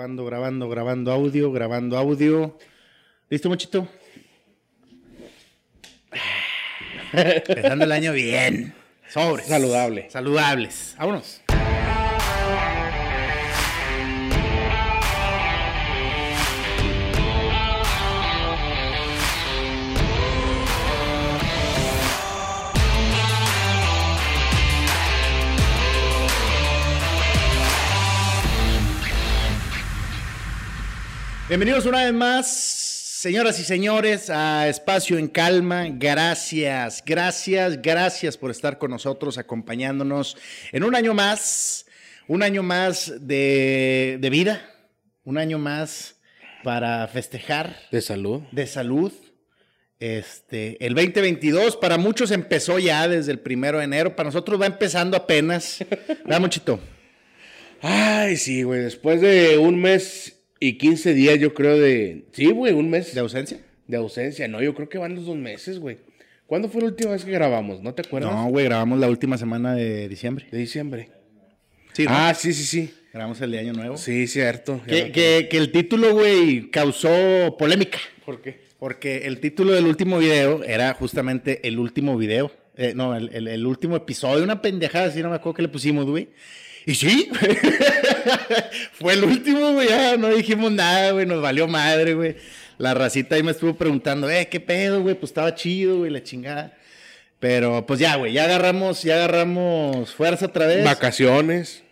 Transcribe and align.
Grabando, 0.00 0.24
grabando, 0.24 0.68
grabando 0.70 1.12
audio, 1.12 1.52
grabando 1.52 1.98
audio. 1.98 2.56
¿Listo, 3.28 3.50
muchito? 3.50 3.86
Empezando 7.12 7.84
el 7.84 7.92
año 7.92 8.14
bien. 8.14 8.72
Sobres. 9.10 9.46
Saludable. 9.48 10.08
Saludables. 10.08 10.94
Vámonos. 10.98 11.42
Bienvenidos 31.50 31.84
una 31.84 32.04
vez 32.04 32.12
más, 32.12 32.48
señoras 32.48 33.58
y 33.58 33.64
señores, 33.64 34.30
a 34.30 34.68
Espacio 34.68 35.18
en 35.18 35.26
Calma. 35.26 35.88
Gracias, 35.90 37.02
gracias, 37.04 37.82
gracias 37.82 38.36
por 38.36 38.52
estar 38.52 38.78
con 38.78 38.92
nosotros, 38.92 39.36
acompañándonos 39.36 40.36
en 40.70 40.84
un 40.84 40.94
año 40.94 41.12
más, 41.12 41.86
un 42.28 42.44
año 42.44 42.62
más 42.62 43.12
de, 43.26 44.18
de 44.20 44.30
vida, 44.30 44.62
un 45.24 45.38
año 45.38 45.58
más 45.58 46.14
para 46.62 47.08
festejar. 47.08 47.76
De 47.90 48.00
salud. 48.00 48.42
De 48.52 48.68
salud. 48.68 49.12
Este, 49.98 50.86
el 50.86 50.94
2022 50.94 51.76
para 51.78 51.98
muchos 51.98 52.30
empezó 52.30 52.78
ya 52.78 53.08
desde 53.08 53.32
el 53.32 53.40
primero 53.40 53.78
de 53.78 53.84
enero, 53.86 54.14
para 54.14 54.28
nosotros 54.28 54.60
va 54.60 54.66
empezando 54.66 55.16
apenas. 55.16 55.84
¿Verdad, 56.24 56.40
Muchito? 56.40 56.78
Ay, 57.82 58.36
sí, 58.36 58.62
güey. 58.62 58.82
Después 58.82 59.20
de 59.20 59.58
un 59.58 59.80
mes 59.80 60.36
y 60.60 60.74
15 60.78 61.14
días, 61.14 61.38
yo 61.40 61.54
creo, 61.54 61.78
de. 61.78 62.24
Sí, 62.32 62.46
güey, 62.52 62.72
un 62.74 62.90
mes. 62.90 63.14
¿De 63.14 63.20
ausencia? 63.20 63.58
De 63.88 63.96
ausencia. 63.96 64.46
No, 64.46 64.62
yo 64.62 64.74
creo 64.74 64.88
que 64.88 64.98
van 64.98 65.14
los 65.16 65.26
dos 65.26 65.36
meses, 65.36 65.78
güey. 65.80 65.98
¿Cuándo 66.46 66.68
fue 66.68 66.80
la 66.82 66.88
última 66.88 67.12
vez 67.12 67.24
que 67.24 67.30
grabamos? 67.32 67.80
¿No 67.82 67.94
te 67.94 68.02
acuerdas? 68.02 68.32
No, 68.32 68.46
güey, 68.50 68.64
grabamos 68.66 68.98
la 68.98 69.08
última 69.08 69.38
semana 69.38 69.74
de 69.74 70.08
diciembre. 70.08 70.46
De 70.50 70.58
diciembre. 70.58 71.08
Sí, 71.92 72.04
¿no? 72.04 72.10
Ah, 72.12 72.34
sí, 72.34 72.52
sí, 72.52 72.64
sí. 72.64 72.94
Grabamos 73.12 73.40
el 73.40 73.50
de 73.50 73.58
Año 73.58 73.72
Nuevo. 73.72 73.96
Sí, 73.96 74.26
cierto. 74.28 74.80
Que, 74.86 75.10
que- 75.10 75.48
que 75.50 75.56
el 75.56 75.72
título, 75.72 76.12
güey, 76.14 76.70
causó 76.70 77.56
polémica. 77.58 77.98
¿Por 78.24 78.40
qué? 78.42 78.60
Porque 78.78 79.26
el 79.26 79.40
título 79.40 79.72
del 79.72 79.86
último 79.86 80.18
video 80.18 80.62
era 80.64 80.94
justamente 80.94 81.66
el 81.66 81.78
último 81.78 82.16
video. 82.16 82.52
Eh, 82.76 82.92
no, 82.94 83.16
el, 83.16 83.30
el- 83.34 83.48
el 83.48 83.66
último 83.66 83.96
episodio. 83.96 84.42
Una 84.44 84.62
pendejada 84.62 85.06
así, 85.06 85.20
no 85.22 85.30
me 85.30 85.36
acuerdo 85.36 85.54
qué 85.56 85.62
le 85.62 85.68
pusimos, 85.68 86.06
güey. 86.06 86.28
Y 86.86 86.94
sí, 86.94 87.28
fue 88.92 89.14
el 89.14 89.24
último, 89.24 89.72
güey. 89.72 89.88
Ya 89.88 90.16
no 90.16 90.28
dijimos 90.28 90.72
nada, 90.72 91.12
güey. 91.12 91.26
Nos 91.26 91.42
valió 91.42 91.66
madre, 91.68 92.14
güey. 92.14 92.36
La 92.78 92.94
racita 92.94 93.34
ahí 93.34 93.42
me 93.42 93.50
estuvo 93.50 93.74
preguntando, 93.74 94.30
eh, 94.30 94.48
¿qué 94.50 94.58
pedo, 94.58 95.02
güey? 95.02 95.14
Pues 95.14 95.30
estaba 95.30 95.54
chido, 95.54 95.98
güey, 95.98 96.10
la 96.10 96.22
chingada. 96.22 96.72
Pero 97.38 97.84
pues 97.84 98.00
ya, 98.00 98.16
güey, 98.16 98.32
ya 98.32 98.44
agarramos, 98.44 99.02
ya 99.02 99.16
agarramos 99.16 100.14
fuerza 100.14 100.46
otra 100.46 100.66
vez. 100.66 100.84
Vacaciones. 100.84 101.82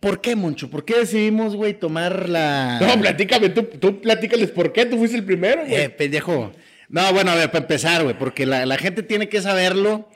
¿Por 0.00 0.20
qué, 0.20 0.36
Moncho? 0.36 0.70
¿Por 0.70 0.84
qué 0.84 0.98
decidimos, 0.98 1.56
güey, 1.56 1.74
tomar 1.74 2.28
la. 2.28 2.78
No, 2.80 3.00
platícame, 3.00 3.48
tú, 3.48 3.64
tú 3.64 4.00
platícales 4.00 4.50
por 4.50 4.72
qué. 4.72 4.86
Tú 4.86 4.96
fuiste 4.96 5.16
el 5.16 5.24
primero, 5.24 5.62
güey. 5.66 5.74
Eh, 5.74 5.90
pendejo. 5.90 6.52
No, 6.88 7.12
bueno, 7.12 7.32
a 7.32 7.34
ver, 7.34 7.50
para 7.50 7.64
empezar, 7.64 8.04
güey, 8.04 8.16
porque 8.16 8.46
la, 8.46 8.64
la 8.64 8.78
gente 8.78 9.02
tiene 9.02 9.28
que 9.28 9.40
saberlo. 9.42 10.08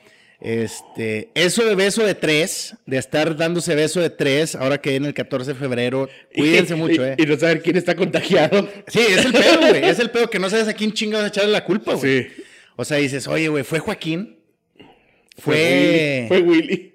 Este, 0.43 1.29
eso 1.35 1.63
de 1.63 1.73
beso 1.73 2.05
de 2.05 2.15
tres, 2.15 2.75
de 2.85 2.97
estar 2.97 3.37
dándose 3.37 3.75
beso 3.75 4.01
de 4.01 4.09
tres, 4.09 4.55
ahora 4.55 4.81
que 4.81 4.89
viene 4.89 5.07
el 5.07 5.13
14 5.13 5.53
de 5.53 5.57
febrero, 5.57 6.09
cuídense 6.35 6.75
mucho, 6.75 7.05
eh. 7.05 7.15
Y, 7.17 7.23
y 7.23 7.25
no 7.25 7.37
saber 7.37 7.61
quién 7.61 7.77
está 7.77 7.95
contagiado. 7.95 8.67
Sí, 8.87 8.99
es 8.99 9.25
el 9.25 9.31
pedo, 9.31 9.59
güey, 9.59 9.85
es 9.89 9.99
el 9.99 10.09
pedo 10.11 10.29
que 10.29 10.39
no 10.39 10.49
sabes 10.49 10.67
a 10.67 10.73
quién 10.73 10.91
chingados 10.91 11.29
echarle 11.29 11.51
la 11.51 11.63
culpa, 11.63 11.93
güey. 11.93 12.23
Sí. 12.23 12.29
O 12.75 12.83
sea, 12.83 12.97
dices, 12.97 13.25
oye, 13.27 13.47
güey, 13.47 13.63
¿fue 13.63 13.79
Joaquín? 13.79 14.37
Fue, 15.37 15.55
Willy. 15.55 16.27
Fue 16.27 16.41
Willy. 16.41 16.93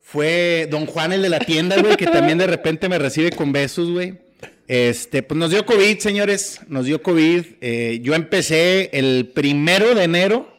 Fue 0.00 0.68
Don 0.68 0.86
Juan, 0.86 1.12
el 1.12 1.22
de 1.22 1.28
la 1.28 1.38
tienda, 1.38 1.80
güey, 1.80 1.96
que 1.96 2.06
también 2.06 2.38
de 2.38 2.48
repente 2.48 2.88
me 2.88 2.98
recibe 2.98 3.30
con 3.30 3.52
besos, 3.52 3.88
güey. 3.90 4.18
Este, 4.66 5.22
pues 5.22 5.38
nos 5.38 5.50
dio 5.50 5.64
COVID, 5.64 5.98
señores, 5.98 6.60
nos 6.66 6.86
dio 6.86 7.02
COVID. 7.02 7.44
Eh, 7.60 8.00
yo 8.02 8.14
empecé 8.14 8.90
el 8.92 9.30
primero 9.32 9.94
de 9.94 10.02
enero, 10.02 10.52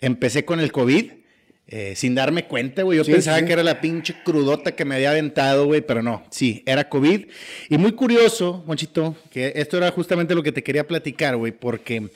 empecé 0.00 0.46
con 0.46 0.60
el 0.60 0.72
COVID, 0.72 1.10
eh, 1.68 1.94
sin 1.96 2.14
darme 2.14 2.44
cuenta, 2.46 2.82
güey. 2.82 2.98
Yo 2.98 3.04
Sí, 3.04 3.12
pensaba 3.12 3.38
sí. 3.40 3.44
que 3.44 3.52
era 3.52 3.62
la 3.62 3.80
pinche 3.80 4.14
crudota 4.24 4.74
que 4.76 4.84
me 4.84 4.94
había 4.96 5.10
aventado, 5.10 5.66
güey, 5.66 5.80
pero 5.80 6.02
no, 6.02 6.24
sí, 6.30 6.62
era 6.66 6.88
COVID. 6.88 7.26
Y 7.68 7.78
muy 7.78 7.92
curioso, 7.92 8.62
Monchito, 8.66 9.16
que 9.30 9.52
esto 9.56 9.76
era 9.76 9.90
justamente 9.90 10.34
lo 10.34 10.42
que 10.42 10.52
te 10.52 10.62
quería 10.62 10.86
platicar, 10.86 11.36
güey, 11.36 11.52
porque... 11.52 12.08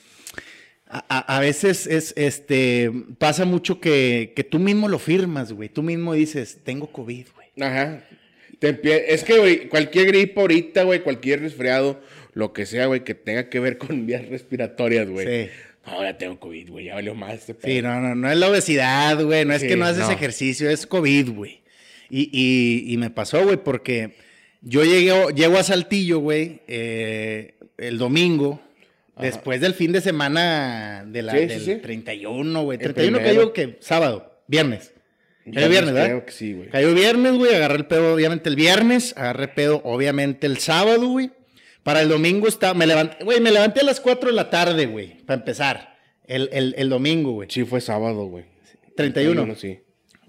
A, 0.92 1.36
a- 1.36 1.40
veces 1.40 1.86
es, 1.86 2.12
este, 2.16 2.90
pasa 3.18 3.44
mucho 3.44 3.78
que, 3.80 4.32
que 4.34 4.42
tú 4.42 4.58
mismo 4.58 4.88
lo 4.88 4.98
firmas, 4.98 5.52
güey. 5.52 5.68
Tú 5.68 5.84
mismo 5.84 6.14
dices, 6.14 6.58
tengo 6.64 6.90
COVID, 6.90 7.26
güey. 7.36 7.48
Ajá. 7.68 8.02
Te 8.58 9.14
es 9.14 9.22
que, 9.22 9.38
güey, 9.38 9.68
cualquier 9.68 10.08
gripe 10.08 10.40
ahorita, 10.40 10.82
güey, 10.82 11.04
cualquier 11.04 11.42
resfriado, 11.42 12.00
lo 12.32 12.52
que 12.52 12.66
sea, 12.66 12.86
güey, 12.86 13.04
que 13.04 13.14
tenga 13.14 13.48
que 13.48 13.60
ver 13.60 13.78
con 13.78 14.04
vías 14.04 14.26
respiratorias, 14.28 15.08
güey. 15.08 15.44
Sí. 15.44 15.50
Ya 15.86 16.16
tengo 16.18 16.38
COVID, 16.38 16.70
güey, 16.70 16.84
ya 16.86 16.94
valió 16.94 17.14
más 17.14 17.34
este. 17.34 17.56
Sí, 17.64 17.82
no, 17.82 18.00
no, 18.00 18.14
no 18.14 18.30
es 18.30 18.36
la 18.38 18.48
obesidad, 18.48 19.22
güey. 19.24 19.44
No 19.44 19.54
es 19.54 19.62
Sí, 19.62 19.68
que 19.68 19.76
no 19.76 19.84
haces 19.86 20.06
no. 20.06 20.10
ejercicio, 20.12 20.70
es 20.70 20.86
COVID, 20.86 21.30
güey. 21.30 21.60
Y, 22.10 22.28
y- 22.32 22.92
y 22.92 22.96
me 22.96 23.10
pasó, 23.10 23.42
güey, 23.44 23.56
porque 23.56 24.14
yo 24.62 24.84
llegué, 24.84 25.12
llego 25.34 25.58
a 25.58 25.62
Saltillo, 25.62 26.18
güey, 26.18 26.60
eh, 26.68 27.54
el 27.78 27.98
domingo, 27.98 28.60
después 29.20 29.60
del 29.60 29.74
fin 29.74 29.92
de 29.92 30.00
semana 30.00 31.04
de 31.06 31.22
la, 31.22 31.32
Sí, 31.32 31.46
del 31.46 31.60
sí. 31.60 31.76
31, 31.76 32.62
güey. 32.62 32.76
El 32.78 32.82
31 32.84 33.18
primero. 33.18 33.38
cayó 33.40 33.52
que 33.52 33.76
sábado, 33.80 34.40
viernes. 34.46 34.92
Cayó 35.52 35.68
viernes, 35.68 35.94
¿verdad? 35.94 36.08
Creo 36.08 36.26
que 36.26 36.32
sí, 36.32 36.52
güey. 36.52 36.68
Cayó 36.68 36.94
viernes, 36.94 37.32
güey. 37.34 37.54
Agarré 37.54 37.76
el 37.76 37.86
pedo, 37.86 38.14
obviamente, 38.14 38.48
el 38.48 38.56
viernes. 38.56 39.14
Agarré 39.16 39.48
pedo, 39.48 39.80
obviamente, 39.84 40.46
el 40.46 40.58
sábado, 40.58 41.08
güey. 41.08 41.30
Para 41.90 42.02
el 42.02 42.08
domingo 42.08 42.46
estaba. 42.46 42.72
Me 42.72 42.86
levanté, 42.86 43.24
güey, 43.24 43.40
me 43.40 43.50
levanté 43.50 43.80
a 43.80 43.82
las 43.82 43.98
4 43.98 44.30
de 44.30 44.36
la 44.36 44.48
tarde, 44.48 44.86
güey. 44.86 45.16
Para 45.26 45.40
empezar. 45.40 45.96
El, 46.24 46.48
el, 46.52 46.72
el 46.78 46.88
domingo, 46.88 47.32
güey. 47.32 47.48
Sí, 47.50 47.64
fue 47.64 47.80
sábado, 47.80 48.26
güey. 48.26 48.44
31. 48.94 49.56
sí. 49.56 49.80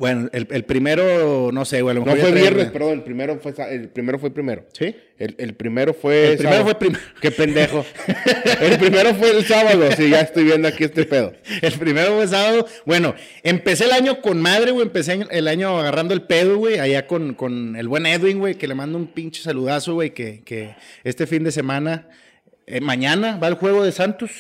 Bueno, 0.02 0.30
el, 0.34 0.48
el 0.50 0.66
primero, 0.66 1.52
no 1.52 1.64
sé, 1.64 1.84
güey. 1.84 1.96
No 1.96 2.04
fue 2.04 2.32
viernes, 2.32 2.72
perdón, 2.72 2.94
el 2.94 3.04
primero 3.04 3.40
fue, 3.40 3.54
el 3.70 3.88
primero 3.90 4.18
fue 4.18 4.32
primero. 4.32 4.66
¿Sí? 4.74 4.96
El, 5.20 5.36
el 5.38 5.54
primero 5.54 5.94
fue. 5.94 6.32
El 6.32 6.38
primero 6.40 6.56
sábado. 6.56 6.64
fue 6.64 6.80
primero. 6.80 7.04
Qué 7.22 7.30
pendejo. 7.30 7.86
el 8.62 8.80
primero 8.80 9.14
fue 9.14 9.30
el 9.30 9.46
sábado, 9.46 9.92
sí, 9.96 10.10
ya 10.10 10.22
estoy 10.22 10.46
viendo 10.46 10.68
aquí 10.68 10.86
este 10.86 11.06
pedo. 11.06 11.34
El 11.62 11.74
primero 11.74 12.16
fue 12.16 12.28
sábado. 12.28 12.66
Bueno, 12.84 13.14
empecé 13.44 13.86
el 13.86 13.92
año 13.92 14.22
con 14.22 14.42
madre, 14.42 14.72
güey. 14.72 14.88
Empecé 14.88 15.20
el 15.30 15.48
año 15.48 15.80
agarrando 15.80 16.16
el 16.16 16.24
pedo, 16.24 16.58
güey. 16.58 16.80
Allá 16.80 17.06
con, 17.06 17.36
con 17.36 17.76
el 17.76 17.88
buen 17.88 18.08
Edwin, 18.08 18.40
güey, 18.40 18.56
que 18.56 18.68
le 18.68 18.74
mando 18.74 18.98
un 18.98 19.06
pinche 19.06 19.44
saludazo, 19.44 19.94
güey. 19.94 20.16
Que, 20.16 20.42
que 20.44 20.76
este 21.04 21.28
fin 21.28 21.44
de 21.44 21.52
semana, 21.52 22.10
eh, 22.66 22.82
mañana, 22.82 23.38
va 23.38 23.50
el 23.50 23.54
juego 23.54 23.84
de 23.84 23.92
Santos. 23.92 24.32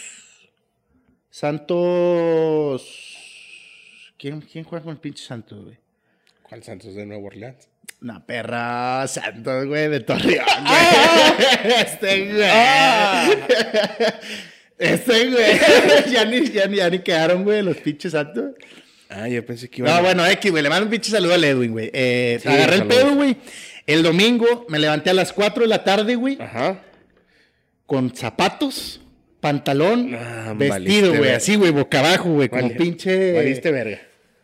Santos. 1.29 3.10
¿Quién, 4.21 4.39
quién 4.41 4.63
juega 4.63 4.83
con 4.83 4.93
el 4.93 4.99
pinche 4.99 5.23
Santos, 5.25 5.63
güey? 5.63 5.77
¿Cuál 6.43 6.61
Santos 6.63 6.93
de 6.93 7.05
Nueva 7.07 7.23
Orleans? 7.25 7.67
Una 8.03 8.23
perra 8.23 9.07
Santos, 9.07 9.65
güey, 9.65 9.89
de 9.89 9.99
Torreón, 10.01 10.45
güey. 10.63 11.75
Este, 11.81 12.31
güey. 12.31 12.49
Este, 14.77 15.29
güey. 15.29 15.59
ya, 16.11 16.25
ni, 16.25 16.49
ya, 16.51 16.67
ni, 16.67 16.77
ya 16.77 16.89
ni 16.89 16.99
quedaron, 16.99 17.43
güey, 17.43 17.61
los 17.63 17.77
pinches 17.77 18.11
Santos. 18.11 18.51
Ah, 19.09 19.27
yo 19.27 19.45
pensé 19.45 19.69
que 19.69 19.81
iba 19.81 19.89
No, 19.89 19.95
a. 19.97 20.01
bueno, 20.01 20.25
X, 20.25 20.51
güey, 20.51 20.63
le 20.63 20.69
mando 20.69 20.85
un 20.85 20.91
pinche 20.91 21.11
saludo 21.11 21.33
al 21.33 21.43
Edwin, 21.43 21.71
güey. 21.71 21.89
Eh, 21.93 22.39
Sí, 22.41 22.47
agarré 22.47 22.75
el 22.77 22.87
pedo, 22.87 23.15
güey. 23.15 23.37
El 23.87 24.03
domingo 24.03 24.65
me 24.69 24.79
levanté 24.79 25.09
a 25.09 25.13
las 25.13 25.33
4 25.33 25.63
de 25.63 25.67
la 25.67 25.83
tarde, 25.83 26.15
güey, 26.15 26.37
Ajá. 26.39 26.79
con 27.85 28.15
zapatos, 28.15 29.01
pantalón, 29.39 30.15
Ah, 30.15 30.53
vestido, 30.55 31.15
güey, 31.15 31.31
así, 31.31 31.55
güey, 31.55 31.71
boca 31.71 31.99
abajo, 31.99 32.29
güey, 32.31 32.47
como 32.49 32.63
Vale- 32.63 32.75
pinche... 32.75 33.33
Valiste 33.33 33.71
verga. 33.71 33.99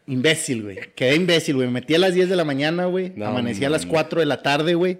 Imbécil, 0.08 0.64
güey. 0.64 0.78
Quedé 0.96 1.16
imbécil, 1.16 1.56
güey. 1.56 1.68
Me 1.68 1.74
metí 1.74 1.94
a 1.96 2.00
las 2.00 2.14
10 2.14 2.30
de 2.30 2.36
la 2.36 2.46
mañana, 2.46 2.86
güey. 2.86 3.12
No, 3.16 3.26
Amanecí 3.28 3.64
a 3.66 3.70
las 3.70 3.82
mames. 3.82 3.94
4 3.94 4.20
de 4.22 4.26
la 4.26 4.42
tarde, 4.42 4.74
güey. 4.76 5.00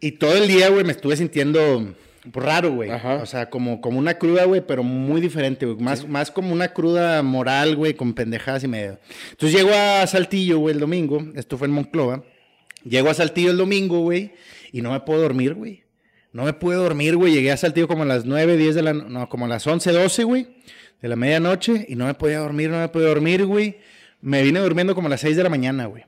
Y 0.00 0.12
todo 0.12 0.34
el 0.36 0.46
día, 0.48 0.68
güey, 0.70 0.84
me 0.84 0.92
estuve 0.92 1.16
sintiendo 1.16 1.94
raro, 2.32 2.72
güey. 2.72 2.90
O 3.22 3.26
sea, 3.26 3.50
como, 3.50 3.80
como 3.80 3.98
una 3.98 4.14
cruda, 4.14 4.44
güey, 4.44 4.62
pero 4.66 4.82
muy 4.82 5.20
diferente, 5.20 5.66
güey. 5.66 5.78
Más, 5.78 6.06
más 6.08 6.30
como 6.30 6.52
una 6.52 6.68
cruda 6.72 7.22
moral, 7.22 7.76
güey, 7.76 7.94
con 7.94 8.14
pendejadas 8.14 8.62
y 8.64 8.68
medio. 8.68 8.98
Entonces 9.32 9.58
llego 9.58 9.74
a 9.74 10.06
Saltillo, 10.06 10.58
güey, 10.58 10.74
el 10.74 10.80
domingo. 10.80 11.22
Esto 11.34 11.58
fue 11.58 11.66
en 11.66 11.74
Monclova. 11.74 12.22
Llego 12.84 13.10
a 13.10 13.14
Saltillo 13.14 13.50
el 13.50 13.58
domingo, 13.58 14.00
güey, 14.00 14.32
y 14.72 14.80
no 14.80 14.92
me 14.92 15.00
puedo 15.00 15.20
dormir, 15.20 15.52
güey. 15.54 15.82
No 16.32 16.44
me 16.44 16.52
pude 16.52 16.76
dormir, 16.76 17.16
güey. 17.16 17.34
Llegué 17.34 17.50
a 17.50 17.56
Saltillo 17.56 17.88
como 17.88 18.04
a 18.04 18.06
las 18.06 18.24
9, 18.24 18.56
10 18.56 18.74
de 18.76 18.82
la... 18.82 18.92
no- 18.94 19.08
No, 19.08 19.28
como 19.28 19.44
a 19.46 19.48
las 19.48 19.66
11, 19.66 19.90
12, 19.90 20.22
güey. 20.24 20.46
De 21.02 21.08
la 21.08 21.16
medianoche. 21.16 21.86
Y 21.88 21.96
no 21.96 22.06
me 22.06 22.14
podía 22.14 22.38
dormir, 22.38 22.70
no 22.70 22.78
me 22.78 22.88
podía 22.88 23.08
dormir, 23.08 23.46
güey. 23.46 23.78
Me 24.20 24.42
vine 24.42 24.60
durmiendo 24.60 24.94
como 24.94 25.06
a 25.06 25.10
las 25.10 25.20
6 25.20 25.36
de 25.36 25.42
la 25.42 25.48
mañana, 25.48 25.86
güey. 25.86 26.04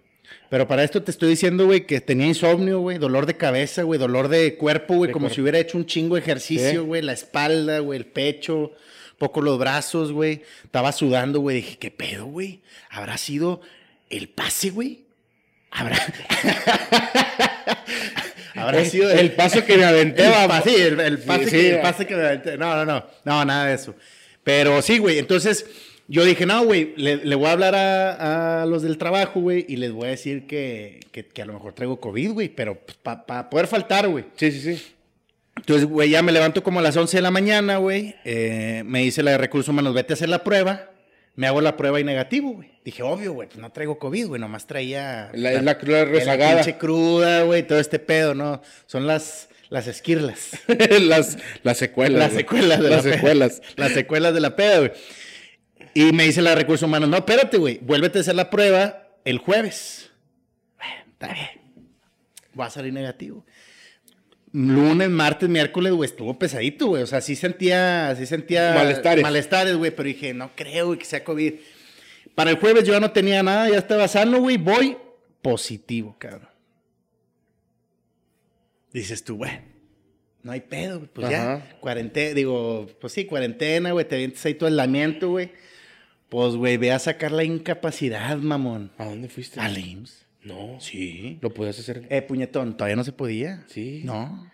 Pero 0.51 0.69
para 0.69 0.85
esto 0.85 1.03
te 1.03 1.11
estoy 1.11 1.31
diciendo, 1.31 1.65
güey, 1.65 1.87
que 1.87 2.01
tenía 2.03 2.27
insomnio, 2.27 2.81
güey, 2.81 2.99
dolor 2.99 3.25
de 3.25 3.37
cabeza, 3.39 3.85
güey, 3.85 3.99
dolor 3.99 4.29
de 4.29 4.57
cuerpo, 4.57 4.95
güey, 4.97 5.11
como 5.11 5.25
cuerpo. 5.25 5.35
si 5.35 5.41
hubiera 5.41 5.59
hecho 5.59 5.79
un 5.79 5.87
chingo 5.87 6.15
de 6.17 6.21
ejercicio, 6.21 6.71
Sí. 6.71 6.77
güey, 6.77 7.01
la 7.01 7.15
espalda, 7.15 7.79
güey, 7.79 7.99
el 7.99 8.05
pecho, 8.07 8.73
poco 9.17 9.41
los 9.41 9.59
brazos, 9.59 10.13
güey. 10.13 10.43
Estaba 10.65 10.93
sudando, 10.93 11.41
güey. 11.41 11.57
Dije, 11.57 11.79
¿qué 11.79 11.91
pedo, 11.91 12.27
güey? 12.27 12.61
¿Habrá 12.91 13.17
sido 13.17 13.63
el 14.11 14.29
pase, 14.29 14.69
güey? 14.71 15.01
¿Habrá... 15.71 15.97
¿Habrá 18.55 18.81
El- 18.81 18.91
sido 18.91 19.11
el 19.11 19.33
paso 19.33 19.65
que 19.65 19.79
me 19.79 19.85
aventé, 19.85 20.27
el 20.27 20.33
pa- 20.49 20.61
sí, 20.63 20.75
el, 20.77 21.01
el 21.01 21.19
pase, 21.19 21.45
sí, 21.47 21.51
que, 21.51 21.71
el 21.77 21.81
pase 21.81 22.07
que 22.07 22.15
me 22.15 22.27
aventé. 22.27 22.59
No, 22.59 22.77
no, 22.77 22.85
no. 22.85 23.07
No, 23.25 23.45
nada 23.45 23.67
de 23.67 23.75
eso. 23.75 23.95
Pero 24.45 24.83
sí, 24.83 24.99
güey. 24.99 25.19
Entonces, 25.19 25.67
yo 26.09 26.25
dije, 26.25 26.47
no, 26.47 26.65
güey, 26.65 26.95
le, 26.97 27.17
le 27.25 27.35
voy 27.37 27.47
a 27.47 27.53
hablar 27.53 27.75
a, 27.75 28.63
a 28.63 28.67
los 28.67 28.83
del 28.83 28.99
trabajo, 28.99 29.41
güey, 29.41 29.65
y 29.69 29.77
les 29.77 29.93
voy 29.93 30.09
a 30.09 30.11
decir 30.11 30.47
que, 30.47 31.01
que, 31.13 31.27
que 31.27 31.43
a 31.43 31.47
lo 31.47 31.53
mejor 31.55 31.75
traigo 31.75 32.01
COVID, 32.01 32.33
güey, 32.33 32.49
pero 32.49 32.79
para 33.03 33.49
poder 33.49 33.67
faltar, 33.67 34.09
güey. 34.09 34.25
Sí, 34.37 34.51
sí, 34.53 34.77
sí. 34.77 34.83
Entonces, 35.57 35.87
güey, 35.87 36.11
ya 36.11 36.23
me 36.23 36.33
levanto 36.33 36.63
como 36.63 36.81
a 36.81 36.83
las 36.83 36.97
11 36.97 37.19
de 37.19 37.23
la 37.23 37.31
mañana, 37.31 37.77
güey. 37.77 38.17
eh, 38.25 38.83
me 38.85 39.03
dice 39.03 39.23
la 39.23 39.33
de 39.33 39.39
recursos 39.39 39.69
humanos, 39.69 39.95
vete 39.95 40.13
a 40.13 40.15
hacer 40.15 40.29
la 40.29 40.43
prueba. 40.43 40.89
Me 41.35 41.47
hago 41.47 41.63
la 41.63 41.77
prueba 41.79 41.99
y 41.99 42.05
negativo, 42.05 42.53
güey. 42.53 42.71
Dije, 42.85 43.03
obvio, 43.03 43.33
güey, 43.33 43.49
pues 43.49 43.59
no 43.59 43.71
traigo 43.73 43.99
COVID, 43.99 44.27
güey, 44.27 44.41
nomás 44.41 44.67
traía... 44.67 45.31
La, 45.33 45.53
la, 45.53 45.63
la 45.63 45.79
la 45.81 46.05
rezagada. 46.05 46.57
pinche 46.57 46.77
cruda, 46.77 47.45
güey, 47.45 47.67
todo 47.67 47.79
este 47.79 47.99
pedo, 47.99 48.35
¿no? 48.35 48.61
Son 48.87 49.07
las, 49.07 49.49
las 49.73 49.87
esquirlas. 49.87 50.51
las, 51.01 51.39
las 51.63 51.79
secuelas. 51.79 52.19
Las 52.19 52.33
secuelas 52.35 52.79
de 52.83 52.91
Las 52.91 52.99
la 52.99 53.03
peda. 53.03 53.15
secuelas. 53.15 53.63
Las 53.77 53.93
secuelas 53.93 54.35
de 54.35 54.41
la 54.41 54.55
peda, 54.55 54.79
güey. 54.81 54.93
Y 55.95 56.13
me 56.13 56.25
dice 56.25 56.43
la 56.43 56.55
recursos 56.55 56.87
humanos, 56.87 57.09
no, 57.09 57.17
espérate, 57.17 57.57
güey, 57.57 57.79
vuélvete 57.83 58.19
a 58.19 58.21
hacer 58.21 58.35
la 58.35 58.51
prueba 58.51 59.09
el 59.25 59.39
jueves. 59.39 60.11
Bueno, 60.77 60.95
está 61.11 61.33
bien. 61.33 61.49
Voy 62.53 62.67
a 62.67 62.71
salir 62.71 62.93
negativo. 62.93 63.47
Lunes, 64.53 65.09
martes, 65.09 65.49
miércoles, 65.49 65.93
güey, 65.95 66.09
estuvo 66.11 66.39
pesadito, 66.39 66.89
güey. 66.89 67.03
O 67.03 67.07
sea, 67.07 67.23
sí 67.23 67.35
sentía, 67.35 68.15
sí 68.19 68.27
sentía 68.27 68.75
Malestares. 68.75 69.23
malestares, 69.23 69.77
güey, 69.77 69.91
pero 69.91 70.07
dije, 70.07 70.35
no 70.35 70.51
creo 70.55 70.89
güey, 70.89 70.99
que 70.99 71.07
sea 71.07 71.25
COVID. 71.25 71.55
Para 72.35 72.51
el 72.51 72.59
jueves 72.59 72.85
yo 72.85 72.93
ya 72.93 73.01
no 73.01 73.11
tenía 73.13 73.43
nada, 73.43 73.71
ya 73.71 73.79
estaba 73.79 74.07
sano, 74.07 74.39
güey, 74.41 74.59
voy 74.59 74.99
positivo, 75.41 76.15
cabrón. 76.19 76.52
Dices 78.93 79.25
tú, 79.25 79.37
güey, 79.39 79.53
no 80.43 80.53
hay 80.53 80.61
pedo, 80.61 80.99
güey, 80.99 81.11
pues 81.13 81.31
ya, 81.31 81.77
cuarentena, 81.81 82.35
digo, 82.35 82.87
pues 83.01 83.13
sí, 83.13 83.25
cuarentena, 83.25 83.93
güey, 83.93 84.07
te 84.07 84.17
avientas 84.17 84.45
ahí 84.45 84.55
todo 84.55 84.69
el 84.69 84.77
lamento, 84.77 85.31
güey. 85.31 85.51
Pues, 86.29 86.55
güey, 86.57 86.79
ve 86.79 86.93
a 86.93 86.99
sacar 86.99 87.31
la 87.31 87.45
incapacidad, 87.45 88.37
mamón. 88.39 88.91
¿A 88.99 89.05
dónde 89.05 89.29
fuiste? 89.29 89.61
Al 89.61 89.77
IMSS. 89.77 90.25
No. 90.43 90.79
Sí. 90.81 91.39
¿Lo 91.43 91.53
podías 91.53 91.79
hacer? 91.79 92.07
Eh, 92.09 92.23
puñetón, 92.23 92.77
todavía 92.77 92.97
no 92.97 93.05
se 93.05 93.13
podía. 93.13 93.65
Sí. 93.69 94.01
No. 94.05 94.51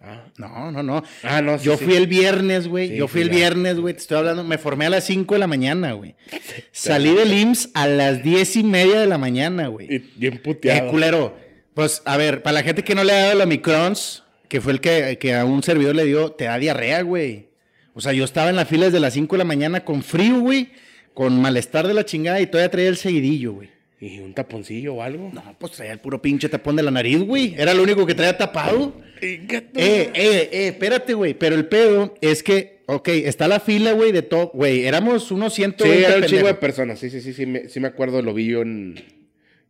Ah. 0.00 0.24
No, 0.36 0.72
no, 0.72 0.82
no. 0.82 1.02
Ah, 1.22 1.40
no, 1.40 1.58
sí, 1.60 1.66
Yo 1.66 1.76
sí. 1.76 1.84
fui 1.84 1.94
el 1.94 2.08
viernes, 2.08 2.66
güey. 2.66 2.88
Sí, 2.88 2.96
yo 2.96 3.06
fui 3.06 3.20
el 3.22 3.30
viernes, 3.30 3.78
güey. 3.78 3.94
Te 3.94 4.00
estoy 4.00 4.18
hablando. 4.18 4.42
Me 4.42 4.58
formé 4.58 4.86
a 4.86 4.90
las 4.90 5.04
5 5.04 5.34
de 5.34 5.38
la 5.38 5.46
mañana, 5.46 5.92
güey. 5.92 6.16
Salí 6.72 7.14
del 7.14 7.32
IMSS 7.32 7.70
a 7.74 7.86
las 7.86 8.22
10 8.24 8.56
y 8.56 8.64
media 8.64 8.98
de 9.00 9.06
la 9.06 9.16
mañana, 9.16 9.68
güey. 9.68 9.86
Bien 10.16 10.34
Eh, 10.34 10.38
puteado. 10.40 10.90
culero. 10.90 11.38
Pues, 11.74 12.02
a 12.04 12.16
ver, 12.16 12.42
para 12.42 12.54
la 12.54 12.62
gente 12.62 12.84
que 12.84 12.94
no 12.94 13.04
le 13.04 13.12
ha 13.12 13.26
dado 13.26 13.38
la 13.38 13.46
Microns, 13.46 14.22
que 14.48 14.60
fue 14.60 14.72
el 14.72 14.80
que, 14.80 15.18
que 15.18 15.34
a 15.34 15.44
un 15.44 15.62
servidor 15.62 15.94
le 15.96 16.04
dio, 16.04 16.32
te 16.32 16.44
da 16.44 16.58
diarrea, 16.58 17.02
güey. 17.02 17.48
O 17.94 18.00
sea, 18.00 18.12
yo 18.12 18.24
estaba 18.24 18.50
en 18.50 18.56
la 18.56 18.66
fila 18.66 18.86
desde 18.86 19.00
las 19.00 19.14
5 19.14 19.34
de 19.34 19.38
la 19.38 19.44
mañana 19.44 19.84
con 19.84 20.02
frío, 20.02 20.40
güey. 20.40 20.70
Con 21.14 21.40
malestar 21.40 21.86
de 21.86 21.94
la 21.94 22.04
chingada 22.04 22.40
y 22.40 22.46
todavía 22.46 22.70
traía 22.70 22.88
el 22.88 22.96
seguidillo, 22.96 23.52
güey. 23.52 23.70
¿Y 24.00 24.18
un 24.18 24.34
taponcillo 24.34 24.94
o 24.94 25.02
algo? 25.02 25.30
No, 25.32 25.42
pues 25.58 25.72
traía 25.72 25.92
el 25.92 26.00
puro 26.00 26.20
pinche 26.20 26.48
tapón 26.48 26.74
de 26.74 26.82
la 26.82 26.90
nariz, 26.90 27.20
güey. 27.20 27.54
Era 27.56 27.72
lo 27.72 27.82
único 27.82 28.04
que 28.04 28.14
traía 28.14 28.36
tapado. 28.36 28.94
Eh, 29.20 29.46
eh, 29.76 30.10
eh, 30.14 30.68
espérate, 30.68 31.14
güey. 31.14 31.34
Pero 31.34 31.54
el 31.54 31.66
pedo 31.66 32.14
es 32.20 32.42
que, 32.42 32.80
ok, 32.86 33.08
está 33.08 33.46
la 33.46 33.60
fila, 33.60 33.92
güey, 33.92 34.10
de 34.10 34.22
todo. 34.22 34.50
Güey, 34.54 34.86
éramos 34.86 35.30
unos 35.30 35.54
Sí, 35.54 35.62
120 35.62 36.04
era 36.04 36.16
un 36.16 36.24
chingo 36.24 36.46
de 36.46 36.54
personas. 36.54 36.98
Sí, 36.98 37.10
sí, 37.10 37.20
sí, 37.20 37.32
sí 37.32 37.46
me, 37.46 37.68
sí 37.68 37.78
me 37.78 37.88
acuerdo, 37.88 38.22
lo 38.22 38.34
vi 38.34 38.46
yo 38.46 38.62
en 38.62 39.21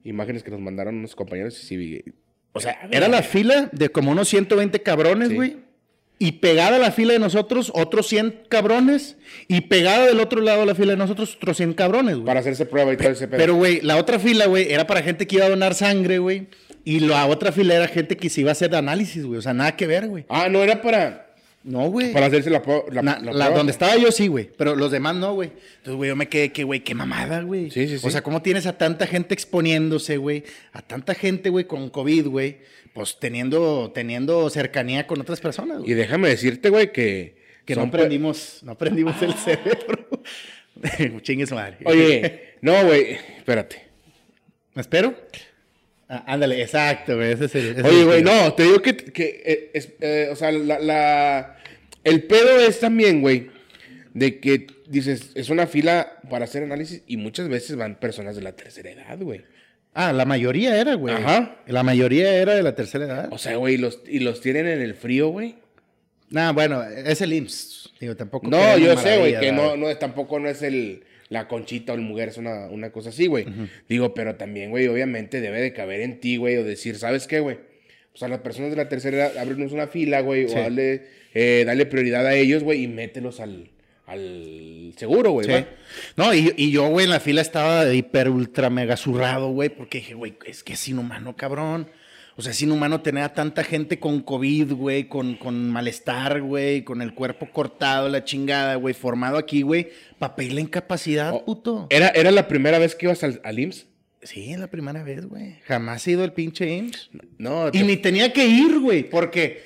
imágenes 0.04 0.42
que 0.42 0.50
nos 0.50 0.60
mandaron 0.60 0.96
unos 0.96 1.14
compañeros 1.14 1.58
y 1.62 1.66
sí. 1.66 2.04
O 2.52 2.60
sea, 2.60 2.78
era 2.90 3.08
la 3.08 3.22
fila 3.22 3.68
de 3.72 3.88
como 3.88 4.10
unos 4.10 4.28
120 4.28 4.80
cabrones, 4.82 5.28
Sí. 5.30 5.34
güey. 5.34 5.56
Y 6.18 6.32
pegada 6.32 6.76
a 6.76 6.78
la 6.78 6.92
fila 6.92 7.14
de 7.14 7.18
nosotros, 7.18 7.72
otros 7.74 8.06
100 8.06 8.44
cabrones. 8.48 9.16
Y 9.48 9.62
pegada 9.62 10.06
del 10.06 10.20
otro 10.20 10.40
lado 10.40 10.60
de 10.60 10.66
la 10.66 10.74
fila 10.76 10.92
de 10.92 10.96
nosotros, 10.98 11.34
otros 11.36 11.56
100 11.56 11.72
cabrones, 11.72 12.14
güey. 12.14 12.26
Para 12.26 12.40
hacerse 12.40 12.64
prueba 12.64 12.92
y 12.92 12.96
todo 12.96 13.08
ese 13.10 13.26
pedo. 13.26 13.38
Pero, 13.38 13.54
güey, 13.56 13.80
la 13.80 13.96
otra 13.96 14.20
fila, 14.20 14.46
güey, 14.46 14.70
era 14.72 14.86
para 14.86 15.02
gente 15.02 15.26
que 15.26 15.36
iba 15.36 15.46
a 15.46 15.48
donar 15.48 15.74
sangre, 15.74 16.18
güey. 16.18 16.46
Y 16.84 17.00
la 17.00 17.26
otra 17.26 17.50
fila 17.50 17.74
era 17.74 17.88
gente 17.88 18.16
que 18.16 18.28
se 18.28 18.42
iba 18.42 18.50
a 18.50 18.52
hacer 18.52 18.72
análisis, 18.76 19.24
güey. 19.24 19.38
O 19.38 19.42
sea, 19.42 19.52
nada 19.52 19.74
que 19.76 19.86
ver, 19.88 20.06
güey. 20.06 20.24
Ah, 20.28 20.48
no, 20.48 20.62
era 20.62 20.80
para, 20.80 21.31
No, 21.64 21.88
güey. 21.90 22.12
para 22.12 22.26
hacerse 22.26 22.50
la, 22.50 22.62
la, 22.90 23.02
Na- 23.02 23.18
la 23.20 23.32
la- 23.32 23.32
prueba. 23.44 23.50
donde 23.58 23.72
estaba 23.72 23.96
yo 23.96 24.10
sí, 24.10 24.26
güey. 24.26 24.50
Pero 24.56 24.74
los 24.74 24.90
demás 24.90 25.14
no, 25.14 25.34
güey. 25.34 25.50
Entonces, 25.78 25.94
güey, 25.94 26.08
yo 26.08 26.16
me 26.16 26.28
quedé 26.28 26.50
que, 26.52 26.64
güey, 26.64 26.80
qué 26.80 26.94
mamada, 26.94 27.42
güey. 27.42 27.70
Sí, 27.70 27.86
sí, 27.86 27.98
sí. 27.98 28.06
O 28.06 28.10
sea, 28.10 28.22
¿cómo 28.22 28.42
tienes 28.42 28.66
a 28.66 28.76
tanta 28.76 29.06
gente 29.06 29.32
exponiéndose, 29.34 30.16
güey? 30.16 30.42
A 30.72 30.82
tanta 30.82 31.14
gente, 31.14 31.50
güey, 31.50 31.66
con 31.66 31.88
COVID, 31.90 32.26
güey. 32.26 32.58
Pues 32.94 33.18
teniendo, 33.20 33.90
teniendo 33.94 34.50
cercanía 34.50 35.06
con 35.06 35.20
otras 35.20 35.40
personas, 35.40 35.78
Y 35.78 35.82
güey. 35.84 35.94
decéjame 35.94 36.28
decirte, 36.28 36.68
güey, 36.68 36.92
que... 36.92 37.40
Que 37.64 37.76
no 37.76 37.82
aprendimos, 37.82 38.58
no 38.64 38.72
aprendimos 38.72 39.22
el 39.22 39.32
cerebro. 39.44 40.22
Chingue 41.22 41.46
su 41.46 41.54
madre. 41.54 41.78
Oye, 41.84 42.54
no, 42.60 42.84
güey, 42.84 43.12
espérate. 43.38 43.82
¿Me 44.74 44.82
espero? 44.82 45.14
Ah, 46.14 46.24
ándale, 46.26 46.60
exacto, 46.60 47.16
güey. 47.16 47.32
Ese 47.32 47.46
es 47.46 47.54
el. 47.54 47.66
ese 47.70 47.80
es 47.80 47.86
Oye, 47.86 48.04
güey, 48.04 48.22
no, 48.22 48.52
te 48.52 48.64
digo 48.64 48.82
que, 48.82 48.94
que 48.96 49.42
eh, 49.46 49.70
es- 49.72 49.92
eh, 50.00 50.28
o 50.30 50.36
sea, 50.36 50.52
la, 50.52 50.78
la- 50.78 51.56
el 52.04 52.24
pedo 52.24 52.60
es 52.60 52.80
también, 52.80 53.22
güey, 53.22 53.48
de 54.12 54.38
que 54.38 54.66
dices, 54.88 55.30
es 55.34 55.48
una 55.48 55.66
fila 55.66 56.20
para 56.28 56.44
hacer 56.44 56.62
análisis 56.64 57.02
y 57.06 57.16
muchas 57.16 57.48
veces 57.48 57.76
van 57.76 57.94
personas 57.98 58.36
de 58.36 58.42
la 58.42 58.52
tercera 58.52 58.90
edad, 58.90 59.18
güey. 59.18 59.40
Ah, 59.94 60.12
la 60.12 60.26
mayoría 60.26 60.78
era, 60.78 60.94
güey. 60.94 61.14
Ajá. 61.14 61.56
La 61.66 61.82
mayoría 61.82 62.34
era 62.34 62.54
de 62.54 62.62
la 62.62 62.74
tercera 62.74 63.06
edad. 63.06 63.28
O 63.30 63.38
sea, 63.38 63.56
güey, 63.56 63.78
los, 63.78 64.00
y 64.06 64.18
los 64.18 64.42
tienen 64.42 64.66
en 64.66 64.82
el 64.82 64.94
frío, 64.94 65.28
güey. 65.28 65.54
Nah, 66.28 66.52
bueno, 66.52 66.82
es 66.82 67.22
el 67.22 67.32
IMSS. 67.32 67.92
Digo, 68.00 68.16
tampoco. 68.16 68.48
No, 68.48 68.76
yo 68.76 68.96
sé, 68.98 69.18
güey, 69.18 69.38
que 69.40 69.50
no, 69.52 69.76
no 69.78 69.88
es, 69.88 69.98
tampoco 69.98 70.38
no 70.38 70.48
es 70.50 70.60
el, 70.62 71.04
la 71.32 71.48
conchita 71.48 71.92
o 71.92 71.96
el 71.96 72.02
mujer, 72.02 72.28
es 72.28 72.36
una, 72.36 72.66
una 72.68 72.90
cosa 72.92 73.08
así, 73.08 73.26
güey. 73.26 73.46
Digo, 73.88 74.12
pero 74.14 74.36
también, 74.36 74.70
güey, 74.70 74.86
obviamente 74.88 75.40
debe 75.40 75.60
de 75.60 75.72
caber 75.72 76.00
en 76.02 76.20
ti, 76.20 76.36
güey, 76.36 76.56
o 76.56 76.64
decir, 76.64 76.96
¿sabes 76.96 77.26
qué, 77.26 77.40
güey? 77.40 77.56
O 78.14 78.18
sea, 78.18 78.28
las 78.28 78.40
personas 78.40 78.70
de 78.70 78.76
la 78.76 78.88
tercera 78.88 79.16
edad, 79.16 79.38
ábrenos 79.38 79.72
una 79.72 79.86
fila, 79.86 80.20
güey, 80.20 80.46
Sí. 80.48 80.54
o 80.54 80.58
dale, 80.60 81.02
eh, 81.32 81.62
dale 81.66 81.86
prioridad 81.86 82.26
a 82.26 82.34
ellos, 82.34 82.62
güey, 82.62 82.82
y 82.84 82.88
mételos 82.88 83.40
al, 83.40 83.70
al 84.06 84.92
seguro, 84.96 85.30
güey. 85.32 85.46
Sí. 85.48 85.64
No, 86.16 86.34
y, 86.34 86.52
y 86.56 86.70
yo, 86.70 86.88
güey, 86.88 87.04
en 87.04 87.10
la 87.10 87.20
fila 87.20 87.40
estaba 87.40 87.84
de 87.84 87.96
hiper 87.96 88.28
ultra 88.28 88.68
mega 88.70 88.96
zurrado, 88.96 89.50
güey, 89.50 89.70
porque 89.70 89.98
dije, 89.98 90.14
güey, 90.14 90.34
es 90.46 90.62
que 90.62 90.74
es 90.74 90.88
inhumano, 90.88 91.36
cabrón. 91.36 91.88
O 92.36 92.42
sea, 92.42 92.52
es 92.52 92.62
inhumano 92.62 93.02
tener 93.02 93.24
a 93.24 93.34
tanta 93.34 93.62
gente 93.62 93.98
con 93.98 94.20
COVID, 94.22 94.72
güey, 94.72 95.04
con, 95.08 95.34
con 95.36 95.70
malestar, 95.70 96.40
güey, 96.40 96.82
con 96.82 97.02
el 97.02 97.12
cuerpo 97.14 97.48
cortado, 97.52 98.08
la 98.08 98.24
chingada, 98.24 98.76
güey, 98.76 98.94
formado 98.94 99.36
aquí, 99.36 99.60
güey, 99.62 99.90
para 100.18 100.34
pedir 100.34 100.54
la 100.54 100.62
incapacidad, 100.62 101.32
Oh, 101.34 101.44
puto. 101.44 101.86
¿Era, 101.90 102.08
¿Era 102.08 102.30
la 102.30 102.48
primera 102.48 102.78
vez 102.78 102.94
que 102.94 103.06
ibas 103.06 103.22
al, 103.22 103.40
al 103.44 103.58
IMSS? 103.58 103.86
Sí, 104.22 104.52
es 104.52 104.58
la 104.58 104.68
primera 104.68 105.02
vez, 105.02 105.26
güey. 105.26 105.56
Jamás 105.66 106.06
he 106.06 106.12
ido 106.12 106.24
al 106.24 106.32
pinche 106.32 106.68
IMSS. 106.74 107.10
No, 107.38 107.68
Y 107.68 107.72
te- 107.72 107.82
ni 107.82 107.96
tenía 107.98 108.32
que 108.32 108.46
ir, 108.46 108.78
güey, 108.78 109.02
porque 109.08 109.60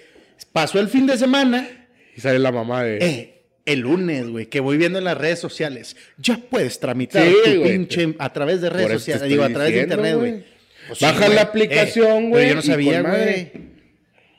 pasó 0.53 0.81
el 0.81 0.89
fin 0.89 1.07
de 1.07 1.17
semana 1.17 1.69
y 2.17 2.21
sale 2.21 2.39
la 2.39 2.51
mamá 2.53 2.83
de... 2.83 2.99
Eh, 2.99 3.33
el 3.67 3.81
lunes, 3.81 4.29
güey, 4.29 4.47
que 4.47 4.61
voy 4.61 4.77
viendo 4.77 4.99
en 4.99 5.05
las 5.05 5.19
redes 5.19 5.39
sociales, 5.41 5.97
ya 6.19 6.39
puedes 6.39 6.79
tramitar 6.81 7.27
Sí, 7.27 7.35
tu 7.45 7.59
güey. 7.61 7.73
pinche 7.73 8.15
a 8.19 8.33
través 8.33 8.61
de 8.61 8.71
redes 8.71 8.93
sociales, 8.93 9.29
digo, 9.29 9.43
a 9.45 9.49
través 9.51 9.73
de 9.73 9.81
diciendo, 9.85 9.95
internet, 10.07 10.19
güey. 10.19 10.56
Pues 10.89 11.01
Baja 11.01 11.29
la 11.29 11.43
aplicación, 11.43 12.25
Eh, 12.25 12.29
güey, 12.29 12.49
Pero 12.49 12.49
yo 12.49 12.55
no 12.57 12.63
sabía, 12.63 13.03
güey. 13.03 13.51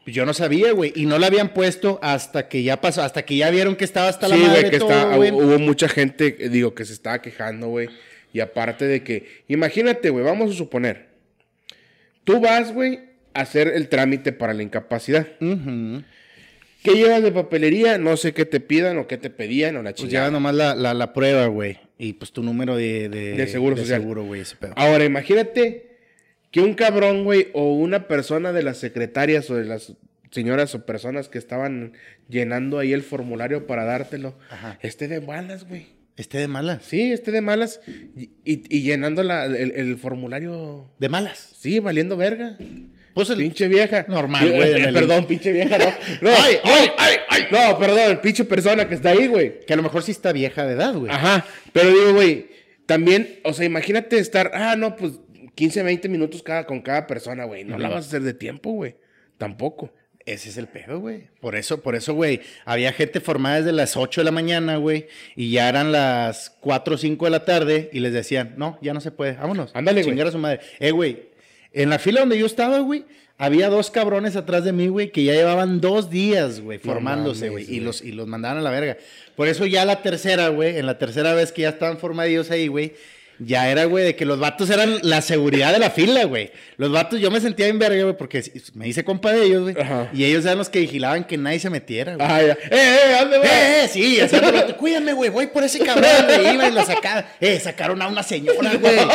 Yo 0.05 0.25
no 0.25 0.33
sabía, 0.33 0.71
güey, 0.71 0.93
y 0.95 1.05
no 1.05 1.19
la 1.19 1.27
habían 1.27 1.49
puesto 1.53 1.99
hasta 2.01 2.47
que 2.47 2.63
ya 2.63 2.79
pasó, 2.79 3.01
hasta 3.03 3.25
que 3.25 3.35
ya 3.35 3.49
vieron 3.49 3.75
que 3.75 3.83
estaba 3.83 4.07
hasta 4.07 4.29
la 4.29 4.35
Sí, 4.37 4.41
madre 4.41 4.59
güey, 4.61 4.71
que 4.71 4.79
todo, 4.79 4.89
está, 4.89 5.17
hubo 5.17 5.59
mucha 5.59 5.89
gente, 5.89 6.37
eh, 6.39 6.47
digo, 6.47 6.73
que 6.73 6.85
se 6.85 6.93
estaba 6.93 7.21
quejando, 7.21 7.67
güey. 7.67 7.89
Y 8.31 8.39
aparte 8.39 8.85
de 8.85 9.03
que, 9.03 9.43
imagínate, 9.49 10.09
güey, 10.09 10.23
vamos 10.23 10.51
a 10.51 10.53
suponer, 10.57 11.07
tú 12.23 12.39
vas, 12.39 12.71
güey, 12.73 12.99
a 13.33 13.41
hacer 13.41 13.67
el 13.75 13.89
trámite 13.89 14.31
para 14.31 14.53
la 14.53 14.63
incapacidad. 14.63 15.27
¿Qué 15.39 16.91
llevas 16.93 17.21
de 17.21 17.31
papelería? 17.33 17.97
No 17.97 18.15
sé 18.15 18.33
qué 18.33 18.45
te 18.45 18.61
pidan 18.61 18.97
o 18.99 19.07
qué 19.07 19.17
te 19.17 19.29
pedían 19.29 19.75
o 19.75 19.83
la 19.83 19.89
Pues 19.91 19.95
chingada. 20.03 20.27
ya 20.27 20.31
nomás 20.31 20.55
la, 20.55 20.73
la, 20.75 20.93
la 20.93 21.11
prueba, 21.11 21.47
güey, 21.47 21.79
y 21.97 22.13
pues 22.13 22.31
tu 22.31 22.43
número 22.43 22.77
de... 22.77 23.09
De, 23.09 23.33
De 23.33 23.47
seguro 23.47 23.75
social. 23.75 23.99
seguro, 24.01 24.23
güey, 24.23 24.41
ese 24.41 24.55
pedo. 24.55 24.71
Ahora, 24.77 25.03
imagínate 25.03 25.86
que 26.51 26.61
un 26.61 26.73
cabrón, 26.73 27.23
güey, 27.23 27.47
o 27.53 27.73
una 27.73 28.07
persona 28.07 28.51
de 28.53 28.63
las 28.63 28.77
secretarias 28.77 29.49
o 29.49 29.55
de 29.55 29.65
las 29.65 29.93
señoras 30.31 30.73
o 30.75 30.85
personas 30.85 31.29
que 31.29 31.37
estaban 31.37 31.93
llenando 32.29 32.79
ahí 32.79 32.93
el 32.93 33.03
formulario 33.03 33.65
para 33.67 33.85
dártelo, 33.85 34.37
Ajá. 34.49 34.77
esté 34.81 35.07
de 35.07 35.19
buenas, 35.19 35.67
güey. 35.67 35.87
Esté 36.17 36.39
de 36.39 36.47
malas. 36.47 36.83
Sí, 36.83 37.11
esté 37.11 37.31
de 37.31 37.41
malas 37.41 37.79
y, 37.87 38.31
y- 38.43 38.63
y 38.69 38.81
llenando 38.81 39.21
la- 39.23 39.45
el, 39.45 39.71
el 39.75 39.97
formulario. 39.97 40.89
De 40.99 41.09
malas. 41.09 41.53
Sí, 41.59 41.79
valiendo 41.79 42.17
verga. 42.17 42.57
Pues 43.13 43.29
el- 43.29 43.37
Pinche 43.37 43.67
vieja. 43.67 44.05
Normal, 44.07 44.51
güey, 44.51 44.81
eh, 44.81 44.89
perdón, 44.93 45.27
pinche 45.27 45.51
vieja, 45.51 45.77
no. 45.77 45.85
No, 46.21 46.29
Ay, 46.35 46.55
ay, 46.63 46.87
ay, 46.97 47.15
ay. 47.29 47.43
no, 47.51 47.77
perdón, 47.77 48.19
pinche 48.23 48.45
persona 48.45 48.87
que 48.87 48.95
está 48.95 49.09
ahí, 49.09 49.27
güey. 49.27 49.59
Que 49.65 49.73
a 49.73 49.75
lo 49.75 49.83
mejor 49.83 50.01
sí 50.03 50.11
está 50.11 50.31
vieja 50.31 50.65
de 50.65 50.73
edad, 50.73 50.95
güey. 50.95 51.11
Ajá, 51.11 51.45
pero 51.71 51.89
digo, 51.89 52.13
güey, 52.15 52.47
también, 52.87 53.39
o 53.43 53.53
sea, 53.53 53.65
imagínate 53.65 54.17
estar, 54.17 54.51
ah, 54.55 54.75
no, 54.75 54.95
pues 54.95 55.13
15, 55.57 55.81
20 55.81 56.07
minutos 56.07 56.43
cada, 56.43 56.67
con 56.67 56.81
cada 56.81 57.07
persona, 57.07 57.45
güey. 57.45 57.63
No 57.63 57.79
la 57.79 57.89
vas 57.89 58.05
a 58.05 58.07
hacer 58.07 58.21
de 58.21 58.35
tiempo, 58.35 58.73
güey. 58.73 58.95
Tampoco. 59.39 59.91
Ese 60.23 60.49
es 60.49 60.57
el 60.57 60.67
pedo, 60.67 60.99
güey. 60.99 61.29
Por 61.41 61.55
eso, 61.55 61.81
por 61.81 61.95
eso, 61.95 62.13
güey. 62.13 62.41
Había 62.63 62.93
gente 62.93 63.21
formada 63.21 63.57
desde 63.57 63.71
las 63.71 63.97
8 63.97 64.21
de 64.21 64.25
la 64.25 64.31
mañana, 64.31 64.77
güey. 64.77 65.07
Y 65.35 65.49
ya 65.49 65.67
eran 65.67 65.91
las 65.91 66.51
4 66.59 66.93
o 66.93 66.97
5 66.99 67.25
de 67.25 67.31
la 67.31 67.43
tarde. 67.43 67.89
Y 67.91 68.01
les 68.01 68.13
decían, 68.13 68.53
no, 68.55 68.77
ya 68.83 68.93
no 68.93 69.01
se 69.01 69.09
puede. 69.09 69.33
Vámonos. 69.33 69.71
Ándale, 69.73 70.03
güey. 70.03 70.11
Chingar 70.11 70.27
a 70.27 70.31
su 70.31 70.37
madre. 70.37 70.59
Eh, 70.79 70.91
güey. 70.91 71.29
En 71.73 71.89
la 71.89 71.97
fila 71.97 72.19
donde 72.19 72.37
yo 72.37 72.45
estaba, 72.45 72.79
güey. 72.79 73.05
Había 73.39 73.69
dos 73.69 73.89
cabrones 73.89 74.35
atrás 74.35 74.63
de 74.63 74.73
mí, 74.73 74.89
güey, 74.89 75.11
que 75.11 75.23
ya 75.23 75.33
llevaban 75.33 75.79
dos 75.79 76.09
días, 76.09 76.59
güey, 76.59 76.79
formándose, 76.79 77.49
güey. 77.49 77.71
y 77.71 77.79
los, 77.79 78.03
y 78.03 78.11
los 78.11 78.25
mandaban 78.25 78.57
a 78.57 78.61
la 78.61 78.71
verga. 78.71 78.97
Por 79.35 79.47
eso 79.47 79.67
ya 79.67 79.85
la 79.85 80.01
tercera, 80.01 80.47
güey, 80.47 80.77
en 80.77 80.87
la 80.87 80.97
tercera 80.97 81.35
vez 81.35 81.51
que 81.51 81.61
ya 81.61 81.69
estaban 81.69 81.99
formadillos 81.99 82.49
ahí, 82.49 82.67
güey, 82.67 82.95
ya 83.39 83.69
era, 83.69 83.85
güey, 83.85 84.03
de 84.03 84.15
que 84.15 84.25
los 84.25 84.39
vatos 84.39 84.69
eran 84.69 84.99
la 85.03 85.21
seguridad 85.21 85.71
de 85.73 85.79
la 85.79 85.89
fila, 85.91 86.23
güey. 86.25 86.51
Los 86.77 86.91
vatos, 86.91 87.19
yo 87.19 87.29
me 87.31 87.39
sentía 87.39 87.67
en 87.67 87.79
verga, 87.79 88.03
güey, 88.03 88.17
porque 88.17 88.43
me 88.73 88.87
hice 88.87 89.03
compa 89.03 89.31
de 89.33 89.45
ellos, 89.45 89.63
güey. 89.63 89.75
Ajá. 89.79 90.09
Y 90.13 90.23
ellos 90.25 90.45
eran 90.45 90.57
los 90.57 90.69
que 90.69 90.79
vigilaban 90.79 91.23
que 91.23 91.37
nadie 91.37 91.59
se 91.59 91.69
metiera, 91.69 92.15
güey. 92.15 92.27
Ah, 92.29 92.41
ya. 92.41 92.53
¡Eh, 92.53 92.57
eh, 92.71 93.15
ande, 93.19 93.37
güey! 93.37 93.49
Eh, 93.49 93.83
eh, 93.83 93.87
sí, 93.87 94.19
vato, 94.31 94.75
cuídame, 94.77 95.13
güey, 95.13 95.29
voy 95.29 95.47
por 95.47 95.63
ese 95.63 95.79
cabrón, 95.79 96.09
le 96.27 96.53
iba 96.53 96.67
y 96.67 96.71
lo 96.71 96.83
sacaban. 96.85 97.25
Eh, 97.39 97.59
sacaron 97.59 98.01
a 98.01 98.07
una 98.07 98.23
señora, 98.23 98.73
güey. 98.75 98.97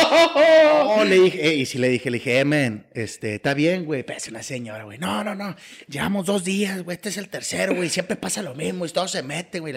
No, 0.95 1.03
le 1.05 1.19
dije, 1.19 1.47
eh, 1.47 1.55
y 1.55 1.65
si 1.65 1.77
le 1.77 1.89
dije, 1.89 2.09
le 2.09 2.17
dije, 2.17 2.39
eh, 2.39 2.45
men, 2.45 2.85
este, 2.93 3.35
está 3.35 3.53
bien, 3.53 3.85
güey, 3.85 4.03
pero 4.03 4.17
es 4.17 4.27
una 4.27 4.43
señora, 4.43 4.83
güey. 4.83 4.97
No, 4.97 5.23
no, 5.23 5.35
no, 5.35 5.55
llevamos 5.87 6.25
dos 6.25 6.43
días, 6.43 6.83
güey, 6.83 6.95
este 6.95 7.09
es 7.09 7.17
el 7.17 7.29
tercero, 7.29 7.75
güey, 7.75 7.89
siempre 7.89 8.15
pasa 8.15 8.41
lo 8.41 8.53
mismo 8.55 8.85
y 8.85 8.89
todo 8.89 9.07
se 9.07 9.23
mete, 9.23 9.59
güey. 9.59 9.73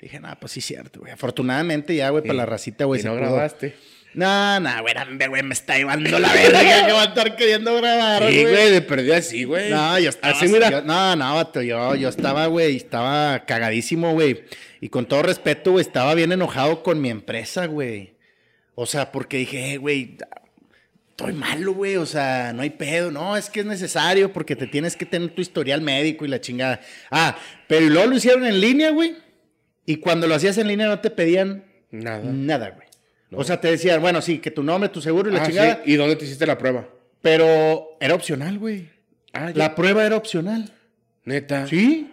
Dije, 0.00 0.20
no, 0.20 0.28
pues 0.40 0.52
sí, 0.52 0.60
cierto, 0.60 1.00
güey. 1.00 1.12
Afortunadamente 1.12 1.94
ya, 1.94 2.10
güey, 2.10 2.22
para 2.22 2.34
la 2.34 2.46
racita, 2.46 2.84
güey, 2.84 3.00
Y 3.00 3.02
se 3.02 3.08
no 3.08 3.14
pudo. 3.14 3.22
grabaste. 3.22 3.74
No, 4.16 4.58
no, 4.60 4.70
güey, 4.82 4.94
güey, 5.28 5.42
me 5.42 5.52
está 5.52 5.76
llevando 5.76 6.18
la 6.18 6.32
verga 6.32 6.86
que 6.86 6.92
va 6.92 7.02
a 7.02 7.04
estar 7.04 7.36
queriendo 7.36 7.76
grabar, 7.76 8.26
Sí, 8.30 8.42
güey, 8.44 8.70
de 8.70 8.80
perdida 8.80 9.18
así, 9.18 9.44
güey. 9.44 9.70
no, 9.70 9.98
yo 9.98 10.08
estaba. 10.08 10.34
Así, 10.34 10.48
mira. 10.48 10.70
yo- 10.70 10.80
no, 10.82 11.14
no, 11.16 11.52
yo, 11.62 11.94
yo 11.94 12.08
estaba, 12.08 12.46
güey, 12.46 12.76
estaba 12.76 13.44
cagadísimo, 13.44 14.12
güey. 14.14 14.44
Y 14.80 14.88
con 14.88 15.04
todo 15.06 15.22
respeto, 15.22 15.72
güey, 15.72 15.84
estaba 15.84 16.14
bien 16.14 16.32
enojado 16.32 16.82
con 16.82 17.00
mi 17.00 17.10
empresa, 17.10 17.66
güey. 17.66 18.14
O 18.74 18.86
sea, 18.86 19.12
porque 19.12 19.36
dije, 19.36 19.74
eh, 19.74 19.76
güey, 19.76 20.16
estoy 21.10 21.34
malo, 21.34 21.74
güey. 21.74 21.96
O 21.96 22.06
sea, 22.06 22.52
no 22.54 22.62
hay 22.62 22.70
pedo. 22.70 23.10
No, 23.10 23.36
es 23.36 23.50
que 23.50 23.60
es 23.60 23.66
necesario 23.66 24.32
porque 24.32 24.56
te 24.56 24.66
tienes 24.66 24.96
que 24.96 25.04
tener 25.04 25.30
tu 25.34 25.42
historial 25.42 25.82
médico 25.82 26.24
y 26.24 26.28
la 26.28 26.40
chingada. 26.40 26.80
Ah, 27.10 27.36
pero 27.68 27.86
luego 27.90 28.08
lo 28.08 28.16
hicieron 28.16 28.46
en 28.46 28.60
línea, 28.60 28.90
güey. 28.92 29.14
Y 29.84 29.96
cuando 29.96 30.26
lo 30.26 30.34
hacías 30.34 30.56
en 30.58 30.68
línea 30.68 30.86
no 30.88 31.00
te 31.00 31.10
pedían 31.10 31.64
Nada. 31.90 32.20
nada, 32.24 32.70
güey. 32.70 32.85
O 33.32 33.42
sea, 33.44 33.60
te 33.60 33.68
decían, 33.68 34.00
bueno, 34.00 34.22
sí, 34.22 34.38
que 34.38 34.50
tu 34.50 34.62
nombre, 34.62 34.88
tu 34.88 35.00
seguro 35.02 35.28
y 35.30 35.32
la 35.32 35.42
Ah, 35.42 35.46
chingada. 35.46 35.82
sí. 35.84 35.92
¿Y 35.92 35.96
dónde 35.96 36.16
te 36.16 36.24
hiciste 36.24 36.46
la 36.46 36.56
prueba? 36.58 36.88
Pero 37.22 37.96
era 38.00 38.14
opcional, 38.14 38.58
güey. 38.58 38.88
Ah. 39.32 39.50
La 39.54 39.74
prueba 39.74 40.06
era 40.06 40.16
opcional. 40.16 40.70
Neta. 41.24 41.66
Sí. 41.66 42.10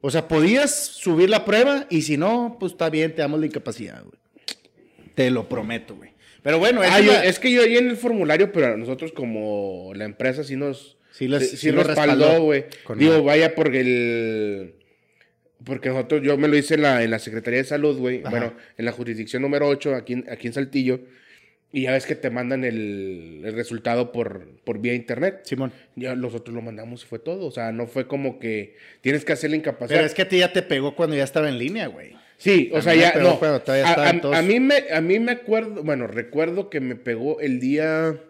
O 0.00 0.10
sea, 0.10 0.28
podías 0.28 0.74
subir 0.74 1.28
la 1.30 1.44
prueba 1.44 1.86
y 1.90 2.02
si 2.02 2.16
no, 2.16 2.56
pues 2.60 2.72
está 2.72 2.88
bien, 2.90 3.14
te 3.14 3.22
damos 3.22 3.40
la 3.40 3.46
incapacidad, 3.46 4.02
güey. 4.02 4.18
Te 5.14 5.30
lo 5.30 5.48
prometo, 5.48 5.96
güey. 5.96 6.10
Pero 6.42 6.58
bueno, 6.58 6.82
Ah, 6.82 6.98
es 7.00 7.06
yo- 7.06 7.12
la- 7.12 7.24
es 7.24 7.38
que 7.38 7.50
yo 7.50 7.62
ahí 7.62 7.76
en 7.76 7.88
el 7.88 7.96
formulario, 7.96 8.52
pero 8.52 8.76
nosotros 8.76 9.12
como 9.12 9.92
la 9.94 10.04
empresa 10.04 10.44
sí 10.44 10.56
nos... 10.56 10.98
Sí 11.12 11.26
les- 11.28 11.58
sí, 11.58 11.70
respaldó 11.70 12.42
güey. 12.42 12.66
Digo, 12.96 13.22
vaya 13.22 13.54
porque 13.54 13.80
el... 13.80 14.74
Porque 15.64 15.88
nosotros, 15.88 16.22
yo 16.22 16.36
me 16.36 16.48
lo 16.48 16.56
hice 16.56 16.74
en 16.74 16.82
la, 16.82 17.02
en 17.02 17.10
la 17.10 17.18
Secretaría 17.18 17.58
de 17.60 17.64
Salud, 17.64 17.98
güey. 17.98 18.22
Bueno, 18.22 18.52
en 18.76 18.84
la 18.84 18.92
jurisdicción 18.92 19.42
número 19.42 19.66
8, 19.68 19.94
aquí, 19.94 20.12
en- 20.14 20.26
aquí 20.30 20.46
en 20.48 20.52
Saltillo. 20.52 21.00
Y 21.72 21.82
ya 21.82 21.92
ves 21.92 22.06
que 22.06 22.14
te 22.14 22.30
mandan 22.30 22.62
el, 22.62 23.42
el 23.44 23.52
resultado 23.54 24.12
por, 24.12 24.46
por 24.64 24.78
vía 24.80 24.94
internet. 24.94 25.40
Simón. 25.42 25.72
Ya 25.96 26.14
nosotros 26.14 26.54
lo 26.54 26.62
mandamos 26.62 27.02
y 27.02 27.06
fue 27.06 27.18
todo. 27.18 27.46
O 27.46 27.50
sea, 27.50 27.72
no 27.72 27.88
fue 27.88 28.06
como 28.06 28.38
que 28.38 28.76
tienes 29.00 29.24
que 29.24 29.32
hacer 29.32 29.50
la 29.50 29.56
incapacidad. 29.56 29.98
Pero 29.98 30.06
es 30.06 30.14
que 30.14 30.22
a 30.22 30.28
ti 30.28 30.38
ya 30.38 30.52
te 30.52 30.62
pegó 30.62 30.94
cuando 30.94 31.16
ya 31.16 31.24
estaba 31.24 31.48
en 31.48 31.58
línea, 31.58 31.88
güey. 31.88 32.12
Sí, 32.36 32.70
o 32.72 32.76
A 32.76 32.82
sea, 32.82 32.94
ya 32.94 33.12
pegó 33.12 33.30
no. 33.30 33.38
cuando 33.40 33.60
todavía 33.60 33.88
a, 33.88 34.08
a- 34.08 34.20
todos- 34.20 34.36
a 34.36 34.42
mí 34.42 34.60
me, 34.60 34.84
a 34.92 35.00
mí 35.00 35.18
me 35.18 35.32
acuerdo, 35.32 35.82
bueno, 35.82 36.06
recuerdo 36.06 36.70
que 36.70 36.78
me 36.80 36.94
pegó 36.94 37.40
el 37.40 37.58
día, 37.58 38.20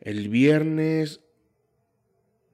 el 0.00 0.28
viernes, 0.28 1.20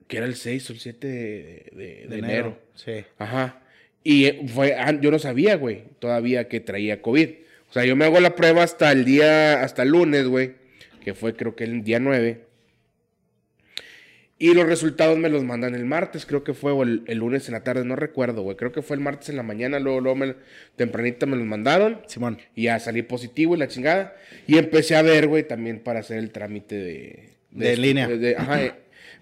que 0.08 0.16
era 0.16 0.26
el 0.26 0.34
6 0.34 0.70
o 0.70 0.72
el 0.72 0.78
7 0.80 1.06
de, 1.06 1.66
de- 1.72 2.06
de 2.08 2.18
enero. 2.18 2.58
Sí. 2.74 3.04
Ajá. 3.18 3.60
Y 4.02 4.24
eh, 4.26 4.40
fue, 4.48 4.74
ah, 4.74 4.98
yo 5.00 5.10
no 5.10 5.18
sabía, 5.18 5.56
güey, 5.56 5.84
todavía 6.00 6.48
que 6.48 6.60
traía 6.60 7.00
COVID. 7.02 7.28
O 7.68 7.72
sea, 7.72 7.84
yo 7.84 7.94
me 7.94 8.06
hago 8.06 8.18
la 8.20 8.34
prueba 8.34 8.62
hasta 8.62 8.90
el 8.90 9.04
día, 9.04 9.62
hasta 9.62 9.82
el 9.82 9.90
lunes, 9.90 10.26
güey, 10.26 10.52
que 11.04 11.14
fue 11.14 11.36
creo 11.36 11.54
que 11.54 11.64
el 11.64 11.84
día 11.84 12.00
9. 12.00 12.40
Y 14.40 14.54
los 14.54 14.66
resultados 14.66 15.18
me 15.18 15.28
los 15.28 15.42
mandan 15.42 15.74
el 15.74 15.84
martes, 15.84 16.24
creo 16.24 16.44
que 16.44 16.54
fue, 16.54 16.70
o 16.70 16.84
el, 16.84 17.02
el 17.08 17.18
lunes 17.18 17.48
en 17.48 17.54
la 17.54 17.64
tarde, 17.64 17.84
no 17.84 17.96
recuerdo, 17.96 18.42
güey. 18.42 18.56
Creo 18.56 18.70
que 18.70 18.82
fue 18.82 18.94
el 18.96 19.02
martes 19.02 19.28
en 19.30 19.36
la 19.36 19.42
mañana, 19.42 19.80
luego, 19.80 20.00
luego 20.00 20.14
me- 20.16 20.36
tempranito 20.76 21.26
me 21.26 21.36
los 21.36 21.44
mandaron. 21.44 22.00
Simón. 22.06 22.38
Y 22.54 22.64
ya 22.64 22.78
salí 22.78 23.02
positivo 23.02 23.56
y 23.56 23.58
la 23.58 23.66
chingada. 23.66 24.14
Y 24.46 24.56
empecé 24.56 24.94
a 24.94 25.02
ver, 25.02 25.26
güey, 25.26 25.42
también 25.42 25.80
para 25.80 26.00
hacer 26.00 26.18
el 26.18 26.30
trámite 26.30 26.76
de... 26.76 27.28
De 27.50 27.76
línea. 27.76 28.06
de- 28.06 28.36
ajá, 28.36 28.62
eh, 28.64 28.72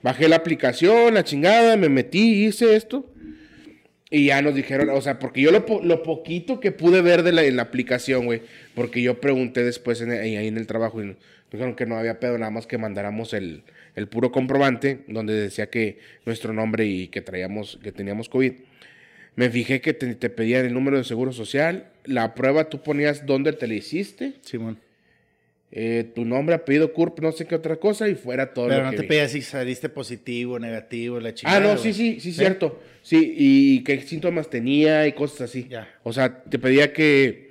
bajé 0.02 0.28
la 0.28 0.36
aplicación, 0.36 1.14
la 1.14 1.24
chingada, 1.24 1.76
me 1.76 1.88
metí, 1.88 2.46
hice 2.46 2.76
esto. 2.76 3.10
Y 4.08 4.26
ya 4.26 4.40
nos 4.40 4.54
dijeron, 4.54 4.88
o 4.90 5.00
sea, 5.00 5.18
porque 5.18 5.40
yo 5.40 5.50
lo, 5.50 5.64
lo 5.82 6.02
poquito 6.02 6.60
que 6.60 6.70
pude 6.70 7.02
ver 7.02 7.24
de 7.24 7.32
la, 7.32 7.42
en 7.42 7.56
la 7.56 7.62
aplicación, 7.62 8.24
güey, 8.24 8.42
porque 8.74 9.02
yo 9.02 9.20
pregunté 9.20 9.64
después 9.64 10.00
en, 10.00 10.12
ahí 10.12 10.36
en 10.46 10.56
el 10.56 10.66
trabajo 10.66 11.02
y 11.02 11.06
nos 11.06 11.16
dijeron 11.50 11.74
que 11.74 11.86
no 11.86 11.96
había 11.96 12.20
pedo, 12.20 12.38
nada 12.38 12.50
más 12.50 12.66
que 12.66 12.78
mandáramos 12.78 13.32
el, 13.32 13.64
el 13.96 14.06
puro 14.06 14.30
comprobante 14.30 15.00
donde 15.08 15.34
decía 15.34 15.70
que 15.70 15.98
nuestro 16.24 16.52
nombre 16.52 16.86
y 16.86 17.08
que 17.08 17.20
traíamos, 17.20 17.80
que 17.82 17.90
teníamos 17.90 18.28
COVID. 18.28 18.52
Me 19.34 19.50
fijé 19.50 19.80
que 19.80 19.92
te, 19.92 20.14
te 20.14 20.30
pedían 20.30 20.64
el 20.64 20.72
número 20.72 20.98
de 20.98 21.04
seguro 21.04 21.32
social, 21.32 21.88
la 22.04 22.34
prueba 22.34 22.68
tú 22.68 22.82
ponías 22.82 23.26
dónde 23.26 23.52
te 23.52 23.66
la 23.66 23.74
hiciste, 23.74 24.34
Simón. 24.42 24.78
Eh, 25.72 26.10
tu 26.14 26.24
nombre, 26.24 26.54
apellido, 26.54 26.92
CURP, 26.92 27.20
no 27.20 27.32
sé 27.32 27.46
qué 27.46 27.54
otra 27.54 27.76
cosa 27.76 28.08
y 28.08 28.14
fuera 28.14 28.54
todo 28.54 28.68
Pero 28.68 28.80
lo 28.80 28.84
no 28.86 28.90
que 28.92 28.96
te 28.98 29.02
vi. 29.02 29.08
pedía 29.08 29.28
si 29.28 29.42
saliste 29.42 29.88
positivo, 29.88 30.58
negativo, 30.58 31.20
la 31.20 31.34
chingada. 31.34 31.56
Ah, 31.56 31.60
no, 31.60 31.78
sí, 31.78 31.92
sí, 31.92 32.20
sí, 32.20 32.32
cierto. 32.32 32.80
Sí, 33.02 33.34
y 33.36 33.84
qué 33.84 34.00
síntomas 34.02 34.48
tenía 34.48 35.06
y 35.06 35.12
cosas 35.12 35.42
así. 35.42 35.66
Ya. 35.68 35.88
O 36.02 36.12
sea, 36.12 36.42
te 36.44 36.58
pedía 36.58 36.92
que 36.92 37.46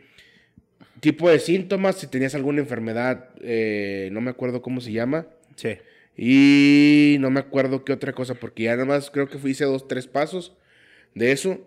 tipo 1.00 1.30
de 1.30 1.40
síntomas, 1.40 1.98
si 1.98 2.08
tenías 2.08 2.36
alguna 2.36 2.62
enfermedad, 2.62 3.30
eh, 3.42 4.10
no 4.12 4.22
me 4.22 4.32
acuerdo 4.32 4.62
cómo 4.62 4.82
se 4.82 4.92
llama. 4.92 5.28
Sí. 5.56 5.78
Y 6.18 7.18
no 7.20 7.30
me 7.30 7.42
acuerdo 7.42 7.84
qué 7.84 7.94
otra 7.94 8.14
cosa, 8.14 8.36
porque 8.36 8.64
ya 8.64 8.72
nada 8.72 8.86
más 8.86 9.12
creo 9.12 9.30
que 9.30 9.38
hice 9.48 9.66
dos, 9.66 9.88
tres 9.88 10.08
pasos 10.08 10.56
de 11.14 11.32
eso. 11.32 11.60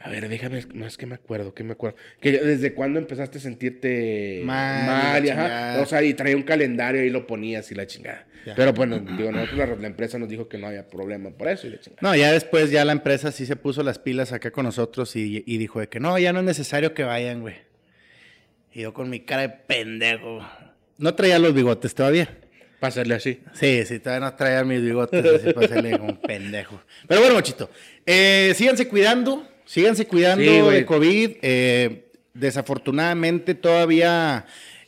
A 0.00 0.10
ver, 0.10 0.28
déjame, 0.28 0.64
no 0.74 0.86
es 0.86 0.96
que 0.96 1.06
me 1.06 1.16
acuerdo, 1.16 1.52
que 1.54 1.64
me 1.64 1.72
acuerdo. 1.72 1.96
Que 2.20 2.32
desde 2.32 2.72
cuándo 2.72 3.00
empezaste 3.00 3.38
a 3.38 3.40
sentirte 3.40 4.42
Mal, 4.44 4.86
mal, 4.86 5.24
y, 5.24 5.28
la 5.28 5.34
ajá. 5.34 5.42
chingada. 5.44 5.82
O 5.82 5.86
sea, 5.86 6.02
y 6.04 6.14
traía 6.14 6.36
un 6.36 6.44
calendario 6.44 7.04
y 7.04 7.10
lo 7.10 7.26
ponías 7.26 7.70
y 7.72 7.74
la 7.74 7.86
chingada. 7.86 8.26
Ya. 8.46 8.54
Pero 8.54 8.72
bueno, 8.72 9.00
digo, 9.00 9.32
nosotros 9.32 9.58
la, 9.58 9.66
la 9.74 9.86
empresa 9.88 10.16
nos 10.18 10.28
dijo 10.28 10.48
que 10.48 10.56
no 10.56 10.68
había 10.68 10.88
problema 10.88 11.30
por 11.30 11.48
eso 11.48 11.66
y 11.66 11.70
la 11.70 11.80
chingada. 11.80 12.00
No, 12.00 12.14
ya 12.14 12.30
después 12.32 12.70
ya 12.70 12.84
la 12.84 12.92
empresa 12.92 13.32
sí 13.32 13.44
se 13.44 13.56
puso 13.56 13.82
las 13.82 13.98
pilas 13.98 14.32
acá 14.32 14.52
con 14.52 14.64
nosotros 14.66 15.16
y, 15.16 15.42
y 15.44 15.58
dijo 15.58 15.80
de 15.80 15.88
que 15.88 15.98
no, 15.98 16.16
ya 16.18 16.32
no 16.32 16.38
es 16.38 16.44
necesario 16.44 16.94
que 16.94 17.02
vayan, 17.02 17.40
güey. 17.40 17.56
Y 18.72 18.82
yo 18.82 18.94
con 18.94 19.10
mi 19.10 19.20
cara 19.20 19.42
de 19.42 19.48
pendejo. 19.48 20.46
No 20.98 21.14
traía 21.16 21.38
los 21.40 21.52
bigotes 21.54 21.94
todavía. 21.94 22.38
Pásale 22.78 23.12
así. 23.16 23.40
Sí, 23.54 23.82
sí, 23.84 23.98
todavía 23.98 24.28
no 24.30 24.36
traía 24.36 24.62
mis 24.62 24.80
bigotes 24.80 25.24
así 25.26 25.52
para 25.52 25.66
hacerle 25.66 25.98
como 25.98 26.10
un 26.10 26.16
pendejo. 26.22 26.80
Pero 27.08 27.20
bueno, 27.20 27.34
mochito, 27.34 27.68
eh, 28.06 28.52
síganse 28.54 28.86
cuidando, 28.86 29.48
síganse 29.68 30.06
cuidando 30.06 30.42
Sí, 30.44 30.74
de 30.74 30.86
COVID. 30.86 31.30
eh, 31.42 32.10
desafortunadamente 32.34 33.54
todavía, 33.54 34.46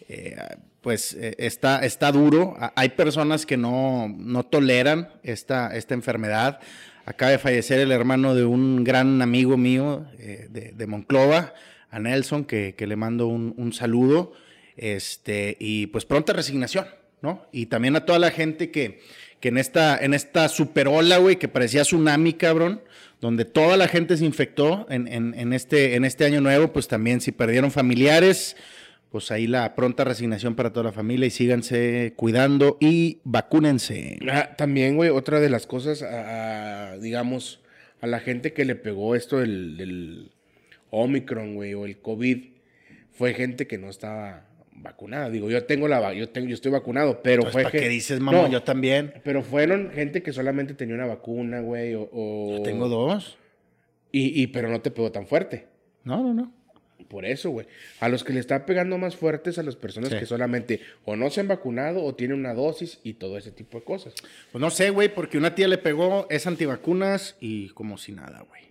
eh, 0.09 0.37
pues, 0.81 1.15
eh, 1.15 1.35
está, 1.39 1.85
está 1.85 2.11
duro. 2.13 2.57
Hay 2.75 2.91
personas 2.91 3.45
que 3.47 3.57
no, 3.57 4.09
no 4.09 4.45
toleran 4.45 5.11
esta, 5.23 5.77
esta 5.77 5.95
enfermedad. 5.95 6.61
Acaba 7.05 7.31
de 7.33 7.39
fallecer 7.39 7.81
el 7.81 7.93
hermano 7.93 8.35
de 8.35 8.45
un 8.45 8.85
gran 8.85 9.21
amigo 9.21 9.57
mío 9.57 10.07
eh, 10.19 10.47
de, 10.51 10.73
de 10.73 10.87
Monclova, 10.87 11.55
a 11.91 11.99
Nelson, 11.99 12.45
que, 12.45 12.75
que 12.77 12.87
le 12.87 12.97
mando 12.97 13.27
un, 13.27 13.53
un 13.57 13.73
saludo. 13.73 14.33
Este, 14.77 15.57
y 15.61 15.89
pues 15.89 16.05
pronta 16.07 16.33
resignación, 16.33 16.87
¿no? 17.21 17.47
Y 17.53 17.67
también 17.67 17.97
a 17.97 18.07
toda 18.07 18.19
la 18.19 18.31
gente 18.31 18.71
que, 18.71 19.01
que 19.41 19.49
en 19.49 19.59
esta, 19.59 19.99
en 19.99 20.15
esta 20.15 20.49
superola, 20.49 21.19
güey, 21.19 21.37
que 21.37 21.49
parecía 21.49 21.83
tsunami, 21.83 22.33
cabrón, 22.35 22.81
donde 23.21 23.45
toda 23.45 23.77
la 23.77 23.87
gente 23.89 24.17
se 24.17 24.25
infectó 24.25 24.87
en, 24.91 25.07
en- 25.09 25.35
en 25.39 25.53
este, 25.53 25.95
en 25.95 26.05
este 26.05 26.25
año 26.25 26.41
nuevo, 26.41 26.73
pues 26.73 26.89
también 26.89 27.21
si 27.21 27.33
perdieron 27.33 27.71
familiares, 27.71 28.57
pues 29.11 29.31
ahí 29.31 29.47
la 29.47 29.75
pronta 29.75 30.05
resignación 30.05 30.55
para 30.55 30.73
toda 30.73 30.85
la 30.85 30.93
familia 30.93 31.27
y 31.27 31.31
síganse 31.31 32.13
cuidando 32.17 32.77
y 32.81 33.19
vacúnense. 33.25 34.19
Ah, 34.31 34.55
también, 34.57 34.97
güey, 34.97 35.11
otra 35.11 35.41
de 35.41 35.51
las 35.51 35.67
cosas, 35.67 36.03
a- 36.03 36.97
digamos, 36.99 37.61
a 38.01 38.07
la 38.07 38.21
gente 38.21 38.53
que 38.53 38.65
le 38.65 38.77
pegó 38.77 39.15
esto 39.15 39.39
del, 39.39 39.77
del 39.77 40.31
Omicron, 40.91 41.55
güey, 41.57 41.75
o 41.75 41.85
el 41.87 41.99
COVID, 41.99 42.45
fue 43.13 43.35
gente 43.35 43.67
que 43.67 43.77
no 43.79 43.91
estaba 43.91 44.47
vacunada. 44.73 45.29
Digo, 45.31 45.51
yo 45.51 45.65
tengo 45.65 45.89
la 45.89 46.13
yo 46.15 46.29
tengo, 46.31 46.49
yo 46.49 46.55
estoy 46.55 46.73
vacunado, 46.73 47.23
pero 47.23 47.43
fue 47.45 47.63
¿para 47.65 47.73
que- 47.73 47.81
qué 47.81 47.89
dices, 47.89 48.21
mamá? 48.21 48.43
No, 48.43 48.51
Yo 48.51 48.63
también. 48.63 49.15
Pero 49.25 49.43
fueron 49.43 49.91
gente 49.91 50.23
que 50.23 50.33
solamente 50.33 50.75
tenía 50.75 50.95
una 50.95 51.07
vacuna, 51.07 51.61
güey, 51.61 51.95
o, 51.95 52.09
o- 52.13 52.63
Tengo 52.63 52.89
dos. 52.89 53.37
Y, 54.13 54.43
y 54.43 54.47
pero 54.49 54.69
no 54.69 54.81
te 54.81 54.91
pegó 54.91 55.13
tan 55.13 55.27
fuerte. 55.27 55.67
No, 56.05 56.23
no, 56.23 56.35
no. 56.35 56.53
Por 57.09 57.25
eso, 57.25 57.51
güey. 57.51 57.67
A 58.01 58.09
los 58.09 58.23
que 58.25 58.33
le 58.33 58.41
está 58.41 58.67
pegando 58.67 58.97
más 58.99 59.17
fuertes 59.17 59.59
a 59.59 59.63
las 59.65 59.75
personas 59.75 60.11
Sí. 60.11 60.19
que 60.19 60.27
solamente 60.27 60.81
o 61.05 61.17
no 61.17 61.29
se 61.31 61.41
han 61.41 61.49
vacunado 61.49 62.05
o 62.05 62.15
tienen 62.15 62.39
una 62.39 62.55
dosis 62.55 63.01
y 63.03 63.15
todo 63.15 63.37
ese 63.39 63.51
tipo 63.51 63.79
de 63.79 63.85
cosas. 63.85 64.15
Pues 64.53 64.61
no 64.61 64.71
sé, 64.71 64.91
güey, 64.91 65.13
porque 65.13 65.37
una 65.39 65.55
tía 65.55 65.67
le 65.67 65.79
pegó, 65.79 66.27
es 66.31 66.47
antivacunas 66.47 67.37
y 67.41 67.71
como 67.71 67.99
si 67.99 68.13
nada, 68.13 68.45
güey. 68.49 68.63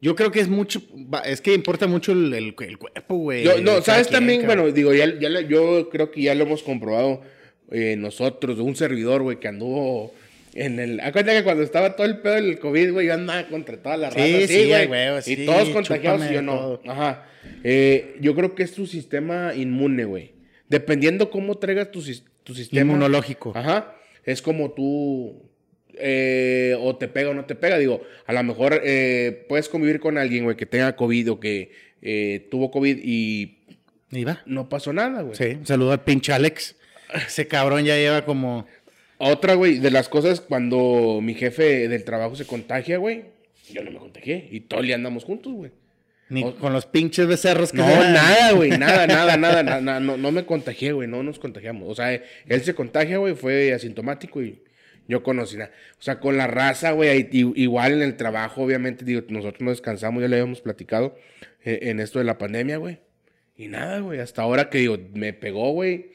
Yo 0.00 0.14
creo 0.14 0.30
que 0.30 0.40
es 0.40 0.48
mucho, 0.48 0.82
es 1.24 1.40
que 1.40 1.54
importa 1.54 1.86
mucho 1.86 2.12
el, 2.12 2.32
el- 2.34 2.54
el 2.58 2.78
cuerpo, 2.78 3.16
güey. 3.16 3.42
Yo- 3.44 3.60
no, 3.60 3.80
¿sabes 3.80 4.08
quien, 4.08 4.18
también? 4.20 4.40
cabrón. 4.42 4.58
Bueno, 4.64 4.74
digo, 4.74 4.92
ya, 4.92 5.06
ya 5.18 5.40
yo 5.40 5.88
creo 5.90 6.10
que 6.10 6.22
ya 6.22 6.34
lo 6.34 6.44
hemos 6.44 6.62
comprobado 6.62 7.22
eh, 7.70 7.96
nosotros, 7.96 8.58
un 8.58 8.76
servidor, 8.76 9.22
güey, 9.22 9.38
que 9.40 9.48
anduvo 9.48 10.12
en 10.52 10.78
el... 10.78 11.00
Acuérdate 11.00 11.38
que 11.38 11.44
cuando 11.44 11.62
estaba 11.62 11.96
todo 11.96 12.06
el 12.06 12.18
pedo 12.18 12.34
del 12.34 12.58
COVID, 12.58 12.92
güey, 12.92 13.06
yo 13.06 13.14
andaba 13.14 13.48
contra 13.48 13.78
toda 13.78 13.96
la 13.96 14.10
Sí, 14.10 14.18
raza, 14.18 14.46
sí, 14.46 14.68
güey. 14.68 14.86
güey, 14.86 15.18
y 15.18 15.22
sí, 15.22 15.46
todos 15.46 15.70
contagiados 15.70 16.22
y 16.30 16.34
yo 16.34 16.42
no. 16.42 16.80
Ajá. 16.86 17.26
Eh, 17.64 18.16
yo 18.20 18.34
creo 18.34 18.54
que 18.54 18.62
es 18.62 18.72
tu 18.74 18.86
sistema 18.86 19.54
inmune, 19.54 20.04
güey. 20.04 20.32
Dependiendo 20.68 21.30
cómo 21.30 21.56
traigas 21.56 21.90
tu, 21.90 22.02
tu 22.42 22.54
sistema... 22.54 22.82
Inmunológico. 22.82 23.52
Ajá. 23.56 23.96
Es 24.24 24.42
como 24.42 24.72
tú... 24.72 25.43
eh, 25.98 26.76
o 26.80 26.96
te 26.96 27.08
pega 27.08 27.30
o 27.30 27.34
no 27.34 27.44
te 27.44 27.54
pega. 27.54 27.78
Digo, 27.78 28.02
a 28.26 28.32
lo 28.32 28.42
mejor 28.42 28.80
eh, 28.84 29.44
puedes 29.48 29.68
convivir 29.68 30.00
con 30.00 30.18
alguien, 30.18 30.44
güey, 30.44 30.56
que 30.56 30.66
tenga 30.66 30.96
COVID 30.96 31.32
o 31.32 31.40
que 31.40 31.72
eh, 32.02 32.46
tuvo 32.50 32.70
COVID 32.70 32.98
y 33.02 33.58
Y 34.10 34.24
va. 34.24 34.42
no 34.46 34.68
pasó 34.68 34.92
nada, 34.92 35.22
güey. 35.22 35.34
Sí, 35.36 35.56
un 35.58 35.66
saludo 35.66 35.92
al 35.92 36.02
pinche 36.04 36.32
Alex. 36.32 36.76
Ese 37.26 37.46
cabrón 37.46 37.84
ya 37.84 37.96
lleva 37.96 38.24
como... 38.24 38.66
Otra, 39.18 39.54
güey, 39.54 39.78
de 39.78 39.90
las 39.92 40.08
cosas 40.08 40.40
cuando 40.40 41.20
mi 41.22 41.34
jefe 41.34 41.88
del 41.88 42.04
trabajo 42.04 42.34
se 42.36 42.44
contagia, 42.46 42.98
güey, 42.98 43.22
yo 43.70 43.82
no 43.84 43.90
me 43.92 43.98
contagié 43.98 44.48
y 44.50 44.60
todo 44.60 44.80
el 44.80 44.86
día 44.86 44.96
andamos 44.96 45.24
juntos, 45.24 45.52
güey. 45.52 45.70
Ni 46.28 46.42
O- 46.42 46.56
con 46.56 46.72
los 46.72 46.84
pinches 46.86 47.26
becerros 47.26 47.70
que 47.70 47.78
No, 47.78 47.86
nada, 47.86 48.52
güey, 48.52 48.70
nada, 48.78 49.06
nada, 49.06 49.36
nada, 49.36 49.62
na- 49.62 49.80
na- 49.80 50.00
no, 50.00 50.16
no 50.16 50.32
me 50.32 50.44
contagié, 50.44 50.92
güey, 50.92 51.06
no 51.08 51.22
nos 51.22 51.38
contagiamos. 51.38 51.88
O 51.88 51.94
sea, 51.94 52.12
él 52.12 52.60
se 52.62 52.74
contagia, 52.74 53.18
güey, 53.18 53.34
fue 53.34 53.72
asintomático 53.72 54.42
y 54.42 54.58
yo 55.08 55.22
conocí 55.22 55.56
nada. 55.56 55.70
O 55.98 56.02
sea, 56.02 56.20
con 56.20 56.36
la 56.36 56.46
raza, 56.46 56.92
güey, 56.92 57.28
igual 57.32 57.92
en 57.92 58.02
el 58.02 58.16
trabajo, 58.16 58.62
obviamente, 58.62 59.04
digo, 59.04 59.22
nosotros 59.28 59.60
no 59.60 59.70
descansamos, 59.70 60.22
ya 60.22 60.28
le 60.28 60.36
habíamos 60.36 60.60
platicado 60.60 61.16
eh, 61.64 61.80
en 61.82 62.00
esto 62.00 62.18
de 62.18 62.24
la 62.24 62.38
pandemia, 62.38 62.78
güey. 62.78 63.00
Y 63.56 63.68
nada, 63.68 64.00
güey, 64.00 64.20
hasta 64.20 64.42
ahora 64.42 64.70
que 64.70 64.78
digo, 64.78 64.98
me 65.12 65.32
pegó, 65.32 65.72
güey. 65.72 66.12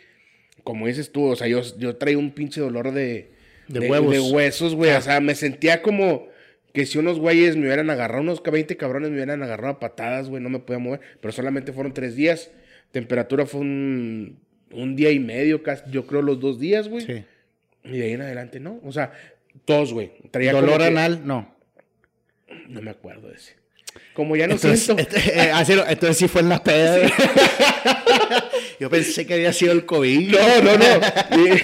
Como 0.63 0.88
dices 0.88 1.12
tú, 1.12 1.25
o 1.25 1.36
sea, 1.36 1.48
yo, 1.48 1.62
yo 1.77 1.96
traía 1.96 2.17
un 2.17 2.31
pinche 2.31 2.60
dolor 2.60 2.91
de, 2.91 3.31
De 3.67 3.89
huevos. 3.89 4.12
De 4.12 4.19
huesos, 4.19 4.75
güey. 4.75 4.91
Ah. 4.91 4.98
O 4.98 5.01
sea, 5.01 5.19
me 5.22 5.36
sentía 5.36 5.81
como 5.81 6.27
que 6.74 6.86
si 6.86 6.98
unos 6.98 7.19
güeyes 7.19 7.55
me 7.55 7.63
hubieran 7.63 7.89
agarrado, 7.89 8.22
unos 8.22 8.43
20 8.43 8.75
cabrones 8.77 9.10
me 9.10 9.15
hubieran 9.15 9.41
agarrado 9.41 9.75
a 9.75 9.79
patadas, 9.79 10.29
güey, 10.29 10.43
no 10.43 10.50
me 10.50 10.60
podía 10.60 10.79
mover. 10.79 11.00
Pero 11.22 11.31
solamente 11.31 11.72
fueron 11.72 11.93
tres 11.93 12.15
días. 12.15 12.51
Temperatura 12.91 13.46
fue 13.46 13.62
un, 13.62 14.39
un 14.72 14.96
día 14.96 15.12
y 15.12 15.19
medio, 15.19 15.63
casi, 15.63 15.84
yo 15.91 16.05
creo 16.05 16.22
los 16.22 16.39
dos 16.39 16.60
días, 16.60 16.89
güey. 16.89 17.05
Sí. 17.05 17.24
Y 17.83 17.98
de 17.98 18.03
ahí 18.05 18.12
en 18.13 18.21
adelante, 18.21 18.59
¿no? 18.59 18.79
O 18.83 18.91
sea, 18.91 19.12
todos, 19.65 19.93
güey. 19.93 20.12
Dolor 20.31 20.79
que- 20.79 20.86
anal, 20.86 21.21
no. 21.25 21.55
No 22.67 22.81
me 22.81 22.91
acuerdo 22.91 23.29
de 23.29 23.36
ese. 23.36 23.55
Como 24.13 24.36
ya 24.36 24.48
no 24.48 24.53
Entonces, 24.53 24.83
siento. 24.83 25.01
este, 25.15 25.38
eh, 25.39 25.51
así 25.51 25.74
entonces 25.74 26.17
sí 26.17 26.27
fue 26.27 26.41
en 26.41 26.49
la 26.49 26.63
peda. 26.63 27.08
Yo 28.80 28.89
pensé 28.89 29.25
que 29.25 29.34
había 29.36 29.53
sido 29.53 29.71
el 29.71 29.86
COVID. 29.86 30.30
No, 30.32 30.62
no, 30.63 30.77
no. 30.77 31.45
Y- 31.47 31.62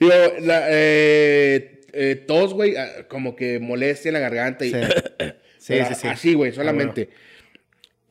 digo, 0.00 0.14
la, 0.40 0.66
eh, 0.70 1.80
eh, 1.92 2.24
tos, 2.26 2.54
güey, 2.54 2.76
ah, 2.76 3.06
como 3.08 3.34
que 3.36 3.58
molestia 3.58 4.08
en 4.10 4.14
la 4.14 4.20
garganta. 4.20 4.64
Y, 4.64 4.70
Sí. 4.70 4.76
Sí, 5.58 5.74
sí, 5.88 5.94
sí. 5.96 6.06
Así, 6.06 6.34
güey, 6.34 6.52
solamente. 6.52 7.08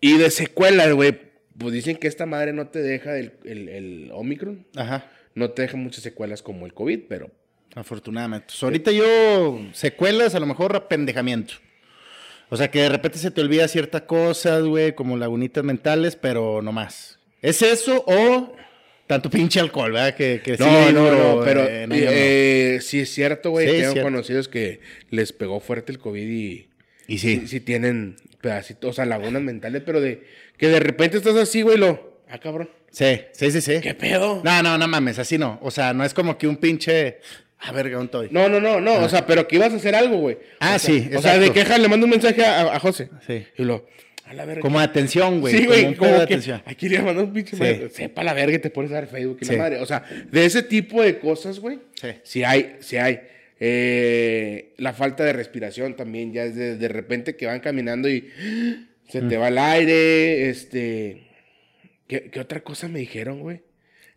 Y 0.02 0.18
de 0.18 0.30
secuelas, 0.30 0.92
güey, 0.92 1.18
pues 1.58 1.72
dicen 1.74 1.96
que 1.96 2.10
esta 2.10 2.26
madre 2.26 2.52
no 2.52 2.68
te 2.68 2.80
deja 2.82 3.18
el, 3.18 3.32
el, 3.46 3.70
el 3.70 4.10
Omicron. 4.12 4.68
Ajá. 4.76 5.10
No 5.36 5.52
te 5.52 5.62
deja 5.62 5.78
muchas 5.78 6.04
secuelas 6.04 6.42
como 6.42 6.66
el 6.66 6.74
COVID, 6.74 7.04
pero 7.08 7.32
Afortunadamente. 7.76 8.54
Ahorita 8.62 8.92
yo, 8.92 9.60
secuelas, 9.74 10.34
a 10.36 10.40
lo 10.40 10.46
mejor 10.46 10.76
apendejamiento. 10.76 11.56
O 12.50 12.58
sea, 12.58 12.70
que 12.72 12.80
de 12.82 12.90
repente 12.90 13.18
se 13.18 13.32
te 13.32 13.42
olvida 13.42 13.68
ciertas 13.68 14.04
cosas, 14.04 14.64
güey, 14.64 14.94
como 14.96 15.18
lagunitas 15.18 15.64
mentales, 15.64 16.16
pero 16.16 16.62
no 16.62 16.72
más. 16.72 17.20
¿Es 17.42 17.62
eso 17.62 18.04
o 18.08 18.56
tanto 19.08 19.30
pinche 19.30 19.60
alcohol, 19.60 19.92
verdad? 19.92 20.16
Que, 20.16 20.42
que 20.44 20.52
No, 20.58 20.66
sigue 20.66 20.94
no, 20.94 21.12
no, 21.38 21.42
pero 21.44 21.64
eh, 21.68 21.86
nuevo. 21.88 22.08
eh, 22.10 22.80
sí 22.82 23.02
es 23.02 23.10
cierto, 23.14 23.50
güey. 23.52 23.68
Sí, 23.68 23.74
Tengo 23.78 23.92
cierto. 23.94 24.08
conocidos 24.10 24.48
que 24.48 24.80
les 25.10 25.34
pegó 25.34 25.60
fuerte 25.60 25.92
el 25.92 26.00
COVID 26.00 26.28
y 26.30 26.70
Y 27.08 27.18
sí, 27.18 27.40
sí. 27.42 27.48
sí 27.48 27.60
tienen 27.60 28.16
pedacitos, 28.42 28.92
o 28.92 28.94
sea, 28.94 29.06
lagunas 29.06 29.42
mentales, 29.42 29.82
pero 29.86 30.00
de 30.00 30.24
que 30.58 30.68
de 30.70 30.80
repente 30.80 31.18
estás 31.18 31.36
así, 31.36 31.62
güey, 31.62 31.78
lo. 31.78 32.22
Ah, 32.30 32.38
cabrón. 32.40 32.70
Sí, 32.92 33.22
sí, 33.34 33.52
sí, 33.52 33.60
sí. 33.62 33.82
¿Qué 33.82 33.94
pedo? 33.96 34.42
No, 34.44 34.64
no, 34.64 34.78
no 34.78 34.88
mames, 34.88 35.20
así 35.20 35.38
no. 35.38 35.60
O 35.62 35.70
sea, 35.72 35.94
no 35.94 36.06
es 36.06 36.14
como 36.14 36.38
que 36.38 36.48
un 36.48 36.58
pinche. 36.58 37.20
A 37.60 37.72
ver, 37.72 37.90
¿dónde 37.92 38.06
estoy? 38.06 38.28
No, 38.32 38.48
no, 38.50 38.60
no, 38.60 38.80
no, 38.82 38.96
o 39.04 39.10
sea, 39.10 39.26
pero 39.26 39.48
que 39.48 39.56
ibas 39.56 39.74
a 39.74 39.78
hacer 39.78 39.96
algo, 39.96 40.18
güey. 40.18 40.38
Ah, 40.60 40.76
O 40.76 40.80
sea, 40.80 40.94
sí, 40.94 41.10
O 41.16 41.22
sea, 41.22 41.40
de 41.40 41.52
queja 41.52 41.78
le 41.78 41.88
mando 41.88 42.06
un 42.06 42.12
mensaje 42.12 42.44
a, 42.44 42.76
a 42.76 42.80
José. 42.80 43.10
Sí. 43.26 43.46
Y 43.58 43.64
lo. 43.64 43.88
A 44.26 44.34
la 44.34 44.46
verga. 44.46 44.62
Como 44.62 44.80
atención, 44.80 45.40
güey. 45.40 45.54
sí, 45.54 45.66
como 45.66 45.70
güey, 45.70 45.96
como, 45.96 46.12
de 46.12 46.18
que 46.18 46.24
atención. 46.24 46.62
aquí 46.66 46.90
le 46.90 47.02
mandó 47.02 47.24
un 47.24 47.32
pinche 47.34 47.56
Sí. 47.56 47.62
madre. 47.62 47.90
Sepa 47.92 48.24
la 48.24 48.34
verga 48.34 48.60
te 48.60 48.70
pones 48.70 48.92
a 48.92 48.96
ver 48.96 49.08
Facebook 49.08 49.38
y 49.42 49.46
Sí. 49.46 49.52
la 49.54 49.58
madre. 49.60 49.80
O 49.80 49.86
sea, 49.86 50.04
de 50.32 50.46
ese 50.46 50.64
tipo 50.64 51.02
de 51.02 51.18
cosas, 51.20 51.60
güey. 51.60 51.80
Sí. 52.00 52.08
Sí 52.24 52.44
hay, 52.44 52.76
sí 52.80 52.98
hay. 52.98 53.20
Eh, 53.60 54.74
la 54.78 54.94
falta 54.94 55.24
de 55.24 55.34
respiración 55.34 55.96
también, 55.96 56.34
ya 56.34 56.44
es 56.44 56.56
de, 56.56 56.76
de 56.78 56.88
repente 56.88 57.36
que 57.36 57.46
van 57.46 57.60
caminando 57.62 58.10
y 58.10 58.30
se 59.10 59.22
Mm. 59.22 59.30
te 59.30 59.38
va 59.38 59.48
el 59.48 59.58
aire, 59.58 60.50
este... 60.50 61.22
¿Qué, 62.08 62.30
qué 62.32 62.40
otra 62.40 62.60
cosa 62.62 62.88
me 62.88 63.00
dijeron, 63.00 63.40
güey? 63.40 63.62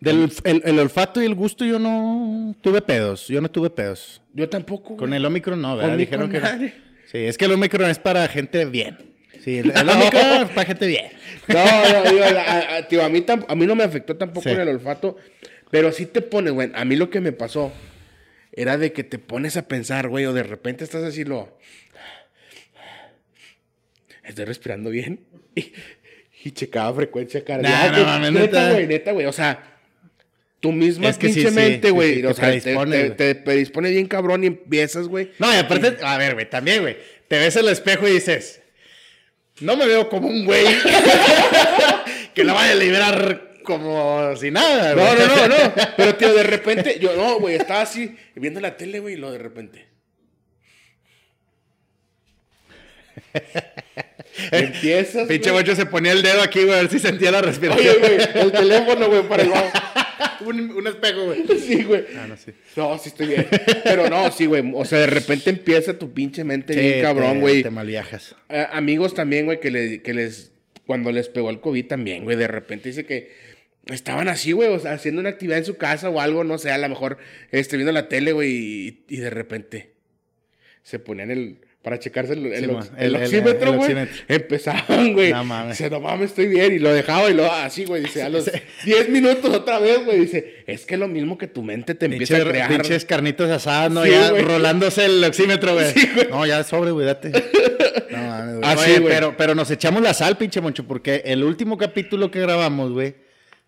Del 0.00 0.30
el, 0.44 0.62
el 0.64 0.78
olfato 0.78 1.20
y 1.20 1.26
el 1.26 1.34
gusto 1.34 1.64
yo 1.64 1.78
no 1.78 2.54
tuve 2.60 2.80
pedos. 2.82 3.26
Yo 3.28 3.40
no 3.40 3.50
tuve 3.50 3.68
pedos. 3.70 4.22
Yo 4.32 4.48
tampoco, 4.48 4.96
Con 4.96 5.12
el 5.12 5.24
Omicron 5.24 5.60
no, 5.60 5.76
¿verdad? 5.76 5.96
Dijeron 5.96 6.30
que 6.30 6.38
no. 6.40 6.48
Sí, 7.06 7.18
es 7.18 7.36
que 7.36 7.46
el 7.46 7.52
Omicron 7.52 7.90
es 7.90 7.98
para 7.98 8.26
gente 8.28 8.64
bien. 8.66 8.96
Sí, 9.42 9.58
el, 9.58 9.70
el 9.76 9.88
Omicron 9.88 10.42
es 10.44 10.50
para 10.50 10.64
gente 10.66 10.86
bien. 10.86 11.06
No, 11.48 11.64
no, 12.04 12.10
digo, 12.10 12.24
a, 12.24 12.76
a- 12.76 12.88
tío, 12.88 13.02
a 13.04 13.08
mí, 13.08 13.22
tam- 13.22 13.44
a 13.48 13.54
mí 13.56 13.66
no 13.66 13.74
me 13.74 13.82
afectó 13.84 14.16
tampoco 14.16 14.48
Sí. 14.48 14.54
en 14.54 14.60
el 14.60 14.68
olfato, 14.68 15.16
pero 15.70 15.90
sí 15.90 16.06
te 16.06 16.20
pone, 16.20 16.50
güey. 16.50 16.70
A 16.74 16.84
mí 16.84 16.94
lo 16.96 17.10
que 17.10 17.20
me 17.20 17.32
pasó 17.32 17.72
era 18.52 18.76
de 18.78 18.92
que 18.92 19.02
te 19.04 19.18
pones 19.18 19.56
a 19.56 19.66
pensar, 19.66 20.08
güey, 20.08 20.26
o 20.26 20.32
de 20.32 20.42
repente 20.44 20.84
estás 20.84 21.02
así, 21.02 21.24
lo. 21.24 21.58
Estoy 24.24 24.44
respirando 24.44 24.90
bien. 24.90 25.20
Y, 25.56 25.72
y 26.44 26.50
checaba 26.52 26.94
frecuencia 26.94 27.44
cardíaca. 27.44 27.98
no 27.98 28.04
mames, 28.04 28.30
neta. 28.32 28.44
neta, 28.46 28.72
güey, 28.72 28.86
neta, 28.86 29.10
güey. 29.12 29.26
O 29.26 29.32
sea, 29.32 29.77
tu 30.60 30.72
misma 30.72 31.08
Es 31.08 31.18
que 31.18 31.28
sí, 31.28 31.34
pinche 31.34 31.48
sí, 31.50 31.54
mente, 31.54 31.90
güey. 31.90 32.16
sí, 32.16 32.24
o 32.26 32.34
sea, 32.34 32.50
te, 32.52 32.60
predispone, 32.60 33.10
te- 33.10 33.10
te 33.10 33.34
predispone 33.36 33.90
bien 33.90 34.06
cabrón 34.06 34.44
y 34.44 34.48
empiezas, 34.48 35.06
güey. 35.08 35.30
No, 35.38 35.52
y 35.52 35.56
aparte, 35.56 35.96
a 36.02 36.18
ver, 36.18 36.34
güey, 36.34 36.48
también, 36.50 36.82
güey. 36.82 36.96
Te 37.28 37.38
ves 37.38 37.56
al 37.56 37.68
espejo 37.68 38.08
y 38.08 38.12
dices, 38.12 38.60
no 39.60 39.76
me 39.76 39.86
veo 39.86 40.08
como 40.08 40.28
un 40.28 40.44
güey 40.44 40.64
que 42.34 42.44
lo 42.44 42.54
vaya 42.54 42.72
a 42.72 42.76
liberar 42.76 43.48
como 43.64 44.34
si 44.36 44.50
nada, 44.50 44.94
güey. 44.94 45.04
No, 45.04 45.14
no, 45.14 45.36
no, 45.36 45.48
no. 45.48 45.74
Pero, 45.96 46.14
tío, 46.14 46.32
de 46.32 46.42
repente, 46.42 46.98
yo, 46.98 47.14
no, 47.16 47.38
güey, 47.38 47.56
estaba 47.56 47.82
así 47.82 48.16
viendo 48.34 48.60
la 48.60 48.76
tele, 48.76 49.00
güey, 49.00 49.14
y 49.14 49.18
lo 49.18 49.30
de 49.30 49.38
repente. 49.38 49.87
Empiezas. 54.52 55.26
Pinche 55.28 55.50
güey. 55.50 55.62
bocho 55.62 55.74
se 55.74 55.86
ponía 55.86 56.12
el 56.12 56.22
dedo 56.22 56.42
aquí, 56.42 56.62
güey, 56.62 56.74
a 56.78 56.82
ver 56.82 56.90
si 56.90 56.98
sentía 56.98 57.30
la 57.30 57.42
respiración. 57.42 57.96
Oye, 57.96 57.98
güey, 58.16 58.42
el 58.44 58.52
teléfono, 58.52 59.08
güey, 59.08 59.22
para 59.28 59.42
el 59.42 59.50
lado. 59.50 59.66
un, 60.46 60.70
un 60.70 60.86
espejo, 60.86 61.24
güey. 61.26 61.44
Sí, 61.58 61.82
güey. 61.82 62.04
Ah, 62.16 62.26
no, 62.28 62.36
sí. 62.36 62.52
No, 62.76 62.98
sí 62.98 63.08
estoy 63.08 63.26
bien. 63.28 63.46
Pero 63.84 64.08
no, 64.08 64.30
sí, 64.30 64.46
güey. 64.46 64.62
O 64.74 64.84
sea, 64.84 65.00
de 65.00 65.06
repente 65.08 65.50
empieza 65.50 65.98
tu 65.98 66.12
pinche 66.12 66.44
mente 66.44 66.74
Sí, 66.74 66.80
bien 66.80 67.02
cabrón, 67.02 67.34
te- 67.34 67.40
güey. 67.40 67.62
Te 67.62 67.70
malviajas. 67.70 68.36
Eh, 68.48 68.66
amigos 68.70 69.14
también, 69.14 69.46
güey, 69.46 69.60
que, 69.60 69.70
le- 69.70 70.02
que 70.02 70.14
les. 70.14 70.52
Cuando 70.86 71.12
les 71.12 71.28
pegó 71.28 71.50
el 71.50 71.60
COVID 71.60 71.86
también, 71.86 72.24
güey, 72.24 72.36
de 72.36 72.48
repente 72.48 72.88
dice 72.88 73.04
que 73.04 73.30
estaban 73.86 74.28
así, 74.28 74.52
güey, 74.52 74.68
o 74.70 74.78
sea, 74.78 74.92
haciendo 74.92 75.20
una 75.20 75.28
actividad 75.30 75.58
en 75.58 75.66
su 75.66 75.76
casa 75.76 76.08
o 76.08 76.18
algo, 76.20 76.44
no 76.44 76.56
sé, 76.56 76.70
a 76.70 76.78
lo 76.78 76.88
mejor 76.88 77.18
este, 77.50 77.76
viendo 77.76 77.92
la 77.92 78.08
tele, 78.08 78.32
güey, 78.32 78.50
y, 78.50 79.04
y 79.08 79.16
de 79.18 79.28
repente 79.28 79.90
se 80.82 80.98
ponían 80.98 81.30
el, 81.30 81.58
para 81.88 81.98
checarse 81.98 82.34
el, 82.34 82.44
el, 82.52 82.64
Sí, 82.66 82.70
ox- 82.70 82.90
ma, 82.92 82.98
el 82.98 83.16
oxímetro, 83.16 83.72
güey. 83.72 83.96
Empezaban, 84.28 85.14
güey. 85.14 85.32
No 85.32 85.42
mames. 85.42 85.78
Dice, 85.78 85.88
no 85.88 86.00
mames, 86.00 86.30
estoy 86.30 86.46
bien. 86.48 86.74
Y 86.74 86.78
lo 86.78 86.92
dejaba 86.92 87.30
y 87.30 87.34
lo 87.34 87.50
así, 87.50 87.86
güey. 87.86 88.02
Dice, 88.02 88.22
a 88.22 88.28
los 88.28 88.50
10 88.84 89.08
minutos 89.08 89.54
otra 89.54 89.78
vez, 89.78 90.04
güey. 90.04 90.20
Dice, 90.20 90.56
es 90.66 90.84
que 90.84 90.94
es 90.94 91.00
lo 91.00 91.08
mismo 91.08 91.38
que 91.38 91.46
tu 91.46 91.62
mente 91.62 91.94
te 91.94 92.04
empieza 92.04 92.36
Pinche- 92.36 92.42
a 92.42 92.48
crear. 92.50 92.68
Pinches 92.68 93.04
carnitos 93.06 93.50
asadas, 93.50 93.90
¿no? 93.90 94.04
Sí, 94.04 94.10
ya 94.10 94.30
güey. 94.32 94.42
rolándose 94.42 95.06
el 95.06 95.24
oxímetro, 95.24 95.72
güey. 95.72 95.86
Sí. 95.92 96.06
No, 96.30 96.44
ya 96.44 96.62
sobre, 96.62 96.90
güey, 96.90 97.06
date. 97.06 97.30
No, 98.10 98.18
mames, 98.18 98.56
güey. 98.58 98.70
Así, 98.70 98.90
Oye, 98.90 98.98
güey. 99.00 99.14
pero, 99.14 99.34
pero 99.38 99.54
nos 99.54 99.70
echamos 99.70 100.02
la 100.02 100.12
sal, 100.12 100.36
pinche 100.36 100.60
moncho, 100.60 100.86
porque 100.86 101.22
el 101.24 101.42
último 101.42 101.78
capítulo 101.78 102.30
que 102.30 102.40
grabamos, 102.40 102.92
güey, 102.92 103.14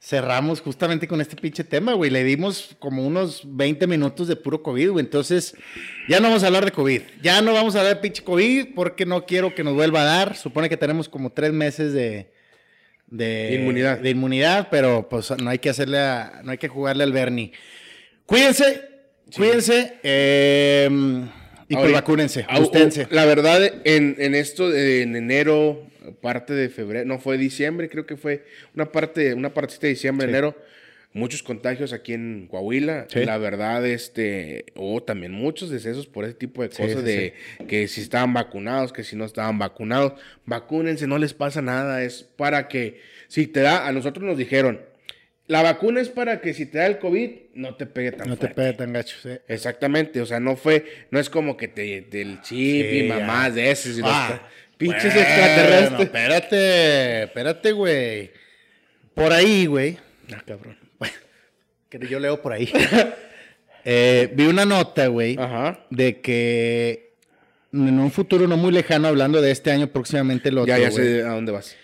cerramos 0.02 0.60
justamente 0.62 1.06
con 1.06 1.20
este 1.20 1.36
pinche 1.36 1.62
tema, 1.62 1.92
güey. 1.92 2.10
Le 2.10 2.24
dimos 2.24 2.74
como 2.78 3.06
unos 3.06 3.42
20 3.44 3.86
minutos 3.86 4.28
de 4.28 4.36
puro 4.36 4.62
COVID, 4.62 4.90
güey. 4.92 5.04
Entonces, 5.04 5.54
ya 6.08 6.20
no 6.20 6.28
vamos 6.28 6.42
a 6.42 6.46
hablar 6.46 6.64
de 6.64 6.72
COVID. 6.72 7.02
Ya 7.22 7.42
no 7.42 7.52
vamos 7.52 7.76
a 7.76 7.80
hablar 7.80 7.96
de 7.96 8.00
pinche 8.00 8.24
COVID 8.24 8.68
porque 8.74 9.04
no 9.04 9.26
quiero 9.26 9.54
que 9.54 9.62
nos 9.62 9.74
vuelva 9.74 10.00
a 10.00 10.04
dar. 10.04 10.36
Supone 10.36 10.68
que 10.70 10.76
tenemos 10.78 11.08
como 11.08 11.30
tres 11.30 11.52
meses 11.52 11.92
de... 11.92 12.32
De 13.08 13.56
Inmunidad. 13.60 13.98
De 13.98 14.10
inmunidad, 14.10 14.68
pero 14.70 15.08
pues 15.08 15.30
no 15.42 15.50
hay 15.50 15.58
que 15.58 15.68
hacerle 15.68 15.98
a- 15.98 16.42
no 16.44 16.52
hay 16.52 16.58
que 16.58 16.68
jugarle 16.68 17.02
al 17.02 17.12
Bernie. 17.12 17.50
Cuídense, 18.24 18.82
cuídense, 19.34 19.94
eh, 20.04 20.88
y 21.68 21.74
pues 21.74 21.78
Ahorita- 21.78 22.00
vacúnense, 22.00 22.46
Au- 22.48 22.60
gustense. 22.60 23.08
La 23.10 23.24
verdad, 23.24 23.60
en, 23.82 24.14
en 24.16 24.36
esto, 24.36 24.70
de- 24.70 25.02
en 25.02 25.16
enero, 25.16 25.89
parte 26.14 26.52
de 26.54 26.68
febrero, 26.68 27.04
no 27.06 27.18
fue 27.18 27.38
diciembre, 27.38 27.88
creo 27.88 28.06
que 28.06 28.16
fue 28.16 28.44
una 28.74 28.90
parte, 28.92 29.34
una 29.34 29.52
partecita 29.54 29.86
de 29.86 29.92
diciembre, 29.94 30.26
Sí. 30.26 30.30
enero, 30.30 30.56
muchos 31.12 31.42
contagios 31.42 31.92
aquí 31.92 32.12
en 32.12 32.46
Coahuila. 32.48 33.06
Sí. 33.12 33.24
La 33.24 33.36
verdad, 33.38 33.84
este, 33.86 34.66
hubo 34.76 35.02
también 35.02 35.32
muchos 35.32 35.68
decesos 35.70 36.06
por 36.06 36.24
ese 36.24 36.34
tipo 36.34 36.62
de 36.62 36.68
cosas, 36.68 36.98
sí, 37.00 37.02
de 37.02 37.34
que 37.68 37.88
si 37.88 38.00
estaban 38.00 38.32
vacunados, 38.32 38.92
que 38.92 39.02
si 39.02 39.16
no 39.16 39.24
estaban 39.24 39.58
vacunados, 39.58 40.12
vacúnense, 40.46 41.06
no 41.06 41.18
les 41.18 41.34
pasa 41.34 41.62
nada, 41.62 42.02
es 42.04 42.22
para 42.36 42.68
que, 42.68 43.00
si 43.28 43.46
te 43.46 43.60
da, 43.60 43.86
a 43.88 43.92
nosotros 43.92 44.24
nos 44.24 44.38
dijeron, 44.38 44.80
la 45.50 45.62
vacuna 45.62 46.00
es 46.00 46.08
para 46.08 46.40
que 46.40 46.54
si 46.54 46.66
te 46.66 46.78
da 46.78 46.86
el 46.86 46.98
COVID, 46.98 47.30
no 47.54 47.74
te 47.74 47.86
pegue 47.86 48.12
tan 48.12 48.28
No 48.28 48.36
te 48.36 48.48
pegue 48.48 48.72
tan 48.72 48.92
gacho, 48.92 49.16
sí. 49.22 49.30
Exactamente, 49.48 50.20
o 50.20 50.26
sea, 50.26 50.38
no 50.40 50.56
fue, 50.56 50.84
no 51.10 51.18
es 51.18 51.28
como 51.28 51.56
que 51.56 51.66
te 51.68 52.02
del 52.02 52.40
chip 52.40 52.86
Sí, 52.90 52.98
y 53.00 53.02
mamás 53.08 53.54
de 53.56 53.70
esos 53.70 53.98
y 53.98 54.00
los 54.00 54.10
Ah, 54.10 54.40
pinches 54.78 55.12
bueno, 55.12 55.20
extraterrestres. 55.28 56.00
espérate, 56.00 57.22
espérate, 57.24 57.72
güey. 57.72 58.30
Por 59.14 59.32
ahí, 59.32 59.66
güey. 59.66 59.98
Ah, 60.32 60.42
cabrón. 60.46 60.78
Bueno, 60.98 61.14
que 61.88 61.98
yo 62.08 62.20
leo 62.20 62.40
por 62.40 62.52
ahí. 62.52 62.70
Eh, 63.82 64.30
vi 64.34 64.44
una 64.44 64.66
nota, 64.66 65.06
güey, 65.06 65.36
Ajá. 65.38 65.86
de 65.88 66.20
que 66.20 67.14
en 67.72 67.98
un 67.98 68.10
futuro 68.10 68.46
no 68.46 68.58
muy 68.58 68.72
lejano, 68.72 69.08
hablando 69.08 69.40
de 69.40 69.50
este 69.52 69.70
año 69.70 69.86
próximamente 69.86 70.50
el 70.50 70.58
otro, 70.58 70.68
Ya, 70.68 70.78
ya 70.78 70.90
sé 70.90 71.22
a 71.22 71.28
dónde 71.30 71.50
vas. 71.50 71.76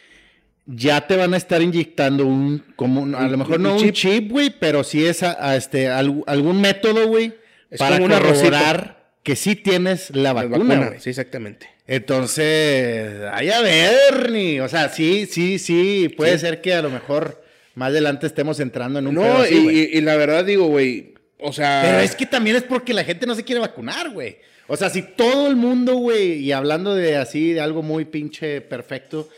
Ya 0.66 1.06
te 1.06 1.16
van 1.16 1.32
a 1.34 1.36
estar 1.36 1.62
inyectando 1.62 2.26
un, 2.26 2.62
como 2.76 3.00
un- 3.02 3.14
a 3.14 3.28
lo 3.28 3.36
mejor 3.38 3.60
no 3.60 3.76
un 3.76 3.92
chip. 3.92 4.30
güey, 4.30 4.50
pero 4.50 4.82
sí 4.84 5.04
es 5.06 5.22
a, 5.22 5.36
a 5.50 5.56
este, 5.56 5.88
algu- 5.88 6.24
algún 6.26 6.60
método, 6.60 7.06
güey, 7.06 7.34
para 7.78 7.98
corroborar 7.98 8.96
que 9.22 9.36
sí 9.36 9.56
tienes 9.56 10.10
la 10.10 10.32
La 10.32 10.32
vacuna. 10.34 10.94
Sí, 10.98 11.10
exactamente. 11.10 11.68
Entonces, 11.86 13.20
ay, 13.32 13.50
a 13.50 13.60
ver, 13.60 14.30
ni, 14.30 14.60
o 14.60 14.68
sea, 14.68 14.88
sí, 14.88 15.26
sí, 15.30 15.58
sí, 15.58 16.12
puede 16.16 16.32
Sí. 16.32 16.38
ser 16.46 16.60
que 16.60 16.74
a 16.74 16.82
lo 16.82 16.90
mejor 16.90 17.42
más 17.74 17.90
adelante 17.90 18.26
estemos 18.26 18.58
entrando 18.60 18.98
en 18.98 19.06
un 19.06 19.14
No, 19.14 19.22
pedo 19.22 19.36
así, 19.38 19.54
y, 19.54 19.62
güey. 19.62 19.78
y- 19.94 19.98
y 19.98 20.00
la 20.00 20.16
verdad 20.16 20.44
digo, 20.44 20.66
güey, 20.66 21.14
o 21.38 21.52
sea... 21.52 21.82
Pero 21.84 22.00
es 22.00 22.14
que 22.16 22.26
también 22.26 22.56
es 22.56 22.62
porque 22.64 22.92
la 22.94 23.04
gente 23.04 23.26
no 23.26 23.34
se 23.34 23.44
quiere 23.44 23.60
vacunar, 23.60 24.10
güey. 24.10 24.38
O 24.68 24.76
sea, 24.76 24.90
si 24.90 25.02
todo 25.02 25.46
el 25.48 25.54
mundo, 25.56 25.94
güey, 25.94 26.38
y 26.40 26.52
hablando 26.52 26.94
de 26.94 27.16
así, 27.16 27.52
de 27.52 27.60
algo 27.60 27.82
muy 27.82 28.04
pinche 28.04 28.60
perfecto, 28.62 29.28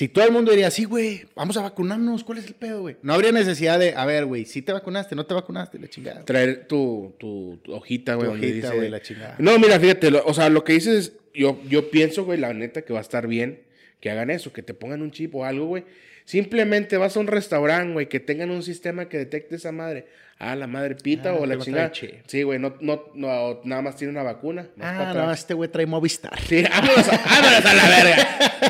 si 0.00 0.08
todo 0.08 0.24
el 0.24 0.32
mundo 0.32 0.50
diría, 0.50 0.70
sí, 0.70 0.84
güey, 0.84 1.26
vamos 1.34 1.58
a 1.58 1.60
vacunarnos, 1.60 2.24
¿cuál 2.24 2.38
es 2.38 2.46
el 2.46 2.54
pedo, 2.54 2.80
güey? 2.80 2.96
No 3.02 3.12
habría 3.12 3.32
necesidad 3.32 3.78
de, 3.78 3.92
a 3.94 4.06
ver, 4.06 4.24
güey, 4.24 4.46
si 4.46 4.62
te 4.62 4.72
vacunaste, 4.72 5.14
no 5.14 5.26
te 5.26 5.34
vacunaste, 5.34 5.78
la 5.78 5.88
chingada. 5.88 6.24
Traer 6.24 6.66
tu, 6.66 7.14
tu, 7.18 7.58
tu 7.62 7.74
hojita, 7.74 8.14
güey, 8.14 8.28
hojita, 8.30 8.46
dice... 8.46 8.74
güey, 8.76 8.88
la 8.88 9.02
chingada. 9.02 9.34
No, 9.38 9.58
mira, 9.58 9.78
fíjate, 9.78 10.10
lo- 10.10 10.24
o 10.24 10.32
sea, 10.32 10.48
lo 10.48 10.64
que 10.64 10.72
dices, 10.72 11.12
yo, 11.34 11.60
yo 11.68 11.90
pienso, 11.90 12.24
güey, 12.24 12.38
la 12.40 12.54
neta 12.54 12.80
que 12.80 12.94
va 12.94 13.00
a 13.00 13.02
estar 13.02 13.26
bien 13.26 13.60
que 14.00 14.10
hagan 14.10 14.30
eso, 14.30 14.54
que 14.54 14.62
te 14.62 14.72
pongan 14.72 15.02
un 15.02 15.10
chip 15.10 15.34
o 15.34 15.44
algo, 15.44 15.66
güey. 15.66 15.84
Simplemente 16.24 16.96
vas 16.96 17.18
a 17.18 17.20
un 17.20 17.26
restaurante, 17.26 17.92
güey, 17.92 18.08
que 18.08 18.20
tengan 18.20 18.50
un 18.50 18.62
sistema 18.62 19.06
que 19.06 19.18
detecte 19.18 19.56
esa 19.56 19.72
madre. 19.72 20.06
Ah, 20.38 20.56
la 20.56 20.66
madre 20.66 20.94
pita 20.94 21.32
Ah, 21.32 21.34
o 21.34 21.44
la 21.44 21.58
chingada. 21.58 21.92
Sí, 22.26 22.42
güey, 22.42 22.58
no, 22.58 22.74
no, 22.80 23.04
no, 23.14 23.60
nada 23.64 23.82
más 23.82 23.96
tiene 23.96 24.12
una 24.12 24.22
vacuna. 24.22 24.66
más 24.76 25.08
Ah, 25.08 25.12
no, 25.14 25.30
este 25.30 25.52
güey 25.52 25.68
trae 25.68 25.84
Movistar. 25.84 26.40
Sí, 26.48 26.62
vámonos, 26.70 27.06
a- 27.08 27.20
vámonos 27.26 27.64
a 27.66 27.74
la 27.74 27.88
verga. 27.90 28.69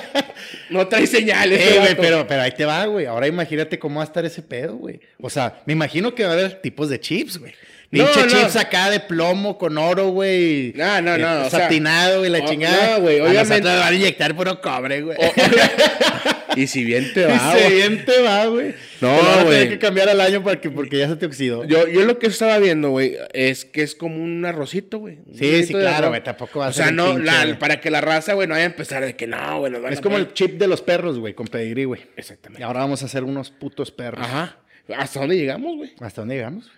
No 0.71 0.87
trae 0.87 1.07
señales. 1.07 1.61
Eh, 1.61 1.79
güey, 1.79 1.97
pero, 1.97 2.27
pero 2.27 2.43
ahí 2.43 2.53
te 2.53 2.65
va, 2.65 2.87
güey. 2.87 3.07
Ahora 3.07 3.27
imagínate 3.27 3.79
cómo 3.79 3.97
va 3.97 4.03
a 4.03 4.07
estar 4.07 4.25
ese 4.25 4.43
pedo, 4.43 4.77
güey. 4.77 5.01
O 5.21 5.29
sea, 5.29 5.61
me 5.67 5.73
imagino 5.73 6.15
que 6.15 6.25
va 6.25 6.31
a 6.31 6.33
haber 6.35 6.63
tipos 6.63 6.89
de 6.89 7.01
chips, 7.01 7.39
güey. 7.39 7.53
Pinche 7.91 8.21
no. 8.23 8.27
chips 8.29 8.55
acá 8.57 8.89
de 8.89 9.01
plomo 9.01 9.59
con 9.59 9.77
oro, 9.77 10.11
güey. 10.11 10.73
No, 10.77 11.03
no, 11.03 11.19
no, 11.19 11.27
Eh, 11.43 11.47
o 11.47 11.51
sea, 11.51 11.61
satinado, 11.63 12.21
güey, 12.21 12.31
la 12.31 12.39
o- 12.39 12.47
chingada. 12.49 12.95
no, 12.99 13.03
güey, 13.03 13.19
A 13.19 13.25
obviamente- 13.25 13.61
nos 13.69 13.81
van 13.81 13.93
a 13.93 13.97
inyectar 13.97 14.35
puro 14.37 14.61
cobre, 14.61 15.03
güey. 15.03 15.19
Y 16.57 16.67
si 16.67 16.85
bien 16.85 17.13
te 17.15 17.21
Y 17.23 17.25
va, 17.27 17.53
güey. 17.55 17.75
bien 17.75 18.05
te 18.05 18.23
va, 18.23 18.47
güey. 18.47 18.75
No, 19.01 19.09
a 19.09 19.45
güey. 19.45 19.69
que 19.69 19.79
cambiar 19.79 20.09
al 20.09 20.21
año 20.21 20.43
porque, 20.43 20.69
porque 20.69 20.99
ya 20.99 21.09
se 21.09 21.15
te 21.15 21.27
oxidó. 21.27 21.65
Yo, 21.65 21.87
yo 21.87 22.05
lo 22.05 22.19
que 22.19 22.27
estaba 22.27 22.59
viendo, 22.59 22.91
güey, 22.91 23.17
es 23.33 23.65
que 23.65 23.83
es 23.83 23.95
como 23.95 24.17
un 24.23 24.45
arrocito, 24.45 24.99
güey. 24.99 25.19
Sí, 25.33 25.49
arrocito 25.49 25.67
sí, 25.67 25.75
claro, 25.75 26.09
güey, 26.09 26.25
tampoco 26.25 26.59
va 26.59 26.67
a 26.67 26.69
O 26.71 26.73
ser 26.73 26.83
sea, 26.87 26.91
un 26.91 26.97
no, 26.97 27.07
pinche, 27.15 27.25
la- 27.25 27.45
güey. 27.45 27.59
para 27.59 27.81
que 27.81 27.91
la 27.91 28.01
raza, 28.01 28.35
güey, 28.35 28.49
no 28.49 28.55
vaya 28.55 28.65
a 28.65 28.67
empezar 28.67 29.05
de 29.05 29.15
que 29.15 29.29
no, 29.29 29.61
güey, 29.61 29.73
es 29.91 29.99
a 30.01 30.03
como 30.03 30.17
el 30.17 30.33
chip 30.33 30.59
de 30.59 30.67
los 30.67 30.83
perros, 30.83 31.21
güey, 31.21 31.35
con 31.35 31.47
pedigrí, 31.47 31.85
güey. 31.85 32.01
Y 32.17 32.21
Exactamente. 32.21 32.65
ahora 32.65 32.81
vamos 32.81 33.03
a 33.03 33.07
hacer 33.07 33.23
unos 33.23 33.51
putos 33.53 33.93
perros. 33.93 34.25
Ajá. 34.27 34.57
¿Hasta 34.99 35.21
dónde 35.21 35.37
llegamos, 35.37 35.77
güey? 35.77 35.93
¿Hasta 36.01 36.23
dónde 36.23 36.35
llegamos? 36.35 36.69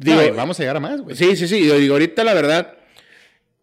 Digo, 0.00 0.34
vamos 0.34 0.58
a 0.58 0.62
llegar 0.62 0.76
a 0.76 0.80
más, 0.80 1.00
güey. 1.00 1.14
Sí, 1.14 1.36
sí, 1.36 1.46
sí. 1.46 1.66
Yo 1.66 1.76
digo, 1.78 1.94
ahorita 1.94 2.24
la 2.24 2.34
verdad, 2.34 2.74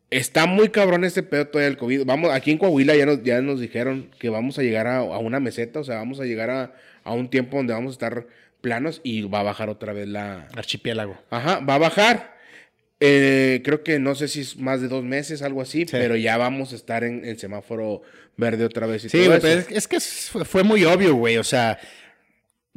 está 0.09 0.45
muy 0.45 0.69
cabrón 0.69 1.03
este 1.03 1.23
pedo 1.23 1.47
todavía 1.47 1.69
del 1.69 1.77
COVID. 1.77 2.05
Vamos, 2.05 2.31
aquí 2.31 2.51
en 2.51 2.57
Coahuila 2.57 2.95
ya 2.95 3.05
nos, 3.05 3.23
ya 3.23 3.41
nos 3.41 3.59
dijeron 3.59 4.11
que 4.19 4.29
vamos 4.29 4.57
a 4.59 4.61
llegar 4.63 4.87
a, 4.87 4.99
a 4.99 5.17
una 5.17 5.39
meseta, 5.39 5.79
o 5.79 5.83
sea, 5.83 5.95
vamos 5.97 6.19
a 6.19 6.25
llegar 6.25 6.49
a, 6.49 6.73
a 7.03 7.13
un 7.13 7.29
tiempo 7.29 7.57
donde 7.57 7.73
vamos 7.73 7.91
a 7.91 7.93
estar 7.93 8.27
planos 8.61 9.01
y 9.03 9.23
va 9.23 9.39
a 9.41 9.43
bajar 9.43 9.69
otra 9.69 9.93
vez 9.93 10.07
la... 10.07 10.47
Archipiélago. 10.55 11.17
Ajá, 11.29 11.59
va 11.59 11.75
a 11.75 11.79
bajar. 11.79 12.37
Eh, 12.99 13.61
creo 13.63 13.83
que 13.83 13.99
no 13.99 14.15
sé 14.15 14.27
si 14.27 14.41
es 14.41 14.57
más 14.57 14.81
de 14.81 14.87
dos 14.87 15.03
meses, 15.03 15.41
algo 15.43 15.61
así, 15.61 15.85
pero 15.85 16.15
ya 16.15 16.37
vamos 16.37 16.73
a 16.73 16.75
estar 16.75 17.03
en 17.03 17.25
el 17.25 17.37
semáforo 17.37 18.01
verde 18.37 18.65
otra 18.65 18.87
vez. 18.87 19.05
Y 19.05 19.09
Sí, 19.09 19.17
todo 19.19 19.27
güey, 19.27 19.37
eso. 19.37 19.47
pero 19.47 19.59
es, 19.77 19.85
es 19.85 19.87
que 19.87 20.45
fue 20.45 20.63
muy 20.63 20.83
obvio, 20.83 21.13
güey. 21.15 21.37
O 21.37 21.43
sea, 21.43 21.77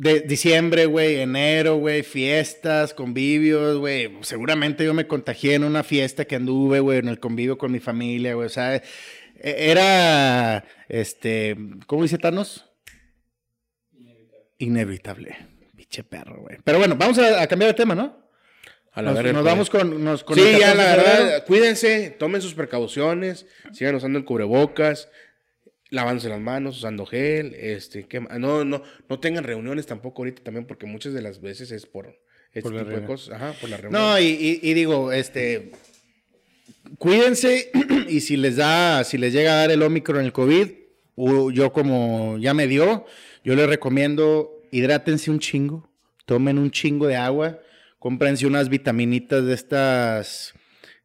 de 0.00 0.20
diciembre, 0.20 0.86
güey, 0.86 1.16
enero, 1.20 1.76
güey, 1.76 2.02
fiestas, 2.02 2.94
convivios, 2.94 3.76
güey. 3.78 4.10
Seguramente 4.22 4.82
yo 4.82 4.94
me 4.94 5.06
contagié 5.06 5.54
en 5.56 5.64
una 5.64 5.82
fiesta 5.82 6.24
que 6.24 6.36
anduve, 6.36 6.80
güey, 6.80 7.00
en 7.00 7.08
el 7.08 7.20
convivio 7.20 7.58
con 7.58 7.70
mi 7.70 7.80
familia, 7.80 8.32
güey. 8.32 8.46
O 8.46 8.50
sea, 8.50 8.76
e- 8.76 8.82
era, 9.42 10.64
este, 10.88 11.54
¿cómo 11.86 12.02
dice 12.02 12.16
Thanos? 12.16 12.64
Inevitable. 14.56 15.36
Pinche 15.76 16.02
perro, 16.02 16.40
güey. 16.42 16.56
Pero 16.64 16.78
bueno, 16.78 16.96
vamos 16.96 17.18
a, 17.18 17.42
a 17.42 17.46
cambiar 17.46 17.72
de 17.72 17.76
tema, 17.76 17.94
¿no? 17.94 18.18
A 18.92 19.02
la 19.02 19.10
Nos, 19.10 19.18
verga, 19.18 19.32
nos 19.34 19.44
vamos 19.44 19.68
con, 19.70 20.02
nos, 20.02 20.24
con 20.24 20.34
sí, 20.36 20.42
ya 20.58 20.72
14 20.72 20.76
la 20.76 20.96
verdad, 20.96 21.46
cuídense, 21.46 22.10
tomen 22.18 22.40
sus 22.40 22.54
precauciones, 22.54 23.46
sigan 23.72 23.94
usando 23.94 24.18
el 24.18 24.24
cubrebocas, 24.24 25.10
lavándose 25.90 26.28
las 26.28 26.40
manos, 26.40 26.78
usando 26.78 27.04
gel, 27.06 27.54
este, 27.54 28.06
no, 28.38 28.64
no, 28.64 28.82
no 29.08 29.20
tengan 29.20 29.44
reuniones 29.44 29.86
tampoco 29.86 30.22
ahorita 30.22 30.42
también, 30.42 30.66
porque 30.66 30.86
muchas 30.86 31.12
de 31.12 31.22
las 31.22 31.40
veces 31.40 31.70
es 31.72 31.86
por 31.86 32.18
este 32.52 32.62
Por 32.70 32.78
tipo 32.78 32.90
de 33.00 33.04
cosas, 33.04 33.34
ajá, 33.36 33.52
por 33.60 33.68
la 33.70 33.76
reunión. 33.76 34.00
No, 34.02 34.18
y, 34.18 34.24
y- 34.26 34.60
y 34.62 34.74
digo, 34.74 35.12
este, 35.12 35.72
cuídense 36.98 37.70
y 38.08 38.20
si 38.20 38.36
les 38.36 38.56
da, 38.56 39.04
si 39.04 39.18
les 39.18 39.32
llega 39.32 39.52
a 39.52 39.56
dar 39.56 39.70
el 39.70 39.82
Omicron, 39.82 40.24
el 40.24 40.32
COVID, 40.32 40.68
yo 41.52 41.72
como 41.72 42.38
ya 42.38 42.54
me 42.54 42.66
dio, 42.66 43.04
yo 43.44 43.54
les 43.54 43.68
recomiendo 43.68 44.50
hidrátense 44.70 45.30
un 45.30 45.38
chingo, 45.38 45.90
tomen 46.24 46.58
un 46.58 46.70
chingo 46.70 47.06
de 47.06 47.16
agua, 47.16 47.60
cómprense 47.98 48.46
unas 48.46 48.68
vitaminitas 48.68 49.44
de 49.44 49.54
estas 49.54 50.54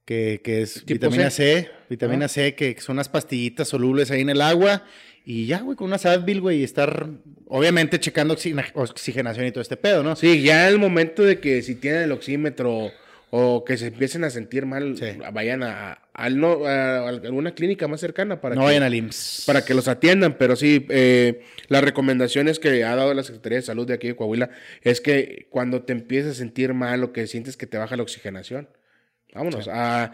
que, 0.06 0.42
que 0.44 0.62
es 0.62 0.86
vitamina 0.86 1.30
C. 1.32 1.64
C, 1.64 1.70
vitamina 1.90 2.26
Ah. 2.26 2.30
C, 2.30 2.56
que 2.56 2.80
son 2.82 2.96
unas 2.96 3.10
pastillitas 3.10 3.68
solubles 3.68 4.12
ahí 4.12 4.22
en 4.22 4.30
el 4.30 4.42
agua. 4.42 4.84
Y 5.26 5.48
ya, 5.48 5.62
güey, 5.62 5.76
con 5.76 5.88
unas 5.88 6.06
Advil, 6.06 6.40
güey, 6.42 6.60
y 6.60 6.64
estar, 6.64 7.08
obviamente, 7.48 8.00
checando 8.00 8.36
oxigena- 8.36 8.72
oxigenación 8.76 9.48
y 9.48 9.52
todo 9.52 9.62
este 9.62 9.76
pedo, 9.78 10.04
¿no? 10.04 10.16
Sí, 10.16 10.42
ya 10.44 10.68
el 10.68 10.78
momento 10.78 11.24
de 11.24 11.40
que 11.40 11.62
si 11.64 11.76
tienen 11.76 12.04
el 12.04 12.12
oxímetro 12.12 12.92
o 13.32 13.66
que 13.66 13.76
se 13.76 13.88
empiecen 13.88 14.24
a 14.24 14.30
sentir 14.30 14.68
mal, 14.68 14.96
Sí. 14.98 15.18
vayan 15.34 15.64
a, 15.64 16.00
no, 16.30 16.66
a 16.66 17.10
alguna 17.10 17.56
clínica 17.56 17.88
más 17.88 18.00
cercana 18.00 18.40
para 18.40 18.54
No 18.54 18.62
que, 18.62 18.66
vayan 18.68 18.84
al 18.84 18.94
IMSS. 18.94 19.44
para 19.48 19.66
que 19.66 19.74
los 19.74 19.88
atiendan. 19.88 20.38
Pero 20.38 20.56
sí, 20.56 20.86
eh, 20.90 21.42
las 21.70 21.84
recomendaciones 21.84 22.60
que 22.60 22.84
ha 22.84 22.96
dado 22.96 23.14
la 23.16 23.24
Secretaría 23.24 23.58
de 23.58 23.62
Salud 23.64 23.88
de 23.88 23.96
aquí 23.96 24.08
de 24.08 24.16
Coahuila 24.16 24.52
es 24.84 25.02
que 25.02 25.48
cuando 25.50 25.82
te 25.82 25.92
empieces 25.94 26.34
a 26.34 26.36
sentir 26.36 26.74
mal 26.76 27.04
o 27.04 27.12
que 27.12 27.26
sientes 27.26 27.58
que 27.58 27.66
te 27.66 27.78
baja 27.80 27.98
la 27.98 28.04
oxigenación, 28.04 28.70
vámonos. 29.34 29.68
a- 29.70 30.14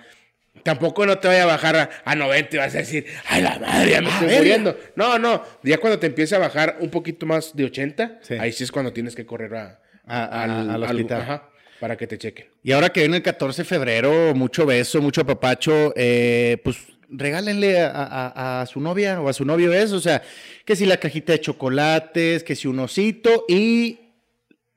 tampoco 0.64 1.06
no 1.06 1.18
te 1.18 1.28
vaya 1.28 1.44
a 1.44 1.48
bajar 1.48 1.76
a, 1.76 1.90
a 2.06 2.16
90 2.16 2.56
y 2.56 2.60
vas 2.60 2.76
a 2.76 2.80
decir, 2.80 3.06
ay 3.28 3.42
la 3.42 3.58
madre, 3.60 3.92
ya 3.92 4.02
me 4.02 4.10
estoy 4.10 4.28
muriendo. 4.38 4.78
No, 4.96 5.18
no, 5.18 5.44
ya 5.64 5.78
cuando 5.80 5.98
te 6.00 6.08
empiece 6.08 6.36
a 6.36 6.40
bajar 6.40 6.78
un 6.80 6.90
poquito 6.90 7.26
más 7.26 7.56
de 7.56 7.66
80, 7.66 8.20
Sí. 8.22 8.36
ahí 8.36 8.52
sí 8.52 8.64
es 8.64 8.72
cuando 8.72 8.94
tienes 8.94 9.16
que 9.16 9.26
correr 9.26 9.56
a, 9.56 9.80
A- 10.06 10.26
a- 10.26 10.74
al 10.74 10.84
hospital. 10.84 11.22
ajá, 11.22 11.50
para 11.80 11.98
que 11.98 12.06
te 12.08 12.18
chequen. 12.18 12.48
Y 12.64 12.72
ahora 12.74 12.90
que 12.90 13.00
viene 13.02 13.18
el 13.18 13.24
14 13.24 13.64
de 13.64 13.68
febrero, 13.68 14.36
mucho 14.36 14.66
beso, 14.66 15.02
mucho 15.02 15.26
papacho, 15.26 15.94
eh, 15.96 16.58
pues 16.64 16.78
regálenle 17.10 17.82
a, 17.82 17.90
a- 17.92 18.62
a 18.62 18.66
su 18.68 18.80
novia 18.80 19.20
o 19.20 19.30
a 19.30 19.34
su 19.34 19.46
novio 19.46 19.74
eso. 19.74 19.96
O 19.96 20.00
sea, 20.00 20.22
que 20.66 20.76
si 20.76 20.86
la 20.86 20.98
cajita 20.98 21.34
de 21.34 21.42
chocolates, 21.42 22.44
que 22.44 22.56
si 22.56 22.68
un 22.68 22.80
osito 22.80 23.46
y 23.50 24.00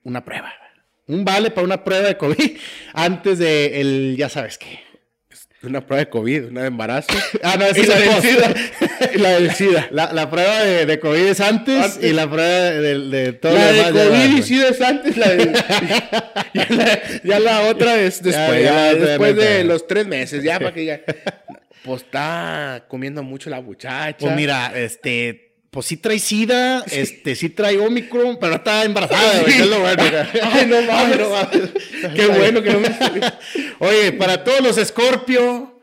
una 0.02 0.24
prueba. 0.24 0.52
Un 1.06 1.24
vale 1.24 1.50
para 1.50 1.64
una 1.66 1.84
prueba 1.84 2.08
de 2.08 2.16
COVID 2.16 2.56
antes 2.94 3.38
de 3.38 3.80
el 3.80 4.16
ya 4.16 4.28
sabes 4.30 4.56
qué. 4.56 4.80
Una 5.66 5.80
prueba 5.84 6.04
de 6.04 6.10
COVID, 6.10 6.46
una 6.46 6.60
de 6.62 6.66
embarazo. 6.68 7.08
Ah, 7.42 7.56
no, 7.58 7.64
esa 7.66 7.80
es 7.80 7.88
la 7.88 7.96
el 7.98 8.22
del. 8.22 8.22
SIDA. 8.22 8.54
y 9.14 9.18
la 9.18 9.28
del 9.30 9.50
SIDA. 9.52 9.88
La, 9.90 10.12
la 10.12 10.30
prueba 10.30 10.62
de, 10.62 10.86
de 10.86 10.98
COVID 11.00 11.20
es 11.26 11.40
antes, 11.40 11.84
Antes. 11.84 12.10
y 12.10 12.12
la 12.12 12.28
prueba 12.30 12.48
de, 12.48 12.98
de 12.98 13.32
todo 13.34 13.54
La 13.54 13.66
de 13.66 13.72
demás 13.72 13.96
va, 13.96 14.04
COVID 14.08 14.36
y. 14.38 14.42
SIDA 14.42 14.68
es 14.68 14.80
antes, 14.80 15.16
la 15.16 15.28
de- 15.30 15.52
ya, 16.54 16.66
la, 16.70 17.00
ya 17.22 17.40
la 17.40 17.60
otra 17.62 17.96
es 18.00 18.22
después, 18.22 18.62
ya, 18.62 18.92
ya, 18.92 18.94
después 18.94 19.36
de 19.36 19.64
los 19.64 19.86
tres 19.86 20.06
meses, 20.06 20.42
ya 20.42 20.58
para 20.58 20.72
que 20.72 20.80
diga, 20.80 21.00
pues 21.84 22.02
está 22.02 22.84
comiendo 22.88 23.22
mucho 23.22 23.50
la 23.50 23.60
muchacha. 23.60 24.16
Pues 24.18 24.34
mira, 24.36 24.72
este, 24.74 25.53
pues 25.74 25.86
sí 25.86 25.96
trae 25.96 26.20
SIDA, 26.20 26.84
este, 26.90 27.34
sí 27.34 27.48
trae 27.48 27.78
Omicron, 27.78 28.38
pero 28.40 28.54
está 28.54 28.84
embarazada, 28.84 29.40
güey, 29.42 29.56
que 29.56 29.62
es 29.62 29.68
lo 29.68 29.80
bueno. 29.80 30.02
Ay, 30.42 30.66
no 30.66 30.82
mames. 30.82 31.18
no. 32.02 32.14
Qué 32.14 32.26
bueno 32.28 32.62
que 32.62 32.70
no 32.70 32.78
me 32.78 32.96
Oye, 33.80 34.12
para 34.12 34.44
todos 34.44 34.60
los 34.60 34.76
Scorpio, 34.76 35.80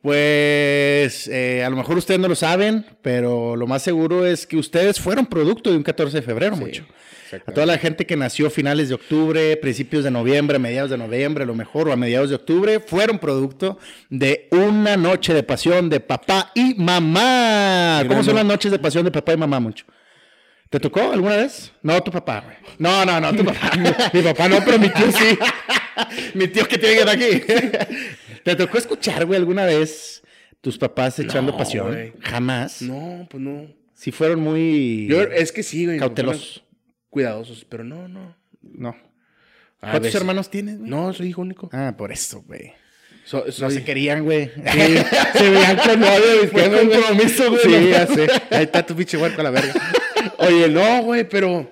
pues 0.00 1.26
eh, 1.26 1.64
a 1.64 1.70
lo 1.70 1.76
mejor 1.76 1.98
ustedes 1.98 2.20
no 2.20 2.28
lo 2.28 2.36
saben, 2.36 2.86
pero 3.02 3.56
lo 3.56 3.66
más 3.66 3.82
seguro 3.82 4.24
es 4.24 4.46
que 4.46 4.56
ustedes 4.56 5.00
fueron 5.00 5.26
producto 5.26 5.70
de 5.70 5.76
un 5.76 5.82
14 5.82 6.18
de 6.18 6.22
febrero, 6.22 6.56
mucho. 6.56 6.86
A 7.46 7.52
toda 7.52 7.66
la 7.66 7.78
gente 7.78 8.04
que 8.06 8.16
nació 8.16 8.50
finales 8.50 8.88
de 8.88 8.94
octubre, 8.94 9.56
principios 9.56 10.04
de 10.04 10.10
noviembre, 10.10 10.58
mediados 10.58 10.90
de 10.90 10.98
noviembre, 10.98 11.44
a 11.44 11.46
lo 11.46 11.54
mejor, 11.54 11.88
o 11.88 11.92
a 11.92 11.96
mediados 11.96 12.30
de 12.30 12.36
octubre, 12.36 12.80
fueron 12.80 13.18
producto 13.18 13.78
de 14.10 14.48
una 14.50 14.96
noche 14.96 15.32
de 15.34 15.42
pasión 15.42 15.88
de 15.88 16.00
papá 16.00 16.50
y 16.54 16.74
mamá. 16.74 18.04
¿Cómo 18.06 18.22
son 18.22 18.36
las 18.36 18.44
noches 18.44 18.70
de 18.70 18.78
pasión 18.78 19.04
de 19.04 19.10
papá 19.10 19.32
y 19.32 19.36
mamá, 19.36 19.60
mucho? 19.60 19.84
¿Te 20.70 20.80
tocó 20.80 21.12
alguna 21.12 21.36
vez? 21.36 21.70
No, 21.82 22.02
tu 22.02 22.10
papá, 22.10 22.40
güey. 22.40 22.56
No, 22.78 23.04
no, 23.04 23.20
no, 23.20 23.34
tu 23.34 23.44
papá. 23.44 23.72
Mi 24.12 24.22
papá 24.22 24.48
no, 24.48 24.58
pero 24.64 24.78
mi 24.78 24.88
tío 24.88 25.12
sí. 25.12 25.38
Mi 26.34 26.48
tío 26.48 26.66
que 26.66 26.78
tiene 26.78 26.94
que 26.94 27.00
estar 27.00 27.14
aquí. 27.14 27.42
¿Te 28.44 28.56
tocó 28.56 28.78
escuchar, 28.78 29.26
güey, 29.26 29.38
alguna 29.38 29.66
vez 29.66 30.22
tus 30.62 30.78
papás 30.78 31.18
echando 31.18 31.52
No, 31.52 31.58
pasión? 31.58 32.14
Jamás. 32.20 32.80
No, 32.80 33.26
pues 33.30 33.42
no. 33.42 33.66
Si 33.92 34.10
fueron 34.12 34.40
muy 34.40 35.06
Yo, 35.08 35.22
es 35.22 35.52
que 35.52 35.62
sí, 35.62 35.84
güey. 35.84 35.98
cautelosos. 35.98 36.64
Cuidadosos, 37.12 37.66
pero 37.68 37.84
no, 37.84 38.08
no. 38.08 38.34
No. 38.62 38.96
¿Cuántos 39.80 40.00
veces- 40.04 40.14
hermanos 40.20 40.48
tienes, 40.50 40.78
güey? 40.78 40.88
No, 40.90 41.12
soy 41.12 41.28
hijo 41.28 41.42
único. 41.42 41.68
Ah, 41.74 41.94
por 41.98 42.10
eso, 42.10 42.40
güey. 42.46 42.72
So- 43.26 43.44
No 43.44 43.52
soy- 43.52 43.74
se 43.74 43.84
querían, 43.84 44.24
güey. 44.24 44.46
Sí, 44.46 44.96
se 45.34 45.50
veían 45.50 45.76
con 45.76 46.00
novio 46.00 46.48
Fue 46.50 46.68
güey. 46.70 46.88
compromiso, 46.88 47.50
güey, 47.50 47.60
Sí, 47.62 47.90
ya 47.90 48.06
sé. 48.06 48.26
Ahí 48.50 48.62
está 48.64 48.86
tu 48.86 48.96
pinche 48.96 49.18
huerco 49.18 49.42
a 49.42 49.44
la 49.44 49.50
verga. 49.50 49.74
Oye, 50.38 50.68
no, 50.70 51.02
güey, 51.02 51.28
pero 51.28 51.70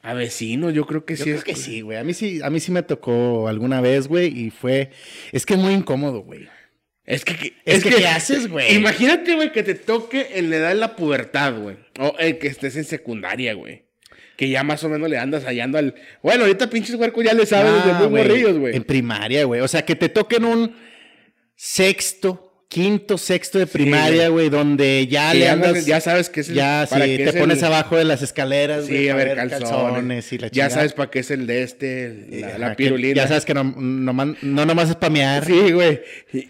a 0.00 0.14
vecinos, 0.14 0.72
yo 0.72 0.86
creo 0.86 1.04
que 1.04 1.14
Yo 1.16 1.18
sí 1.18 1.24
creo 1.24 1.36
es. 1.36 1.44
que 1.44 1.54
sí, 1.54 1.82
güey. 1.82 1.98
A 1.98 2.04
mí 2.04 2.14
sí, 2.14 2.40
a 2.42 2.48
mí 2.48 2.58
sí 2.58 2.72
me 2.72 2.82
tocó 2.82 3.48
alguna 3.48 3.82
vez, 3.82 4.08
güey, 4.08 4.26
y 4.46 4.48
fue... 4.50 4.90
Es 5.32 5.44
que 5.44 5.52
es 5.54 5.60
muy 5.60 5.74
incómodo, 5.74 6.20
güey. 6.22 6.48
Es 7.04 7.26
que, 7.26 7.36
que- 7.36 7.52
Es 7.66 7.84
que, 7.84 7.90
¿qué 7.90 8.06
haces, 8.06 8.48
güey? 8.48 8.74
Imagínate, 8.74 9.34
güey, 9.34 9.52
que 9.52 9.62
te 9.62 9.74
toque 9.74 10.30
en 10.38 10.48
la 10.48 10.56
edad 10.56 10.68
de 10.70 10.76
la 10.76 10.96
pubertad, 10.96 11.58
güey. 11.60 11.76
O 11.98 12.14
en 12.18 12.38
que 12.38 12.46
estés 12.48 12.76
en 12.76 12.84
secundaria, 12.84 13.52
güey. 13.54 13.84
Que 14.42 14.48
ya 14.48 14.64
más 14.64 14.82
o 14.82 14.88
menos 14.88 15.08
le 15.08 15.18
andas 15.18 15.44
hallando 15.44 15.78
al. 15.78 15.94
Bueno, 16.20 16.42
ahorita 16.42 16.68
pinches 16.68 16.96
huercos 16.96 17.24
ya 17.24 17.32
le 17.32 17.46
saben 17.46 17.72
Ah, 17.76 17.84
desde 17.86 18.08
muy 18.08 18.18
morrillos, 18.22 18.58
güey. 18.58 18.74
En 18.74 18.82
primaria, 18.82 19.44
güey. 19.44 19.60
O 19.60 19.68
sea, 19.68 19.84
que 19.84 19.94
te 19.94 20.08
toquen 20.08 20.44
un 20.44 20.74
sexto, 21.54 22.64
quinto, 22.68 23.18
sexto 23.18 23.60
de 23.60 23.68
primaria, 23.68 24.28
güey, 24.30 24.48
donde 24.48 25.06
ya 25.06 25.32
le 25.32 25.40
ya 25.40 25.52
andas- 25.52 25.68
andas... 25.68 25.86
ya 25.86 26.00
sabes 26.00 26.28
que 26.28 26.40
es 26.40 26.48
el. 26.48 26.56
Ya, 26.56 26.88
para 26.90 27.04
sí, 27.04 27.16
qué 27.16 27.24
te 27.24 27.30
es 27.30 27.36
pones 27.36 27.58
el- 27.58 27.64
abajo 27.66 27.96
de 27.96 28.02
las 28.04 28.20
escaleras, 28.22 28.86
Sí, 28.86 28.92
güey, 28.94 29.08
a 29.10 29.14
para 29.16 29.34
ver, 29.34 29.48
calzones. 29.48 30.32
y 30.32 30.38
la 30.38 30.46
ya 30.48 30.50
chingada. 30.50 30.70
sabes 30.70 30.92
para 30.94 31.10
qué 31.10 31.18
es 31.20 31.30
el 31.30 31.46
de 31.46 31.62
este, 31.62 32.26
la, 32.30 32.58
la 32.58 32.66
Ajá, 32.66 32.76
que 32.76 32.82
pirulina. 32.84 33.14
Ya 33.14 33.28
sabes 33.28 33.44
que 33.44 33.54
no, 33.54 33.62
no, 33.62 34.12
no 34.42 34.66
nomás 34.66 34.90
es 34.90 34.96
pamear. 34.96 35.44
Sí, 35.44 35.70
güey. 35.70 36.00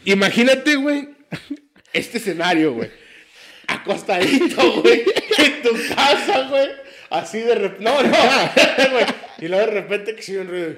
Imagínate, 0.07 0.76
güey, 0.76 1.11
este 1.92 2.16
escenario, 2.16 2.72
güey. 2.72 2.88
Acostadito, 3.66 4.81
güey, 4.83 5.02
en 5.38 5.62
tu 5.62 5.94
casa, 5.94 6.48
güey. 6.48 6.68
Así 7.12 7.40
de 7.40 7.55
repente. 7.55 7.85
No, 7.85 8.03
no. 8.03 8.12
Y 9.38 9.48
luego 9.48 9.66
de 9.66 9.72
repente 9.72 10.14
que 10.14 10.22
se 10.22 10.38
un 10.38 10.48
ruido. 10.48 10.77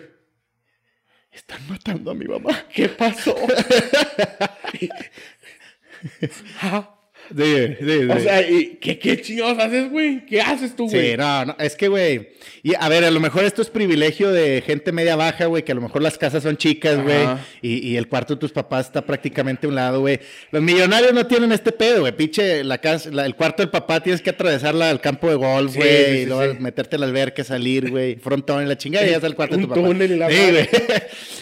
Están 1.31 1.69
matando 1.69 2.13
a 2.13 2.15
mi 2.15 2.27
mamá. 2.27 2.65
¿Qué 2.73 2.89
pasó? 2.89 3.37
Sí, 7.37 7.77
sí, 7.81 7.85
sí. 8.01 8.09
o 8.11 8.21
sea, 8.21 8.49
¿y 8.49 8.79
qué, 8.81 8.99
qué 8.99 9.21
chingados 9.21 9.59
haces, 9.59 9.91
güey? 9.91 10.25
¿Qué 10.27 10.41
haces 10.41 10.75
tú, 10.77 10.89
güey? 10.89 11.13
Sí, 11.13 11.17
no, 11.17 11.45
no, 11.47 11.57
es 11.59 11.75
que, 11.77 11.89
güey. 11.89 12.29
Y 12.63 12.75
a 12.79 12.89
ver, 12.89 13.05
a 13.05 13.11
lo 13.11 13.21
mejor 13.21 13.45
esto 13.45 13.63
es 13.63 13.71
privilegio 13.71 14.31
de 14.33 14.63
gente 14.65 14.93
media 14.93 15.17
baja, 15.17 15.47
güey, 15.47 15.63
que 15.65 15.73
a 15.73 15.75
lo 15.75 15.81
mejor 15.81 16.03
las 16.03 16.17
casas 16.19 16.43
son 16.43 16.57
chicas, 16.57 17.03
güey, 17.03 17.27
y, 17.63 17.89
y 17.89 17.97
el 17.97 18.09
cuarto 18.09 18.35
de 18.35 18.41
tus 18.41 18.53
papás 18.53 18.87
está 18.87 19.05
prácticamente 19.05 19.67
a 19.67 19.71
un 19.71 19.75
lado, 19.77 20.01
güey. 20.01 20.19
Los 20.51 20.63
millonarios 20.63 21.13
no 21.13 21.27
tienen 21.27 21.53
este 21.53 21.73
pedo, 21.73 22.01
güey. 22.01 22.13
Pinche, 22.17 22.63
la 22.65 22.79
casa, 22.79 23.11
la- 23.11 23.27
el 23.27 23.35
cuarto 23.37 23.63
del 23.63 23.71
papá 23.71 24.03
tienes 24.03 24.21
que 24.23 24.31
atravesarla 24.31 24.91
al 24.91 25.01
campo 25.01 25.29
de 25.29 25.35
golf, 25.37 25.75
güey, 25.77 26.23
y 26.23 26.27
luego 26.27 26.55
meterte 26.61 26.97
a 26.97 26.99
la 26.99 27.07
alberca, 27.07 27.45
salir, 27.45 27.91
güey, 27.91 28.17
frontón 28.17 28.65
y 28.65 28.67
la 28.67 28.77
chingada, 28.79 29.07
y 29.07 29.11
ya 29.11 29.17
está 29.17 29.27
el 29.27 29.35
cuarto 29.35 29.57
de 29.57 29.63
tu 29.63 29.69
papá. 29.69 29.81
túnel 29.81 30.13
y 30.13 30.17
la 30.17 30.31
Sí, 30.31 30.37
güey. 30.51 30.69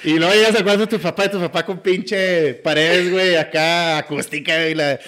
Y 0.04 0.18
luego 0.18 0.32
llegas 0.34 0.54
al 0.56 0.64
cuarto 0.64 0.80
de 0.80 0.86
tu 0.86 0.98
papá 0.98 1.26
y 1.26 1.28
tu 1.30 1.38
papá 1.40 1.64
con 1.64 1.80
pinche 1.80 2.54
paredes, 2.54 3.10
güey, 3.10 3.36
acá 3.36 3.98
acústica, 3.98 4.54
güey. 4.56 4.74
la- 4.74 4.98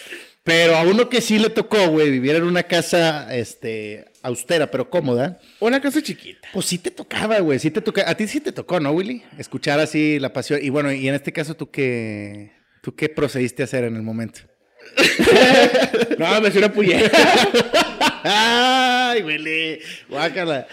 Pero 0.44 0.76
a 0.76 0.82
uno 0.82 1.08
que 1.08 1.22
sí 1.22 1.38
le 1.38 1.48
tocó, 1.48 1.88
güey, 1.88 2.10
vivir 2.10 2.34
en 2.36 2.42
una 2.44 2.64
casa, 2.64 3.34
este, 3.34 4.04
austera, 4.22 4.70
pero 4.70 4.90
cómoda, 4.90 5.40
Una 5.58 5.80
casa 5.80 6.02
chiquita. 6.02 6.48
pues 6.52 6.66
sí 6.66 6.76
te 6.76 6.90
tocaba, 6.90 7.38
güey, 7.40 7.58
sí 7.58 7.70
te 7.70 7.80
tocaba. 7.80 8.10
A 8.10 8.14
ti 8.14 8.28
sí 8.28 8.40
te 8.40 8.52
tocó, 8.52 8.78
¿no, 8.78 8.90
Willy? 8.92 9.22
Escuchar 9.38 9.80
así 9.80 10.18
la 10.18 10.34
pasión. 10.34 10.60
Y 10.62 10.68
bueno, 10.68 10.92
y 10.92 11.08
en 11.08 11.14
este 11.14 11.32
caso, 11.32 11.54
¿tú 11.56 11.70
qué, 11.70 12.52
tú 12.82 12.94
qué 12.94 13.08
procediste 13.08 13.62
a 13.62 13.64
hacer 13.64 13.84
en 13.84 13.96
el 13.96 14.02
momento? 14.02 14.40
No, 16.18 16.40
me 16.40 16.48
hice 16.48 16.58
una 16.58 16.72
puñeta. 16.72 17.10
¡Ay, 18.24 19.22
Willy! 19.22 19.78
Guácala. 20.08 20.66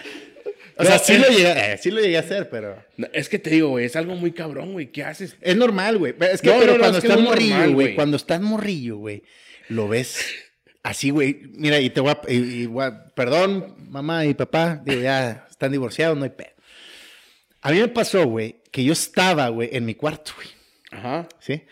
O 0.76 0.84
sea, 0.84 0.96
No, 0.96 0.98
sí, 1.02 1.12
es- 1.14 1.18
lo 1.20 1.28
llegué, 1.28 1.50
eh, 1.72 1.78
sí 1.80 1.90
lo 1.90 2.00
llegué 2.00 2.16
a 2.16 2.20
hacer, 2.20 2.48
pero... 2.48 2.76
No, 2.96 3.06
es 3.12 3.28
que 3.28 3.38
te 3.38 3.50
digo, 3.50 3.68
güey, 3.70 3.86
es 3.86 3.96
algo 3.96 4.14
muy 4.14 4.32
cabrón, 4.32 4.72
güey. 4.72 4.90
¿Qué 4.92 5.02
haces? 5.04 5.36
Es 5.40 5.56
normal, 5.56 5.98
güey. 5.98 6.14
Es 6.32 6.40
que, 6.42 6.48
No, 6.48 6.58
pero 6.58 6.78
cuando 6.78 6.98
es 6.98 7.02
que 7.02 7.08
estás 7.08 7.18
es 7.22 7.24
morrillo, 7.28 7.72
güey. 7.72 7.94
cuando 7.94 8.16
estás 8.16 8.40
morrillo, 8.40 8.96
güey, 8.98 9.22
lo 9.72 9.88
ves 9.88 10.24
así, 10.82 11.10
güey. 11.10 11.40
Mira, 11.54 11.80
y 11.80 11.90
te 11.90 12.00
voy 12.00 12.10
a, 12.12 12.20
y- 12.28 12.62
y 12.62 12.66
voy 12.66 12.84
a- 12.84 13.06
perdón, 13.14 13.74
mamá 13.90 14.24
y 14.26 14.34
papá, 14.34 14.80
digo, 14.84 15.00
ya 15.02 15.46
están 15.50 15.72
divorciados, 15.72 16.16
no 16.16 16.24
hay 16.24 16.30
pedo. 16.30 16.50
A 17.62 17.70
mí 17.70 17.78
me 17.80 17.88
pasó, 17.88 18.24
güey, 18.26 18.56
que 18.70 18.82
yo 18.84 18.92
estaba, 18.92 19.48
güey, 19.48 19.68
en 19.72 19.84
mi 19.84 19.94
cuarto, 19.94 20.32
güey, 20.36 20.48
Ajá. 20.90 21.28
¿sí? 21.40 21.62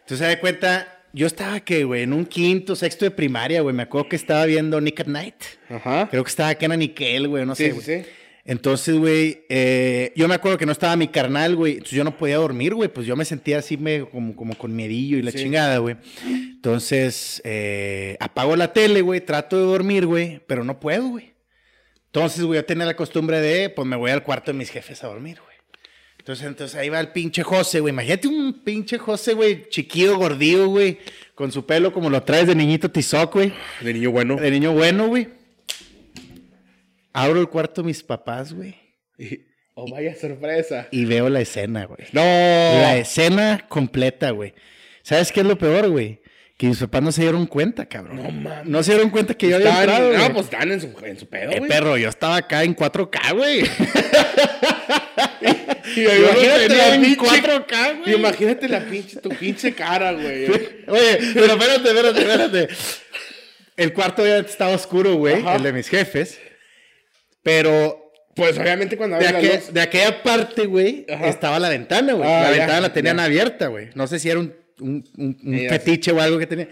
Entonces, 0.00 0.18
se 0.18 0.24
da 0.34 0.40
cuenta, 0.40 1.02
yo 1.12 1.26
estaba 1.26 1.60
que, 1.60 1.84
güey, 1.84 2.02
en 2.02 2.12
un 2.12 2.26
quinto, 2.26 2.74
sexto 2.76 3.04
de 3.04 3.10
primaria, 3.12 3.60
güey, 3.60 3.74
me 3.74 3.84
acuerdo 3.84 4.08
que 4.08 4.16
estaba 4.16 4.44
viendo 4.46 4.80
Nick 4.80 5.00
at 5.00 5.06
Night. 5.06 5.36
Ajá. 5.68 6.08
Creo 6.10 6.24
que 6.24 6.28
estaba 6.30 6.52
en 6.58 6.78
Nickel, 6.80 7.28
güey, 7.28 7.46
no 7.46 7.54
Sí, 7.54 7.70
sé, 7.70 7.80
sí, 7.80 7.80
sí. 8.02 8.10
Entonces, 8.48 8.96
güey, 8.96 9.44
eh, 9.48 10.12
yo 10.14 10.28
me 10.28 10.34
acuerdo 10.36 10.56
que 10.56 10.66
no 10.66 10.72
estaba 10.72 10.94
mi 10.94 11.08
carnal, 11.08 11.56
güey. 11.56 11.72
Entonces 11.74 11.96
yo 11.96 12.04
no 12.04 12.16
podía 12.16 12.36
dormir, 12.36 12.74
güey. 12.74 12.88
Pues 12.88 13.06
yo 13.06 13.16
me 13.16 13.24
sentía 13.24 13.58
así 13.58 13.76
me, 13.76 14.08
como, 14.08 14.36
como 14.36 14.56
con 14.56 14.74
miedillo 14.74 15.18
y 15.18 15.22
la 15.22 15.32
Sí. 15.32 15.38
chingada, 15.38 15.78
güey. 15.78 15.96
Entonces, 16.24 17.42
eh, 17.44 18.16
apago 18.20 18.54
la 18.56 18.72
tele, 18.72 19.00
güey. 19.02 19.20
Trato 19.20 19.56
de 19.58 19.64
dormir, 19.64 20.06
güey. 20.06 20.40
Pero 20.46 20.62
no 20.64 20.78
puedo, 20.78 21.08
güey. 21.08 21.32
Entonces, 22.06 22.44
güey, 22.44 22.60
yo 22.60 22.64
tenía 22.64 22.86
la 22.86 22.94
costumbre 22.96 23.40
de, 23.40 23.68
pues 23.68 23.86
me 23.86 23.96
voy 23.96 24.10
al 24.12 24.22
cuarto 24.22 24.52
de 24.52 24.58
mis 24.58 24.70
jefes 24.70 25.02
a 25.04 25.08
dormir, 25.08 25.38
güey. 25.44 25.56
Entonces, 26.18 26.46
entonces 26.46 26.76
ahí 26.78 26.88
va 26.88 26.98
el 27.00 27.08
pinche 27.12 27.42
José, 27.42 27.80
güey. 27.80 27.92
Imagínate 27.92 28.26
un 28.28 28.62
pinche 28.64 28.96
José, 28.98 29.34
güey, 29.34 29.68
chiquillo, 29.68 30.16
gordillo, 30.18 30.66
güey. 30.68 30.98
Con 31.34 31.52
su 31.52 31.66
pelo 31.66 31.92
como 31.92 32.10
lo 32.10 32.22
traes 32.22 32.46
de 32.46 32.54
niñito 32.54 32.90
tizoc, 32.90 33.34
güey. 33.34 33.52
De 33.80 33.92
niño 33.92 34.10
bueno. 34.12 34.36
De 34.36 34.50
niño 34.50 34.72
bueno, 34.72 35.08
güey. 35.08 35.28
Abro 37.16 37.40
el 37.40 37.48
cuarto 37.48 37.82
de 37.82 37.86
mis 37.86 38.02
papás, 38.02 38.52
güey. 38.52 38.74
Y- 39.18 39.40
Oh, 39.78 39.90
vaya 39.90 40.14
sorpresa. 40.16 40.88
y 40.90 41.04
veo 41.04 41.28
la 41.28 41.40
escena, 41.42 41.84
güey. 41.84 42.00
No. 42.12 42.22
La 42.22 42.96
escena 42.96 43.66
completa, 43.68 44.30
güey. 44.30 44.54
¿Sabes 45.02 45.30
qué 45.32 45.40
es 45.40 45.46
lo 45.46 45.58
peor, 45.58 45.90
güey? 45.90 46.22
Que 46.56 46.66
mis 46.68 46.78
papás 46.78 47.02
no 47.02 47.12
se 47.12 47.20
dieron 47.20 47.46
cuenta, 47.46 47.84
cabrón. 47.84 48.16
No 48.16 48.30
mames. 48.30 48.64
No 48.64 48.82
se 48.82 48.92
dieron 48.92 49.10
cuenta 49.10 49.34
que 49.34 49.50
yo 49.50 49.56
había 49.56 49.68
entrado, 49.78 50.12
no, 50.16 50.32
pues 50.32 50.46
están 50.46 50.72
en 50.72 50.80
su, 50.80 50.94
en 51.04 51.18
su 51.18 51.28
pedo, 51.28 51.50
Eh, 51.52 51.58
güey. 51.58 51.68
perro, 51.70 51.98
yo 51.98 52.08
estaba 52.08 52.36
acá 52.36 52.64
en 52.64 52.74
4K, 52.74 53.34
güey. 53.34 53.60
Imagínate 55.96 56.68
tenía 56.68 56.88
la 56.88 56.94
en 56.94 57.02
pinche 57.02 57.20
4K, 57.26 57.98
güey. 58.02 58.14
Imagínate 58.14 58.68
la 58.68 58.80
pinche, 58.80 59.16
tu 59.20 59.28
pinche 59.30 59.72
cara, 59.74 60.12
güey. 60.12 60.46
Oye, 60.88 61.18
pero 61.34 61.46
espérate, 61.52 61.88
espérate, 61.88 62.20
espérate. 62.20 62.68
El 63.76 63.92
cuarto 63.92 64.26
ya 64.26 64.38
estaba 64.38 64.72
oscuro, 64.74 65.14
güey, 65.16 65.44
el 65.46 65.62
de 65.62 65.72
mis 65.72 65.88
jefes. 65.88 66.38
Pero 67.46 68.10
Pues 68.34 68.58
obviamente 68.58 68.96
cuando 68.96 69.18
de, 69.18 69.28
abres 69.28 69.38
aquel- 69.44 69.48
la 69.60 69.64
luz. 69.64 69.72
de 69.72 69.80
aquella 69.80 70.22
parte, 70.24 70.66
güey, 70.66 71.06
estaba 71.08 71.60
la 71.60 71.68
ventana, 71.68 72.12
güey. 72.12 72.28
Ah, 72.28 72.40
la 72.42 72.50
ya, 72.50 72.56
ventana 72.58 72.80
la 72.80 72.92
tenían 72.92 73.16
ya. 73.18 73.24
abierta, 73.24 73.68
güey. 73.68 73.90
No 73.94 74.08
sé 74.08 74.18
si 74.18 74.28
era 74.28 74.40
un, 74.40 74.52
un, 74.80 75.04
un- 75.16 75.38
un 75.44 75.58
Sí, 75.58 75.68
fetiche 75.68 76.10
o 76.10 76.20
algo 76.20 76.38
que 76.40 76.46
tenía. 76.48 76.68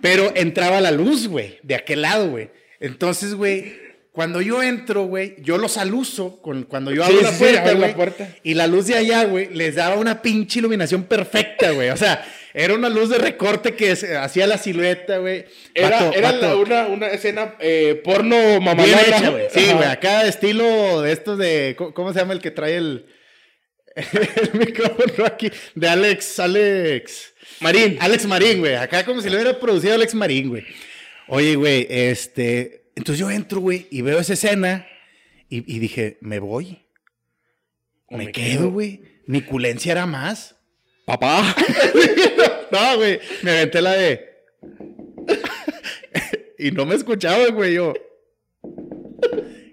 Pero 0.00 0.32
entraba 0.34 0.80
la 0.80 0.90
luz, 0.92 1.28
güey, 1.28 1.58
de 1.62 1.74
aquel 1.74 2.00
lado, 2.02 2.30
güey. 2.30 2.48
Entonces, 2.80 3.34
güey, 3.34 3.74
cuando 4.12 4.40
yo 4.40 4.62
entro, 4.62 5.04
güey, 5.04 5.36
yo 5.42 5.58
los 5.58 5.76
aluso 5.76 6.40
con, 6.40 6.62
cuando 6.64 6.90
yo 6.90 7.04
Sí, 7.04 7.10
abro 7.12 7.22
la 7.22 7.28
sí, 7.28 7.34
sí, 7.34 7.40
puerta, 7.44 7.60
abres 7.60 7.74
la 7.74 7.80
güey. 7.80 7.94
puerta. 7.94 8.28
Y 8.42 8.54
la 8.54 8.66
luz 8.66 8.86
de 8.86 8.94
allá, 8.96 9.24
güey, 9.24 9.54
les 9.54 9.74
daba 9.74 9.96
una 9.96 10.22
pinche 10.22 10.58
iluminación 10.60 11.04
perfecta, 11.04 11.70
güey. 11.72 11.90
O 11.90 11.96
sea, 11.98 12.24
era 12.54 12.74
una 12.74 12.88
luz 12.88 13.10
de 13.10 13.18
recorte 13.18 13.74
que 13.74 13.92
hacía 13.92 14.46
la 14.46 14.58
silueta, 14.58 15.18
güey. 15.18 15.44
Era, 15.74 15.90
Vato, 16.02 16.16
era 16.18 16.32
vato. 16.32 16.60
una, 16.60 16.86
una 16.86 17.06
escena 17.08 17.54
eh, 17.60 18.00
porno 18.04 18.60
mamalona. 18.60 19.30
güey. 19.30 19.46
Sí, 19.52 19.66
güey. 19.72 19.88
Acá 19.88 20.26
estilo 20.26 21.02
de 21.02 21.12
estos 21.12 21.38
de. 21.38 21.76
¿Cómo 21.94 22.12
se 22.12 22.18
llama 22.20 22.32
el 22.32 22.40
que 22.40 22.50
trae 22.50 22.76
el. 22.76 23.06
el 23.96 24.58
micrófono 24.58 25.26
aquí? 25.26 25.50
De 25.74 25.88
Alex. 25.88 26.38
Alex. 26.40 27.34
Marín. 27.60 27.96
Alex 28.00 28.26
Marín, 28.26 28.60
güey. 28.60 28.76
Acá 28.76 29.04
como 29.04 29.20
si 29.20 29.28
lo 29.28 29.36
hubiera 29.36 29.58
producido 29.58 29.94
Alex 29.94 30.14
Marín, 30.14 30.48
güey. 30.50 30.64
Oye, 31.26 31.56
güey, 31.56 31.86
este. 31.90 32.90
Entonces 32.96 33.20
yo 33.20 33.30
entro, 33.30 33.60
güey, 33.60 33.86
y 33.90 34.02
veo 34.02 34.18
esa 34.18 34.32
escena. 34.34 34.86
Y, 35.50 35.58
y 35.74 35.78
dije, 35.78 36.18
¿me 36.20 36.38
voy? 36.40 36.86
Me, 38.10 38.18
me 38.26 38.32
quedo, 38.32 38.58
quedo. 38.60 38.70
güey. 38.70 39.02
Mi 39.26 39.42
culencia 39.42 39.92
era 39.92 40.06
más. 40.06 40.56
Papá. 41.08 41.56
No, 42.70 42.96
güey. 42.98 43.18
Me 43.40 43.50
aventé 43.52 43.80
la 43.80 43.94
de. 43.94 44.28
y 46.58 46.70
no 46.70 46.84
me 46.84 46.96
escuchaba, 46.96 47.46
güey. 47.46 47.72
Yo. 47.72 47.94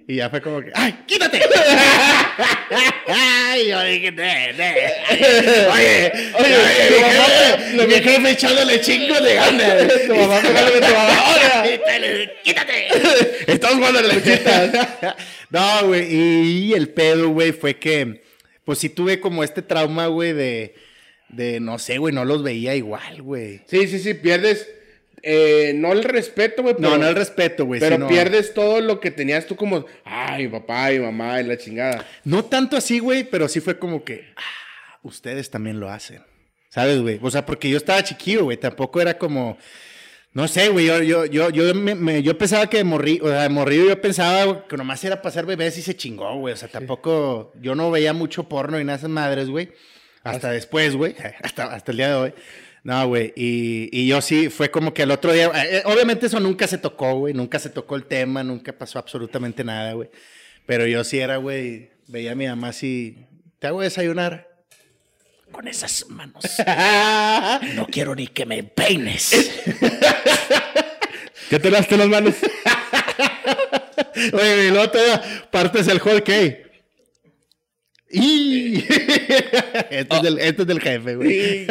Y 0.08 0.16
ya 0.16 0.30
fue 0.30 0.40
como 0.42 0.62
que. 0.62 0.72
¡Ay, 0.74 0.98
quítate! 1.06 1.42
¡Ay! 3.08 3.68
Yo 3.68 3.84
dije, 3.84 4.12
ne, 4.14 4.54
ne. 4.54 4.76
Oye, 5.74 6.12
oye, 6.40 6.88
tu 6.88 6.96
mi 6.96 7.02
mamá 7.02 8.00
jefe- 8.00 8.32
echándole 8.32 8.80
chingos 8.80 9.22
de 9.22 9.36
ganas. 9.36 9.88
Tu 10.08 10.16
mamá 10.16 10.40
pegándole 10.40 10.80
tu 10.88 10.94
mamá. 10.94 11.64
¡Quítate! 12.44 12.88
Estamos 13.48 13.76
jugando 13.78 14.00
a 14.00 14.04
las 14.04 14.16
luchitas. 14.16 14.72
No, 15.50 15.88
güey. 15.88 16.14
Y 16.16 16.74
el 16.74 16.88
pedo, 16.90 17.28
güey, 17.30 17.52
fue 17.52 17.76
que. 17.78 18.22
Pues 18.64 18.80
sí 18.80 18.88
tuve 18.88 19.20
como 19.20 19.44
este 19.44 19.62
trauma, 19.62 20.08
güey, 20.08 20.32
de. 20.32 20.76
De 21.36 21.60
no 21.60 21.78
sé, 21.80 21.98
güey, 21.98 22.14
no 22.14 22.24
los 22.26 22.44
veía 22.44 22.76
igual, 22.76 23.22
güey. 23.22 23.62
Sí, 23.68 23.88
sí, 23.88 24.00
sí, 24.00 24.14
pierdes. 24.14 24.68
eh, 25.28 25.74
no 25.76 25.92
el 25.92 26.04
respeto, 26.04 26.62
güey. 26.62 26.76
No, 26.80 26.98
no 26.98 27.08
el 27.08 27.16
respeto, 27.16 27.66
güey. 27.66 27.80
Pero 27.80 27.96
sino- 27.96 28.08
pierdes 28.08 28.54
todo 28.54 28.80
lo 28.82 29.00
que 29.00 29.10
tenías 29.12 29.46
tú 29.48 29.56
como, 29.56 29.86
ay, 30.04 30.48
papá 30.48 30.94
y 30.94 31.00
mamá 31.00 31.42
y 31.42 31.46
la 31.46 31.58
chingada. 31.58 32.06
No 32.24 32.46
tanto 32.46 32.78
así, 32.78 33.00
güey, 33.00 33.24
pero 33.24 33.48
sí 33.48 33.60
fue 33.60 33.80
como 33.80 34.04
que. 34.04 34.26
ah, 34.38 35.00
ustedes 35.04 35.50
también 35.50 35.80
lo 35.80 35.90
hacen. 35.90 36.22
¿Sabes, 36.70 37.00
güey? 37.02 37.20
O 37.22 37.32
sea, 37.32 37.46
porque 37.46 37.70
yo 37.70 37.78
estaba 37.78 38.04
chiquillo, 38.04 38.44
güey. 38.44 38.58
Tampoco 38.58 39.02
era 39.02 39.18
como. 39.18 39.58
No 40.34 40.48
sé, 40.50 40.68
güey. 40.70 40.86
Yo, 40.86 41.02
yo, 41.02 41.26
yo, 41.26 41.50
yo, 41.50 41.74
me- 41.74 41.96
me- 41.96 42.22
yo 42.22 42.38
pensaba 42.38 42.70
que 42.70 42.78
de 42.78 42.84
morri, 42.84 43.20
o 43.24 43.30
sea, 43.30 43.48
morrido 43.50 43.88
yo 43.88 44.00
pensaba 44.02 44.68
que 44.68 44.76
nomás 44.78 45.04
era 45.06 45.22
pasar 45.22 45.46
bebés 45.46 45.78
y 45.78 45.82
se 45.82 45.96
chingó, 45.96 46.36
güey. 46.38 46.54
O 46.54 46.58
sea, 46.58 46.68
tampoco. 46.68 47.54
Yo 47.62 47.74
no 47.76 47.90
veía 47.92 48.12
mucho 48.14 48.48
porno 48.50 48.80
y 48.80 48.84
nada 48.84 48.98
de 48.98 49.02
esas 49.02 49.10
madres, 49.10 49.48
güey. 49.50 49.72
Hasta 50.26 50.52
después, 50.52 50.96
güey. 50.96 51.16
Hasta, 51.44 51.66
hasta 51.74 51.92
el 51.92 51.98
día 51.98 52.08
de 52.10 52.14
hoy. 52.16 52.34
No, 52.84 53.08
güey. 53.08 53.34
Y, 53.36 53.90
y 53.92 54.08
yo 54.08 54.22
sí, 54.22 54.50
fue 54.50 54.70
como 54.70 54.94
que 54.94 55.04
el 55.04 55.12
otro 55.12 55.32
día. 55.34 55.48
eh, 55.48 55.78
eh, 55.78 55.84
obviamente 55.86 56.26
eso 56.28 56.40
nunca 56.40 56.68
se 56.68 56.78
tocó, 56.78 57.16
güey. 57.16 57.34
Nunca 57.34 57.58
se 57.60 57.70
tocó 57.70 57.96
el 57.96 58.06
tema, 58.06 58.44
nunca 58.44 58.74
pasó 58.74 59.00
absolutamente 59.00 59.64
nada, 59.64 59.94
güey. 59.94 60.10
Pero 60.66 60.86
yo 60.86 61.04
sí 61.04 61.20
era, 61.20 61.38
güey. 61.38 61.90
Veía 62.08 62.34
a 62.34 62.36
mi 62.36 62.48
mamá 62.48 62.70
así. 62.70 63.26
Te 63.60 63.68
hago 63.68 63.82
desayunar. 63.82 64.48
Con 65.52 65.68
esas 65.68 66.06
manos. 66.10 66.44
No 67.76 67.88
quiero 67.88 68.14
ni 68.16 68.28
que 68.28 68.46
me 68.46 68.64
peines. 68.64 69.32
¿Qué 71.50 71.60
te 71.60 71.72
laste 71.72 71.98
las 71.98 72.08
manos? 72.08 72.36
Oye, 74.34 74.68
y 74.68 74.72
luego 74.72 74.90
te 74.90 75.00
partes 75.52 75.88
el 75.88 76.02
whole 76.02 76.22
cake. 76.24 76.65
Y 78.16 78.78
este, 79.90 80.16
es 80.16 80.22
del, 80.22 80.40
este 80.40 80.62
es 80.64 80.68
del 80.68 80.80
jefe, 80.82 81.16
güey. 81.16 81.68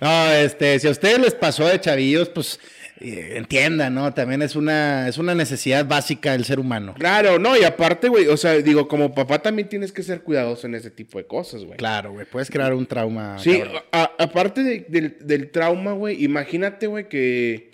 No, 0.00 0.30
este, 0.32 0.78
si 0.78 0.86
a 0.88 0.90
ustedes 0.90 1.18
les 1.18 1.34
pasó 1.34 1.66
de 1.66 1.80
chavillos, 1.80 2.28
pues 2.28 2.58
eh, 3.00 3.34
entiendan, 3.36 3.94
¿no? 3.94 4.12
También 4.14 4.42
es 4.42 4.56
una, 4.56 5.08
es 5.08 5.18
una 5.18 5.34
necesidad 5.34 5.86
básica 5.86 6.32
del 6.32 6.44
ser 6.44 6.58
humano. 6.58 6.94
Claro, 6.98 7.38
no, 7.38 7.56
y 7.56 7.64
aparte, 7.64 8.08
güey, 8.08 8.26
o 8.26 8.36
sea, 8.36 8.54
digo, 8.54 8.88
como 8.88 9.14
papá 9.14 9.40
también 9.40 9.68
tienes 9.68 9.92
que 9.92 10.02
ser 10.02 10.22
cuidadoso 10.22 10.66
en 10.66 10.74
ese 10.74 10.90
tipo 10.90 11.18
de 11.18 11.26
cosas, 11.26 11.64
güey. 11.64 11.76
Claro, 11.76 12.12
güey, 12.12 12.26
puedes 12.26 12.50
crear 12.50 12.74
un 12.74 12.86
trauma. 12.86 13.38
Sí, 13.38 13.62
a- 13.92 14.10
aparte 14.18 14.62
de- 14.62 14.86
del, 14.88 15.16
del 15.20 15.50
trauma, 15.50 15.92
güey, 15.92 16.24
imagínate, 16.24 16.86
güey, 16.86 17.08
que 17.08 17.70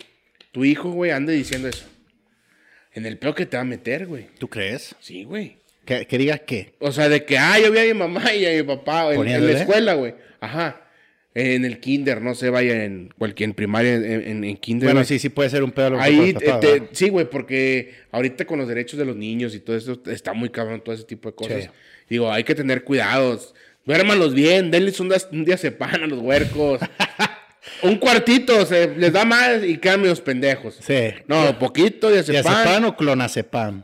tu 0.51 0.63
hijo, 0.63 0.91
güey, 0.91 1.11
ande 1.11 1.33
diciendo 1.33 1.67
eso. 1.67 1.85
En 2.93 3.05
el 3.05 3.17
peo 3.17 3.35
que 3.35 3.45
te 3.45 3.57
va 3.57 3.61
a 3.61 3.65
meter, 3.65 4.07
güey. 4.07 4.27
¿Tú 4.39 4.47
crees? 4.47 4.95
Sí, 5.01 5.25
güey. 5.25 5.57
Que, 5.85 6.07
que 6.07 6.17
diga 6.17 6.39
qué. 6.39 6.73
O 6.79 6.91
sea, 6.91 7.07
de 7.09 7.25
que, 7.25 7.37
ah, 7.37 7.59
yo 7.59 7.71
vi 7.71 7.79
a 7.79 7.83
mi 7.83 7.93
mamá 7.93 8.33
y 8.33 8.45
a 8.45 8.51
mi 8.51 8.63
papá 8.63 9.13
en, 9.13 9.27
en 9.27 9.45
la 9.45 9.59
escuela, 9.59 9.93
güey. 9.93 10.15
Ajá. 10.39 10.81
En 11.37 11.65
el 11.65 11.79
kinder, 11.81 12.21
no 12.21 12.33
sé, 12.33 12.49
vaya 12.49 12.85
en 12.85 13.13
cualquier 13.17 13.49
en 13.49 13.53
primaria, 13.55 13.95
en, 13.95 14.05
en- 14.05 14.43
en 14.45 14.55
kinder. 14.57 14.87
Bueno, 14.87 14.99
güey. 15.01 15.05
sí, 15.05 15.19
sí 15.19 15.27
puede 15.29 15.49
ser 15.49 15.63
un 15.63 15.71
pedo. 15.71 15.87
a 15.87 15.89
lo 15.91 15.99
Ahí, 16.01 16.33
te- 16.33 16.45
¿verdad? 16.45 16.83
sí, 16.93 17.09
güey, 17.09 17.29
porque 17.29 17.93
ahorita 18.11 18.45
con 18.45 18.57
los 18.57 18.67
derechos 18.69 18.97
de 18.97 19.03
los 19.05 19.17
niños 19.17 19.53
y 19.53 19.59
todo 19.59 19.75
eso 19.75 20.01
está 20.07 20.31
muy 20.33 20.49
cabrón, 20.49 20.81
todo 20.83 20.95
ese 20.95 21.03
tipo 21.03 21.29
de 21.29 21.35
cosas. 21.35 21.63
Sí. 21.65 21.69
Digo, 22.09 22.31
hay 22.31 22.43
que 22.45 22.55
tener 22.55 22.83
cuidados. 22.85 23.53
Duérmanlos 23.85 24.33
bien, 24.33 24.71
denles 24.71 24.99
un, 25.01 25.13
un 25.33 25.45
día 25.45 25.57
sepan 25.57 26.03
a 26.03 26.07
los 26.07 26.19
huercos. 26.19 26.79
un 27.83 27.97
cuartito, 27.97 28.65
se 28.65 28.95
les 28.95 29.11
da 29.11 29.25
más 29.25 29.61
y 29.63 29.77
quedan 29.77 30.01
medios 30.01 30.21
pendejos. 30.21 30.79
Sí. 30.81 31.09
No, 31.27 31.59
poquito, 31.59 32.09
diazepam. 32.09 32.43
¿Diazepam 32.43 32.85
o 32.85 32.95
clonazepam? 32.95 33.83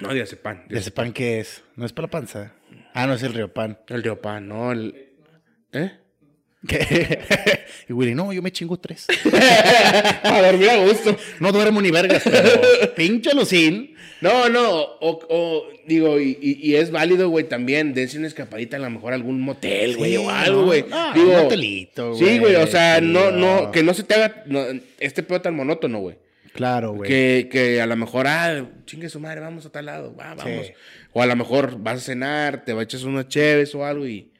No, 0.00 0.12
diazepam. 0.14 0.62
¿Diazepam 0.68 1.12
qué 1.12 1.40
es? 1.40 1.62
¿No 1.76 1.84
es 1.86 1.92
para 1.92 2.06
la 2.06 2.10
panza? 2.10 2.52
Ah, 2.94 3.06
no 3.06 3.14
es 3.14 3.22
el 3.22 3.34
riopan. 3.34 3.78
El 3.88 4.02
diopan, 4.02 4.48
no, 4.48 4.72
el... 4.72 4.94
¿Eh? 5.72 5.92
¿Qué? 6.66 7.20
y 7.88 7.92
Willy, 7.92 8.14
no, 8.14 8.32
yo 8.32 8.42
me 8.42 8.50
chingo 8.52 8.76
tres. 8.78 9.06
a 10.22 10.42
dormir 10.42 10.70
a 10.70 10.76
gusto. 10.84 11.16
No 11.38 11.52
duermo 11.52 11.80
ni 11.80 11.90
vergas, 11.90 12.22
pero 12.24 12.50
pinche 12.96 13.34
lucín. 13.34 13.94
No, 14.20 14.50
no, 14.50 14.68
o, 14.70 15.18
o, 15.30 15.66
digo, 15.86 16.20
y, 16.20 16.36
y- 16.42 16.58
y 16.70 16.74
es 16.76 16.90
válido, 16.90 17.30
güey, 17.30 17.48
también, 17.48 17.94
dense 17.94 18.18
una 18.18 18.26
escapadita 18.26 18.76
a 18.76 18.80
lo 18.80 18.90
mejor 18.90 19.12
a 19.12 19.16
algún 19.16 19.40
motel, 19.40 19.96
güey, 19.96 20.10
Sí, 20.10 20.16
o 20.18 20.28
algo, 20.28 20.64
güey. 20.66 20.84
no, 20.86 21.14
digo, 21.14 21.30
un 21.30 21.42
motelito, 21.44 22.14
Sí, 22.14 22.38
güey, 22.38 22.54
o 22.56 22.58
güey, 22.60 22.70
sea, 22.70 23.00
no, 23.00 23.30
no. 23.30 23.62
no, 23.62 23.72
que 23.72 23.82
no 23.82 23.94
se 23.94 24.02
te 24.04 24.14
haga 24.14 24.42
no, 24.46 24.62
este 24.98 25.22
pedo 25.22 25.40
tan 25.40 25.56
monótono, 25.56 26.00
güey. 26.00 26.16
Claro, 26.54 26.92
güey. 26.92 27.08
Que, 27.08 27.48
que 27.50 27.80
a 27.80 27.86
lo 27.86 27.96
mejor, 27.96 28.26
ah, 28.26 28.66
chingue 28.86 29.08
su 29.08 29.20
madre, 29.20 29.40
vamos 29.40 29.66
a 29.66 29.70
tal 29.70 29.86
lado, 29.86 30.14
va, 30.16 30.34
vamos. 30.34 30.66
Sí. 30.66 30.72
O 31.12 31.22
a 31.22 31.26
lo 31.26 31.36
mejor 31.36 31.78
vas 31.80 31.98
a 31.98 32.00
cenar, 32.00 32.64
te 32.64 32.72
echas 32.80 33.02
unas 33.04 33.28
cheves 33.28 33.74
o 33.74 33.84
algo 33.84 34.06
y... 34.06 34.30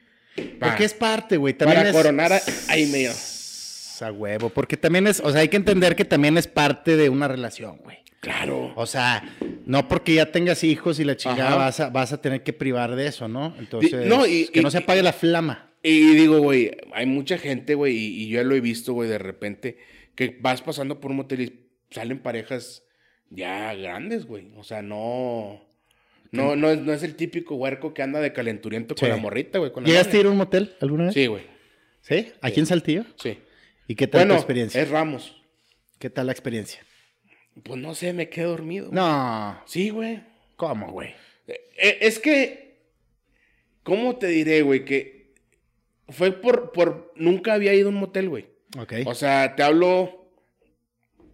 pa, 0.58 0.68
Porque 0.68 0.84
es 0.84 0.94
parte, 0.94 1.36
güey. 1.36 1.54
Para 1.54 1.88
es- 1.88 1.92
coronar 1.94 2.32
a- 2.32 2.42
ahí 2.68 2.86
medio. 2.86 3.12
A 4.00 4.10
huevo. 4.12 4.48
Porque 4.48 4.76
también 4.78 5.06
es, 5.06 5.20
o 5.20 5.30
sea, 5.30 5.42
hay 5.42 5.48
que 5.48 5.56
entender 5.58 5.94
que 5.94 6.04
también 6.06 6.38
es 6.38 6.46
parte 6.46 6.96
de 6.96 7.10
una 7.10 7.28
relación, 7.28 7.76
güey. 7.84 7.98
Claro. 8.20 8.72
O 8.76 8.86
sea, 8.86 9.22
no 9.66 9.88
porque 9.88 10.14
ya 10.14 10.30
tengas 10.32 10.64
hijos 10.64 11.00
y 11.00 11.04
la 11.04 11.16
chingada 11.16 11.54
vas 11.56 11.80
a, 11.80 11.90
vas 11.90 12.12
a 12.12 12.20
tener 12.20 12.42
que 12.42 12.52
privar 12.52 12.94
de 12.96 13.06
eso, 13.06 13.28
¿no? 13.28 13.54
Entonces, 13.58 14.06
no, 14.06 14.26
y- 14.26 14.48
que 14.48 14.62
no 14.62 14.70
se 14.70 14.78
apague 14.78 15.02
la 15.02 15.12
flama. 15.12 15.70
Y 15.82 16.14
digo, 16.14 16.38
güey, 16.40 16.70
hay 16.92 17.06
mucha 17.06 17.38
gente, 17.38 17.74
güey, 17.74 17.96
y, 17.96 18.28
yo 18.28 18.44
lo 18.44 18.54
he 18.54 18.60
visto, 18.60 18.92
güey, 18.92 19.08
de 19.08 19.18
repente, 19.18 19.78
que 20.14 20.36
vas 20.40 20.60
pasando 20.60 21.00
por 21.00 21.10
un 21.10 21.18
motel 21.18 21.40
y 21.40 21.60
salen 21.90 22.20
parejas 22.20 22.84
ya 23.30 23.74
grandes, 23.74 24.26
güey. 24.26 24.52
O 24.56 24.64
sea, 24.64 24.82
no. 24.82 25.60
No, 26.32 26.54
no, 26.54 26.70
es, 26.70 26.80
no 26.80 26.92
es 26.92 27.02
el 27.02 27.16
típico 27.16 27.56
huerco 27.56 27.92
que 27.92 28.02
anda 28.02 28.20
de 28.20 28.32
calenturiento 28.32 28.94
con 28.94 29.04
Sí. 29.06 29.10
la 29.10 29.16
morrita, 29.16 29.58
güey. 29.58 29.72
con 29.72 29.82
la 29.82 29.88
¿Llegaste 29.88 30.16
a 30.16 30.20
ir 30.20 30.26
a 30.26 30.30
un 30.30 30.36
motel 30.36 30.76
alguna 30.80 31.06
vez? 31.06 31.14
Sí, 31.14 31.26
güey. 31.26 31.42
¿Sí? 32.02 32.32
¿Aquí 32.40 32.60
en 32.60 32.66
Saltillo? 32.66 33.04
Sí. 33.16 33.38
¿Y 33.88 33.96
qué 33.96 34.06
tal 34.06 34.20
Bueno, 34.20 34.34
tu 34.34 34.38
experiencia? 34.40 34.80
es 34.80 34.88
Ramos. 34.88 35.36
¿Qué 35.98 36.08
tal 36.08 36.26
la 36.26 36.32
experiencia? 36.32 36.80
Pues 37.64 37.80
no 37.80 37.94
sé, 37.94 38.12
me 38.12 38.28
quedé 38.28 38.44
dormido. 38.44 38.88
No. 38.92 39.60
Sí, 39.66 39.90
güey. 39.90 40.22
¿Cómo, 40.56 40.92
güey? 40.92 41.10
Eh, 41.48 41.60
eh, 41.76 41.98
es 42.02 42.18
que 42.20 42.70
¿Cómo 43.82 44.16
te 44.16 44.28
diré, 44.28 44.62
güey? 44.62 44.84
Que 44.84 45.32
fue 46.08 46.32
por, 46.32 46.70
por... 46.72 47.12
Nunca 47.16 47.54
había 47.54 47.74
ido 47.74 47.88
a 47.88 47.90
un 47.90 47.96
motel, 47.96 48.28
güey. 48.28 48.46
Ok. 48.78 48.92
O 49.06 49.14
sea, 49.14 49.56
te 49.56 49.62
hablo... 49.62 50.19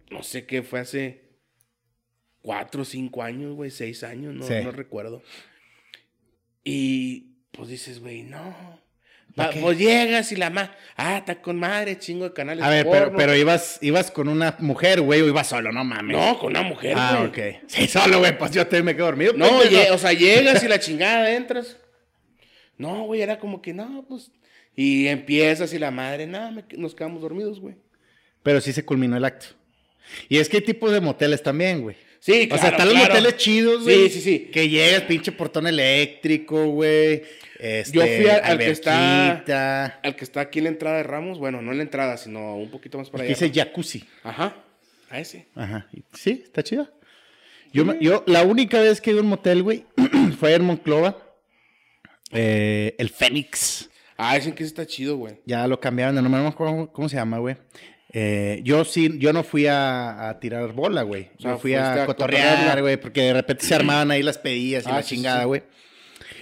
No 0.09 0.23
sé 0.23 0.45
qué, 0.45 0.63
fue 0.63 0.79
hace 0.79 1.21
cuatro 2.41 2.83
o 2.83 2.85
cinco 2.85 3.23
años, 3.23 3.55
güey, 3.55 3.71
seis 3.71 4.03
años, 4.03 4.33
no, 4.33 4.45
Sí. 4.45 4.53
no 4.63 4.71
recuerdo. 4.71 5.21
Y 6.63 7.37
pues 7.51 7.69
dices, 7.69 7.99
güey, 7.99 8.23
no. 8.23 8.81
Pues 9.61 9.77
llegas 9.77 10.31
y 10.31 10.35
la 10.35 10.49
más. 10.49 10.71
Ah, 10.95 11.17
está 11.17 11.39
con 11.41 11.59
madre, 11.59 11.99
chingo 11.99 12.23
de 12.27 12.33
canales. 12.33 12.63
A 12.63 12.69
ver, 12.69 12.85
de 12.85 12.91
pero, 12.91 13.03
porno. 13.05 13.17
pero 13.19 13.35
ibas, 13.35 13.77
ibas 13.81 14.09
con 14.09 14.29
una 14.29 14.55
mujer, 14.59 14.99
güey, 15.01 15.21
o 15.21 15.27
ibas 15.27 15.47
solo, 15.47 15.71
no 15.71 15.83
mames. 15.83 16.17
No, 16.17 16.39
con 16.39 16.49
una 16.51 16.63
mujer, 16.63 16.95
Ah, 16.97 17.27
güey. 17.29 17.51
ok. 17.57 17.63
Sí, 17.67 17.87
solo, 17.87 18.17
güey, 18.19 18.35
pues 18.35 18.49
yo 18.51 18.63
también 18.63 18.85
me 18.85 18.95
quedo 18.95 19.05
dormido. 19.05 19.33
No, 19.33 19.47
o 19.91 19.97
sea, 19.99 20.13
llegas 20.13 20.63
y 20.63 20.67
la 20.67 20.79
chingada 20.79 21.31
entras. 21.35 21.77
No, 22.77 23.03
güey, 23.03 23.21
era 23.21 23.37
como 23.37 23.61
que 23.61 23.73
no, 23.73 24.05
pues. 24.07 24.31
Y 24.75 25.07
empiezas 25.07 25.71
y 25.73 25.79
la 25.79 25.91
madre, 25.91 26.25
nada, 26.25 26.51
nos 26.75 26.95
quedamos 26.95 27.21
dormidos, 27.21 27.59
güey. 27.59 27.75
Pero 28.41 28.59
sí 28.61 28.73
se 28.73 28.85
culminó 28.85 29.17
el 29.17 29.25
acto. 29.25 29.47
Y 30.29 30.37
es 30.37 30.49
que 30.49 30.57
hay 30.57 30.63
tipos 30.63 30.91
de 30.91 31.01
moteles 31.01 31.41
también, 31.43 31.81
güey. 31.81 31.95
Sí, 32.19 32.49
o 32.51 32.57
sea, 32.57 32.69
están 32.69 32.87
los 32.87 32.95
claro. 32.95 33.13
moteles 33.13 33.37
chidos, 33.37 33.77
Sí, 33.85 33.93
güey. 33.95 34.09
sí, 34.09 34.21
sí. 34.21 34.39
Que 34.51 34.67
llegas, 34.67 35.03
pinche 35.03 35.31
portón 35.31 35.67
eléctrico, 35.67 36.65
güey. 36.67 37.23
Este, 37.59 37.91
Yo 37.97 38.01
fui 38.05 38.27
al- 38.27 38.41
al 38.43 38.57
que 38.57 38.69
está-. 38.71 39.85
Al 40.03 40.15
que 40.15 40.23
está 40.23 40.41
aquí 40.41 40.59
en 40.59 40.63
la 40.65 40.69
entrada 40.71 40.97
de 40.97 41.03
Ramos, 41.03 41.37
bueno, 41.39 41.61
no 41.61 41.71
en 41.71 41.77
la 41.77 41.83
entrada, 41.83 42.17
sino 42.17 42.55
un 42.57 42.69
poquito 42.71 42.97
más 42.97 43.09
para 43.09 43.23
Aquí 43.23 43.33
allá. 43.33 43.45
dice 43.47 43.59
jacuzzi. 43.59 44.03
Ajá, 44.23 44.55
a 45.09 45.19
ese. 45.19 45.47
Ajá. 45.55 45.87
Sí, 46.13 46.41
está 46.43 46.63
chido. 46.63 46.89
Yo, 47.71 47.85
yo, 47.99 48.23
la 48.27 48.43
única 48.43 48.81
vez 48.81 48.99
que 48.99 49.11
ido 49.11 49.19
a 49.19 49.23
un 49.23 49.29
motel, 49.29 49.61
güey, 49.63 49.85
fue 50.39 50.53
en 50.55 50.63
Monclova. 50.65 51.17
Eh, 52.31 52.95
el 52.97 53.09
Fénix. 53.09 53.89
Ah, 54.17 54.35
dicen 54.35 54.53
que 54.53 54.63
ese 54.63 54.69
está 54.71 54.85
chido, 54.85 55.17
güey. 55.17 55.35
Ya 55.45 55.67
lo 55.67 55.79
cambiaron, 55.79 56.15
no 56.15 56.29
me 56.29 56.47
acuerdo 56.47 56.91
cómo 56.91 57.07
se 57.07 57.15
llama, 57.15 57.37
güey. 57.37 57.55
Eh, 58.13 58.61
yo 58.63 58.85
sí, 58.85 59.11
yo 59.17 59.33
no 59.33 59.43
fui 59.43 59.67
a, 59.67 60.29
a 60.29 60.39
tirar 60.39 60.71
bola, 60.73 61.01
güey. 61.03 61.29
O 61.37 61.41
sea, 61.41 61.51
Yo 61.51 61.57
fui 61.59 61.73
a 61.73 62.03
a 62.03 62.05
cotorrear, 62.05 62.81
güey, 62.81 62.97
porque 62.97 63.21
de 63.21 63.33
repente 63.33 63.65
se 63.65 63.75
armaban 63.75 64.11
ahí 64.11 64.23
las 64.23 64.37
pedillas 64.37 64.85
y 64.85 64.89
Ah, 64.89 64.93
la 64.95 65.03
sí, 65.03 65.15
chingada, 65.15 65.41
sí. 65.41 65.45
güey. 65.47 65.63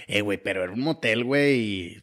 Eh, 0.06 0.20
güey, 0.20 0.38
pero 0.38 0.62
era 0.62 0.72
un 0.72 0.80
motel, 0.80 1.24
güey, 1.24 1.54
y 1.58 2.02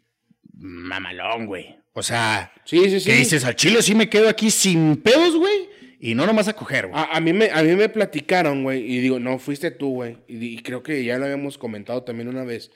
mamalón, 0.54 1.46
güey. 1.46 1.76
O 1.94 2.04
sea, 2.04 2.52
Sí, 2.66 2.90
sí, 2.90 3.00
sí. 3.00 3.10
que 3.10 3.16
dices, 3.16 3.46
al 3.46 3.56
chile 3.56 3.82
sí 3.82 3.96
me 3.96 4.10
quedo 4.10 4.28
aquí 4.28 4.50
sin 4.52 4.98
pedos, 4.98 5.36
güey, 5.38 5.70
y 6.00 6.16
no 6.16 6.26
nomás 6.26 6.48
a 6.50 6.54
coger, 6.54 6.88
güey. 6.88 7.00
A, 7.00 7.16
a 7.16 7.20
mí 7.22 7.32
me, 7.32 7.50
a 7.52 7.64
mí 7.64 7.76
me 7.76 7.88
platicaron, 7.88 8.64
güey, 8.64 8.82
y 8.82 9.00
digo, 9.00 9.20
no, 9.20 9.40
fuiste 9.40 9.72
tú, 9.72 9.94
güey. 9.94 10.18
Y 10.28 10.58
creo 10.64 10.84
que 10.84 11.04
ya 11.06 11.18
lo 11.18 11.26
habíamos 11.26 11.58
comentado 11.58 12.04
también 12.04 12.28
una 12.28 12.44
vez. 12.44 12.72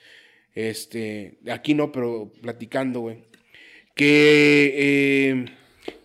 Este, 0.55 1.37
aquí 1.51 1.73
no, 1.73 1.91
pero 1.91 2.31
platicando, 2.41 3.01
güey. 3.01 3.25
Que 3.95 4.73
eh, 4.77 5.45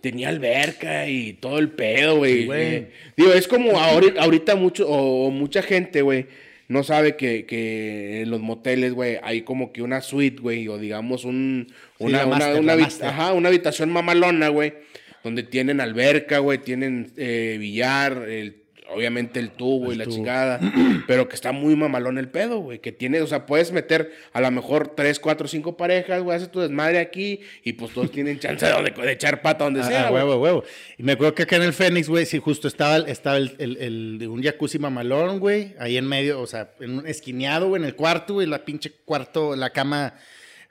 tenía 0.01 0.29
alberca 0.29 1.09
y 1.09 1.35
todo 1.35 1.59
el 1.59 1.71
pedo, 1.71 2.17
güey. 2.19 2.43
Sí. 2.45 2.49
Eh, 2.53 2.91
digo, 3.17 3.33
es 3.33 3.49
como 3.49 3.79
ahorita, 3.79 4.23
ahorita 4.23 4.57
mucho, 4.57 4.89
o, 4.89 5.27
o 5.27 5.31
mucha 5.31 5.63
gente, 5.63 6.03
güey, 6.03 6.27
no 6.69 6.83
sabe 6.85 7.17
que, 7.17 7.45
que 7.45 8.23
en 8.23 8.31
los 8.31 8.41
moteles, 8.41 8.95
güey, 8.95 9.19
hay 9.23 9.43
como 9.43 9.73
que 9.73 9.83
una 9.83 10.01
suite, 10.01 10.41
güey, 10.41 10.69
o 10.69 10.79
digamos 10.79 11.25
un, 11.25 11.73
una, 11.99 12.27
una, 12.27 12.37
master, 12.39 12.61
una 12.61 12.73
ajá, 13.11 13.33
una 13.35 13.49
habitación 13.49 13.91
mamalona, 13.91 14.49
güey, 14.49 14.75
donde 15.23 15.43
tienen 15.43 15.81
alberca, 15.81 16.39
güey, 16.39 16.59
tienen 16.59 17.13
eh, 17.17 17.57
billar, 17.61 18.27
el- 18.29 18.62
obviamente 18.89 19.41
el 19.41 19.51
tubo 19.51 19.93
y 19.93 19.97
la 19.97 20.05
tubo. 20.05 20.15
chingada, 20.15 20.61
pero 21.07 21.29
que 21.29 21.35
está 21.35 21.53
muy 21.53 21.77
mamalón 21.77 22.19
el 22.19 22.29
pedo, 22.29 22.59
güey, 22.59 22.79
que 22.81 22.93
tiene, 22.93 23.21
o 23.23 23.27
sea, 23.27 23.47
puedes 23.47 23.73
meter 23.73 24.13
a 24.33 24.41
lo 24.41 24.51
mejor 24.51 24.95
tres, 24.95 25.19
cuatro, 25.19 25.49
cinco 25.49 25.77
parejas, 25.77 26.23
güey, 26.23 26.37
haces 26.37 26.51
tu 26.51 26.61
desmadre 26.61 26.99
aquí 26.99 27.41
y 27.65 27.73
pues 27.75 27.93
todos 27.93 28.11
tienen 28.11 28.39
chance 28.39 28.67
de, 28.67 28.91
de 28.91 29.13
echar 29.13 29.41
pata 29.43 29.65
donde 29.65 29.81
Ah, 29.81 29.85
sea, 29.87 30.09
ah, 30.09 30.13
huevo, 30.13 30.37
huevo. 30.37 30.65
Y 30.99 31.03
me 31.03 31.13
acuerdo 31.13 31.35
que 31.35 31.45
acá 31.45 31.57
en 31.57 31.63
el 31.63 31.73
Fénix, 31.73 32.09
güey, 32.09 32.27
sí, 32.27 32.39
justo 32.39 32.69
estaba, 32.69 32.97
el- 32.97 33.09
estaba 33.09 33.37
el, 33.39 33.55
el, 33.59 33.77
el- 33.79 34.19
de 34.19 34.29
un 34.29 34.43
jacuzzi 34.43 34.79
mamalón, 34.79 35.39
güey, 35.41 35.75
ahí 35.79 35.97
en 35.97 36.07
medio, 36.07 36.41
o 36.41 36.47
sea, 36.47 36.73
en 36.81 36.99
un 36.99 37.07
esquineado, 37.07 37.69
güey, 37.69 37.81
en 37.83 37.87
el 37.89 37.95
cuarto, 37.95 38.35
güey, 38.35 38.47
la 38.47 38.65
pinche 38.65 38.93
cuarto, 39.05 39.57
la 39.57 39.71
cama, 39.71 40.15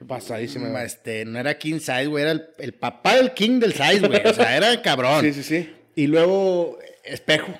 Pasadísima, 0.08 0.68
mm, 0.68 0.72
güey. 0.72 0.86
este, 0.86 1.26
no 1.26 1.38
era 1.40 1.58
king 1.60 1.80
size, 1.80 2.08
güey, 2.08 2.24
era 2.24 2.32
el, 2.32 2.46
el 2.58 2.74
papá 2.74 3.16
del 3.18 3.32
king 3.34 3.60
del 3.60 3.74
size, 3.74 4.00
güey, 4.08 4.22
o 4.26 4.34
sea, 4.34 4.58
era 4.58 4.82
cabrón. 4.82 5.22
Sí, 5.26 5.34
sí, 5.34 5.44
sí. 5.44 5.70
Y 5.96 6.08
luego, 6.08 6.80
espejo, 7.04 7.54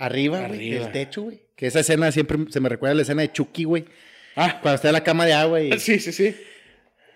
arriba, 0.00 0.44
Arriba. 0.44 0.84
del 0.84 0.92
techo, 0.92 1.22
güey. 1.22 1.40
Que 1.56 1.66
esa 1.66 1.80
escena 1.80 2.10
siempre 2.10 2.38
se 2.50 2.58
me 2.60 2.68
recuerda 2.68 2.92
a 2.92 2.96
la 2.96 3.02
escena 3.02 3.22
de 3.22 3.30
Chucky, 3.32 3.64
güey. 3.64 3.84
Ah, 4.36 4.58
Cuando 4.62 4.76
está 4.76 4.88
en 4.88 4.94
la 4.94 5.04
cama 5.04 5.26
de 5.26 5.32
agua 5.34 5.60
y 5.60 5.78
sí, 5.78 5.98
sí, 6.00 6.12
sí. 6.12 6.34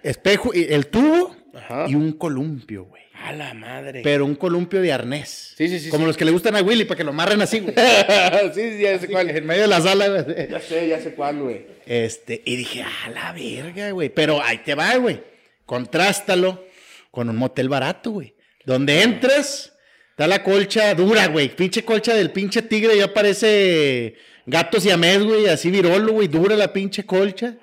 espejo, 0.03 0.51
y 0.55 0.64
el 0.72 0.89
tubo 0.89 1.35
Ajá. 1.55 1.87
y 1.89 1.95
un 1.95 2.12
columpio, 2.12 2.85
güey. 2.85 3.03
A 3.24 3.32
la 3.32 3.55
madre. 3.55 4.03
Pero 4.03 4.26
un 4.26 4.35
columpio 4.35 4.82
de 4.82 4.93
arnés. 4.93 5.55
Sí, 5.57 5.66
sí, 5.68 5.78
sí, 5.80 5.89
Como 5.89 6.03
sí. 6.05 6.09
los 6.09 6.16
que 6.18 6.26
le 6.26 6.30
gustan 6.30 6.57
a 6.57 6.61
Willy 6.62 6.85
para 6.85 6.99
que 6.99 7.05
lo 7.05 7.11
amarren 7.11 7.41
así, 7.41 7.61
güey. 7.61 7.74
sí, 8.55 8.72
sí, 8.72 8.78
ya 8.80 8.99
sé 8.99 9.09
cuál. 9.09 9.30
en 9.30 9.47
medio 9.47 9.62
de 9.62 9.68
la 9.68 9.80
sala, 9.80 10.09
güey. 10.09 10.49
Ya 10.51 10.61
sé, 10.61 10.89
ya 10.89 11.01
sé 11.01 11.14
cuál, 11.14 11.41
güey. 11.41 11.64
Este, 11.87 12.43
y 12.45 12.57
dije, 12.57 12.82
a 12.82 13.09
la 13.11 13.32
verga, 13.32 13.93
güey. 13.93 14.11
Pero 14.11 14.43
ahí 14.43 14.59
te 14.59 14.74
va, 14.74 14.95
güey. 14.97 15.22
Contrástalo 15.64 16.66
con 17.11 17.30
un 17.30 17.37
motel 17.37 17.70
barato, 17.70 18.11
güey. 18.11 18.35
Donde 18.66 19.03
entras, 19.03 19.72
está 20.15 20.27
la 20.29 20.43
colcha 20.45 20.95
dura, 20.95 21.27
güey. 21.27 21.55
Pinche 21.55 21.85
colcha 21.85 22.15
del 22.15 22.31
pinche 22.31 22.62
tigre, 22.62 22.97
ya 22.97 23.12
parece 23.12 24.15
gatos 24.47 24.87
y 24.87 24.91
amés, 24.91 25.23
güey. 25.25 25.47
Así 25.49 25.71
virolo, 25.71 26.12
güey. 26.12 26.29
Dura 26.29 26.57
la 26.57 26.73
pinche 26.73 27.05
colcha. 27.05 27.57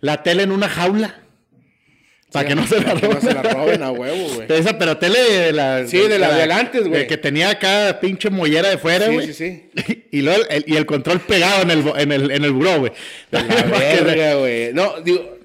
La 0.00 0.22
tele 0.22 0.44
en 0.44 0.52
una 0.52 0.68
jaula. 0.68 1.22
Para 2.30 2.46
que 2.46 2.54
no 2.54 2.66
se 2.66 2.78
la 2.80 2.92
roben. 2.94 3.10
no 3.10 3.20
se 3.22 3.34
la 3.34 3.42
roben 3.42 3.82
a 3.82 3.90
huevo, 3.90 4.34
güey. 4.34 4.46
Esa, 4.52 4.78
pero 4.78 4.98
tele 4.98 5.18
de 5.18 5.52
la... 5.52 5.86
Sí, 5.86 5.96
de 5.96 6.18
la 6.18 6.28
de 6.28 6.34
adelante, 6.34 6.80
güey. 6.80 7.06
Que 7.06 7.16
tenía 7.16 7.48
acá 7.50 7.98
pinche 8.00 8.28
mollera 8.28 8.68
de 8.68 8.76
fuera, 8.78 9.06
Sí, 9.06 9.14
güey. 9.14 9.32
sí, 9.32 9.34
sí. 9.34 10.04
Y, 10.12 10.20
luego 10.22 10.42
el, 10.50 10.62
y 10.66 10.76
el 10.76 10.84
control 10.86 11.20
pegado 11.20 11.62
en 11.62 11.70
el, 11.70 11.88
en 11.96 12.12
el, 12.12 12.30
en 12.30 12.44
el 12.44 12.52
buró, 12.52 12.80
güey. 12.80 12.92
La 13.30 13.42
verga, 13.44 14.34
güey. 14.34 14.72
No, 14.74 15.00
digo, 15.00 15.38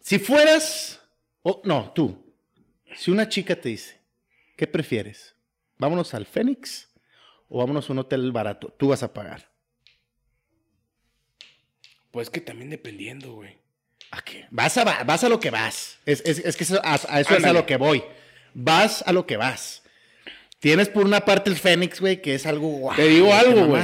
Si 0.00 0.18
fueras... 0.18 1.00
oh, 1.42 1.62
no, 1.64 1.90
tú. 1.94 2.22
Si 2.96 3.10
una 3.10 3.28
chica 3.28 3.56
te 3.56 3.70
dice, 3.70 3.96
¿qué 4.56 4.66
prefieres? 4.66 5.33
¿Vámonos 5.78 6.14
al 6.14 6.26
Fénix 6.26 6.88
o 7.48 7.58
vámonos 7.58 7.88
a 7.88 7.92
un 7.92 7.98
hotel 8.00 8.30
barato? 8.32 8.68
Tú 8.78 8.88
vas 8.88 9.02
a 9.02 9.12
pagar. 9.12 9.48
pues 12.10 12.30
que 12.30 12.40
también 12.40 12.70
dependiendo, 12.70 13.32
güey. 13.32 13.58
¿A 14.12 14.22
qué? 14.22 14.46
Vas 14.52 14.76
a, 14.78 14.84
vas 15.02 15.24
a 15.24 15.28
lo 15.28 15.40
que 15.40 15.50
vas. 15.50 15.98
Es, 16.06 16.22
es- 16.24 16.38
es 16.38 16.56
que 16.56 16.62
eso- 16.62 16.80
a, 16.84 16.94
a 17.08 17.20
eso 17.20 17.36
es 17.36 17.44
a 17.44 17.52
lo 17.52 17.66
que 17.66 17.76
voy. 17.76 18.04
Vas 18.54 19.02
a 19.04 19.12
lo 19.12 19.26
que 19.26 19.36
vas. 19.36 19.82
Tienes 20.60 20.88
por 20.88 21.04
una 21.04 21.24
parte 21.24 21.50
el 21.50 21.56
Fénix, 21.56 22.00
güey, 22.00 22.22
que 22.22 22.34
es 22.36 22.46
algo 22.46 22.68
guau. 22.68 22.94
Te 22.96 23.08
digo 23.08 23.26
¿te 23.26 23.32
algo, 23.32 23.66
güey. 23.66 23.82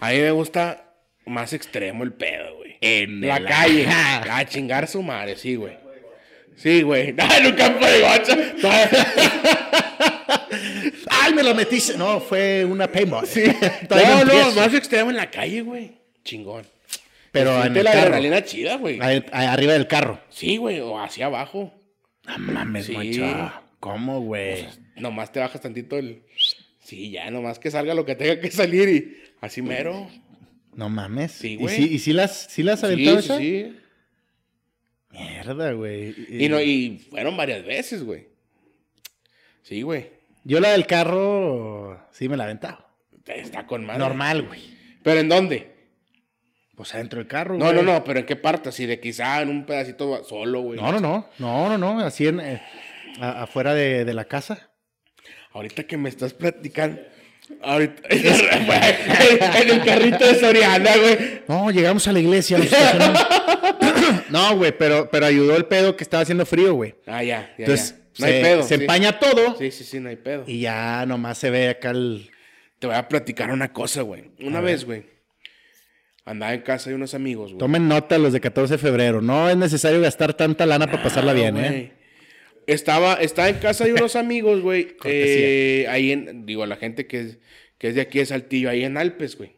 A 0.00 0.10
mí 0.10 0.18
me 0.18 0.30
gusta 0.32 0.92
más 1.24 1.52
extremo 1.52 2.02
el 2.02 2.12
pedo, 2.12 2.56
güey. 2.56 2.76
En 2.80 3.20
la 3.20 3.42
calle. 3.44 3.86
A 3.88 4.44
chingar 4.44 4.88
su 4.88 5.00
madre, 5.00 5.36
sí, 5.36 5.54
güey. 5.54 5.78
Sí, 6.56 6.82
güey. 6.82 7.14
Ah, 7.18 7.38
en 7.38 7.46
un 7.46 7.52
campo 7.52 7.86
de. 7.86 8.02
¡Ay, 11.32 11.36
me 11.36 11.42
lo 11.42 11.54
metiste! 11.54 11.96
No, 11.96 12.20
fue 12.20 12.64
una 12.64 12.90
paintball. 12.90 13.26
Sí. 13.26 13.44
no, 13.90 14.24
no, 14.24 14.52
más 14.52 14.74
extremo 14.74 15.10
en 15.10 15.16
la 15.16 15.30
calle, 15.30 15.62
güey. 15.62 15.92
Chingón. 16.24 16.66
Pero 17.30 17.54
en 17.56 17.62
Siente 17.62 17.78
el 17.80 17.84
la 17.86 17.92
carro. 17.92 18.02
adrenalina 18.08 18.44
chida, 18.44 18.76
güey. 18.76 18.98
Arriba 19.00 19.72
del 19.72 19.86
carro. 19.86 20.20
Sí, 20.28 20.58
güey, 20.58 20.80
o 20.80 21.00
hacia 21.00 21.26
abajo. 21.26 21.72
No 22.26 22.38
mames, 22.38 22.86
Sí. 22.86 22.92
macho. 22.92 23.52
¿Cómo, 23.80 24.20
güey? 24.20 24.68
Nomás 24.96 25.32
te 25.32 25.40
bajas 25.40 25.60
tantito 25.60 25.96
el. 25.96 26.22
Sí, 26.84 27.10
ya, 27.10 27.30
nomás 27.30 27.58
que 27.58 27.70
salga 27.70 27.94
lo 27.94 28.04
que 28.04 28.14
tenga 28.14 28.38
que 28.38 28.50
salir 28.50 28.88
y 28.88 29.16
así 29.40 29.62
mero. 29.62 30.10
No 30.74 30.88
mames. 30.90 31.32
Sí, 31.32 31.52
¿Y 31.54 31.56
güey. 31.56 31.74
sí, 31.76 31.94
¿Y 31.94 31.98
sí 31.98 32.12
las, 32.12 32.46
sí 32.50 32.62
las 32.62 32.80
Sí, 32.80 33.06
sí, 33.22 33.28
sí. 33.38 33.76
Mierda, 35.10 35.72
güey. 35.72 36.14
Y, 36.28 36.48
no, 36.48 36.60
y 36.60 36.98
fueron 37.10 37.36
varias 37.36 37.64
veces, 37.64 38.02
güey. 38.02 38.28
Sí, 39.62 39.82
güey. 39.82 40.10
Yo 40.44 40.60
la 40.60 40.70
del 40.70 40.86
carro 40.86 42.06
sí 42.10 42.28
me 42.28 42.36
la 42.36 42.44
aventaba. 42.44 42.88
Está 43.26 43.66
con 43.66 43.84
madre. 43.84 44.00
Normal, 44.00 44.42
güey. 44.42 44.60
¿Pero 45.02 45.20
en 45.20 45.28
dónde? 45.28 45.72
Pues 46.74 46.94
adentro 46.94 47.18
del 47.18 47.28
carro, 47.28 47.56
No, 47.58 47.66
güey. 47.66 47.76
no, 47.76 47.82
no, 47.82 48.02
pero 48.04 48.20
¿en 48.20 48.26
qué 48.26 48.34
parte? 48.36 48.70
Así 48.70 48.86
de 48.86 48.98
quizá 48.98 49.40
en 49.42 49.50
un 49.50 49.64
pedacito 49.66 50.24
solo, 50.24 50.60
güey. 50.62 50.80
No, 50.80 50.90
no, 50.92 51.00
no. 51.00 51.28
No, 51.38 51.68
no, 51.68 51.78
no. 51.78 52.00
Así 52.04 52.26
en, 52.26 52.40
eh, 52.40 52.62
a- 53.20 53.42
afuera 53.42 53.74
de, 53.74 54.04
de 54.04 54.14
la 54.14 54.24
casa. 54.24 54.70
Ahorita 55.52 55.84
que 55.84 55.96
me 55.96 56.08
estás 56.08 56.32
platicando. 56.34 57.00
Ahorita. 57.62 58.02
en 58.10 59.70
el 59.70 59.84
carrito 59.84 60.26
de 60.26 60.34
Soriana, 60.40 60.96
güey. 60.96 61.42
No, 61.46 61.70
llegamos 61.70 62.08
a 62.08 62.12
la 62.12 62.20
iglesia. 62.20 62.58
no, 64.30 64.56
güey, 64.56 64.72
pero, 64.76 65.08
pero 65.10 65.26
ayudó 65.26 65.56
el 65.56 65.66
pedo 65.66 65.94
que 65.96 66.04
estaba 66.04 66.22
haciendo 66.22 66.46
frío, 66.46 66.74
güey. 66.74 66.94
Ah, 67.06 67.22
ya, 67.22 67.54
ya. 67.58 67.64
Entonces, 67.64 67.96
ya. 67.96 68.01
No 68.18 68.26
hay 68.26 68.42
pedo. 68.42 68.62
se 68.62 68.76
sí. 68.76 68.80
empaña 68.82 69.18
todo 69.18 69.56
Sí, 69.58 69.70
sí, 69.70 69.84
sí, 69.84 70.00
no 70.00 70.08
hay 70.08 70.16
pedo. 70.16 70.44
y 70.46 70.60
ya 70.60 71.04
nomás 71.06 71.38
se 71.38 71.50
ve 71.50 71.68
acá 71.70 71.90
el... 71.90 72.30
Te 72.78 72.86
voy 72.88 72.96
a 72.96 73.08
platicar 73.08 73.50
una 73.50 73.72
cosa, 73.72 74.02
güey. 74.02 74.30
Una 74.40 74.58
A 74.58 74.62
vez, 74.62 74.84
güey. 74.84 75.04
Andaba 76.24 76.52
en 76.54 76.60
casa 76.62 76.90
de 76.90 76.96
unos 76.96 77.14
amigos, 77.14 77.50
güey. 77.52 77.58
Tomen 77.58 77.88
nota 77.88 78.18
los 78.18 78.32
de 78.32 78.40
14 78.40 78.74
de 78.74 78.78
febrero. 78.78 79.20
No 79.22 79.48
es 79.48 79.56
necesario 79.56 80.00
gastar 80.00 80.34
tanta 80.34 80.66
lana 80.66 80.86
para 80.88 81.02
pasarla 81.02 81.30
Ah, 81.32 81.34
bien, 81.34 81.54
güey. 81.54 81.64
¿eh? 81.66 81.92
Estaba, 82.66 83.14
estaba 83.14 83.48
en 83.48 83.56
casa 83.58 83.84
de 83.84 83.92
unos 83.92 84.14
amigos, 84.16 84.60
güey. 84.62 84.96
Eh, 85.04 85.86
ahí 85.88 86.12
en, 86.12 86.44
digo, 86.46 86.64
la 86.66 86.76
gente 86.76 87.06
que 87.06 87.20
es, 87.20 87.38
que 87.78 87.88
es 87.88 87.94
de 87.94 88.00
aquí 88.02 88.18
de 88.18 88.26
Saltillo, 88.26 88.68
ahí 88.70 88.84
en 88.84 88.96
Alpes, 88.96 89.36
güey. 89.36 89.52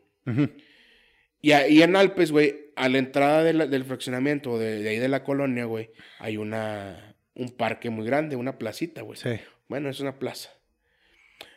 Y 1.42 1.52
ahí 1.52 1.82
en 1.82 1.96
Alpes, 1.96 2.30
güey, 2.32 2.72
a 2.76 2.88
la 2.88 2.98
entrada 2.98 3.44
de 3.44 3.52
la- 3.52 3.66
del 3.66 3.84
fraccionamiento, 3.84 4.58
de, 4.58 4.82
de 4.82 4.88
ahí 4.88 4.98
de 4.98 5.08
la 5.08 5.22
colonia, 5.22 5.66
güey, 5.66 5.90
hay 6.18 6.38
una, 6.38 7.13
un 7.34 7.50
parque 7.50 7.90
muy 7.90 8.06
grande, 8.06 8.36
una 8.36 8.58
placita, 8.58 9.02
güey. 9.02 9.18
Sí. 9.18 9.30
Bueno, 9.68 9.88
es 9.88 10.00
una 10.00 10.18
plaza. 10.18 10.50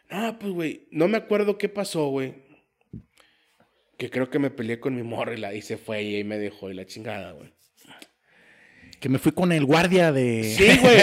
No, 0.09 0.39
pues, 0.39 0.53
güey, 0.53 0.87
no 0.91 1.07
me 1.07 1.17
acuerdo 1.17 1.57
qué 1.57 1.69
pasó, 1.69 2.07
güey. 2.09 2.35
Que 3.97 4.09
creo 4.09 4.29
que 4.29 4.39
me 4.39 4.51
peleé 4.51 4.79
con 4.79 4.95
mi 4.95 5.03
morra 5.03 5.33
y, 5.33 5.37
la, 5.37 5.53
y 5.55 5.61
se 5.61 5.77
fue 5.77 6.03
y 6.03 6.15
ahí 6.15 6.23
me 6.23 6.37
dejó 6.37 6.69
y 6.69 6.75
la 6.75 6.85
chingada, 6.85 7.31
güey. 7.31 7.51
Que 8.99 9.09
me 9.09 9.19
fui 9.19 9.31
con 9.31 9.51
el 9.51 9.65
guardia 9.65 10.11
de. 10.11 10.43
Sí, 10.43 10.65
güey. 10.79 10.97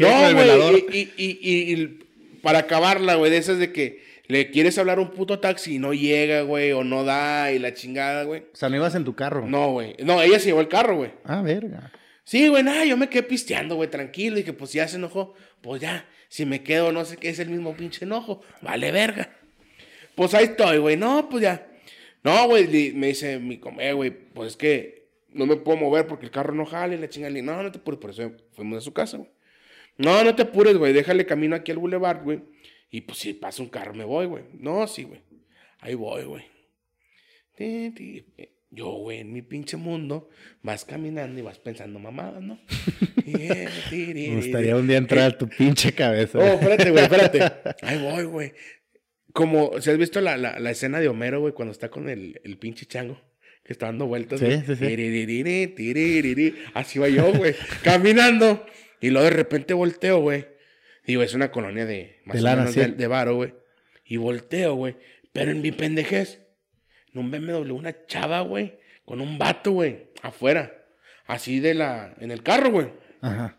No, 0.00 0.34
güey. 0.70 0.84
Y, 0.92 0.98
y, 1.16 1.38
y- 1.40 1.72
y 1.74 1.98
para 2.42 2.60
acabarla, 2.60 3.16
güey, 3.16 3.30
de 3.30 3.36
esas 3.38 3.58
de 3.58 3.72
que 3.72 4.02
le 4.28 4.50
quieres 4.50 4.78
hablar 4.78 4.98
a 4.98 5.02
un 5.02 5.10
puto 5.10 5.40
taxi 5.40 5.74
y 5.74 5.78
no 5.78 5.92
llega, 5.92 6.42
güey, 6.42 6.72
o 6.72 6.84
no 6.84 7.04
da 7.04 7.52
y 7.52 7.58
la 7.58 7.74
chingada, 7.74 8.24
güey. 8.24 8.42
O 8.52 8.56
sea, 8.56 8.68
no 8.70 8.76
ibas 8.76 8.94
en 8.94 9.04
tu 9.04 9.14
carro. 9.14 9.46
No, 9.46 9.72
güey. 9.72 9.96
No, 10.04 10.22
ella 10.22 10.38
se 10.38 10.46
llevó 10.46 10.60
el 10.60 10.68
carro, 10.68 10.96
güey. 10.96 11.10
Ah, 11.24 11.42
verga. 11.42 11.92
Sí, 12.24 12.48
güey, 12.48 12.62
nada, 12.62 12.84
yo 12.84 12.96
me 12.96 13.08
quedé 13.08 13.22
pisteando, 13.22 13.76
güey, 13.76 13.90
tranquilo. 13.90 14.38
Y 14.38 14.44
que 14.44 14.52
pues 14.52 14.72
ya 14.72 14.86
se 14.88 14.96
enojó. 14.96 15.34
Pues 15.60 15.80
ya, 15.80 16.08
si 16.28 16.46
me 16.46 16.62
quedo, 16.62 16.92
no 16.92 17.04
sé 17.04 17.16
qué, 17.16 17.28
es 17.28 17.38
el 17.38 17.50
mismo 17.50 17.74
pinche 17.76 18.04
enojo. 18.04 18.42
Vale, 18.62 18.92
verga. 18.92 19.36
Pues 20.14 20.34
ahí 20.34 20.44
estoy, 20.44 20.78
güey. 20.78 20.96
No, 20.96 21.28
pues 21.28 21.42
ya. 21.42 21.66
No, 22.22 22.46
güey, 22.46 22.92
me 22.92 23.08
dice 23.08 23.38
mi 23.38 23.58
comé, 23.58 23.92
güey, 23.92 24.10
pues 24.10 24.50
es 24.50 24.56
que 24.56 25.08
no 25.30 25.46
me 25.46 25.56
puedo 25.56 25.78
mover 25.78 26.06
porque 26.06 26.26
el 26.26 26.30
carro 26.30 26.54
no 26.54 26.66
jale, 26.66 26.98
la 26.98 27.08
chingada. 27.08 27.32
No, 27.40 27.62
no 27.62 27.72
te 27.72 27.78
apures, 27.78 28.00
por 28.00 28.10
eso 28.10 28.32
fuimos 28.52 28.78
a 28.78 28.80
su 28.82 28.92
casa, 28.92 29.16
güey. 29.16 29.30
No, 29.96 30.22
no 30.24 30.34
te 30.34 30.42
apures, 30.42 30.76
güey, 30.76 30.92
déjale 30.92 31.26
camino 31.26 31.56
aquí 31.56 31.72
al 31.72 31.78
boulevard, 31.78 32.22
güey. 32.22 32.42
Y 32.90 33.02
pues 33.02 33.18
si 33.18 33.34
pasa 33.34 33.62
un 33.62 33.68
carro, 33.68 33.94
me 33.94 34.04
voy, 34.04 34.26
güey. 34.26 34.44
No, 34.52 34.86
sí, 34.86 35.04
güey. 35.04 35.22
Ahí 35.80 35.94
voy, 35.94 36.24
güey. 36.24 36.44
Yo, 38.72 38.90
güey, 38.92 39.18
en 39.18 39.32
mi 39.32 39.42
pinche 39.42 39.76
mundo, 39.76 40.28
vas 40.62 40.84
caminando 40.84 41.40
y 41.40 41.42
vas 41.42 41.58
pensando 41.58 41.98
mamadas, 41.98 42.40
¿no? 42.42 42.60
Me 43.26 44.36
gustaría 44.36 44.76
un 44.76 44.86
día 44.86 44.96
entrar 44.96 45.32
a 45.32 45.38
tu 45.38 45.48
pinche 45.48 45.92
cabeza. 45.92 46.38
Oh, 46.38 46.44
espérate, 46.44 46.90
güey, 46.90 47.02
espérate. 47.04 47.40
Ahí 47.82 47.98
voy, 48.00 48.24
güey. 48.24 48.52
Como, 49.32 49.80
si 49.80 49.90
has 49.90 49.98
visto 49.98 50.20
la, 50.20 50.36
la, 50.36 50.58
la 50.58 50.70
escena 50.70 51.00
de 51.00 51.08
Homero, 51.08 51.40
güey, 51.40 51.52
cuando 51.52 51.72
está 51.72 51.88
con 51.88 52.08
el, 52.08 52.40
el 52.44 52.58
pinche 52.58 52.86
chango, 52.86 53.20
que 53.64 53.72
está 53.72 53.86
dando 53.86 54.06
vueltas, 54.06 54.40
Sí, 54.40 54.46
güey. 54.46 54.60
sí, 54.66 54.76
sí. 54.76 56.54
Así 56.74 56.98
va 56.98 57.08
yo, 57.08 57.32
güey, 57.32 57.54
caminando. 57.82 58.64
Y 59.00 59.10
luego 59.10 59.24
de 59.24 59.30
repente 59.36 59.74
volteo, 59.74 60.20
güey. 60.20 60.46
Digo, 61.06 61.22
es 61.22 61.34
una 61.34 61.50
colonia 61.50 61.86
de 61.86 62.20
más 62.24 62.34
De 62.36 62.40
o 62.40 62.44
lana, 62.44 62.56
menos 62.62 62.74
sí. 62.74 62.80
de, 62.80 62.88
de 62.88 63.06
varo, 63.06 63.34
güey. 63.36 63.54
Y 64.04 64.16
volteo, 64.16 64.74
güey. 64.74 64.96
Pero 65.32 65.52
en 65.52 65.62
mi 65.62 65.70
pendejez, 65.72 66.39
en 67.12 67.20
un 67.20 67.30
BMW, 67.30 67.72
una 67.74 68.06
chava, 68.06 68.40
güey, 68.40 68.78
con 69.04 69.20
un 69.20 69.38
vato, 69.38 69.72
güey, 69.72 70.10
afuera. 70.22 70.72
Así 71.26 71.60
de 71.60 71.74
la, 71.74 72.14
en 72.20 72.30
el 72.30 72.42
carro, 72.42 72.70
güey. 72.70 72.88
Ajá. 73.20 73.56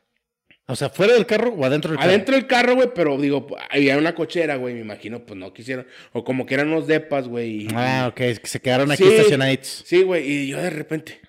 O 0.68 0.76
sea, 0.76 0.90
¿fuera 0.90 1.14
del 1.14 1.26
carro 1.26 1.54
o 1.54 1.66
adentro 1.66 1.92
del 1.92 1.98
carro? 2.00 2.10
Adentro 2.10 2.36
del 2.36 2.48
carro, 2.48 2.76
güey, 2.76 2.90
pero 2.96 3.18
digo, 3.18 3.48
había 3.70 3.98
una 3.98 4.16
cochera, 4.16 4.56
güey, 4.56 4.74
me 4.76 4.82
imagino, 4.82 5.26
pues 5.26 5.38
no 5.38 5.52
quisieron. 5.54 5.86
O 6.14 6.24
como 6.24 6.46
que 6.46 6.54
eran 6.54 6.70
unos 6.70 6.88
depas, 6.88 7.28
güey. 7.28 7.68
Ah, 7.74 8.08
ok. 8.10 8.22
Se 8.44 8.62
quedaron 8.62 8.90
aquí 8.92 9.04
Sí. 9.04 9.10
estacionaditos. 9.12 9.84
Sí, 9.86 10.04
güey, 10.04 10.30
y 10.30 10.48
yo 10.48 10.58
de 10.62 10.70
repente 10.70 11.20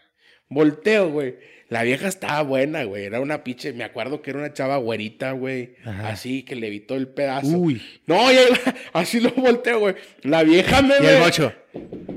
volteo, 0.48 1.10
güey. 1.10 1.36
La 1.72 1.84
vieja 1.84 2.06
estaba 2.06 2.42
buena, 2.42 2.84
güey. 2.84 3.04
Era 3.06 3.18
una 3.20 3.42
pinche, 3.44 3.72
me 3.72 3.82
acuerdo 3.84 4.20
que 4.20 4.28
era 4.28 4.40
una 4.40 4.52
chava 4.52 4.76
güerita, 4.76 5.32
güey. 5.32 5.76
Ajá. 5.86 6.08
Así 6.10 6.42
que 6.42 6.54
le 6.54 6.66
evitó 6.66 6.96
el 6.96 7.08
pedazo. 7.08 7.46
Uy. 7.56 7.80
No, 8.06 8.30
ya 8.30 8.42
iba- 8.42 8.74
así 8.92 9.20
lo 9.20 9.30
volteo, 9.30 9.78
güey. 9.80 9.94
La 10.22 10.42
vieja 10.42 10.82
me 10.82 10.96
Y 11.02 11.06
el 11.06 11.18
mocho. 11.20 11.50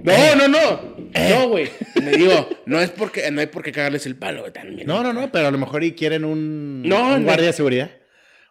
No, 0.03 0.35
no, 0.35 0.47
no. 0.49 0.95
No, 1.29 1.47
güey. 1.47 1.69
Me 2.03 2.11
digo, 2.11 2.49
no 2.65 2.81
es 2.81 2.89
porque, 2.89 3.31
no 3.31 3.39
hay 3.39 3.47
por 3.47 3.63
qué 3.63 3.71
cagarles 3.71 4.05
el 4.05 4.17
palo, 4.17 4.41
güey. 4.41 4.51
también. 4.51 4.85
No, 4.85 5.01
no, 5.01 5.13
no, 5.13 5.31
pero 5.31 5.47
a 5.47 5.51
lo 5.51 5.57
mejor 5.57 5.85
y 5.85 5.93
quieren 5.93 6.25
un, 6.25 6.83
No, 6.83 7.15
un 7.15 7.23
guardia 7.23 7.47
de 7.47 7.53
seguridad. 7.53 7.91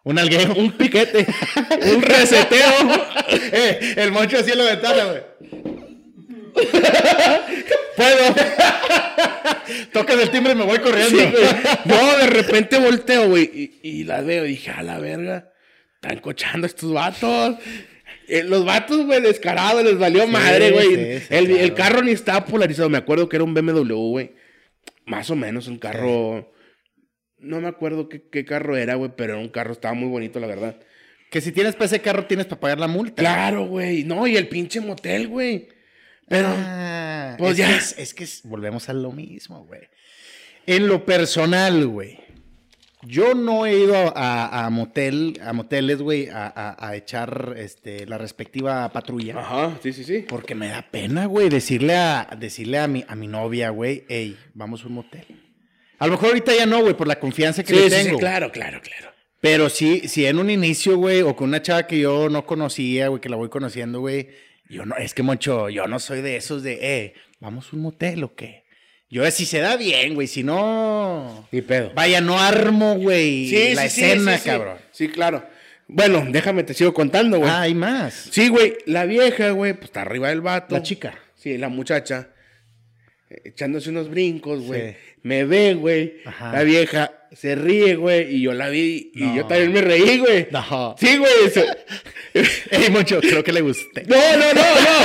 Un 0.05 0.17
algueo. 0.17 0.55
Un 0.55 0.71
piquete. 0.71 1.27
un 1.95 2.01
reseteo. 2.01 2.71
Eh, 3.51 3.93
el 3.97 4.11
mocho 4.11 4.37
así 4.37 4.51
la 4.55 4.63
ventana, 4.63 5.03
güey. 5.05 5.21
Puedo. 7.95 8.35
Tocas 9.91 10.19
el 10.21 10.29
timbre 10.29 10.53
y 10.53 10.55
me 10.55 10.65
voy 10.65 10.79
corriendo. 10.79 11.19
Sí. 11.19 11.27
No, 11.85 12.17
de 12.17 12.27
repente 12.27 12.79
volteo, 12.79 13.29
güey. 13.29 13.43
Y, 13.53 13.79
y 13.89 14.03
las 14.03 14.25
veo 14.25 14.45
y 14.45 14.49
dije, 14.49 14.71
a 14.71 14.83
la 14.83 14.99
verga. 14.99 15.51
Están 15.95 16.19
cochando 16.19 16.67
estos 16.67 16.91
vatos. 16.93 17.57
Eh, 18.27 18.43
los 18.43 18.65
vatos, 18.65 19.05
güey, 19.05 19.21
descarados, 19.21 19.83
les 19.83 19.97
valió 19.97 20.27
madre, 20.27 20.71
güey. 20.71 20.87
sí, 20.87 21.19
sí, 21.19 21.27
el, 21.29 21.45
claro. 21.47 21.63
el 21.63 21.73
carro 21.73 22.01
ni 22.01 22.11
estaba 22.11 22.45
polarizado. 22.45 22.89
Me 22.89 22.97
acuerdo 22.97 23.29
que 23.29 23.37
era 23.37 23.43
un 23.43 23.53
BMW, 23.53 23.93
güey. 23.93 24.31
Más 25.05 25.29
o 25.29 25.35
menos, 25.35 25.67
un 25.67 25.77
carro. 25.77 26.51
No 27.37 27.61
me 27.61 27.67
acuerdo 27.67 28.09
qué, 28.09 28.27
qué 28.31 28.45
carro 28.45 28.75
era, 28.75 28.95
güey, 28.95 29.11
pero 29.15 29.33
era 29.33 29.41
un 29.41 29.49
carro, 29.49 29.73
estaba 29.73 29.93
muy 29.93 30.09
bonito, 30.09 30.39
la 30.39 30.47
verdad. 30.47 30.79
Que 31.29 31.41
si 31.41 31.51
tienes 31.51 31.75
para 31.75 31.85
ese 31.85 32.01
carro 32.01 32.25
tienes 32.25 32.45
para 32.45 32.61
pagar 32.61 32.79
la 32.79 32.87
multa. 32.87 33.21
Claro, 33.21 33.65
güey. 33.65 34.03
No, 34.03 34.25
y 34.25 34.37
el 34.37 34.47
pinche 34.47 34.79
motel, 34.79 35.27
güey. 35.27 35.67
Pero. 36.27 36.47
Ah, 36.51 37.35
Pues 37.37 37.51
es 37.51 37.57
ya. 37.57 37.67
Que 37.67 37.75
es, 37.75 37.95
es 37.97 38.13
que 38.13 38.23
es- 38.23 38.41
volvemos 38.43 38.89
a 38.89 38.93
lo 38.93 39.11
mismo, 39.11 39.65
güey. 39.65 39.81
En 40.65 40.87
lo 40.87 41.05
personal, 41.05 41.85
güey. 41.87 42.19
Yo 43.07 43.35
no 43.35 43.67
he 43.67 43.77
ido 43.77 43.95
a, 43.95 44.11
a- 44.47 44.65
a 44.65 44.69
motel, 44.71 45.39
a 45.43 45.53
moteles, 45.53 46.01
güey, 46.01 46.27
a, 46.29 46.47
a- 46.47 46.87
a 46.89 46.95
echar 46.95 47.53
este, 47.57 48.07
la 48.07 48.17
respectiva 48.17 48.91
patrulla. 48.91 49.39
Ajá, 49.39 49.77
sí, 49.83 49.93
sí, 49.93 50.03
sí. 50.03 50.25
Porque 50.27 50.55
me 50.55 50.69
da 50.69 50.81
pena, 50.81 51.27
güey, 51.27 51.49
decirle 51.49 51.95
a, 51.95 52.27
decirle 52.39 52.79
a 52.79 52.87
mi, 52.87 53.05
a 53.07 53.15
mi 53.15 53.27
novia, 53.27 53.69
güey, 53.69 54.05
hey, 54.09 54.35
vamos 54.55 54.83
a 54.83 54.87
un 54.87 54.93
motel. 54.93 55.25
A 55.99 56.07
lo 56.07 56.13
mejor 56.13 56.29
ahorita 56.29 56.55
ya 56.55 56.65
no, 56.65 56.81
güey, 56.81 56.95
por 56.95 57.07
la 57.07 57.19
confianza 57.19 57.63
que 57.63 57.73
Sí, 57.73 57.79
le 57.79 57.89
sí, 57.91 57.95
tengo. 58.05 58.17
sí, 58.17 58.19
claro, 58.19 58.51
claro, 58.51 58.81
claro. 58.81 59.11
Pero 59.39 59.69
sí, 59.69 60.07
si 60.07 60.25
en 60.25 60.39
un 60.39 60.49
inicio, 60.49 60.97
güey, 60.97 61.21
o 61.21 61.35
con 61.35 61.49
una 61.49 61.61
chava 61.61 61.85
que 61.85 61.99
yo 61.99 62.27
no 62.29 62.47
conocía, 62.47 63.09
güey, 63.09 63.21
que 63.21 63.29
la 63.29 63.35
voy 63.35 63.49
conociendo, 63.49 63.99
güey, 63.99 64.29
yo 64.69 64.85
no, 64.85 64.95
es 64.97 65.13
que, 65.13 65.23
Moncho, 65.23 65.69
yo 65.69 65.87
no 65.87 65.99
soy 65.99 66.21
de 66.21 66.35
esos 66.37 66.63
de, 66.63 66.79
eh, 66.81 67.13
vamos 67.39 67.67
a 67.71 67.75
un 67.75 67.81
motel 67.83 68.23
o 68.23 68.35
qué. 68.35 68.65
Yo, 69.09 69.29
si 69.31 69.45
se 69.45 69.59
da 69.59 69.77
bien, 69.77 70.15
güey, 70.15 70.27
si 70.27 70.43
no. 70.43 71.47
Ni 71.51 71.61
pedo. 71.61 71.91
Vaya, 71.93 72.21
no 72.21 72.39
armo, 72.39 72.95
güey, 72.95 73.47
Sí, 73.47 73.73
la 73.75 73.87
sí, 73.87 74.03
escena, 74.03 74.33
sí, 74.37 74.43
sí. 74.43 74.49
cabrón. 74.49 74.77
Sí, 74.91 75.07
claro. 75.09 75.45
Bueno, 75.87 76.25
déjame, 76.29 76.63
te 76.63 76.73
sigo 76.73 76.93
contando, 76.93 77.37
güey. 77.37 77.49
Ah, 77.49 77.61
hay 77.61 77.75
más. 77.75 78.29
Sí, 78.31 78.49
güey, 78.49 78.77
la 78.87 79.05
vieja, 79.05 79.51
güey, 79.51 79.73
pues 79.73 79.85
está 79.85 80.01
arriba 80.01 80.29
del 80.29 80.41
vato. 80.41 80.73
La 80.75 80.81
chica. 80.81 81.17
Sí, 81.35 81.57
la 81.57 81.69
muchacha. 81.69 82.29
Eh, 83.29 83.41
Echándose 83.45 83.89
unos 83.89 84.09
brincos, 84.09 84.61
güey. 84.63 84.91
Sí. 84.91 84.95
Me 85.23 85.43
ve, 85.45 85.73
güey. 85.73 86.17
La 86.39 86.63
vieja 86.63 87.11
se 87.31 87.55
ríe, 87.55 87.95
güey. 87.95 88.35
Y 88.35 88.41
yo 88.41 88.53
la 88.53 88.69
vi 88.69 89.11
y 89.15 89.21
No. 89.23 89.35
yo 89.35 89.45
también 89.47 89.73
me 89.73 89.81
reí, 89.81 90.19
güey. 90.19 90.47
No. 90.51 90.95
Sí, 90.99 91.17
güey. 91.17 91.31
se- 91.51 91.65
Ey, 92.71 92.89
Moncho, 92.91 93.19
creo 93.21 93.43
que 93.43 93.51
le 93.53 93.61
gusté. 93.61 94.03
No, 94.07 94.15
no, 94.37 94.53
no, 94.53 94.61
no. 94.61 94.97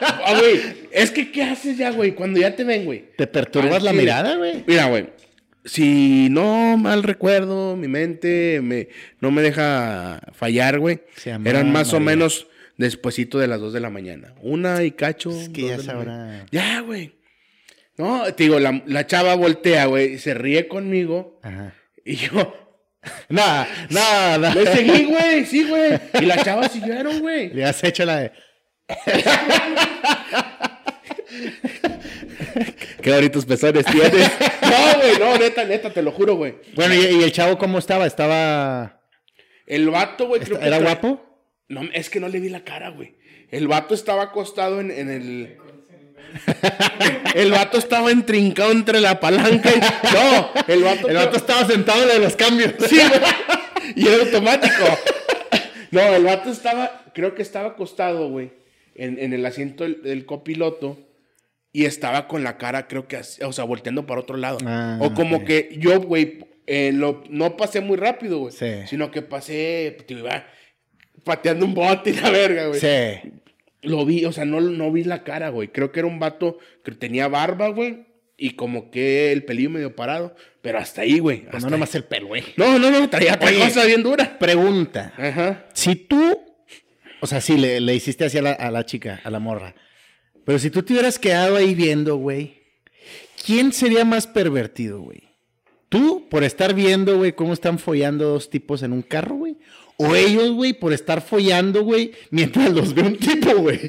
Ah, 0.00 0.34
güey. 0.38 0.60
Es 0.90 1.10
que, 1.10 1.30
¿qué 1.30 1.42
haces 1.44 1.76
ya, 1.78 1.90
güey? 1.90 2.14
Cuando 2.14 2.40
ya 2.40 2.56
te 2.56 2.64
ven, 2.64 2.84
güey. 2.84 3.04
¿Te 3.16 3.26
perturbas 3.26 3.74
Al 3.76 3.84
la 3.84 3.92
mirada, 3.92 4.36
güey? 4.36 4.64
Mira, 4.66 4.86
güey. 4.86 5.06
Si 5.64 6.28
no 6.30 6.76
mal 6.78 7.02
recuerdo, 7.02 7.76
mi 7.76 7.86
mente 7.86 8.60
me, 8.62 8.88
no 9.20 9.30
me 9.30 9.42
deja 9.42 10.20
fallar, 10.32 10.78
güey. 10.78 11.00
Eran 11.44 11.70
más 11.70 11.92
o 11.92 12.00
menos 12.00 12.46
despuesito 12.78 13.38
de 13.38 13.46
las 13.46 13.60
2 13.60 13.74
de 13.74 13.80
la 13.80 13.90
mañana. 13.90 14.34
Una 14.40 14.82
y 14.84 14.90
cacho. 14.92 15.30
Es 15.30 15.50
que 15.50 15.68
ya 15.68 15.78
sabrá. 15.78 16.46
Ya, 16.50 16.80
güey. 16.80 17.12
No, 18.00 18.24
te 18.34 18.44
digo, 18.44 18.58
la, 18.58 18.82
la 18.86 19.06
chava 19.06 19.34
voltea, 19.34 19.86
güey, 19.86 20.14
y 20.14 20.18
se 20.18 20.34
ríe 20.34 20.68
conmigo. 20.68 21.40
Ajá. 21.42 21.74
Y 22.04 22.16
yo 22.16 22.54
Nada, 23.28 23.68
nada. 23.90 24.54
le 24.54 24.66
seguí, 24.66 25.04
güey, 25.04 25.44
sí, 25.44 25.68
güey. 25.68 25.98
Y 26.20 26.26
la 26.26 26.42
chava 26.42 26.68
siguieron, 26.68 27.20
güey. 27.20 27.52
Le 27.52 27.64
has 27.64 27.82
hecho 27.84 28.04
la 28.04 28.20
de. 28.20 28.32
Qué 33.02 33.12
bonitos 33.12 33.46
pezones 33.46 33.84
tienes. 33.86 34.30
No, 34.70 35.00
güey, 35.00 35.18
no, 35.18 35.36
neta, 35.36 35.64
neta, 35.64 35.90
te 35.90 36.00
lo 36.00 36.12
juro, 36.12 36.36
güey. 36.36 36.54
Bueno, 36.76 36.94
¿y, 36.94 36.98
y 36.98 37.24
el 37.24 37.32
chavo 37.32 37.58
cómo 37.58 37.78
estaba? 37.78 38.06
¿Estaba. 38.06 39.02
El 39.66 39.90
vato, 39.90 40.28
güey, 40.28 40.40
creo 40.42 40.60
que 40.60 40.66
¿Era 40.66 40.78
guapo? 40.78 41.20
No, 41.68 41.80
es 41.92 42.08
que 42.08 42.20
no 42.20 42.28
le 42.28 42.38
vi 42.38 42.50
la 42.50 42.62
cara, 42.62 42.90
güey. 42.90 43.16
El 43.50 43.66
vato 43.66 43.94
estaba 43.94 44.22
acostado 44.22 44.80
en, 44.80 44.92
en 44.92 45.10
el. 45.10 45.56
El 47.34 47.50
vato 47.52 47.78
estaba 47.78 48.10
entrincado 48.10 48.72
entre 48.72 49.00
la 49.00 49.20
palanca 49.20 49.70
y. 49.74 49.80
No, 49.80 50.50
el 50.66 50.82
vato. 50.82 51.08
El 51.08 51.16
vato 51.16 51.36
estaba 51.36 51.66
sentado 51.66 52.02
en 52.02 52.08
la 52.08 52.14
de 52.14 52.20
los 52.20 52.36
cambios. 52.36 52.72
Sí, 52.88 52.96
güey. 52.96 53.20
Y 53.96 54.06
era 54.06 54.22
automático. 54.24 54.84
No, 55.90 56.00
el 56.14 56.24
vato 56.24 56.50
estaba. 56.50 57.04
Creo 57.14 57.34
que 57.34 57.42
estaba 57.42 57.68
acostado, 57.70 58.28
güey. 58.28 58.52
En, 58.94 59.18
en 59.18 59.32
el 59.32 59.44
asiento 59.46 59.84
del, 59.84 60.02
del 60.02 60.26
copiloto. 60.26 60.98
y 61.72 61.84
estaba 61.86 62.26
con 62.28 62.42
la 62.44 62.58
cara, 62.58 62.86
creo 62.88 63.06
que, 63.08 63.16
así, 63.16 63.42
o 63.44 63.52
sea, 63.52 63.64
volteando 63.64 64.06
para 64.06 64.20
otro 64.20 64.36
lado. 64.36 64.58
Ah, 64.66 64.98
o 65.00 65.14
como 65.14 65.44
que 65.44 65.76
yo, 65.78 66.00
güey, 66.00 66.38
eh, 66.66 66.90
lo- 66.92 67.22
no 67.30 67.56
pasé 67.56 67.80
muy 67.80 67.96
rápido, 67.96 68.38
güey. 68.38 68.52
Sí. 68.52 68.86
Sino 68.88 69.10
que 69.10 69.22
pasé, 69.22 69.96
iba 70.08 70.44
pateando 71.24 71.64
un 71.66 71.74
bote 71.74 72.10
y 72.10 72.14
la 72.14 72.30
verga, 72.30 72.66
güey. 72.66 72.80
Sí. 72.80 73.30
Lo 73.82 74.04
vi, 74.04 74.24
o 74.24 74.32
sea, 74.32 74.44
no, 74.44 74.60
no 74.60 74.92
vi 74.92 75.04
la 75.04 75.22
cara, 75.22 75.48
güey. 75.48 75.68
Creo 75.68 75.92
que 75.92 76.00
era 76.00 76.08
un 76.08 76.18
vato 76.18 76.58
que 76.84 76.92
tenía 76.92 77.28
barba, 77.28 77.68
güey. 77.68 78.06
Y 78.36 78.50
como 78.50 78.90
que 78.90 79.32
el 79.32 79.44
pelillo 79.44 79.70
medio 79.70 79.96
parado. 79.96 80.34
Pero 80.62 80.78
hasta 80.78 81.02
ahí, 81.02 81.18
güey. 81.18 81.44
Hasta 81.46 81.60
no 81.60 81.66
ahí. 81.66 81.72
nomás 81.72 81.94
el 81.94 82.04
pelo, 82.04 82.28
güey. 82.28 82.42
No, 82.56 82.78
no, 82.78 82.90
no, 82.90 83.08
traía 83.08 83.34
otra 83.34 83.52
cosa 83.52 83.84
bien 83.84 84.02
dura. 84.02 84.38
Pregunta. 84.38 85.12
Ajá. 85.16 85.66
Si 85.74 85.94
tú, 85.94 86.38
o 87.20 87.26
sea, 87.26 87.40
sí, 87.40 87.56
le, 87.56 87.80
le 87.80 87.94
hiciste 87.94 88.24
así 88.24 88.38
a 88.38 88.42
la, 88.42 88.52
a 88.52 88.70
la 88.70 88.84
chica, 88.84 89.20
a 89.24 89.30
la 89.30 89.38
morra. 89.38 89.74
Pero 90.44 90.58
si 90.58 90.70
tú 90.70 90.82
te 90.82 90.92
hubieras 90.92 91.18
quedado 91.18 91.56
ahí 91.56 91.74
viendo, 91.74 92.16
güey, 92.16 92.62
¿quién 93.44 93.72
sería 93.72 94.04
más 94.04 94.26
pervertido, 94.26 95.00
güey? 95.00 95.30
¿Tú 95.88 96.28
por 96.30 96.44
estar 96.44 96.72
viendo, 96.72 97.18
güey, 97.18 97.32
cómo 97.32 97.52
están 97.52 97.78
follando 97.78 98.26
dos 98.28 98.48
tipos 98.48 98.82
en 98.82 98.92
un 98.92 99.02
carro, 99.02 99.36
güey? 99.36 99.56
O 100.02 100.16
ellos, 100.16 100.52
güey, 100.52 100.72
por 100.72 100.94
estar 100.94 101.20
follando, 101.20 101.82
güey, 101.84 102.12
mientras 102.30 102.70
los 102.72 102.94
ve 102.94 103.02
un 103.02 103.16
tipo, 103.18 103.54
güey. 103.56 103.80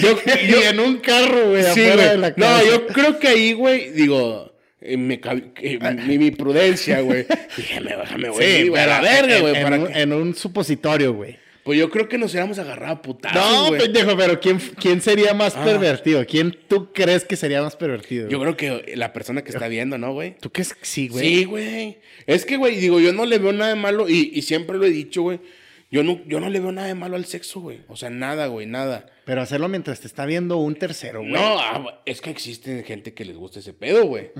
Yo, 0.00 0.18
y 0.48 0.62
en 0.64 0.80
un 0.80 0.96
carro, 0.96 1.50
güey, 1.50 1.62
Sí, 1.62 1.68
afuera 1.82 1.94
güey. 1.94 2.08
de 2.08 2.16
la 2.16 2.34
No, 2.36 2.64
yo 2.64 2.86
creo 2.86 3.18
que 3.18 3.28
ahí, 3.28 3.52
güey, 3.52 3.90
digo, 3.90 4.54
eh, 4.80 4.96
me 4.96 5.20
eh, 5.60 5.78
mi, 6.06 6.16
mi 6.16 6.30
prudencia, 6.30 7.00
güey. 7.02 7.26
Dije, 7.56 7.82
me, 7.82 7.96
déjame, 7.96 8.30
güey, 8.30 8.62
Sí, 8.62 8.74
a 8.74 8.86
la 8.86 9.00
verga, 9.02 9.40
güey. 9.40 9.92
En 9.92 10.14
un 10.14 10.34
supositorio, 10.34 11.12
güey. 11.12 11.36
Pues 11.66 11.78
yo 11.78 11.90
creo 11.90 12.08
que 12.08 12.16
nos 12.16 12.30
hubiéramos 12.30 12.58
agarrado 12.58 12.94
a 12.94 13.02
putazos, 13.02 13.34
No, 13.52 13.66
güey. 13.68 13.80
pendejo, 13.82 14.16
pero 14.16 14.40
¿quién, 14.40 14.58
quién 14.80 15.02
sería 15.02 15.34
más 15.34 15.54
Ah. 15.56 15.64
pervertido? 15.64 16.24
¿Quién 16.24 16.56
tú 16.68 16.92
crees 16.94 17.24
que 17.24 17.36
sería 17.36 17.60
más 17.60 17.76
pervertido? 17.76 18.28
Yo 18.30 18.40
creo 18.40 18.56
que 18.56 18.94
la 18.96 19.12
persona 19.12 19.42
que 19.42 19.50
está 19.50 19.66
viendo, 19.68 19.98
¿no, 19.98 20.12
güey? 20.14 20.36
¿Tú 20.38 20.50
crees 20.50 20.72
que 20.72 20.84
sí, 20.86 21.08
güey? 21.08 21.28
Sí, 21.28 21.44
güey. 21.44 21.98
Es 22.26 22.46
que, 22.46 22.56
güey, 22.56 22.76
digo, 22.76 23.00
yo 23.00 23.12
no 23.12 23.26
le 23.26 23.38
veo 23.38 23.52
nada 23.52 23.74
de 23.74 23.80
malo 23.80 24.08
y, 24.08 24.30
y 24.32 24.42
siempre 24.42 24.78
lo 24.78 24.86
he 24.86 24.90
dicho, 24.90 25.22
güey. 25.22 25.40
Yo 25.88 26.02
no, 26.02 26.20
yo 26.26 26.40
no 26.40 26.50
le 26.50 26.58
veo 26.58 26.72
nada 26.72 26.88
de 26.88 26.96
malo 26.96 27.14
al 27.14 27.26
sexo, 27.26 27.60
güey. 27.60 27.78
O 27.86 27.94
sea, 27.96 28.10
nada, 28.10 28.48
güey, 28.48 28.66
nada. 28.66 29.06
Pero 29.24 29.40
hacerlo 29.40 29.68
mientras 29.68 30.00
te 30.00 30.08
está 30.08 30.26
viendo 30.26 30.56
un 30.56 30.74
tercero, 30.74 31.20
güey. 31.20 31.32
No, 31.32 31.40
ah, 31.60 32.02
es 32.06 32.20
que 32.20 32.30
existen 32.30 32.82
gente 32.82 33.14
que 33.14 33.24
les 33.24 33.36
gusta 33.36 33.60
ese 33.60 33.72
pedo, 33.72 34.04
güey. 34.04 34.30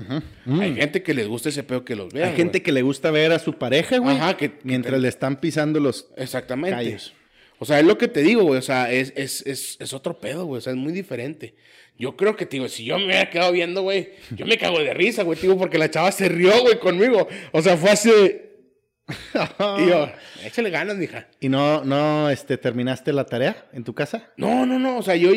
Hay 0.45 0.75
gente 0.75 1.03
que 1.03 1.13
les 1.13 1.25
gusta 1.27 1.47
ese 1.49 1.63
pedo 1.63 1.85
que 1.85 1.95
los 1.95 2.13
vea. 2.13 2.27
Hay 2.27 2.35
gente 2.35 2.61
que 2.61 2.73
le 2.73 2.81
gusta 2.81 3.11
ver 3.11 3.31
a 3.31 3.39
su 3.39 3.53
pareja, 3.53 3.97
güey. 3.97 4.17
Ajá, 4.17 4.35
que- 4.35 4.51
que 4.51 4.59
mientras 4.63 4.95
te- 4.95 4.99
le 5.01 5.07
están 5.07 5.39
pisando 5.39 5.79
los. 5.79 6.09
Exactamente. 6.17 6.75
callos. 6.75 7.13
O 7.59 7.65
sea, 7.65 7.79
es 7.79 7.85
lo 7.85 7.97
que 7.97 8.07
te 8.07 8.21
digo, 8.21 8.43
güey. 8.43 8.59
O 8.59 8.61
sea, 8.63 8.91
es, 8.91 9.13
es, 9.15 9.45
es, 9.45 9.77
es 9.79 9.93
otro 9.93 10.19
pedo, 10.19 10.45
güey. 10.45 10.59
O 10.59 10.61
sea, 10.61 10.73
es 10.73 10.77
muy 10.77 10.93
diferente. 10.93 11.55
Yo 11.97 12.15
creo 12.15 12.35
que, 12.35 12.45
digo, 12.45 12.67
si 12.67 12.85
yo 12.85 12.99
me 12.99 13.05
hubiera 13.05 13.29
quedado 13.29 13.51
viendo, 13.51 13.81
güey, 13.81 14.09
yo 14.35 14.45
me 14.45 14.57
cago 14.57 14.79
de 14.79 14.93
risa, 14.93 15.23
güey, 15.23 15.39
digo, 15.39 15.57
porque 15.57 15.79
la 15.79 15.89
chava 15.89 16.11
se 16.11 16.29
rió, 16.29 16.61
güey, 16.61 16.77
conmigo. 16.79 17.27
O 17.51 17.61
sea, 17.61 17.75
fue 17.75 17.89
así. 17.89 18.11
Y 19.79 19.87
yo, 19.89 20.09
échale 20.45 20.69
ganas, 20.69 20.97
mija. 20.97 21.27
¿Y 21.39 21.49
no, 21.49 21.83
no 21.83 22.29
este, 22.29 22.57
terminaste 22.57 23.13
la 23.13 23.25
tarea 23.25 23.65
en 23.73 23.83
tu 23.83 23.93
casa? 23.95 24.31
No, 24.37 24.65
no, 24.65 24.77
no. 24.77 24.97
O 24.97 25.01
sea, 25.01 25.15
yo 25.15 25.31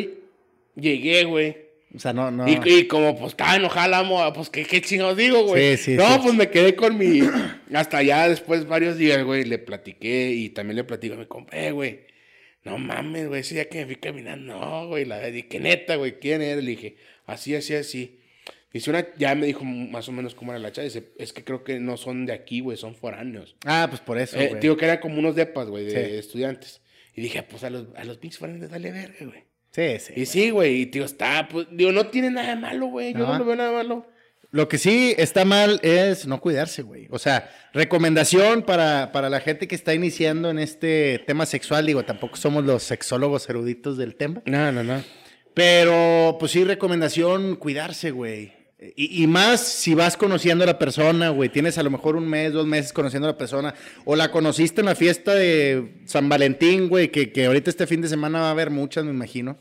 llegué, 0.74 1.24
güey. 1.24 1.70
O 1.94 1.98
sea, 1.98 2.12
no, 2.12 2.30
no. 2.30 2.48
Y, 2.48 2.60
y 2.64 2.86
como 2.86 3.16
pues 3.18 3.32
estaba 3.32 3.56
enojada 3.56 3.88
la 4.02 4.32
pues 4.32 4.48
qué, 4.48 4.64
qué 4.64 4.80
chingados 4.80 5.16
digo, 5.16 5.42
güey. 5.44 5.76
Sí, 5.76 5.84
sí, 5.84 5.94
no, 5.96 6.08
sí. 6.14 6.20
pues 6.22 6.34
me 6.34 6.50
quedé 6.50 6.76
con 6.76 6.96
mi. 6.96 7.20
Hasta 7.74 8.02
ya 8.02 8.28
después, 8.28 8.66
varios 8.66 8.96
días, 8.96 9.24
güey, 9.24 9.44
le 9.44 9.58
platiqué 9.58 10.30
y 10.30 10.50
también 10.50 10.76
le 10.76 10.84
platico 10.84 11.14
a 11.14 11.18
mi 11.18 11.26
compa, 11.26 11.56
"Eh, 11.56 11.70
güey. 11.72 12.09
No 12.64 12.76
mames, 12.78 13.28
güey, 13.28 13.40
ese 13.40 13.54
día 13.54 13.68
que 13.68 13.78
me 13.78 13.86
fui 13.86 13.96
caminando, 13.96 14.54
no, 14.58 14.86
güey, 14.88 15.04
la 15.06 15.18
de 15.18 15.48
que 15.48 15.60
neta, 15.60 15.96
güey, 15.96 16.18
¿quién 16.18 16.42
era? 16.42 16.60
Le 16.60 16.70
dije, 16.72 16.96
así, 17.26 17.54
así, 17.54 17.74
así. 17.74 18.20
Dice 18.72 18.90
una, 18.90 19.06
ya 19.16 19.34
me 19.34 19.46
dijo 19.46 19.64
más 19.64 20.08
o 20.08 20.12
menos 20.12 20.34
cómo 20.34 20.52
era 20.52 20.58
la 20.60 20.70
chava. 20.70 20.84
Dice, 20.84 21.12
es 21.18 21.32
que 21.32 21.42
creo 21.42 21.64
que 21.64 21.80
no 21.80 21.96
son 21.96 22.26
de 22.26 22.32
aquí, 22.32 22.60
güey, 22.60 22.76
son 22.76 22.94
foráneos. 22.94 23.56
Ah, 23.64 23.86
pues 23.88 24.00
por 24.00 24.18
eso, 24.18 24.38
Eh, 24.38 24.56
digo 24.60 24.76
que 24.76 24.84
eran 24.84 24.98
como 24.98 25.18
unos 25.18 25.34
depas, 25.34 25.68
güey, 25.68 25.86
de 25.86 25.90
Sí. 25.90 26.14
estudiantes. 26.18 26.80
Y 27.16 27.22
dije, 27.22 27.42
pues 27.42 27.64
a 27.64 27.70
los, 27.70 27.86
a 27.96 28.04
los 28.04 28.18
pinches 28.18 28.38
foráneos, 28.38 28.70
dale 28.70 28.92
verga, 28.92 29.26
güey. 29.26 29.42
Sí, 29.72 29.98
sí. 29.98 30.12
Y 30.20 30.26
sí, 30.26 30.50
güey, 30.50 30.82
y 30.82 30.86
tío, 30.86 31.04
está, 31.04 31.48
pues, 31.48 31.66
digo, 31.72 31.90
no 31.92 32.08
tiene 32.08 32.30
nada 32.30 32.50
de 32.54 32.56
malo, 32.60 32.86
güey. 32.86 33.12
Yo 33.12 33.20
No. 33.20 33.32
no 33.32 33.38
lo 33.40 33.44
veo 33.46 33.56
nada 33.56 33.72
malo. 33.72 34.06
Lo 34.52 34.68
que 34.68 34.78
sí 34.78 35.14
está 35.16 35.44
mal 35.44 35.78
es 35.82 36.26
no 36.26 36.40
cuidarse, 36.40 36.82
güey. 36.82 37.06
O 37.10 37.20
sea, 37.20 37.50
recomendación 37.72 38.62
para, 38.62 39.12
para 39.12 39.30
la 39.30 39.38
gente 39.38 39.68
que 39.68 39.76
está 39.76 39.94
iniciando 39.94 40.50
en 40.50 40.58
este 40.58 41.22
tema 41.24 41.46
sexual. 41.46 41.86
Digo, 41.86 42.04
tampoco 42.04 42.36
somos 42.36 42.64
los 42.64 42.82
sexólogos 42.82 43.48
eruditos 43.48 43.96
del 43.96 44.16
tema. 44.16 44.42
No, 44.46 44.72
no, 44.72 44.82
no. 44.82 45.04
Pero, 45.54 46.36
pues 46.40 46.50
sí, 46.50 46.64
recomendación, 46.64 47.54
cuidarse, 47.54 48.10
güey. 48.10 48.52
Y, 48.96 49.22
y 49.22 49.26
más 49.28 49.60
si 49.60 49.94
vas 49.94 50.16
conociendo 50.16 50.64
a 50.64 50.66
la 50.66 50.78
persona, 50.80 51.28
güey. 51.28 51.48
Tienes 51.48 51.78
a 51.78 51.84
lo 51.84 51.90
mejor 51.90 52.16
un 52.16 52.28
mes, 52.28 52.52
dos 52.52 52.66
meses 52.66 52.92
conociendo 52.92 53.28
a 53.28 53.32
la 53.32 53.38
persona. 53.38 53.74
O 54.04 54.16
la 54.16 54.32
conociste 54.32 54.80
en 54.80 54.86
la 54.86 54.96
fiesta 54.96 55.32
de 55.32 56.00
San 56.06 56.28
Valentín, 56.28 56.88
güey, 56.88 57.12
que, 57.12 57.30
que 57.30 57.46
ahorita 57.46 57.70
este 57.70 57.86
fin 57.86 58.00
de 58.00 58.08
semana 58.08 58.40
va 58.40 58.48
a 58.48 58.52
haber 58.52 58.70
muchas, 58.70 59.04
me 59.04 59.12
imagino. 59.12 59.58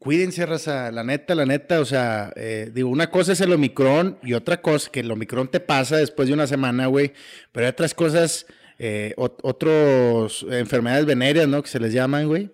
Cuídense, 0.00 0.46
raza, 0.46 0.90
la 0.90 1.04
neta, 1.04 1.34
la 1.34 1.44
neta, 1.44 1.78
o 1.78 1.84
sea, 1.84 2.32
eh, 2.34 2.70
digo, 2.72 2.88
una 2.88 3.10
cosa 3.10 3.32
es 3.34 3.40
el 3.42 3.52
Omicron 3.52 4.18
y 4.22 4.32
otra 4.32 4.62
cosa, 4.62 4.90
que 4.90 5.00
el 5.00 5.10
Omicron 5.10 5.48
te 5.50 5.60
pasa 5.60 5.98
después 5.98 6.26
de 6.26 6.32
una 6.32 6.46
semana, 6.46 6.86
güey, 6.86 7.12
pero 7.52 7.66
hay 7.66 7.70
otras 7.70 7.92
cosas, 7.92 8.46
eh, 8.78 9.12
ot- 9.18 9.36
otros 9.42 10.46
enfermedades 10.50 11.04
venéreas, 11.04 11.48
¿no? 11.48 11.62
Que 11.62 11.68
se 11.68 11.78
les 11.80 11.92
llaman, 11.92 12.28
güey, 12.28 12.48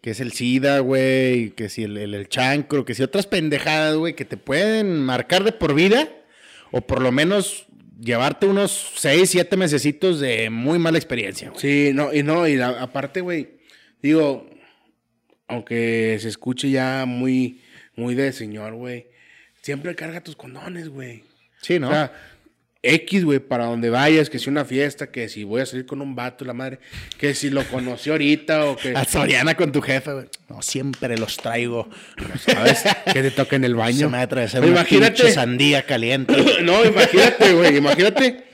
que 0.00 0.12
es 0.12 0.20
el 0.20 0.32
SIDA, 0.32 0.78
güey, 0.78 1.50
que 1.50 1.68
si 1.68 1.82
el, 1.84 1.98
el, 1.98 2.28
chancro, 2.30 2.86
que 2.86 2.94
si 2.94 3.02
otras 3.02 3.26
pendejadas, 3.26 3.96
güey, 3.96 4.14
que 4.14 4.24
te 4.24 4.38
pueden 4.38 4.98
marcar 5.00 5.44
de 5.44 5.52
por 5.52 5.74
vida 5.74 6.08
o 6.70 6.80
por 6.80 7.02
lo 7.02 7.12
menos 7.12 7.66
llevarte 8.00 8.46
unos 8.46 8.92
6, 8.96 9.28
7 9.28 9.54
mesecitos 9.58 10.18
de 10.18 10.48
muy 10.48 10.78
mala 10.78 10.96
experiencia, 10.96 11.50
güey. 11.50 11.60
Sí, 11.60 11.90
no, 11.92 12.14
y 12.14 12.22
no, 12.22 12.48
y 12.48 12.58
aparte, 12.58 13.20
güey, 13.20 13.58
digo, 14.00 14.48
aunque 15.48 16.18
se 16.20 16.28
escuche 16.28 16.70
ya 16.70 17.04
muy, 17.06 17.60
muy 17.94 18.14
de 18.14 18.32
señor, 18.32 18.74
güey, 18.74 19.06
siempre 19.62 19.94
carga 19.94 20.20
tus 20.22 20.36
condones, 20.36 20.88
güey. 20.88 21.24
Sí, 21.62 21.78
¿no? 21.78 21.88
O 21.88 21.92
sea, 21.92 22.12
X, 22.82 23.24
güey, 23.24 23.40
para 23.40 23.64
donde 23.64 23.90
vayas, 23.90 24.30
que 24.30 24.38
si 24.38 24.48
una 24.48 24.64
fiesta, 24.64 25.10
que 25.10 25.28
si 25.28 25.42
voy 25.42 25.60
a 25.62 25.66
salir 25.66 25.86
con 25.86 26.00
un 26.00 26.14
vato, 26.14 26.44
la 26.44 26.52
madre, 26.52 26.78
que 27.18 27.34
si 27.34 27.50
lo 27.50 27.64
conocí 27.64 28.10
ahorita 28.10 28.66
o 28.66 28.76
que, 28.76 28.90
A 28.90 29.04
Soriana 29.04 29.56
con 29.56 29.72
tu 29.72 29.80
jefe, 29.82 30.12
güey. 30.12 30.26
No, 30.48 30.62
siempre 30.62 31.18
los 31.18 31.36
traigo. 31.36 31.88
¿sabes? 32.46 32.84
que 33.12 33.22
te 33.22 33.30
toca 33.32 33.56
en 33.56 33.64
el 33.64 33.72
Se 33.72 33.76
baño. 33.76 34.08
me 34.08 34.16
va 34.18 34.20
a 34.20 34.24
atravesar 34.26 34.60
una 34.62 34.70
imagínate. 34.70 35.32
sandía 35.32 35.84
caliente. 35.84 36.34
No, 36.62 36.84
imagínate, 36.84 37.54
güey, 37.54 37.76
imagínate 37.76 38.44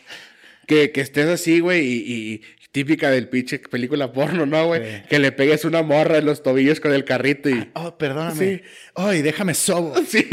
que, 0.67 0.93
que 0.93 1.01
estés 1.03 1.27
así, 1.27 1.61
güey, 1.61 1.85
y, 1.87 2.13
y- 2.13 2.43
típica 2.73 3.11
del 3.11 3.29
pinche 3.29 3.59
película 3.59 4.13
porno, 4.13 4.47
¿no, 4.47 4.67
güey? 4.67 4.83
Sí. 4.83 5.03
Que 5.09 5.19
le 5.19 5.31
pegues 5.31 5.65
una 5.65 5.83
morra 5.83 6.19
en 6.19 6.25
los 6.27 6.43
tobillos 6.43 6.81
con 6.81 6.93
el 6.95 7.05
carrito 7.05 7.51
y... 7.51 7.69
Oh, 7.75 7.97
perdóname. 7.99 8.57
Sí. 8.57 8.63
Ay, 8.95 9.23
déjame 9.23 9.55
sobo. 9.55 9.95
Sí, 10.09 10.27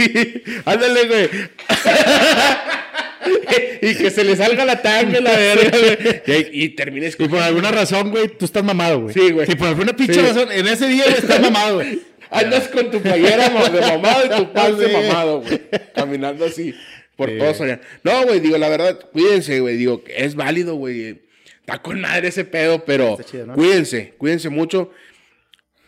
ándale, 0.66 1.08
güey. 1.08 1.30
y 3.82 3.96
que 3.96 4.10
se 4.12 4.24
le 4.24 4.36
salga 4.36 4.66
la 4.66 4.82
tanga, 4.82 5.20
la 5.20 5.36
verga, 5.36 5.78
güey. 5.78 6.50
Y, 6.54 6.64
y 6.64 6.70
termines 6.70 7.16
Y 7.20 7.28
por 7.28 7.40
alguna 7.40 7.72
razón, 7.72 8.12
güey, 8.12 8.28
tú 8.30 8.46
estás 8.46 8.64
mamado, 8.64 9.02
güey. 9.02 9.14
Sí, 9.14 9.32
güey. 9.32 9.48
Si 9.48 9.56
por 9.56 9.68
alguna 9.68 9.96
pinche 9.96 10.16
Sí. 10.16 10.22
razón, 10.22 10.52
en 10.52 10.68
ese 10.68 10.88
día 10.88 11.06
estás 11.06 11.40
mamado, 11.42 11.76
güey. 11.76 12.02
Andas 12.32 12.68
con 12.68 12.92
tu 12.92 13.02
playera 13.02 13.50
de 13.50 13.82
mamado 13.82 14.26
y 14.26 14.30
tu 14.38 14.54
paz 14.54 14.78
de 14.78 14.88
mamado, 14.88 15.42
güey. 15.42 15.62
Caminando 15.96 16.46
así 16.46 16.76
por 17.16 17.30
Sí. 17.30 17.38
todo 17.38 17.54
Soriana. 17.54 17.82
No, 18.04 18.24
güey, 18.24 18.40
digo, 18.40 18.58
la 18.58 18.70
verdad, 18.70 19.00
cuídense, 19.12 19.60
güey. 19.60 19.78
Digo, 19.78 20.04
que 20.04 20.24
es 20.24 20.36
válido, 20.36 20.76
güey. 20.76 21.22
Está 21.70 21.82
con 21.82 22.02
madre 22.02 22.28
ese 22.30 22.46
pedo, 22.46 22.84
pero 22.86 23.12
Está 23.12 23.24
chido, 23.24 23.46
¿no? 23.48 23.56
cuídense, 23.56 24.14
cuídense 24.18 24.50
mucho. 24.50 24.92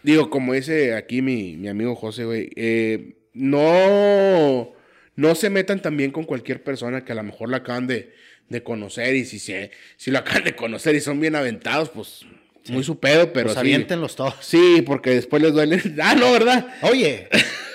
Digo, 0.04 0.30
como 0.30 0.54
dice 0.54 0.96
aquí 0.96 1.22
mi, 1.22 1.58
mi 1.58 1.68
amigo 1.68 1.96
José, 1.96 2.26
güey, 2.26 2.50
eh, 2.56 3.16
no, 3.34 4.74
no 5.16 5.36
se 5.36 5.50
metan 5.50 5.82
también 5.82 6.12
con 6.12 6.24
cualquier 6.24 6.64
persona 6.64 7.06
que 7.06 7.12
a 7.12 7.16
lo 7.16 7.24
mejor 7.24 7.50
la 7.50 7.58
acaban 7.58 7.88
de, 7.88 8.14
de 8.50 8.64
conocer 8.64 9.16
y 9.16 9.26
si, 9.26 9.40
se, 9.40 9.72
si 9.98 10.12
lo 10.12 10.20
acaban 10.20 10.44
de 10.44 10.56
conocer 10.56 10.96
y 10.96 11.02
son 11.02 11.20
bien 11.20 11.36
aventados, 11.36 11.90
pues 11.90 12.26
muy 12.70 12.84
su 12.84 13.00
pedo, 13.00 13.34
pero 13.34 13.46
Los 13.46 13.54
sí. 13.54 13.60
aviéntenlos 13.60 14.16
todos. 14.16 14.36
Sí, 14.42 14.84
porque 14.86 15.12
después 15.12 15.42
les 15.42 15.54
duele. 15.54 15.82
Ah, 16.02 16.16
no, 16.16 16.32
¿verdad? 16.32 16.68
Oye, 16.84 17.28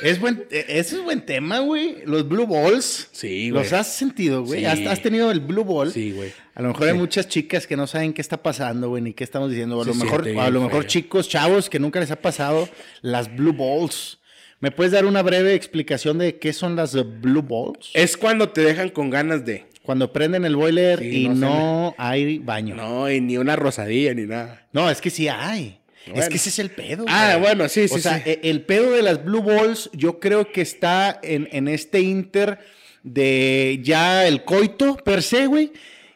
es 0.03 0.21
buen, 0.21 0.45
eh, 0.51 0.65
ese 0.69 0.97
es 0.97 1.03
buen 1.03 1.25
tema, 1.27 1.61
güey. 1.61 1.99
Los 2.05 2.29
Blue 2.29 2.47
Balls. 2.47 3.09
Sí, 3.13 3.51
güey. 3.51 3.63
¿Los 3.63 3.73
has 3.73 3.95
sentido, 3.95 4.45
güey? 4.45 4.61
Sí. 4.61 4.67
¿Has, 4.67 4.81
has 4.87 5.03
tenido 5.03 5.31
el 5.31 5.41
Blue 5.41 5.65
Ball? 5.65 5.93
Sí, 5.93 6.13
güey. 6.13 6.33
A 6.55 6.63
lo 6.63 6.69
mejor 6.69 6.89
hay 6.89 6.95
muchas 6.95 7.29
chicas 7.29 7.67
que 7.67 7.77
no 7.77 7.87
saben 7.87 8.13
qué 8.13 8.23
está 8.23 8.43
pasando, 8.43 8.89
güey, 8.89 9.03
ni 9.03 9.13
qué 9.13 9.25
estamos 9.25 9.51
diciendo. 9.51 9.81
A 9.81 9.85
lo 9.85 9.95
mejor, 9.95 10.27
a 10.27 10.51
lo 10.51 10.61
mejor 10.63 10.83
feo. 10.83 10.89
chicos, 10.89 11.29
chavos, 11.29 11.69
que 11.69 11.79
nunca 11.79 12.01
les 12.01 12.11
ha 12.11 12.17
pasado 12.21 12.69
las 13.03 13.35
Blue 13.35 13.53
Balls. 13.53 14.19
¿Me 14.61 14.71
puedes 14.71 14.93
dar 14.93 15.05
una 15.05 15.23
breve 15.23 15.55
explicación 15.55 16.17
de 16.17 16.39
qué 16.39 16.55
son 16.55 16.77
las 16.77 16.95
Blue 17.21 17.43
Balls? 17.43 17.91
Es 17.93 18.17
cuando 18.17 18.49
te 18.49 18.63
dejan 18.63 18.89
con 18.89 19.11
ganas 19.11 19.45
de. 19.45 19.67
Cuando 19.87 20.13
prenden 20.13 20.45
el 20.45 20.57
boiler 20.57 20.99
Sí, 20.99 21.23
y 21.25 21.29
no 21.29 21.35
no, 21.35 21.95
hay 21.97 22.39
baño. 22.39 22.75
No. 22.75 22.87
No, 23.01 23.11
y 23.11 23.21
ni 23.21 23.39
una 23.39 23.57
rosadilla 23.57 24.13
ni 24.15 24.27
nada. 24.27 24.67
es 24.91 25.01
que 25.01 25.11
sí 25.11 25.29
hay. 25.29 25.79
Es 26.15 26.29
que 26.29 26.37
ese 26.37 26.51
es 26.51 26.59
el 26.59 26.71
pedo. 26.71 27.05
Ah, 27.09 27.31
güey. 27.37 27.43
bueno, 27.43 27.69
sí, 27.69 27.89
sí, 27.89 27.95
O 27.95 27.99
sea, 27.99 28.17
sí. 28.23 28.31
e- 28.31 28.41
el 28.45 28.63
pedo 28.63 28.93
de 28.93 29.03
las 29.03 29.25
Blue 29.25 29.43
Balls, 29.43 29.91
yo 29.93 30.21
creo 30.21 30.53
que 30.53 30.61
está 30.61 31.19
en, 31.23 31.49
en 31.51 31.67
este 31.69 32.01
inter 32.01 32.59
de 33.03 33.81
ya 33.83 34.27
el 34.27 34.45
coito 34.45 34.97
per 34.97 35.23
se, 35.23 35.47
güey, 35.47 35.73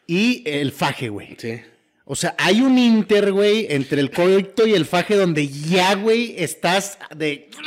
y 0.07 0.43
el 0.47 0.71
faje, 0.73 1.09
güey. 1.09 1.37
Sí. 1.39 1.61
O 2.05 2.17
sea, 2.17 2.35
hay 2.39 2.61
un 2.61 2.77
inter, 2.79 3.33
güey, 3.33 3.67
entre 3.71 4.01
el 4.01 4.11
coito 4.11 4.67
y 4.67 4.75
el 4.75 4.85
faje 4.85 5.15
donde 5.17 5.47
ya, 5.49 5.95
güey, 5.95 6.35
estás 6.39 6.99
de... 7.17 7.49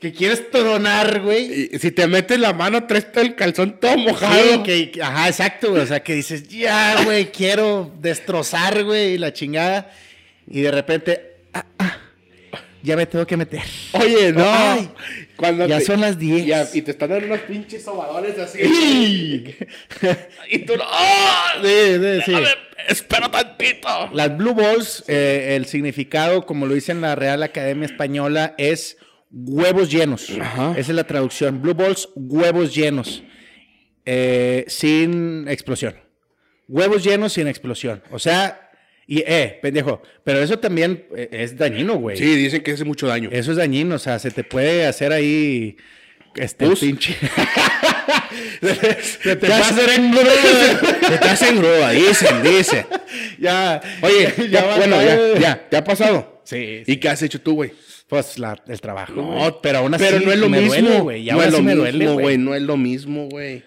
que 0.00 0.12
quieres 0.12 0.50
tronar, 0.50 1.20
güey. 1.20 1.70
Y 1.72 1.78
si 1.78 1.90
te 1.90 2.06
metes 2.06 2.38
la 2.38 2.52
mano, 2.52 2.86
traes 2.86 3.10
todo 3.10 3.22
el 3.24 3.34
calzón 3.34 3.78
todo 3.80 3.96
mojado. 3.98 4.64
Sí, 4.64 4.88
que, 4.92 5.02
ajá, 5.02 5.28
exacto, 5.28 5.70
güey. 5.70 5.82
O 5.82 5.86
sea, 5.86 6.02
que 6.02 6.14
dices, 6.14 6.48
ya, 6.48 7.02
güey, 7.04 7.32
quiero 7.32 7.92
destrozar, 8.00 8.84
güey, 8.84 9.18
la 9.18 9.32
chingada. 9.32 9.90
Y 10.48 10.60
de 10.62 10.70
repente, 10.70 11.20
ah, 11.52 11.64
ah, 11.78 11.96
ya 12.82 12.96
me 12.96 13.06
tengo 13.06 13.26
que 13.26 13.36
meter. 13.36 13.60
Oye, 13.92 14.32
no. 14.32 14.44
Ay, 14.46 14.88
Cuando 15.36 15.66
ya 15.66 15.78
te- 15.78 15.84
son 15.84 16.00
las 16.00 16.18
10. 16.18 16.46
ya- 16.46 16.68
y 16.72 16.82
te 16.82 16.92
están 16.92 17.10
dando 17.10 17.26
unos 17.26 17.40
pinches 17.40 17.82
sobadores 17.82 18.38
así. 18.38 18.60
Sí, 18.64 19.56
y 20.50 20.58
tú, 20.60 20.74
¡ah! 20.80 21.54
sí, 21.62 22.20
sí. 22.24 22.32
Espera 22.88 23.28
tantito. 23.30 24.08
Las 24.14 24.34
Blue 24.36 24.54
Balls, 24.54 25.04
eh, 25.08 25.56
el 25.56 25.66
significado, 25.66 26.46
como 26.46 26.64
lo 26.66 26.74
dice 26.74 26.92
en 26.92 27.00
la 27.02 27.14
Real 27.16 27.42
Academia 27.42 27.84
Española, 27.86 28.54
es 28.56 28.96
huevos 29.30 29.90
llenos. 29.90 30.30
Ajá. 30.40 30.72
Esa 30.72 30.90
es 30.92 30.96
la 30.96 31.04
traducción. 31.06 31.60
Blue 31.62 31.74
Balls, 31.74 32.08
huevos 32.14 32.74
llenos. 32.74 33.22
Eh, 34.04 34.64
sin 34.68 35.46
explosión. 35.48 35.94
Huevos 36.66 37.04
llenos 37.04 37.32
sin 37.34 37.46
explosión. 37.48 38.02
O 38.10 38.18
sea, 38.18 38.70
y 39.06 39.22
eh, 39.26 39.58
pendejo. 39.62 40.02
Pero 40.24 40.40
eso 40.40 40.58
también 40.58 41.06
eh, 41.16 41.28
es 41.32 41.56
dañino, 41.56 41.96
güey. 41.96 42.16
Sí, 42.16 42.34
dicen 42.36 42.62
que 42.62 42.72
hace 42.72 42.84
mucho 42.84 43.06
daño. 43.06 43.28
Eso 43.32 43.50
es 43.52 43.56
dañino. 43.56 43.94
O 43.96 43.98
sea, 43.98 44.18
se 44.18 44.30
te 44.30 44.44
puede 44.44 44.86
hacer 44.86 45.12
ahí. 45.12 45.76
Este 46.36 46.66
Pus. 46.66 46.80
pinche. 46.80 47.16
se 48.60 49.36
te 49.36 49.46
hace- 49.52 49.82
hacer 49.82 49.90
en 50.00 50.10
Te 50.12 51.18
te 51.18 51.28
hacen 51.28 51.56
grúa, 51.58 51.90
dicen, 51.90 52.42
dicen. 52.42 52.86
Ya. 53.38 53.80
Oye, 54.02 54.34
ya, 54.50 54.64
va, 54.64 54.76
bueno, 54.76 54.96
ya, 55.02 55.16
ya, 55.34 55.40
ya, 55.40 55.68
¿te 55.68 55.76
ha 55.76 55.84
pasado? 55.84 56.42
Sí, 56.44 56.82
¿Y 56.86 56.96
qué 56.96 57.08
has 57.08 57.22
hecho 57.22 57.40
tú, 57.40 57.54
güey? 57.54 57.72
Pues 58.08 58.38
la- 58.38 58.58
el 58.66 58.80
trabajo. 58.80 59.12
No, 59.14 59.60
pero 59.60 59.78
aún 59.78 59.94
así 59.94 60.04
Pero 60.04 60.20
no 60.20 60.32
es 60.32 60.38
lo 60.38 60.48
me 60.48 60.60
mismo. 60.62 61.02
güey. 61.02 61.28
Y 61.28 61.30
no 61.30 61.36
lo 61.50 61.62
me 61.62 61.74
mismo, 61.74 61.74
duele, 61.82 62.08
güey. 62.08 62.38
No 62.38 62.54
es 62.54 62.62
lo 62.62 62.76
mismo, 62.76 63.28
güey. 63.28 63.62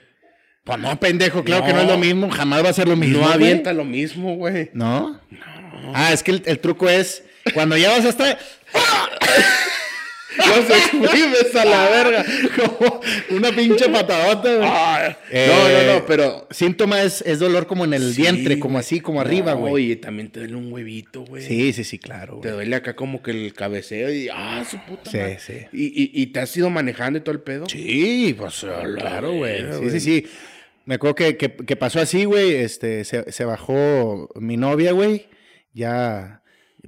Pues 0.63 0.79
no, 0.79 0.99
pendejo, 0.99 1.43
claro 1.43 1.63
que 1.65 1.71
no 1.73 1.77
No. 1.77 1.81
es 1.83 1.87
lo 1.89 1.97
mismo. 1.97 2.29
Jamás 2.29 2.63
va 2.65 2.69
a 2.69 2.73
ser 2.73 2.87
lo 2.87 2.95
mismo. 2.95 3.19
No 3.19 3.29
avienta 3.29 3.71
lo 3.73 3.83
mismo, 3.85 4.35
güey. 4.35 4.69
¿No? 4.73 5.19
Ah, 5.93 6.11
es 6.13 6.23
que 6.23 6.31
el, 6.31 6.43
el 6.45 6.59
truco 6.59 6.89
es 6.89 7.23
cuando 7.53 7.77
ya 7.77 7.89
vas 7.91 8.05
a 8.05 8.09
se 10.67 10.77
exprimes 10.77 11.55
a 11.55 11.65
la 11.65 11.89
verga. 11.89 12.25
como 12.55 13.01
una 13.31 13.51
pinche 13.51 13.89
patadota, 13.89 14.55
güey. 14.55 14.69
Ah, 14.71 15.17
Eh, 15.29 15.47
no, 15.49 15.93
no, 15.93 15.99
no, 15.99 16.05
pero. 16.05 16.47
Síntoma 16.51 17.01
es, 17.03 17.21
es 17.21 17.39
dolor 17.39 17.67
como 17.67 17.85
en 17.85 17.93
el 17.93 18.13
Sí, 18.13 18.21
vientre, 18.21 18.59
como 18.59 18.77
así, 18.79 18.99
como 18.99 19.19
arriba, 19.21 19.53
güey. 19.53 19.73
Oye, 19.73 19.95
también 19.97 20.29
te 20.31 20.39
duele 20.41 20.55
un 20.55 20.71
huevito, 20.71 21.23
güey. 21.25 21.43
Sí, 21.43 21.73
sí, 21.73 21.83
sí, 21.83 21.97
claro, 21.99 22.39
Te 22.41 22.49
duele 22.51 22.75
acá 22.75 22.95
como 22.95 23.21
que 23.21 23.31
el 23.31 23.53
cabeceo 23.53 24.11
y. 24.11 24.29
¡Ah, 24.31 24.63
su 24.69 24.77
puta 24.79 25.09
Sí, 25.11 25.17
madre! 25.17 25.39
sí. 25.39 25.53
¿Y, 25.73 25.85
y, 25.85 26.21
y 26.21 26.27
te 26.27 26.39
has 26.39 26.55
ido 26.55 26.69
manejando 26.69 27.19
y 27.19 27.21
todo 27.21 27.33
el 27.33 27.41
pedo? 27.41 27.65
Sí, 27.67 28.35
pues 28.37 28.63
la 28.63 28.81
claro, 28.83 29.33
güey. 29.33 29.61
Sí, 29.79 29.89
sí, 29.91 29.99
sí. 29.99 30.27
Me 30.85 30.95
acuerdo 30.95 31.15
que, 31.15 31.37
que- 31.37 31.55
que 31.55 31.75
pasó 31.75 31.99
así, 31.99 32.25
güey. 32.25 32.55
Este, 32.55 33.03
se, 33.05 33.31
se 33.31 33.45
bajó 33.45 34.29
mi 34.35 34.57
novia, 34.57 34.91
güey. 34.93 35.27
Ya 35.73 36.41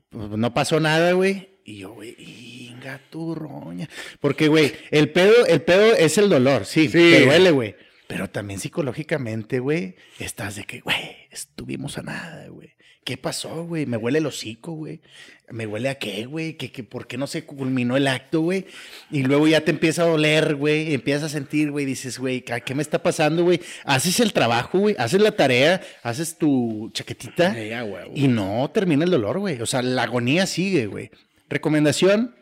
pues, 0.09 0.29
no 0.31 0.53
pasó 0.53 0.79
nada, 0.79 1.11
güey. 1.13 1.52
Y 1.66 1.78
yo, 1.78 1.93
güey, 1.93 2.16
inga 2.20 2.99
tu 3.09 3.36
roña. 3.36 3.89
Porque, 4.20 4.47
güey, 4.47 4.74
el 4.91 5.09
pedo, 5.11 5.45
el 5.47 5.61
pedo 5.61 5.93
es 5.95 6.18
el 6.18 6.30
dolor, 6.30 6.66
sí, 6.66 6.88
Sí. 6.88 6.91
te 6.93 7.26
duele, 7.26 7.51
güey. 7.51 7.76
Pero 8.07 8.30
también 8.30 8.59
psicológicamente, 8.59 9.59
güey, 9.59 9.95
estás 10.20 10.55
de 10.57 10.66
que, 10.66 10.82
güey, 10.82 10.97
estuvimos 11.32 11.97
a 11.97 12.01
nada, 12.03 12.47
güey. 12.49 12.74
¿Qué 13.05 13.18
pasó, 13.18 13.66
güey? 13.66 13.86
Me 13.86 13.97
huele 13.97 14.20
el 14.20 14.26
hocico, 14.26 14.72
güey. 14.74 15.01
¿Me 15.49 15.68
huele 15.68 15.89
a 15.89 15.95
qué, 15.95 16.26
güey? 16.26 16.53
¿Qué, 16.53 16.72
qué, 16.72 16.84
por 16.86 17.05
qué 17.05 17.18
no 17.18 17.28
se 17.28 17.43
culminó 17.43 17.97
el 17.97 18.07
acto, 18.07 18.39
güey? 18.39 18.66
Y 19.11 19.24
luego 19.24 19.45
ya 19.45 19.59
te 19.61 19.72
empieza 19.72 20.03
a 20.03 20.07
doler, 20.07 20.55
güey. 20.55 20.93
Empiezas 20.93 21.24
a 21.24 21.30
sentir, 21.30 21.70
güey. 21.72 21.86
Dices, 21.86 22.18
güey, 22.18 22.41
¿qué 22.43 22.74
me 22.76 22.82
está 22.82 23.03
pasando, 23.03 23.43
güey? 23.43 23.59
Haces 23.84 24.22
el 24.22 24.32
trabajo, 24.32 24.80
güey. 24.80 24.95
Haces 24.97 25.20
la 25.20 25.34
tarea. 25.34 25.82
Haces 26.01 26.38
tu 26.38 26.91
chaquetita. 26.93 27.53
Ya. 27.61 27.86
Y 28.16 28.30
no 28.30 28.72
termina 28.74 29.03
el 29.03 29.11
dolor, 29.11 29.39
güey. 29.39 29.61
O 29.61 29.66
sea, 29.66 29.82
la 29.82 30.03
agonía 30.03 30.45
sigue, 30.45 30.86
güey. 30.86 31.11
Recomendación. 31.53 32.35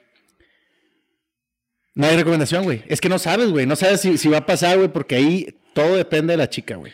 No 1.93 2.07
hay 2.07 2.15
recomendación, 2.15 2.63
güey. 2.63 2.83
Es 2.87 3.01
que 3.01 3.09
no 3.09 3.19
sabes, 3.19 3.49
güey. 3.49 3.65
No 3.65 3.75
sabes 3.75 3.99
si, 4.01 4.17
si 4.17 4.29
va 4.29 4.37
a 4.39 4.45
pasar, 4.45 4.77
güey, 4.77 4.87
porque 4.87 5.15
ahí 5.15 5.59
todo 5.73 5.97
depende 5.97 6.33
de 6.33 6.37
la 6.37 6.49
chica, 6.49 6.75
güey. 6.77 6.93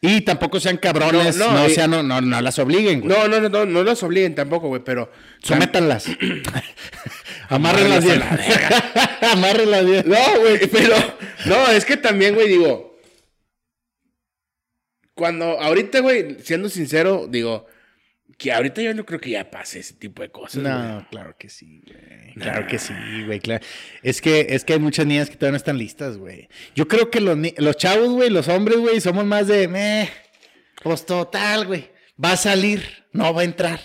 Y 0.00 0.22
tampoco 0.22 0.60
sean 0.60 0.76
cabrones, 0.78 1.36
no, 1.36 1.48
No, 1.48 1.52
no, 1.60 1.68
y- 1.68 1.74
sean, 1.74 1.90
no, 1.90 2.02
no, 2.02 2.20
no 2.20 2.40
las 2.40 2.58
obliguen, 2.58 3.00
güey. 3.00 3.12
No, 3.12 3.28
no, 3.28 3.40
no, 3.40 3.48
no, 3.48 3.66
no 3.66 3.82
los 3.82 4.02
obliguen 4.02 4.34
tampoco, 4.34 4.68
güey, 4.68 4.82
pero. 4.84 5.10
Sométanlas. 5.42 6.06
Amárrenlas 7.48 8.04
bien. 8.04 8.22
Amárrenlas 9.32 9.84
bien. 9.86 10.04
No, 10.06 10.40
güey, 10.40 10.66
pero. 10.70 10.96
No, 11.46 11.68
es 11.70 11.84
que 11.84 11.96
también, 11.96 12.34
güey, 12.34 12.48
digo. 12.48 12.98
Cuando. 15.14 15.60
Ahorita, 15.60 16.00
güey, 16.00 16.36
siendo 16.42 16.68
sincero, 16.68 17.26
digo. 17.28 17.66
Que 18.38 18.52
ahorita 18.52 18.82
yo 18.82 18.92
no 18.92 19.06
creo 19.06 19.18
que 19.18 19.30
ya 19.30 19.50
pase 19.50 19.78
ese 19.78 19.94
tipo 19.94 20.20
de 20.22 20.28
cosas. 20.30 20.62
güey. 20.62 20.72
No, 20.74 21.06
claro 21.10 21.34
que 21.38 21.48
sí, 21.48 21.82
güey. 21.86 22.34
Claro 22.34 22.66
que 22.66 22.78
sí, 22.78 22.92
güey. 23.24 23.40
Claro. 23.40 23.64
Es 24.02 24.20
que, 24.20 24.46
es 24.50 24.64
que 24.64 24.74
hay 24.74 24.78
muchas 24.78 25.06
niñas 25.06 25.30
que 25.30 25.36
todavía 25.36 25.52
no 25.52 25.56
están 25.56 25.78
listas, 25.78 26.18
güey. 26.18 26.48
Yo 26.74 26.86
creo 26.86 27.10
que 27.10 27.20
los, 27.22 27.38
los 27.56 27.76
chavos, 27.78 28.10
güey, 28.10 28.28
los 28.28 28.48
hombres, 28.48 28.76
güey, 28.78 29.00
somos 29.00 29.24
más 29.24 29.46
de, 29.46 29.68
meh, 29.68 30.10
pues 30.82 31.06
total, 31.06 31.66
güey. 31.66 31.90
Va 32.22 32.32
a 32.32 32.36
salir, 32.36 32.82
no 33.12 33.32
va 33.32 33.40
a 33.40 33.44
entrar. 33.44 33.80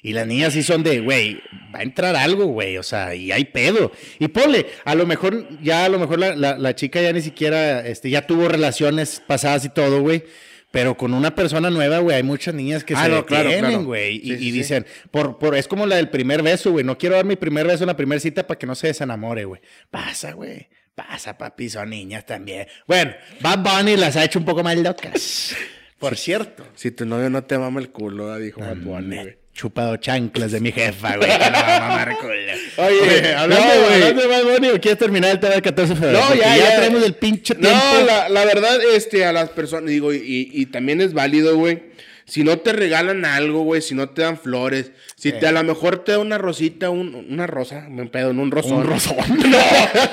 Y 0.00 0.12
las 0.12 0.28
niñas 0.28 0.52
sí 0.52 0.62
son 0.62 0.84
de, 0.84 1.00
güey, 1.00 1.40
va 1.74 1.80
a 1.80 1.82
entrar 1.82 2.14
algo, 2.14 2.44
güey. 2.46 2.76
O 2.78 2.84
sea, 2.84 3.16
y 3.16 3.32
hay 3.32 3.46
pedo. 3.46 3.90
Y 4.20 4.28
ponle, 4.28 4.66
a 4.84 4.94
lo 4.94 5.06
mejor, 5.06 5.48
ya 5.60 5.84
a 5.84 5.88
lo 5.88 5.98
mejor 5.98 6.20
la, 6.20 6.36
la- 6.36 6.56
la 6.56 6.74
chica 6.76 7.02
ya 7.02 7.12
ni 7.12 7.20
siquiera, 7.20 7.84
este, 7.84 8.08
ya 8.10 8.24
tuvo 8.28 8.46
relaciones 8.48 9.20
pasadas 9.26 9.64
y 9.64 9.70
todo, 9.70 10.00
güey. 10.02 10.22
Pero 10.70 10.96
con 10.96 11.14
una 11.14 11.34
persona 11.34 11.70
nueva, 11.70 11.98
güey, 12.00 12.16
hay 12.16 12.22
muchas 12.22 12.54
niñas 12.54 12.84
que 12.84 12.94
Ah, 12.94 13.04
se 13.04 13.10
no, 13.10 13.24
claro, 13.24 13.48
detienen, 13.48 13.70
claro. 13.70 13.84
güey. 13.86 14.18
Sí, 14.20 14.22
y, 14.24 14.28
sí, 14.28 14.34
y 14.34 14.38
sí. 14.38 14.50
dicen, 14.52 14.86
por, 15.10 15.38
por, 15.38 15.54
es 15.56 15.66
como 15.66 15.86
la 15.86 15.96
del 15.96 16.10
primer 16.10 16.42
beso, 16.42 16.70
güey. 16.72 16.84
No 16.84 16.98
quiero 16.98 17.16
dar 17.16 17.24
mi 17.24 17.36
primer 17.36 17.66
beso 17.66 17.84
en 17.84 17.88
la 17.88 17.96
primera 17.96 18.20
cita 18.20 18.46
para 18.46 18.58
que 18.58 18.66
no 18.66 18.74
se 18.74 18.88
desenamore, 18.88 19.44
güey. 19.46 19.62
Pasa, 19.90 20.32
güey. 20.32 20.68
Pasa, 20.94 21.38
papi. 21.38 21.70
Son 21.70 21.88
niñas 21.88 22.26
también. 22.26 22.66
Bueno, 22.86 23.12
Bad 23.40 23.60
Bunny 23.60 23.96
las 23.96 24.16
ha 24.16 24.24
hecho 24.24 24.38
un 24.38 24.44
poco 24.44 24.62
más 24.62 24.76
locas. 24.76 25.56
Por 25.98 26.16
cierto. 26.16 26.64
Si 26.74 26.90
tu 26.90 27.06
novio 27.06 27.30
no 27.30 27.42
te 27.44 27.56
mama 27.58 27.80
el 27.80 27.90
culo, 27.90 28.36
dijo 28.38 28.60
Bad 28.60 28.76
Bunny, 28.76 29.16
güey. 29.16 29.38
Chupado 29.58 29.96
chanclas 29.96 30.52
de 30.52 30.60
mi 30.60 30.70
jefa, 30.70 31.16
güey. 31.16 31.28
Que 31.28 31.36
no 31.50 31.52
va 31.52 31.76
a 31.76 31.80
mamar 31.80 32.16
culo. 32.18 32.32
Oye, 32.32 33.34
hablando, 33.34 33.66
no, 33.66 33.80
güey. 33.86 33.94
hablando 34.02 34.22
de 34.22 34.28
Bad 34.28 34.42
Bunny, 34.44 34.68
¿o 34.68 34.80
quieres 34.80 34.98
terminar 34.98 35.30
el 35.32 35.40
tema 35.40 35.54
del 35.54 35.62
14 35.62 35.94
de 35.94 35.98
febrero? 36.00 36.20
No, 36.20 36.26
Porque 36.28 36.40
ya, 36.42 36.56
ya. 36.56 36.76
traemos 36.76 37.02
el 37.02 37.14
pinche 37.14 37.54
No, 37.54 37.60
tiempo. 37.68 37.84
la, 38.06 38.28
la 38.28 38.44
verdad, 38.44 38.78
este, 38.94 39.24
a 39.26 39.32
las 39.32 39.48
personas, 39.50 39.90
digo, 39.90 40.12
y, 40.14 40.48
y 40.52 40.66
también 40.66 41.00
es 41.00 41.12
válido, 41.12 41.56
güey. 41.56 41.88
Si 42.24 42.44
no 42.44 42.58
te 42.58 42.72
regalan 42.74 43.24
algo, 43.24 43.62
güey, 43.62 43.80
si 43.82 43.94
no 43.94 44.10
te 44.10 44.20
dan 44.22 44.38
flores, 44.38 44.92
si 45.16 45.32
te 45.32 45.46
a 45.46 45.52
lo 45.52 45.64
mejor 45.64 46.04
te 46.04 46.12
da 46.12 46.18
una 46.18 46.36
rosita, 46.38 46.90
un- 46.90 47.26
una 47.30 47.46
rosa, 47.46 47.86
me 47.88 48.04
pedo, 48.06 48.30
en 48.32 48.38
un 48.38 48.50
rosón. 48.50 48.74
Un 48.78 48.84
rosón. 48.86 49.16
No, 49.48 49.58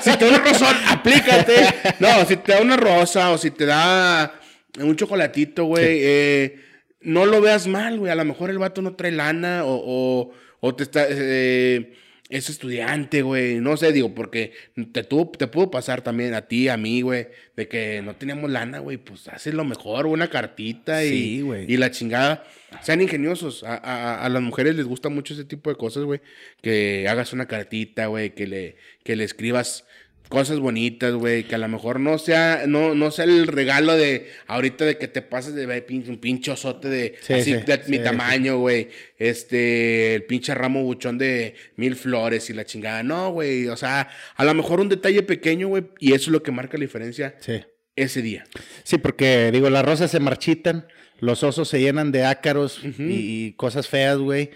si 0.01 0.11
te 0.17 0.25
da 0.25 0.37
un 0.37 0.43
rosón, 0.45 0.75
aplícate. 0.87 1.55
No, 1.99 2.25
si 2.25 2.37
te 2.37 2.53
da 2.53 2.61
una 2.61 2.77
rosa 2.77 3.31
o 3.31 3.37
si 3.37 3.51
te 3.51 3.65
da 3.65 4.33
un 4.79 4.95
chocolatito, 4.95 5.65
güey, 5.65 5.83
eh, 6.01 6.59
no 7.05 7.25
lo 7.25 7.39
veas 7.41 7.67
mal, 7.67 7.99
güey. 7.99 8.11
A 8.11 8.15
lo 8.15 8.25
mejor 8.25 8.49
el 8.49 8.57
vato 8.57 8.81
no 8.81 8.95
trae 8.95 9.11
lana 9.11 9.63
o, 9.65 9.81
o, 9.85 10.31
o 10.59 10.75
te 10.75 10.83
está... 10.83 11.05
eh, 11.09 11.93
es 12.27 12.49
estudiante, 12.49 13.21
güey. 13.21 13.59
No 13.59 13.77
sé, 13.77 13.91
digo, 13.91 14.15
porque 14.15 14.51
te, 14.91 15.03
tuvo, 15.03 15.29
te 15.29 15.45
pudo 15.45 15.69
pasar 15.69 16.01
también 16.01 16.33
a 16.33 16.47
ti, 16.47 16.69
a 16.69 16.75
mí, 16.75 17.01
güey, 17.01 17.27
de 17.55 17.67
que 17.67 18.01
no 18.01 18.15
teníamos 18.15 18.49
lana, 18.49 18.79
güey. 18.79 18.97
Pues 18.97 19.27
haces 19.27 19.53
lo 19.53 19.63
mejor, 19.63 20.07
una 20.07 20.27
cartita 20.27 21.05
y, 21.05 21.43
y 21.67 21.77
la 21.77 21.91
chingada. 21.91 22.43
Sean 22.81 22.99
ingeniosos. 23.01 23.63
A, 23.63 23.75
a- 23.75 24.25
a 24.25 24.29
las 24.29 24.41
mujeres 24.41 24.75
les 24.75 24.85
gusta 24.85 25.09
mucho 25.09 25.35
ese 25.35 25.45
tipo 25.45 25.69
de 25.69 25.75
cosas, 25.75 26.03
güey. 26.03 26.19
Que 26.63 27.07
hagas 27.07 27.31
una 27.31 27.45
cartita, 27.47 28.07
güey, 28.07 28.33
que 28.33 28.47
le, 28.47 28.75
que 29.03 29.15
le 29.15 29.23
escribas 29.23 29.85
cosas 30.29 30.59
bonitas, 30.59 31.13
güey, 31.13 31.43
que 31.43 31.55
a 31.55 31.57
lo 31.57 31.67
mejor 31.67 31.99
no 31.99 32.17
sea, 32.17 32.63
no, 32.67 32.95
no 32.95 33.11
sea 33.11 33.25
el 33.25 33.47
regalo 33.47 33.95
de 33.95 34.27
ahorita 34.47 34.83
de 34.85 34.97
que 34.97 35.07
te 35.07 35.21
pases 35.21 35.53
de 35.55 35.67
pin- 35.85 36.07
un 36.09 36.17
pinche 36.17 36.51
osote 36.51 36.89
de 36.89 37.15
Sí, 37.21 37.33
así 37.33 37.43
sí, 37.43 37.51
de 37.53 37.81
mi 37.87 37.99
tamaño, 37.99 38.57
güey. 38.57 38.89
Este, 39.17 40.15
el 40.15 40.23
pinche 40.23 40.53
ramo 40.55 40.83
buchón 40.83 41.17
de 41.17 41.55
mil 41.75 41.95
flores 41.95 42.49
y 42.49 42.53
la 42.53 42.65
chingada. 42.65 43.03
No, 43.03 43.31
güey. 43.31 43.67
O 43.67 43.77
sea, 43.77 44.09
a 44.35 44.45
lo 44.45 44.53
mejor 44.53 44.79
un 44.79 44.89
detalle 44.89 45.23
pequeño, 45.23 45.67
güey. 45.67 45.83
Y 45.99 46.13
eso 46.13 46.25
es 46.25 46.27
lo 46.29 46.43
que 46.43 46.51
marca 46.51 46.77
la 46.77 46.83
diferencia 46.83 47.35
ese 47.95 48.21
día. 48.21 48.45
Sí, 48.83 48.97
porque 48.97 49.51
digo, 49.51 49.69
las 49.69 49.85
rosas 49.85 50.11
se 50.11 50.19
marchitan, 50.19 50.87
los 51.19 51.43
osos 51.43 51.69
se 51.69 51.79
llenan 51.79 52.11
de 52.11 52.23
ácaros 52.25 52.79
y, 52.83 53.45
y 53.47 53.51
cosas 53.53 53.87
feas, 53.87 54.17
güey. 54.17 54.51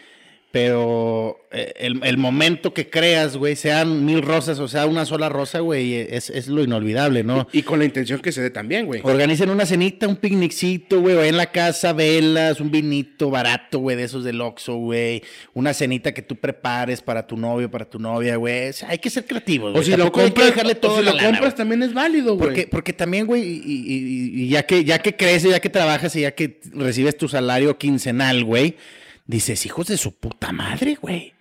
Pero 0.52 1.40
eh, 1.52 1.74
el, 1.78 2.00
el 2.04 2.18
momento 2.18 2.74
que 2.74 2.90
creas, 2.90 3.38
güey, 3.38 3.56
sean 3.56 4.04
mil 4.04 4.24
rosas 4.24 4.58
o 4.60 4.68
sea 4.68 4.88
una 4.88 5.06
sola 5.06 5.30
rosa, 5.30 5.60
güey, 5.60 5.94
es, 5.94 6.32
es 6.32 6.48
lo 6.48 6.64
inolvidable, 6.64 7.24
¿no? 7.24 7.48
Y 7.54 7.62
con 7.62 7.78
la 7.78 7.86
intención 7.86 8.20
que 8.20 8.32
se 8.32 8.42
dé 8.42 8.50
también, 8.50 8.88
güey. 8.88 9.02
Organicen 9.04 9.52
una 9.52 9.68
cenita, 9.68 10.08
un 10.08 10.16
picnicito, 10.16 11.02
güey, 11.02 11.28
en 11.30 11.38
la 11.38 11.52
casa, 11.52 11.94
velas, 11.94 12.60
un 12.62 12.72
vinito 12.72 13.30
barato, 13.30 13.78
güey, 13.78 13.96
de 13.96 14.06
esos 14.06 14.24
del 14.24 14.42
Oxxo, 14.42 14.76
güey. 14.78 15.22
Una 15.54 15.74
cenita 15.76 16.16
que 16.16 16.24
tú 16.24 16.36
prepares 16.36 17.02
para 17.04 17.28
tu 17.28 17.38
novio, 17.38 17.70
para 17.70 17.86
tu 17.86 18.00
novia, 18.00 18.36
güey. 18.38 18.70
O 18.70 18.74
sea, 18.74 18.90
hay 18.90 18.98
que 18.98 19.12
ser 19.12 19.26
creativos, 19.26 19.70
O 19.70 19.74
güey. 19.74 19.86
si 19.86 19.96
lo 19.96 20.12
compras, 20.12 20.48
dejarle 20.48 20.74
todo 20.74 20.96
o 20.96 21.00
si 21.00 21.06
lo 21.06 21.14
lana, 21.14 21.30
compras 21.30 21.54
también 21.54 21.84
es 21.84 21.94
válido, 21.94 22.34
güey. 22.36 22.48
Porque, 22.48 22.68
porque 22.68 22.94
también, 22.94 23.28
güey, 23.28 23.44
y, 23.44 23.62
y- 23.86 24.44
y 24.46 24.50
ya, 24.50 24.64
que, 24.64 24.84
ya 24.84 24.98
que 25.00 25.16
creces, 25.16 25.52
ya 25.52 25.60
que 25.60 25.70
trabajas 25.70 26.16
y 26.16 26.22
ya 26.22 26.32
que 26.32 26.60
recibes 26.74 27.16
tu 27.18 27.28
salario 27.28 27.78
quincenal, 27.78 28.44
güey, 28.44 28.76
dices, 29.38 29.66
hijos 29.66 29.88
de 29.88 29.98
su 29.98 30.16
puta 30.18 30.52
madre, 30.52 30.98
güey. 31.00 31.34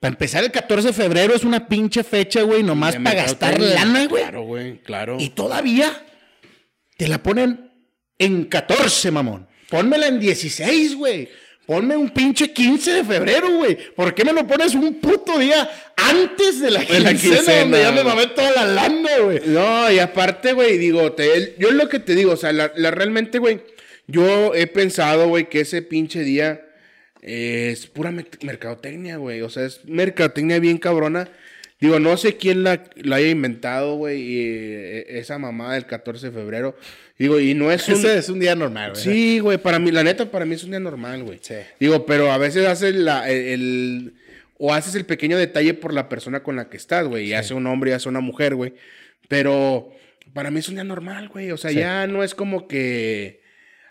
Para 0.00 0.12
empezar, 0.12 0.44
el 0.44 0.50
14 0.52 0.88
de 0.88 0.92
febrero 0.92 1.34
es 1.34 1.44
una 1.44 1.66
pinche 1.66 2.04
fecha, 2.04 2.42
güey, 2.42 2.62
nomás 2.62 2.96
para 2.96 3.14
gastar 3.22 3.58
lana, 3.60 4.06
güey. 4.06 4.22
Claro, 4.22 4.42
güey, 4.42 4.78
claro. 4.82 5.16
Y 5.18 5.30
todavía 5.30 5.90
te 6.98 7.08
la 7.08 7.22
ponen 7.22 7.70
en 8.18 8.44
14, 8.44 9.10
mamón. 9.10 9.48
Pónmela 9.70 10.06
en 10.08 10.20
16, 10.20 10.94
güey. 10.96 11.28
Ponme 11.66 11.96
un 11.96 12.10
pinche 12.10 12.52
15 12.52 12.92
de 12.92 13.04
febrero, 13.04 13.50
güey. 13.56 13.78
¿Por 13.96 14.14
qué 14.14 14.22
me 14.22 14.34
lo 14.34 14.46
pones 14.46 14.74
un 14.74 14.96
puto 15.00 15.38
día 15.38 15.66
antes 15.96 16.60
de 16.60 16.70
la 16.70 16.80
De 16.84 17.00
la 17.00 17.12
quincena, 17.14 17.60
donde 17.60 17.80
ya 17.80 17.90
me 17.90 18.04
mamé 18.04 18.26
toda 18.26 18.50
la 18.52 18.66
lana, 18.66 19.16
güey? 19.22 19.40
No, 19.46 19.90
y 19.90 19.98
aparte, 19.98 20.52
güey, 20.52 20.76
digo, 20.76 21.12
te- 21.12 21.56
yo 21.58 21.68
es 21.68 21.74
lo 21.74 21.88
que 21.88 22.00
te 22.00 22.14
digo, 22.14 22.32
o 22.32 22.36
sea, 22.36 22.52
la, 22.52 22.70
la- 22.76 22.90
realmente, 22.90 23.38
güey, 23.38 23.62
yo 24.06 24.54
he 24.54 24.66
pensado, 24.66 25.28
güey, 25.28 25.48
que 25.48 25.60
ese 25.60 25.80
pinche 25.80 26.20
día 26.20 26.60
es 27.24 27.86
pura 27.86 28.10
me- 28.10 28.26
mercadotecnia, 28.42 29.16
güey, 29.16 29.40
o 29.42 29.48
sea, 29.50 29.64
es 29.64 29.80
mercadotecnia 29.86 30.58
bien 30.60 30.78
cabrona. 30.78 31.28
Digo, 31.80 31.98
no 31.98 32.16
sé 32.16 32.36
quién 32.36 32.62
la, 32.62 32.84
la 32.96 33.16
haya 33.16 33.28
inventado, 33.28 33.96
güey, 33.96 34.20
y, 34.22 34.38
eh, 34.46 35.18
esa 35.18 35.38
mamada 35.38 35.74
del 35.74 35.86
14 35.86 36.26
de 36.26 36.32
febrero. 36.32 36.76
Digo, 37.18 37.38
y 37.40 37.54
no 37.54 37.70
es 37.72 37.86
un... 37.88 37.94
Ese 37.94 38.16
es 38.18 38.28
un 38.28 38.40
día 38.40 38.54
normal, 38.54 38.92
güey. 38.92 39.02
Sí, 39.02 39.38
güey, 39.40 39.58
para 39.58 39.78
mí, 39.78 39.90
la 39.90 40.02
neta, 40.04 40.30
para 40.30 40.44
mí 40.46 40.54
es 40.54 40.64
un 40.64 40.70
día 40.70 40.80
normal, 40.80 41.22
güey. 41.24 41.38
Sí. 41.42 41.54
Digo, 41.80 42.06
pero 42.06 42.30
a 42.32 42.38
veces 42.38 42.66
haces 42.66 42.94
la, 42.94 43.28
el, 43.30 43.36
el- 43.48 44.14
O 44.56 44.72
haces 44.72 44.94
el 44.94 45.04
pequeño 45.04 45.36
detalle 45.36 45.74
por 45.74 45.92
la 45.92 46.08
persona 46.08 46.42
con 46.42 46.56
la 46.56 46.68
que 46.70 46.76
estás, 46.76 47.06
güey. 47.06 47.28
Ya 47.28 47.42
sea 47.42 47.56
un 47.56 47.66
hombre, 47.66 47.90
ya 47.90 47.98
sea 47.98 48.10
una 48.10 48.20
mujer, 48.20 48.54
güey. 48.54 48.72
Pero 49.28 49.92
para 50.32 50.50
mí 50.50 50.60
es 50.60 50.68
un 50.68 50.76
día 50.76 50.84
normal, 50.84 51.28
güey. 51.28 51.50
O 51.50 51.56
sea, 51.56 51.70
Sí. 51.70 51.76
ya 51.76 52.06
no 52.06 52.22
es 52.22 52.34
como 52.34 52.66
que. 52.68 53.40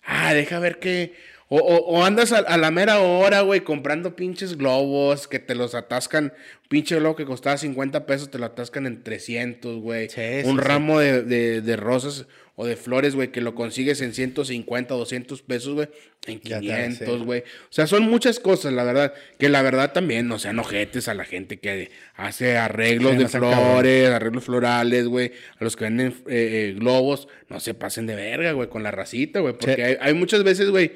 Ah, 0.03 0.33
deja 0.33 0.59
ver 0.59 0.79
qué. 0.79 1.13
O, 1.49 1.57
o- 1.57 1.85
o 1.99 2.03
andas 2.03 2.31
a, 2.31 2.39
a 2.39 2.57
la 2.57 2.71
mera 2.71 2.99
hora, 2.99 3.41
güey, 3.41 3.61
comprando 3.61 4.15
pinches 4.15 4.57
globos 4.57 5.27
que 5.27 5.39
te 5.39 5.55
los 5.55 5.75
atascan. 5.75 6.25
Un 6.63 6.69
pinche 6.69 6.95
globo 6.95 7.15
que 7.15 7.25
costaba 7.25 7.57
50 7.57 8.05
pesos, 8.05 8.31
te 8.31 8.39
lo 8.39 8.45
atascan 8.45 8.87
en 8.87 9.03
300, 9.03 9.79
güey. 9.81 10.09
Sí, 10.09 10.21
un 10.45 10.57
sí, 10.57 10.61
sí. 10.63 10.67
ramo 10.67 10.99
de, 10.99 11.21
de- 11.23 11.61
de 11.61 11.75
rosas 11.75 12.25
o 12.55 12.65
de 12.67 12.75
flores, 12.75 13.15
güey, 13.15 13.31
que 13.31 13.41
lo 13.41 13.55
consigues 13.55 13.99
en 14.01 14.13
150, 14.13 14.93
200 14.93 15.41
pesos, 15.41 15.73
güey. 15.73 15.89
En 16.27 16.39
Ya 16.41 16.55
te 16.59 16.61
500, 16.61 16.97
sé. 17.19 17.25
güey. 17.25 17.41
O 17.41 17.71
sea, 17.71 17.87
son 17.87 18.03
muchas 18.03 18.39
cosas, 18.39 18.73
la 18.73 18.83
verdad. 18.83 19.13
Que 19.39 19.49
la 19.49 19.61
verdad 19.63 19.91
también 19.91 20.27
no 20.27 20.37
sean 20.39 20.57
ojetes 20.59 21.07
a 21.07 21.13
la 21.15 21.25
gente 21.25 21.57
que 21.57 21.89
hace 22.15 22.57
arreglos 22.57 23.17
de 23.17 23.27
flores, 23.27 24.09
arreglos 24.09 24.43
florales, 24.43 25.07
güey. 25.07 25.31
A 25.59 25.63
los 25.63 25.75
que 25.75 25.83
venden 25.85 26.09
eh, 26.27 26.71
eh, 26.71 26.75
globos, 26.79 27.27
no 27.49 27.59
se 27.59 27.73
pasen 27.73 28.05
de 28.07 28.15
verga, 28.15 28.51
güey, 28.53 28.69
con 28.69 28.81
la 28.83 28.91
racita, 28.91 29.39
güey. 29.39 29.53
Porque 29.57 29.83
hay, 29.83 29.97
hay 29.99 30.13
muchas 30.13 30.43
veces, 30.43 30.69
güey, 30.69 30.91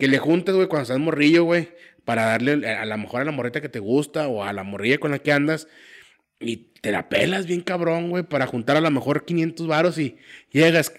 que 0.00 0.08
le 0.08 0.18
juntas, 0.18 0.56
güey, 0.56 0.66
cuando 0.66 0.82
estás 0.82 0.98
morrillo, 0.98 1.44
güey, 1.44 1.68
para 2.04 2.24
darle 2.24 2.66
a 2.66 2.84
lo 2.86 2.98
mejor 2.98 3.20
a 3.20 3.24
la 3.24 3.30
morrita 3.30 3.60
que 3.60 3.68
te 3.68 3.78
gusta 3.78 4.26
o 4.26 4.42
a 4.42 4.52
la 4.52 4.64
morrilla 4.64 4.98
con 4.98 5.12
la 5.12 5.20
que 5.20 5.30
andas. 5.30 5.68
Y 6.40 6.70
te 6.80 6.90
la 6.90 7.08
pelas 7.08 7.46
bien 7.46 7.60
cabrón, 7.60 8.08
güey, 8.08 8.24
para 8.24 8.46
juntar 8.46 8.76
a 8.76 8.80
lo 8.80 8.90
mejor 8.90 9.24
500 9.24 9.66
varos 9.66 9.98
y 9.98 10.16
llegas. 10.50 10.92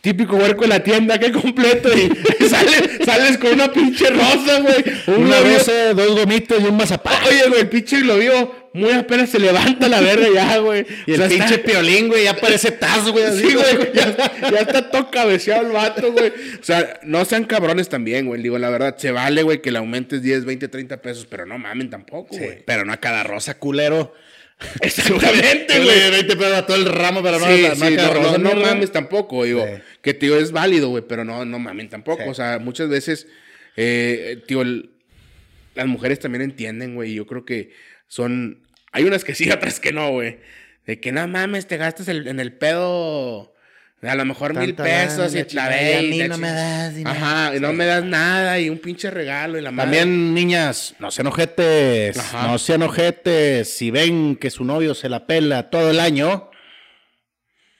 Típico 0.00 0.36
huerco 0.36 0.64
en 0.64 0.70
la 0.70 0.82
tienda, 0.82 1.18
que 1.18 1.30
completo, 1.30 1.90
y 1.94 2.08
sales, 2.48 3.00
sales 3.04 3.36
con 3.36 3.52
una 3.52 3.70
pinche 3.70 4.08
rosa, 4.08 4.60
güey. 4.60 5.18
Un 5.18 5.26
Una 5.26 5.40
rosa, 5.40 5.92
dos 5.92 6.18
gomitos 6.18 6.62
y 6.62 6.64
un 6.64 6.78
mazapán. 6.78 7.22
Oye, 7.28 7.48
güey, 7.50 7.60
el 7.60 7.68
pinche 7.68 8.00
globio 8.00 8.59
muy 8.72 8.92
apenas 8.92 9.30
se 9.30 9.38
levanta 9.38 9.88
la 9.88 10.00
verga 10.00 10.28
ya, 10.32 10.58
güey. 10.58 10.86
Y 11.06 11.12
el 11.14 11.20
O 11.22 11.28
sea, 11.28 11.28
pinche 11.28 11.54
está- 11.56 11.66
piolín, 11.70 12.08
güey, 12.08 12.24
ya 12.24 12.36
parece 12.36 12.70
Taz, 12.72 13.08
güey. 13.10 13.24
así, 13.24 13.40
Sí, 13.48 13.54
güey, 13.54 13.92
ya, 13.94 14.14
ya 14.50 14.58
está 14.60 14.90
todo 14.90 15.10
cabeceado 15.10 15.66
el 15.66 15.72
vato, 15.72 16.12
güey. 16.12 16.28
O 16.60 16.62
sea, 16.64 17.00
no 17.02 17.24
sean 17.24 17.44
cabrones 17.44 17.88
también, 17.88 18.26
güey. 18.26 18.42
Digo, 18.42 18.58
la 18.58 18.70
verdad, 18.70 18.96
se 18.96 19.10
vale, 19.10 19.42
güey, 19.42 19.60
que 19.60 19.70
le 19.70 19.78
aumentes 19.78 20.22
10, 20.22 20.44
20, 20.44 20.68
30 20.68 21.02
pesos, 21.02 21.26
pero 21.28 21.46
no 21.46 21.58
mamen 21.58 21.90
tampoco, 21.90 22.34
Sí, 22.36 22.44
güey. 22.44 22.62
pero 22.64 22.84
no 22.84 22.92
a 22.92 22.98
cada 22.98 23.22
rosa, 23.24 23.58
culero. 23.58 24.14
Exactamente, 24.82 25.80
güey. 25.80 25.98
güey. 25.98 26.10
20 26.10 26.36
pesos 26.36 26.52
a 26.52 26.66
todo 26.66 26.76
el 26.76 26.86
ramo, 26.86 27.22
pero 27.22 27.38
no, 27.38 27.46
Sí, 27.46 27.64
a- 27.66 27.74
sí, 27.74 27.96
no 27.96 28.12
rosa. 28.14 28.38
no, 28.38 28.54
no 28.54 28.60
mames 28.60 28.92
tampoco, 28.92 29.44
digo. 29.44 29.66
Que, 30.02 30.14
tío, 30.14 30.36
es 30.36 30.52
válido, 30.52 30.88
güey, 30.90 31.02
pero 31.08 31.24
no, 31.24 31.44
no 31.44 31.58
mamen 31.58 31.88
tampoco. 31.88 32.28
O 32.28 32.34
sea, 32.34 32.58
muchas 32.58 32.88
veces, 32.88 33.26
eh, 33.76 34.42
tío, 34.46 34.62
el- 34.62 34.90
las 35.74 35.86
mujeres 35.86 36.18
también 36.18 36.42
entienden, 36.42 36.94
güey. 36.94 37.12
y 37.12 37.14
Yo 37.14 37.26
creo 37.26 37.44
que 37.44 37.70
son... 38.10 38.66
Hay 38.92 39.04
unas 39.04 39.22
que 39.24 39.34
sí, 39.36 39.48
otras 39.52 39.78
que 39.80 39.92
no, 39.92 40.10
güey. 40.10 40.40
De 40.84 40.98
que 41.00 41.12
no 41.12 41.26
mames, 41.28 41.66
te 41.68 41.76
gastas 41.76 42.08
el- 42.08 42.26
en 42.28 42.40
el 42.40 42.52
pedo... 42.52 43.54
A 44.02 44.14
lo 44.14 44.24
mejor 44.24 44.54
mil 44.54 44.74
Tanta 44.74 44.82
pesos 44.84 45.34
y 45.34 45.44
la 45.54 45.68
ve 45.68 45.92
y 45.92 45.94
a 45.94 46.02
y 46.02 46.08
mí 46.08 46.18
no 46.26 46.38
me 46.38 46.50
das 46.50 46.94
dinero. 46.94 47.14
Ajá, 47.14 47.54
y 47.54 47.60
no 47.60 47.70
me 47.74 47.84
das 47.84 48.02
nada 48.02 48.58
y 48.58 48.70
un 48.70 48.78
pinche 48.78 49.10
regalo 49.10 49.58
y 49.58 49.60
la 49.60 49.72
madre. 49.72 49.88
También, 49.98 50.32
niñas, 50.32 50.94
no 51.00 51.10
sean 51.10 51.26
ojetes. 51.26 52.16
Ajá. 52.16 52.46
No 52.46 52.56
sean 52.58 52.80
ojetes. 52.80 53.70
Si 53.76 53.90
ven 53.90 54.36
que 54.36 54.48
su 54.48 54.64
novio 54.64 54.94
se 54.94 55.10
la 55.10 55.26
pela 55.26 55.68
todo 55.68 55.90
el 55.90 56.00
año, 56.00 56.50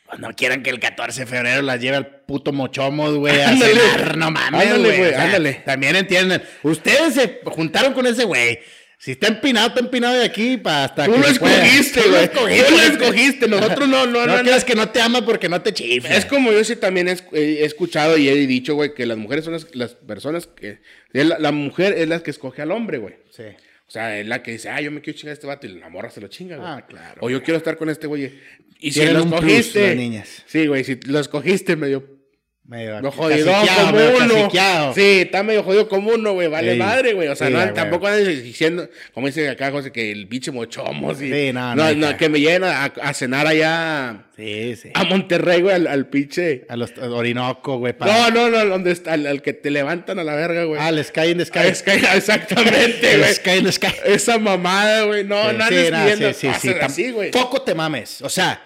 pues 0.07 0.21
no 0.21 0.29
quieran 0.35 0.63
que 0.63 0.69
el 0.69 0.79
14 0.79 1.21
de 1.21 1.27
febrero 1.27 1.63
las 1.63 1.81
lleve 1.81 1.97
al 1.97 2.07
puto 2.27 2.53
mochomos, 2.53 3.15
güey, 3.17 3.41
a 3.41 3.49
Ándale. 3.49 3.81
cenar. 3.81 4.19
No 4.19 4.31
mames, 4.31 4.61
Ándale, 4.61 4.85
güey. 4.85 4.99
güey, 4.99 5.09
O 5.11 5.15
sea, 5.15 5.25
ándale. 5.25 5.53
También 5.65 5.97
entienden. 5.97 6.43
Ustedes 6.65 7.15
se 7.15 7.41
juntaron 7.47 7.95
con 7.95 8.07
ese 8.07 8.25
güey. 8.25 8.61
Si 9.01 9.13
está 9.13 9.29
empinado, 9.29 9.69
está 9.69 9.81
empinado 9.81 10.19
de 10.19 10.27
aquí 10.27 10.59
para 10.59 10.85
hasta 10.85 11.07
Tú 11.07 11.13
que 11.13 11.19
lo 11.21 11.27
escogiste, 11.27 12.03
Tú 12.03 12.09
lo 12.11 12.17
güey. 12.17 12.25
escogiste. 12.25 12.65
Tú 12.69 12.77
lo 12.77 12.83
escogiste. 12.83 13.49
Nosotros 13.49 13.89
no, 13.89 14.05
no, 14.07 14.27
No, 14.27 14.37
no. 14.37 14.43
creas 14.43 14.63
que 14.63 14.75
no 14.75 14.91
te 14.91 15.01
ama 15.01 15.25
porque 15.25 15.49
no 15.49 15.63
te 15.63 15.73
chifla. 15.73 16.15
Es 16.15 16.27
como 16.27 16.53
yo 16.53 16.63
sí 16.65 16.77
también 16.77 17.09
he, 17.09 17.65
escuchado 17.65 18.19
y 18.19 18.29
he 18.29 18.35
dicho, 18.47 18.75
güey, 18.75 18.93
que 18.93 19.07
las 19.07 19.17
mujeres 19.17 19.47
son 19.47 19.55
las, 19.55 19.75
las 19.75 19.95
personas 19.95 20.47
que... 20.47 20.81
La, 21.13 21.39
la 21.39 21.51
mujer 21.51 21.95
es 21.97 22.09
la 22.09 22.23
que 22.23 22.31
escoge 22.31 22.61
al 22.61 22.73
hombre, 22.73 22.99
güey. 22.99 23.15
Sí. 23.31 23.45
O 23.89 23.91
sea, 23.91 24.19
es 24.21 24.27
la 24.27 24.43
que 24.43 24.53
dice, 24.53 24.69
ah, 24.69 24.83
yo 24.83 24.91
me 24.91 25.01
quiero 25.01 25.19
chingar 25.19 25.31
a 25.31 25.33
este 25.33 25.47
vato 25.47 25.67
y 25.67 25.71
la 25.71 25.89
morra 25.89 26.11
se 26.11 26.21
lo 26.21 26.29
chinga, 26.29 26.57
güey. 26.59 26.69
Ah, 26.69 26.85
claro, 26.87 27.23
O 27.23 27.31
yo 27.31 27.43
quiero 27.43 27.57
estar 27.57 27.79
con 27.79 27.89
este 27.89 28.07
güey. 28.07 28.39
Y 28.81 28.93
si 28.93 29.03
lo 29.07 29.21
escogiste... 29.21 29.95
niñas. 29.95 30.45
Sí, 30.45 30.67
güey, 30.67 30.85
si 30.85 30.97
lo 31.07 31.21
escogiste 31.21 31.75
medio... 31.75 32.20
Medio 32.71 32.95
medio 32.95 33.11
jodido 33.11 33.53
como 33.53 33.93
medio 33.93 34.17
uno. 34.17 34.93
Sí, 34.95 35.21
está 35.23 35.43
medio 35.43 35.65
jodido 35.65 35.89
como 35.89 36.11
uno, 36.13 36.35
güey. 36.35 36.47
Vale 36.47 36.75
Sí. 36.75 36.79
madre, 36.79 37.13
güey. 37.15 37.27
O 37.27 37.35
sea, 37.35 37.49
Sí, 37.49 37.53
no, 37.53 37.73
tampoco 37.75 38.07
andes 38.07 38.45
diciendo, 38.45 38.89
como 39.13 39.27
dice 39.27 39.49
acá 39.49 39.73
José, 39.73 39.91
que 39.91 40.13
el 40.13 40.27
biche 40.27 40.53
mochomos 40.53 41.21
y... 41.21 41.33
Sí, 41.33 41.53
no, 41.53 41.75
no, 41.75 41.93
no, 41.93 42.11
no, 42.13 42.17
que 42.17 42.29
me 42.29 42.39
lleven 42.39 42.63
a, 42.63 42.85
a 42.85 43.13
cenar 43.13 43.49
allá 43.49 44.23
Sí, 44.37 44.77
sí. 44.77 44.91
a 44.95 45.05
Monterrey, 45.05 45.61
güey, 45.63 45.75
al, 45.75 45.87
al 45.89 46.07
pinche... 46.07 46.65
A 46.69 46.77
los 46.77 46.93
a 46.97 47.11
Orinoco, 47.11 47.79
güey. 47.79 47.93
para- 47.93 48.31
No, 48.31 48.49
no, 48.49 48.51
no, 48.51 48.65
donde 48.71 48.93
está, 48.93 49.15
al, 49.15 49.27
al 49.27 49.43
que 49.43 49.53
te 49.53 49.71
levantan 49.71 50.19
a 50.21 50.25
la 50.25 50.35
verga, 50.37 50.63
güey. 50.65 50.81
Ah, 50.81 50.89
el 50.91 51.05
Sky 51.05 51.31
in 51.33 51.39
the 51.39 51.45
Sky. 51.47 51.59
Ah, 51.59 51.73
que- 51.85 51.95
exactamente, 52.17 53.13
El 53.15 53.21
güey. 53.21 53.35
Sky 53.35 53.51
in 53.59 53.65
the 53.65 53.73
Sky. 53.73 53.93
Esa 54.07 54.39
mamada, 54.39 55.03
güey. 55.03 55.25
No, 55.25 55.51
Sí, 55.51 55.57
no 55.59 55.67
sí, 55.69 55.75
no, 55.91 56.09
sí, 56.09 56.35
sí, 56.35 56.49
sí, 56.61 56.75
así, 56.81 57.11
güey. 57.11 57.31
Poco 57.33 57.61
te 57.63 57.75
mames. 57.75 58.23
O 58.23 58.29
sea, 58.31 58.63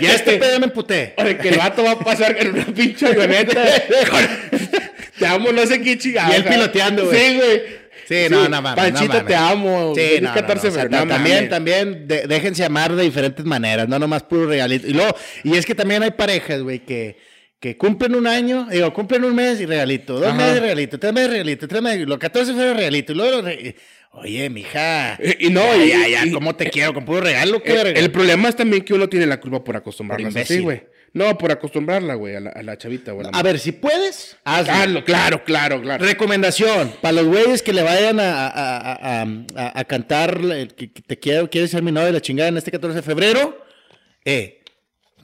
ya 0.00 0.14
este 0.14 0.32
te- 0.34 0.38
pedo 0.38 0.58
me 0.60 0.66
emputé. 0.66 1.12
O 1.18 1.24
de 1.24 1.36
que 1.36 1.48
el 1.50 1.58
vato 1.58 1.82
va 1.84 1.90
a 1.92 1.98
pasar 1.98 2.36
en 2.38 2.52
una 2.54 2.64
pinche 2.66 3.06
avioneta. 3.08 3.47
Te 5.18 5.26
amo, 5.26 5.50
no 5.52 5.66
sé 5.66 5.80
qué 5.80 5.98
chingada. 5.98 6.30
Y 6.32 6.36
él 6.36 6.44
piloteando, 6.44 7.06
güey. 7.06 7.18
Sí, 7.18 7.36
güey. 7.36 7.62
Sí, 8.06 8.26
no, 8.30 8.48
no 8.48 8.62
mames. 8.62 8.84
Panchito, 8.92 9.12
no 9.18 9.24
te 9.24 9.34
amo. 9.34 9.92
Sí, 9.94 10.18
no, 10.22 10.28
no, 10.28 10.34
14 10.34 10.66
no, 10.68 10.72
o 10.72 10.76
sea, 10.76 10.88
también, 10.88 11.48
también, 11.50 12.08
de- 12.08 12.26
déjense 12.26 12.64
amar 12.64 12.94
de 12.94 13.02
diferentes 13.02 13.44
maneras, 13.44 13.86
no 13.88 13.98
nomás 13.98 14.22
puro 14.22 14.46
regalito. 14.46 14.86
Y 14.86 14.94
luego, 14.94 15.14
y 15.44 15.56
es 15.56 15.66
que 15.66 15.74
también 15.74 16.02
hay 16.02 16.12
parejas, 16.12 16.62
güey, 16.62 16.78
que, 16.78 17.18
que 17.60 17.76
cumplen 17.76 18.14
un 18.14 18.26
año, 18.26 18.66
digo, 18.70 18.94
cumplen 18.94 19.24
un 19.24 19.34
mes 19.34 19.60
y 19.60 19.66
regalito, 19.66 20.14
dos 20.14 20.28
Ajá. 20.28 20.36
meses 20.36 20.60
regalito, 20.60 20.98
tres 20.98 21.12
meses 21.12 21.30
regalito, 21.30 21.68
tres 21.68 21.82
meses, 21.82 22.06
los 22.08 22.16
14 22.18 22.54
fue 22.54 22.72
regalito, 22.72 23.12
y 23.12 23.16
luego, 23.16 23.42
re- 23.42 23.76
oye, 24.12 24.48
mija, 24.48 25.18
y 25.38 25.50
no, 25.50 25.60
ya, 25.76 25.84
y- 25.84 25.88
ya, 25.90 26.08
ya, 26.08 26.26
y- 26.26 26.32
¿cómo 26.32 26.56
te 26.56 26.70
quiero? 26.70 26.94
¿Con 26.94 27.04
puro 27.04 27.20
regalo? 27.20 27.62
¿Qué 27.62 27.78
El, 27.94 28.10
problema 28.10 28.48
es 28.48 28.56
también 28.56 28.84
que 28.84 28.94
uno 28.94 29.06
tiene 29.10 29.26
la 29.26 29.38
culpa 29.38 29.62
por 29.62 29.76
acostumbrarla 29.76 30.30
Por 30.30 30.40
así, 30.40 30.60
güey. 30.60 30.82
No, 31.14 31.36
por 31.38 31.50
acostumbrarla, 31.50 32.14
güey, 32.14 32.36
a 32.36 32.40
la, 32.40 32.50
a 32.50 32.62
la 32.62 32.76
chavita, 32.76 33.12
güey. 33.12 33.26
A 33.32 33.42
ver, 33.42 33.58
si 33.58 33.72
puedes, 33.72 34.36
hazlo. 34.44 35.04
Claro, 35.04 35.04
claro, 35.04 35.44
claro, 35.44 35.82
claro. 35.82 36.04
Recomendación 36.04 36.92
para 37.00 37.12
los 37.12 37.26
güeyes 37.26 37.62
que 37.62 37.72
le 37.72 37.82
vayan 37.82 38.20
a, 38.20 39.22
a- 39.22 39.84
cantar 39.84 40.38
el 40.38 40.74
que, 40.74 40.92
que 40.92 41.02
te 41.02 41.18
quiero, 41.18 41.48
quieres 41.48 41.70
ser 41.70 41.82
mi 41.82 41.90
novia 41.92 42.06
de 42.08 42.12
la 42.12 42.20
chingada 42.20 42.48
en 42.50 42.58
este 42.58 42.70
14 42.70 42.96
de 42.96 43.02
febrero. 43.02 43.64
Eh, 44.24 44.62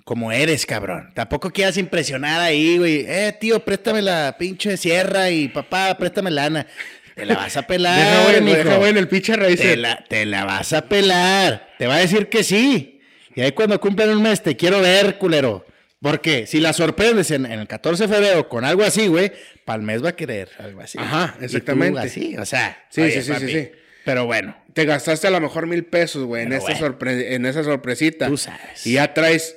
como 0.05 0.33
eres, 0.33 0.67
cabrón. 0.67 1.11
Tampoco 1.15 1.51
quieras 1.51 1.77
impresionar 1.77 2.41
ahí, 2.41 2.79
güey. 2.79 3.05
Eh, 3.07 3.37
tío, 3.41 3.61
préstame 3.65 4.03
la 4.03 4.37
pinche 4.39 4.77
sierra 4.77 5.31
y 5.31 5.49
papá, 5.49 5.97
préstame 5.99 6.31
lana. 6.31 6.67
Te 7.15 7.25
la 7.27 7.35
vas 7.37 7.57
a 7.57 7.63
pelar. 7.67 8.33
Deja, 8.33 8.71
mijo. 8.75 8.87
en 8.87 8.97
el 8.97 9.07
pitcher 9.09 9.39
te, 9.39 9.49
racer. 9.51 9.79
la, 9.79 10.03
te 10.09 10.27
la 10.27 10.45
vas 10.45 10.73
a 10.73 10.83
pelar. 10.89 11.69
Te 11.79 11.87
va 11.87 11.95
a 11.97 11.99
decir 12.01 12.29
que 12.29 12.43
sí. 12.43 13.01
Y 13.37 13.41
ahí 13.43 13.53
cuando 13.53 13.81
cumplan 13.81 14.11
un 14.11 14.23
mes, 14.23 14.43
te 14.43 14.57
quiero 14.57 14.81
ver, 14.81 15.17
culero. 15.19 15.65
Porque 16.05 16.47
si 16.47 16.61
la 16.61 16.75
sorprendes 16.75 17.31
en, 17.31 17.47
en 17.47 17.61
el 17.61 17.67
14 17.67 18.07
de 18.07 18.15
febrero 18.15 18.49
con 18.49 18.65
algo 18.65 18.85
así, 18.85 19.07
güey, 19.07 19.33
para 19.65 19.79
el 19.81 19.83
mes 19.87 20.05
va 20.05 20.11
a 20.11 20.17
querer 20.17 20.51
algo 20.59 20.83
así. 20.83 20.99
Ajá, 20.99 21.33
Y 21.37 21.39
tú 21.39 21.45
exactamente. 21.47 21.99
así, 22.01 22.37
o 22.37 22.45
sea. 22.45 22.85
Sí, 22.91 23.01
oye, 23.01 23.13
sí, 23.13 23.23
sí, 23.23 23.33
papi, 23.33 23.47
sí, 23.47 23.53
sí. 23.53 23.71
Pero 24.05 24.27
bueno, 24.27 24.55
Te 24.75 24.85
gastaste 24.85 25.27
a 25.27 25.31
lo 25.31 25.41
mejor 25.41 25.67
mil 25.67 25.85
pesos, 25.87 26.25
güey, 26.25 26.43
en, 26.43 26.51
bueno. 26.51 26.67
sorpre- 26.77 27.33
en 27.33 27.47
esa 27.47 27.65
sorpresita. 27.65 28.27
Tú 28.27 28.37
sabes. 28.37 28.87
Y 28.87 28.93
ya 28.95 29.15
traes 29.15 29.57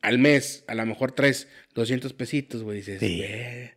al 0.00 0.18
mes, 0.18 0.64
a 0.68 0.74
lo 0.74 0.86
mejor 0.86 1.12
traes 1.12 1.48
200 1.74 2.14
pesitos, 2.14 2.62
güey. 2.62 2.78
Dices, 2.78 3.00
Sí. 3.00 3.20
"Ve, 3.20 3.73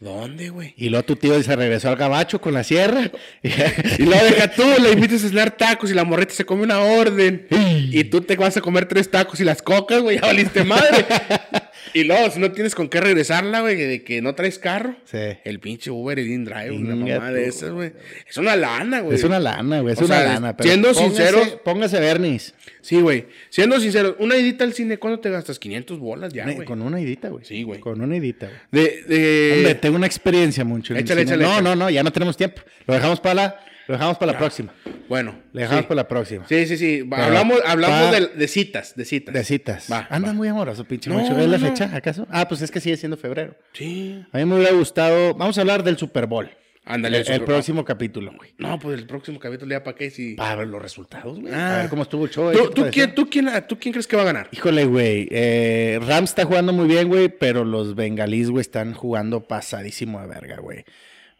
¿dónde, 0.00 0.50
güey? 0.50 0.74
Y 0.76 0.88
luego 0.88 1.04
tu 1.04 1.16
tío 1.16 1.42
se 1.42 1.56
regresó 1.56 1.88
al 1.88 1.96
gabacho 1.96 2.40
con 2.40 2.54
la 2.54 2.64
sierra. 2.64 3.10
Y 3.42 4.04
luego 4.04 4.24
deja 4.24 4.50
tú, 4.50 4.62
le 4.80 4.92
invitas 4.92 5.24
a 5.24 5.28
cenar 5.28 5.50
tacos 5.56 5.90
y 5.90 5.94
la 5.94 6.04
morrita 6.04 6.34
se 6.34 6.44
come 6.44 6.62
una 6.62 6.80
orden. 6.80 7.46
Y 7.90 8.04
tú 8.04 8.20
te 8.20 8.36
vas 8.36 8.56
a 8.56 8.60
comer 8.60 8.86
tres 8.86 9.10
tacos 9.10 9.40
y 9.40 9.44
las 9.44 9.62
cocas, 9.62 10.00
güey, 10.02 10.16
ya 10.16 10.26
valiste 10.26 10.64
madre. 10.64 11.04
y 11.94 12.04
luego, 12.04 12.30
si 12.30 12.38
no 12.40 12.52
tienes 12.52 12.74
con 12.74 12.88
qué 12.88 13.00
regresarla, 13.00 13.60
güey, 13.60 13.76
de 13.76 14.02
que 14.04 14.20
no 14.22 14.34
traes 14.34 14.58
carro. 14.58 14.96
Sí. 15.04 15.18
El 15.44 15.60
pinche 15.60 15.90
Uber 15.90 16.18
y 16.18 16.36
Drive, 16.36 16.70
una 16.72 16.94
mamá 16.94 17.30
de 17.32 17.46
esas, 17.46 17.70
güey. 17.70 17.92
Es 18.28 18.36
una 18.36 18.56
lana, 18.56 19.00
güey. 19.00 19.16
Es 19.16 19.24
una 19.24 19.38
lana, 19.40 19.80
güey. 19.80 19.94
Es 19.94 20.00
O 20.00 20.04
una 20.04 20.16
sea, 20.20 20.34
lana. 20.34 20.56
Pero 20.56 20.68
siendo 20.68 20.94
sinceros- 20.94 21.60
Póngase 21.64 22.00
Bernis. 22.00 22.54
Sí, 22.80 23.00
güey. 23.00 23.26
Siendo 23.50 23.78
sincero, 23.80 24.16
una 24.18 24.36
idita 24.36 24.64
al 24.64 24.72
cine, 24.72 24.98
¿cuándo 24.98 25.20
te 25.20 25.30
gastas? 25.30 25.58
500 25.58 25.98
bolas 25.98 26.32
ya, 26.32 26.44
güey. 26.50 26.64
Con 26.66 26.80
una 26.82 27.00
idita, 27.00 27.28
güey. 27.28 27.44
Sí, 27.44 27.62
güey. 27.62 27.80
Con 27.80 28.00
una 28.00 28.16
idita, 28.16 28.46
güey. 28.70 28.84
De, 28.84 29.02
de... 29.02 29.52
Hombre, 29.58 29.74
tengo 29.74 29.96
una 29.96 30.06
experiencia 30.06 30.64
mucho. 30.64 30.94
Échale, 30.94 31.22
échale, 31.22 31.42
no, 31.44 31.50
échale. 31.52 31.62
no, 31.64 31.76
no, 31.76 31.90
ya 31.90 32.02
no 32.02 32.12
tenemos 32.12 32.36
tiempo. 32.36 32.62
Lo 32.86 32.94
dejamos 32.94 33.20
para 33.20 33.34
la, 33.34 33.60
lo 33.88 33.94
dejamos 33.94 34.18
para 34.18 34.32
la 34.32 34.38
próxima. 34.38 34.72
Bueno. 35.08 35.34
Le 35.52 35.62
dejamos 35.62 35.82
sí. 35.84 35.88
para 35.88 35.96
la 35.96 36.08
próxima. 36.08 36.46
Sí, 36.46 36.66
sí, 36.66 36.76
sí. 36.76 37.06
Pero 37.08 37.22
hablamos 37.22 37.58
hablamos 37.66 38.12
de, 38.12 38.26
de 38.28 38.48
citas, 38.48 38.94
de 38.94 39.04
citas. 39.04 39.34
De 39.34 39.42
citas. 39.42 39.88
Va, 39.90 40.06
Andas 40.10 40.32
va. 40.32 40.36
muy 40.36 40.48
amoroso, 40.48 40.84
pinche 40.84 41.08
No, 41.10 41.16
macho. 41.16 41.38
¿Es 41.38 41.48
la 41.48 41.58
no. 41.58 41.66
fecha, 41.66 41.90
acaso? 41.94 42.26
Ah, 42.30 42.46
pues 42.46 42.60
es 42.62 42.70
que 42.70 42.80
sigue 42.80 42.96
siendo 42.96 43.16
febrero. 43.16 43.56
Sí. 43.72 44.24
A 44.30 44.38
mí 44.38 44.44
me 44.44 44.56
hubiera 44.56 44.72
gustado. 44.74 45.34
Vamos 45.34 45.56
a 45.58 45.62
hablar 45.62 45.82
del 45.82 45.96
Super 45.96 46.26
Bowl. 46.26 46.50
Ándale. 46.84 47.18
el, 47.18 47.30
el 47.30 47.44
próximo 47.44 47.84
capítulo, 47.84 48.32
güey. 48.34 48.54
No, 48.56 48.78
pues 48.78 48.98
el 48.98 49.06
próximo 49.06 49.38
capítulo 49.38 49.70
ya 49.72 49.84
para 49.84 49.94
qué 49.94 50.10
si... 50.10 50.34
Para 50.34 50.56
ver 50.56 50.68
los 50.68 50.80
resultados, 50.80 51.38
güey. 51.38 51.52
Ah. 51.52 51.74
A 51.74 51.78
ver 51.82 51.90
cómo 51.90 52.02
estuvo 52.02 52.24
el 52.24 52.30
show. 52.30 52.50
¿Tú, 52.50 52.58
¿Qué 52.58 52.68
te 52.68 52.74
tú, 52.74 52.90
quién, 52.90 53.14
tú, 53.14 53.28
quién, 53.30 53.50
¿Tú 53.68 53.78
quién 53.78 53.92
crees 53.92 54.06
que 54.06 54.16
va 54.16 54.22
a 54.22 54.26
ganar? 54.26 54.48
Híjole, 54.52 54.86
güey. 54.86 55.28
Eh, 55.30 55.98
Rams 56.06 56.30
está 56.30 56.46
jugando 56.46 56.72
muy 56.72 56.86
bien, 56.86 57.08
güey, 57.08 57.28
pero 57.28 57.64
los 57.64 57.94
bengalís, 57.94 58.48
güey, 58.48 58.62
están 58.62 58.94
jugando 58.94 59.46
pasadísimo 59.46 60.18
de 60.20 60.28
verga, 60.28 60.60
güey. 60.60 60.84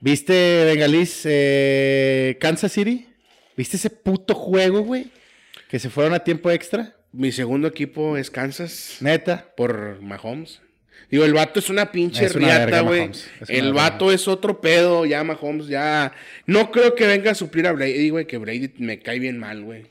¿Viste 0.00 0.64
bengalís 0.64 1.22
eh, 1.24 2.36
Kansas 2.40 2.72
City? 2.72 3.06
¿Viste 3.56 3.76
ese 3.76 3.90
puto 3.90 4.34
juego, 4.34 4.82
güey? 4.82 5.10
Que 5.68 5.78
se 5.78 5.90
fueron 5.90 6.14
a 6.14 6.20
tiempo 6.20 6.50
extra. 6.50 6.96
Mi 7.12 7.32
segundo 7.32 7.66
equipo 7.66 8.16
es 8.16 8.30
Kansas 8.30 8.98
Neta. 9.00 9.52
por 9.56 10.00
Mahomes. 10.00 10.60
Digo, 11.10 11.24
el 11.24 11.32
vato 11.32 11.58
es 11.58 11.70
una 11.70 11.90
pinche 11.90 12.26
Es 12.26 12.34
una 12.34 12.66
riata, 12.66 12.82
güey. 12.82 13.10
Es 13.10 13.28
El 13.48 13.72
verga. 13.72 13.82
vato 13.82 14.12
es 14.12 14.28
otro 14.28 14.60
pedo, 14.60 15.06
ya 15.06 15.24
Mahomes, 15.24 15.66
ya... 15.66 16.12
No 16.46 16.70
creo 16.70 16.94
que 16.94 17.06
venga 17.06 17.30
a 17.30 17.34
suplir 17.34 17.66
a 17.66 17.72
Brady, 17.72 18.10
güey, 18.10 18.26
que 18.26 18.36
Brady 18.36 18.74
me 18.78 18.98
cae 19.00 19.18
bien 19.18 19.38
mal, 19.38 19.62
güey. 19.62 19.86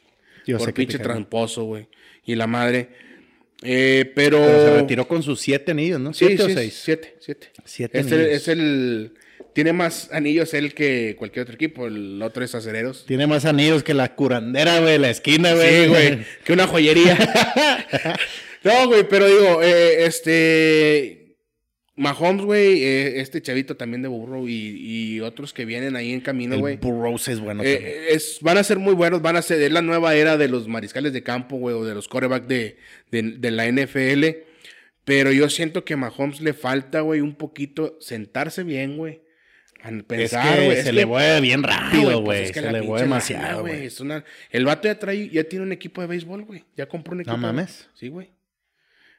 Por 0.57 0.73
pinche 0.73 0.99
tramposo, 0.99 1.63
güey. 1.63 1.87
Y 2.23 2.35
la 2.35 2.45
madre. 2.45 2.89
Eh, 3.63 4.11
pero... 4.15 4.39
Pero 4.39 4.61
se 4.61 4.81
retiró 4.81 5.07
con 5.07 5.23
sus 5.23 5.41
siete 5.41 5.71
anillos, 5.71 5.99
¿no? 5.99 6.13
¿Siete 6.13 6.37
sí, 6.37 6.43
o 6.43 6.49
seis? 6.55 6.81
Siete, 6.83 7.15
siete. 7.19 7.47
Siete 7.65 7.99
anillos. 7.99 8.21
es 8.21 8.47
el... 8.47 9.13
Tiene 9.57 9.73
más 9.73 10.09
anillos 10.11 10.53
él 10.53 10.75
que 10.75 11.15
cualquier 11.17 11.41
otro 11.41 11.55
equipo. 11.55 11.87
El 11.87 12.21
otro 12.21 12.43
es 12.45 12.53
acereros. 12.53 13.07
Tiene 13.07 13.25
más 13.25 13.43
anillos 13.43 13.81
que 13.81 13.95
la 13.95 14.13
curandera, 14.13 14.79
güey, 14.81 14.99
la 14.99 15.09
esquina, 15.09 15.51
güey. 15.55 15.85
Sí, 15.85 15.89
güey. 15.89 16.19
Que 16.43 16.53
una 16.53 16.67
joyería. 16.67 17.17
no, 18.63 18.87
güey, 18.87 19.09
pero 19.09 19.25
digo, 19.25 19.63
eh, 19.63 20.05
este. 20.05 21.37
Mahomes, 21.95 22.45
güey, 22.45 22.83
eh, 22.83 23.19
este 23.19 23.41
chavito 23.41 23.75
también 23.75 24.03
de 24.03 24.09
Burrow 24.09 24.47
y, 24.47 25.15
y 25.15 25.21
otros 25.21 25.53
que 25.53 25.65
vienen 25.65 25.95
ahí 25.95 26.11
en 26.13 26.21
camino, 26.21 26.59
güey. 26.59 26.77
Burroughs 26.77 27.27
es 27.27 27.39
bueno 27.39 27.63
Eh, 27.63 27.73
también. 27.77 28.03
es, 28.09 28.37
van 28.41 28.59
a 28.59 28.63
ser 28.63 28.77
muy 28.77 28.93
buenos, 28.93 29.23
van 29.23 29.37
a 29.37 29.41
ser, 29.41 29.59
es 29.59 29.71
la 29.71 29.81
nueva 29.81 30.13
era 30.13 30.37
de 30.37 30.49
los 30.49 30.67
mariscales 30.67 31.13
de 31.13 31.23
campo, 31.23 31.57
güey, 31.57 31.73
o 31.75 31.83
de 31.83 31.95
los 31.95 32.07
corebacks 32.07 32.47
de, 32.47 32.77
de, 33.09 33.23
de 33.23 33.49
la 33.49 33.65
NFL. 33.65 34.23
Pero 35.03 35.31
yo 35.31 35.49
siento 35.49 35.83
que 35.83 35.95
a 35.95 35.97
Mahomes 35.97 36.41
le 36.41 36.53
falta, 36.53 37.01
güey, 37.01 37.21
un 37.21 37.33
poquito 37.33 37.97
sentarse 37.99 38.61
bien, 38.63 38.97
güey. 38.97 39.25
A 39.83 39.89
Es 39.89 40.03
pensar, 40.03 40.57
que 40.59 40.65
güey. 40.65 40.75
se 40.81 40.89
es 40.89 40.93
le 40.93 41.01
que- 41.01 41.05
mueve 41.05 41.41
bien 41.41 41.63
rápido, 41.63 42.03
pues 42.11 42.19
güey. 42.21 42.43
es 42.43 42.51
que 42.51 42.61
se 42.61 42.71
le 42.71 42.81
mueve 42.81 43.03
demasiado, 43.03 43.61
güey. 43.61 43.85
es 43.85 43.99
una- 43.99 44.23
El 44.49 44.65
vato 44.65 44.87
ya 44.87 44.97
trae, 44.99 45.29
ya 45.29 45.43
tiene 45.43 45.63
un 45.63 45.71
equipo 45.71 46.01
de 46.01 46.07
béisbol, 46.07 46.43
güey. 46.45 46.63
Ya 46.75 46.87
compró 46.87 47.13
un 47.13 47.21
equipo. 47.21 47.35
No 47.37 47.41
mames. 47.41 47.89
Sí, 47.93 48.07
güey. 48.09 48.31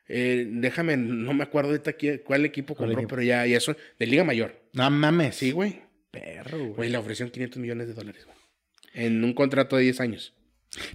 Eh, 0.08 0.46
déjame, 0.50 0.96
no 0.96 1.34
me 1.34 1.42
acuerdo 1.44 1.70
ahorita 1.70 1.94
cuál 2.24 2.44
equipo 2.46 2.74
¿Cuál 2.74 2.88
compró, 2.88 3.00
equipo? 3.02 3.10
pero 3.10 3.22
ya, 3.22 3.46
ya 3.46 3.60
son 3.60 3.76
de 3.98 4.06
Liga 4.06 4.24
Mayor. 4.24 4.58
No 4.72 4.90
mames. 4.90 5.36
Sí, 5.36 5.50
güey. 5.52 5.82
Perro, 6.10 6.58
güey. 6.58 6.72
Güey, 6.72 6.90
le 6.90 6.96
ofrecieron 6.98 7.30
500 7.30 7.58
millones 7.60 7.88
de 7.88 7.94
dólares, 7.94 8.24
güey. 8.24 8.36
En 8.94 9.22
un 9.22 9.34
contrato 9.34 9.76
de 9.76 9.82
10 9.82 10.00
años. 10.00 10.32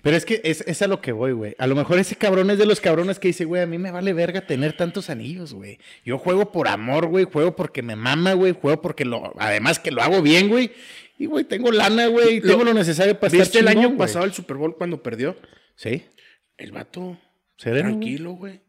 Pero 0.01 0.15
es 0.15 0.26
que 0.26 0.41
es, 0.43 0.61
es 0.61 0.82
a 0.82 0.88
lo 0.88 1.01
que 1.01 1.11
voy, 1.11 1.32
güey. 1.32 1.55
A 1.57 1.67
lo 1.67 1.76
mejor 1.76 1.99
ese 1.99 2.15
cabrón 2.15 2.49
es 2.51 2.57
de 2.57 2.65
los 2.65 2.80
cabrones 2.80 3.19
que 3.19 3.30
dice, 3.30 3.45
güey, 3.45 3.61
a 3.61 3.65
mí 3.65 3.78
me 3.78 3.91
vale 3.91 4.13
verga 4.13 4.45
tener 4.45 4.74
tantos 4.74 5.09
anillos, 5.09 5.53
güey. 5.53 5.80
Yo 6.05 6.17
juego 6.17 6.51
por 6.51 6.67
amor, 6.67 7.07
güey. 7.07 7.26
Juego 7.26 7.55
porque 7.55 7.82
me 7.82 7.95
mama, 7.95 8.34
güey. 8.34 8.53
Juego 8.53 8.82
porque 8.82 9.05
lo... 9.05 9.34
Además 9.39 9.80
que 9.80 9.91
lo 9.91 10.01
hago 10.01 10.21
bien, 10.21 10.47
güey. 10.49 10.71
Y, 11.17 11.26
güey, 11.26 11.43
tengo 11.45 11.71
lana, 11.71 12.07
güey. 12.07 12.41
Tengo 12.41 12.63
lo 12.63 12.74
necesario 12.74 13.19
para 13.19 13.28
estar 13.28 13.41
¿Viste 13.41 13.59
el 13.59 13.65
chingón, 13.65 13.78
año 13.80 13.88
güey. 13.89 13.97
pasado 13.97 14.26
el 14.26 14.34
Super 14.34 14.57
Bowl 14.57 14.76
cuando 14.78 15.01
perdió? 15.01 15.36
Sí. 15.76 16.03
El 16.57 16.71
vato. 16.71 17.17
Sereno. 17.57 17.89
Tranquilo, 17.89 18.32
güey. 18.34 18.61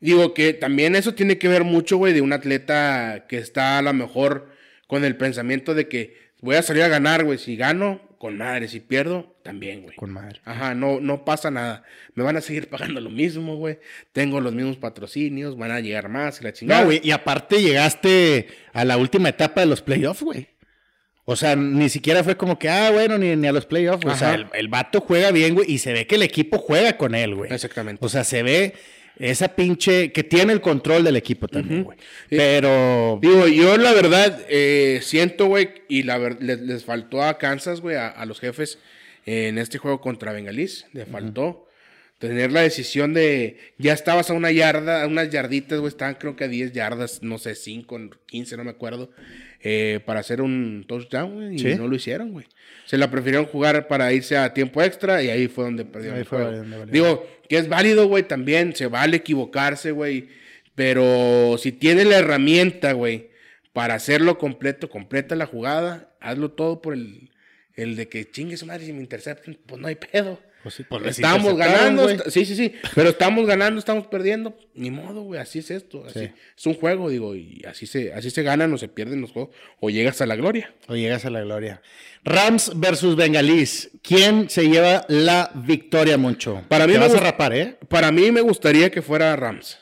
Digo 0.00 0.34
que 0.34 0.52
también 0.52 0.96
eso 0.96 1.14
tiene 1.14 1.38
que 1.38 1.48
ver 1.48 1.64
mucho, 1.64 1.96
güey, 1.96 2.12
de 2.12 2.20
un 2.20 2.32
atleta 2.32 3.26
que 3.28 3.38
está 3.38 3.78
a 3.78 3.82
lo 3.82 3.92
mejor 3.94 4.50
con 4.86 5.04
el 5.04 5.16
pensamiento 5.16 5.74
de 5.74 5.88
que 5.88 6.16
voy 6.40 6.56
a 6.56 6.62
salir 6.62 6.82
a 6.82 6.88
ganar, 6.88 7.24
güey. 7.24 7.38
Si 7.38 7.56
gano, 7.56 8.00
con 8.18 8.36
madre. 8.36 8.68
Si 8.68 8.80
pierdo, 8.80 9.33
también, 9.44 9.82
güey. 9.82 9.94
Con 9.94 10.10
madre. 10.10 10.40
Ajá, 10.44 10.74
no, 10.74 10.98
no 11.00 11.24
pasa 11.24 11.50
nada. 11.52 11.84
Me 12.14 12.24
van 12.24 12.36
a 12.36 12.40
seguir 12.40 12.68
pagando 12.70 13.00
lo 13.00 13.10
mismo, 13.10 13.54
güey. 13.56 13.78
Tengo 14.12 14.40
los 14.40 14.52
mismos 14.54 14.78
patrocinios, 14.78 15.56
van 15.56 15.70
a 15.70 15.78
llegar 15.78 16.08
más 16.08 16.40
y 16.40 16.44
la 16.44 16.52
chingada. 16.52 16.80
No, 16.80 16.86
güey. 16.86 17.00
Y 17.04 17.12
aparte 17.12 17.62
llegaste 17.62 18.48
a 18.72 18.84
la 18.84 18.96
última 18.96 19.28
etapa 19.28 19.60
de 19.60 19.66
los 19.68 19.82
playoffs, 19.82 20.22
güey. 20.22 20.48
O 21.26 21.36
sea, 21.36 21.54
ni 21.56 21.88
siquiera 21.88 22.24
fue 22.24 22.36
como 22.36 22.58
que, 22.58 22.68
ah, 22.68 22.90
bueno, 22.90 23.16
ni, 23.16 23.34
ni 23.36 23.46
a 23.46 23.52
los 23.52 23.64
playoffs. 23.66 24.04
O 24.04 24.14
sea, 24.16 24.34
el, 24.34 24.46
el 24.54 24.68
vato 24.68 25.00
juega 25.00 25.30
bien, 25.30 25.54
güey. 25.54 25.70
Y 25.70 25.78
se 25.78 25.92
ve 25.92 26.06
que 26.06 26.16
el 26.16 26.22
equipo 26.22 26.58
juega 26.58 26.96
con 26.98 27.14
él, 27.14 27.34
güey. 27.34 27.52
Exactamente. 27.52 28.04
O 28.04 28.08
sea, 28.08 28.24
se 28.24 28.42
ve 28.42 28.74
esa 29.18 29.48
pinche 29.54 30.10
que 30.12 30.24
tiene 30.24 30.52
el 30.52 30.60
control 30.60 31.04
del 31.04 31.16
equipo 31.16 31.48
también, 31.48 31.84
güey. 31.84 31.96
Pero 32.28 33.18
Digo, 33.22 33.46
yo 33.46 33.76
la 33.78 33.92
verdad 33.92 34.38
eh, 34.48 34.98
siento, 35.02 35.46
güey, 35.46 35.70
y 35.88 36.02
la 36.02 36.18
ver- 36.18 36.38
les, 36.42 36.60
les 36.60 36.84
faltó 36.84 37.22
a 37.22 37.38
Kansas, 37.38 37.80
güey, 37.80 37.96
a, 37.96 38.08
a 38.08 38.26
los 38.26 38.40
jefes 38.40 38.78
en 39.26 39.58
este 39.58 39.78
juego 39.78 40.00
contra 40.00 40.32
Bengalís. 40.32 40.86
Le 40.92 41.06
faltó 41.06 41.66
tener 42.18 42.52
la 42.52 42.60
decisión 42.62 43.12
de. 43.14 43.58
Ya 43.78 43.92
estabas 43.92 44.30
a 44.30 44.34
una 44.34 44.50
yarda, 44.52 45.02
a 45.02 45.06
unas 45.06 45.30
yarditas, 45.30 45.78
güey, 45.80 45.88
estaban 45.88 46.14
creo 46.14 46.36
que 46.36 46.44
a 46.44 46.48
10 46.48 46.72
yardas, 46.72 47.22
no 47.22 47.38
sé, 47.38 47.54
5, 47.54 47.98
15, 48.26 48.56
no 48.56 48.64
me 48.64 48.70
acuerdo, 48.70 49.10
eh, 49.60 50.00
para 50.06 50.20
hacer 50.20 50.40
un 50.40 50.84
touchdown, 50.86 51.34
güey, 51.34 51.54
y 51.56 51.58
Sí. 51.58 51.74
no 51.74 51.88
lo 51.88 51.96
hicieron, 51.96 52.32
güey. 52.32 52.46
Se 52.86 52.96
la 52.98 53.10
prefirieron 53.10 53.46
jugar 53.46 53.88
para 53.88 54.12
irse 54.12 54.36
a 54.36 54.52
tiempo 54.54 54.82
extra 54.82 55.22
y 55.22 55.30
ahí 55.30 55.48
fue 55.48 55.64
donde 55.64 55.84
perdieron 55.84 56.16
Ahí 56.16 56.20
el 56.22 56.26
fue 56.26 56.38
juego. 56.42 56.56
donde 56.58 56.78
valió. 56.78 56.92
Digo, 56.92 57.26
que 57.48 57.56
es 57.58 57.68
válido, 57.68 58.06
güey, 58.08 58.22
también. 58.22 58.74
Se 58.76 58.86
vale 58.86 59.16
equivocarse, 59.18 59.90
güey. 59.90 60.28
Pero 60.74 61.56
si 61.58 61.72
tienes 61.72 62.06
la 62.06 62.18
herramienta, 62.18 62.92
güey, 62.92 63.28
para 63.72 63.94
hacerlo 63.94 64.38
completo, 64.38 64.88
completa 64.90 65.34
la 65.36 65.46
jugada, 65.46 66.14
hazlo 66.20 66.50
todo 66.52 66.82
por 66.82 66.94
el, 66.94 67.30
el 67.76 67.96
de 67.96 68.08
que 68.08 68.30
chingue 68.30 68.56
su 68.56 68.66
madre 68.66 68.86
si 68.86 68.92
me 68.92 69.00
interceptan, 69.00 69.56
pues 69.66 69.80
no 69.80 69.88
hay 69.88 69.96
pedo. 69.96 70.40
Pues 70.62 70.76
sí, 70.76 70.84
pues 70.88 71.04
estamos 71.04 71.58
ganando, 71.58 72.08
sí, 72.30 72.46
sí, 72.46 72.56
sí, 72.56 72.72
pero 72.94 73.10
estamos 73.10 73.46
ganando, 73.46 73.78
estamos 73.78 74.06
perdiendo, 74.06 74.56
ni 74.74 74.90
modo, 74.90 75.20
güey, 75.20 75.38
así 75.38 75.58
es 75.58 75.70
esto, 75.70 76.06
así, 76.06 76.20
Sí. 76.20 76.30
es 76.56 76.66
un 76.66 76.72
juego, 76.72 77.10
digo, 77.10 77.36
y 77.36 77.62
así 77.68 77.86
se, 77.86 78.14
así 78.14 78.30
se 78.30 78.42
ganan 78.42 78.72
o 78.72 78.78
se 78.78 78.88
pierden 78.88 79.20
los 79.20 79.30
juegos, 79.30 79.54
o 79.80 79.90
llegas 79.90 80.22
a 80.22 80.26
la 80.26 80.36
gloria. 80.36 80.72
o 80.88 80.96
llegas 80.96 81.26
a 81.26 81.30
la 81.30 81.42
gloria. 81.42 81.82
Rams 82.24 82.72
versus 82.76 83.14
Bengalís. 83.14 83.90
¿Quién 84.02 84.48
se 84.48 84.66
lleva 84.66 85.04
la 85.08 85.50
victoria, 85.54 86.16
Moncho? 86.16 86.64
Para 86.68 86.86
mí 86.86 86.94
Te 86.94 86.98
me 86.98 87.08
vas 87.08 87.14
a 87.14 87.20
rapar, 87.20 87.54
¿eh? 87.54 87.76
Para 87.90 88.10
mí 88.10 88.32
me 88.32 88.40
gustaría 88.40 88.88
que 88.90 89.02
fuera 89.02 89.36
Rams. 89.36 89.78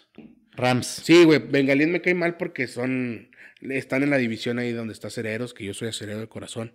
Rams. 0.57 0.86
Sí, 1.05 1.22
güey, 1.22 1.38
Bengalíes 1.38 1.90
me 1.90 2.01
cae 2.01 2.14
mal 2.14 2.36
porque 2.36 2.66
son, 2.66 3.28
están 3.61 4.03
en 4.03 4.11
la 4.11 4.16
división 4.18 4.59
ahí 4.59 4.72
donde 4.72 4.95
está 4.95 5.11
Cereros, 5.11 5.55
que 5.55 5.64
yo 5.64 5.74
soy 5.74 5.86
acerero 5.90 6.18
de 6.18 6.26
corazón. 6.26 6.72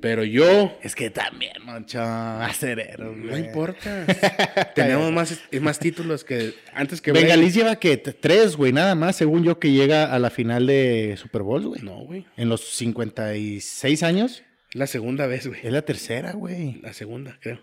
Pero 0.00 0.24
yo. 0.24 0.78
Es 0.82 0.94
que 0.94 1.10
también, 1.10 1.54
Moncho, 1.64 2.00
acereros, 2.02 3.16
No 3.16 3.36
importa. 3.36 4.06
Tenemos 4.74 5.10
más, 5.12 5.40
más 5.60 5.78
títulos 5.78 6.24
que 6.24 6.54
antes 6.74 7.00
que 7.00 7.12
Bengalis 7.12 7.54
lleva 7.54 7.76
que 7.76 7.96
tres, 7.96 8.56
güey, 8.56 8.72
nada 8.72 8.94
más, 8.94 9.16
según 9.16 9.42
yo, 9.42 9.58
que 9.58 9.72
llega 9.72 10.12
a 10.12 10.18
la 10.18 10.30
final 10.30 10.66
de 10.66 11.16
Super 11.16 11.42
Bowl, 11.42 11.66
güey. 11.66 11.82
No, 11.82 12.04
güey. 12.04 12.26
En 12.36 12.48
los 12.48 12.62
56 12.76 14.02
años. 14.02 14.42
La 14.72 14.86
segunda 14.86 15.26
vez, 15.26 15.46
güey. 15.46 15.60
Es 15.62 15.72
la 15.72 15.82
tercera, 15.82 16.32
güey. 16.32 16.80
La 16.82 16.92
segunda, 16.92 17.38
creo. 17.40 17.60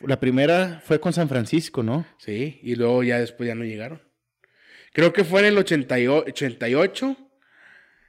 La 0.00 0.18
primera 0.18 0.82
fue 0.84 0.98
con 0.98 1.12
San 1.12 1.28
Francisco, 1.28 1.82
¿no? 1.82 2.06
Sí, 2.18 2.58
y 2.62 2.74
luego 2.74 3.02
ya 3.02 3.18
después 3.18 3.46
ya 3.46 3.54
no 3.54 3.64
llegaron. 3.64 4.00
Creo 4.92 5.12
que 5.12 5.24
fue 5.24 5.40
en 5.40 5.46
el 5.46 5.58
88, 5.58 6.24
88 6.28 7.16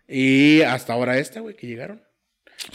y 0.07 0.61
hasta 0.61 0.93
ahora 0.93 1.17
esta, 1.17 1.41
güey, 1.41 1.55
que 1.55 1.67
llegaron. 1.67 2.01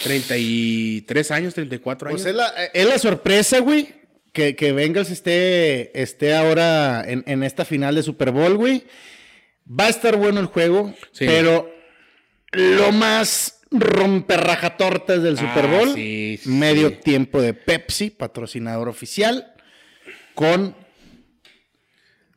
33 0.03 1.31
años, 1.31 1.55
34 1.55 2.09
años. 2.09 2.21
Pues 2.23 2.31
es 2.31 2.35
la, 2.37 2.49
es 2.73 2.87
la 2.87 2.99
sorpresa, 2.99 3.61
güey, 3.61 3.89
que, 4.33 4.57
que 4.57 4.73
Bengals 4.73 5.11
esté, 5.11 6.01
esté 6.01 6.35
ahora 6.35 7.05
en, 7.07 7.25
en 7.27 7.43
esta 7.43 7.65
final 7.65 7.95
de 7.95 8.03
Super 8.03 8.31
Bowl, 8.31 8.57
güey. 8.57 8.85
Va 9.69 9.87
a 9.87 9.91
estar 9.91 10.17
bueno 10.17 10.41
el 10.41 10.47
juego, 10.47 10.95
Sí. 11.13 11.25
pero 11.27 11.73
lo 12.53 12.93
más 12.93 13.61
romperrajatortas 13.71 15.23
del 15.23 15.37
Ah, 15.39 15.41
Super 15.41 15.67
Bowl, 15.71 15.95
sí, 15.95 16.39
sí. 16.43 16.49
medio 16.49 16.99
tiempo 16.99 17.41
de 17.43 17.53
Pepsi, 17.55 18.11
patrocinador 18.11 18.89
oficial, 18.89 19.53
con 20.35 20.77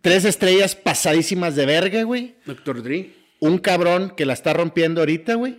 tres 0.01 0.25
estrellas 0.25 0.75
pasadísimas 0.75 1.55
de 1.55 1.65
verga, 1.65 2.03
güey. 2.03 2.35
Doctor 2.45 2.81
Dre. 2.81 3.11
Un 3.39 3.57
cabrón 3.59 4.13
que 4.17 4.25
la 4.25 4.33
está 4.33 4.53
rompiendo 4.53 5.01
ahorita, 5.01 5.35
güey. 5.35 5.57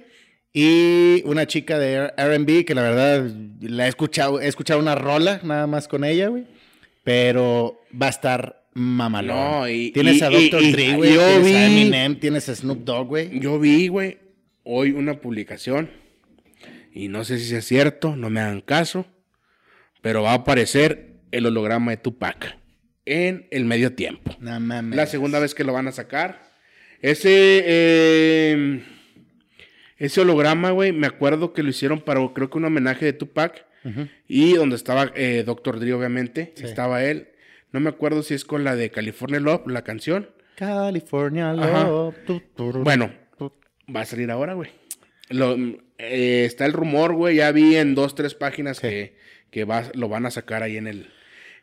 Y 0.53 1.23
una 1.27 1.47
chica 1.47 1.79
de 1.79 2.09
RB 2.17 2.65
que 2.65 2.75
la 2.75 2.83
verdad 2.83 3.31
la 3.61 3.87
he 3.87 3.89
escuchado, 3.89 4.41
he 4.41 4.49
escuchado 4.49 4.81
una 4.81 4.95
rola 4.97 5.41
nada 5.45 5.67
más 5.67 5.87
con 5.87 6.05
ella, 6.05 6.29
güey. 6.29 6.45
Pero 7.05 7.81
va 8.01 8.07
a 8.07 8.11
estar 8.11 8.65
mamalón. 8.75 9.37
No, 9.37 9.69
y- 9.69 9.91
tienes 9.93 10.17
y- 10.19 10.23
a 10.25 10.33
y- 10.33 10.51
Dre, 10.73 10.95
güey. 10.97 11.11
Tienes 11.13 11.55
a 11.57 11.67
Eminem, 11.67 12.19
tienes 12.19 12.49
a 12.49 12.55
Snoop 12.57 12.85
Dogg, 12.85 13.07
güey. 13.09 13.39
Yo 13.41 13.59
vi, 13.61 13.89
güey, 13.89 14.19
hoy 14.65 14.91
una 14.91 15.15
publicación 15.21 15.91
y 16.93 17.09
no 17.09 17.25
sé 17.25 17.39
si 17.39 17.47
sea 17.47 17.63
cierto, 17.63 18.17
no 18.17 18.29
me 18.31 18.41
hagan 18.41 18.61
caso, 18.61 19.07
pero 20.03 20.23
va 20.23 20.33
a 20.33 20.35
aparecer 20.35 21.15
el 21.31 21.47
holograma 21.47 21.93
de 21.93 21.97
Tupac 21.99 22.57
en 23.07 23.47
el 23.53 23.65
medio 23.65 23.93
tiempo. 23.95 24.37
No 24.41 24.59
mames. 24.59 24.97
La 24.97 25.07
segunda 25.07 25.39
vez 25.39 25.55
que 25.55 25.63
lo 25.65 25.73
van 25.73 25.87
a 25.89 25.93
sacar. 25.93 26.51
Ese, 27.03 27.63
eh, 27.67 28.83
ese 30.01 30.21
holograma, 30.23 30.73
güey, 30.73 30.91
me 30.93 31.07
acuerdo 31.07 31.53
que 31.53 31.63
lo 31.63 31.71
hicieron 31.71 32.01
para, 32.01 32.21
creo 32.35 32.51
que 32.51 32.59
un 32.59 32.65
homenaje 32.65 33.05
de 33.05 33.13
Tupac. 33.13 33.67
Y 34.29 34.55
donde 34.55 34.77
estaba 34.77 35.11
eh, 35.15 35.43
Dr. 35.47 35.79
Dre, 35.81 35.95
obviamente, 35.95 36.53
Sí. 36.57 36.65
estaba 36.65 37.03
él. 37.05 37.29
No 37.73 37.81
me 37.81 37.89
acuerdo 37.89 38.23
si 38.23 38.35
es 38.35 38.45
con 38.45 38.63
la 38.65 38.75
de 38.77 38.91
California 38.91 39.41
Love, 39.41 39.69
la 39.69 39.83
canción. 39.85 40.29
California. 40.57 41.53
Love. 41.55 42.15
tu, 42.27 42.41
tu, 42.55 42.73
ru, 42.73 42.83
Bueno, 42.83 43.11
tu. 43.39 43.53
va 43.95 44.01
a 44.03 44.05
salir 44.05 44.31
ahora, 44.31 44.53
güey. 44.55 44.69
Eh, 45.99 46.45
está 46.45 46.67
el 46.67 46.73
rumor, 46.73 47.15
güey. 47.15 47.37
Ya 47.37 47.53
vi 47.53 47.77
en 47.77 47.95
dos, 47.95 48.15
tres 48.15 48.35
páginas 48.35 48.79
Sí. 48.79 48.89
que, 48.89 49.17
que 49.51 49.65
va- 49.65 49.91
lo 49.95 50.09
van 50.09 50.27
a 50.27 50.31
sacar 50.31 50.63
ahí 50.63 50.77
en 50.77 50.87
el, 50.87 51.09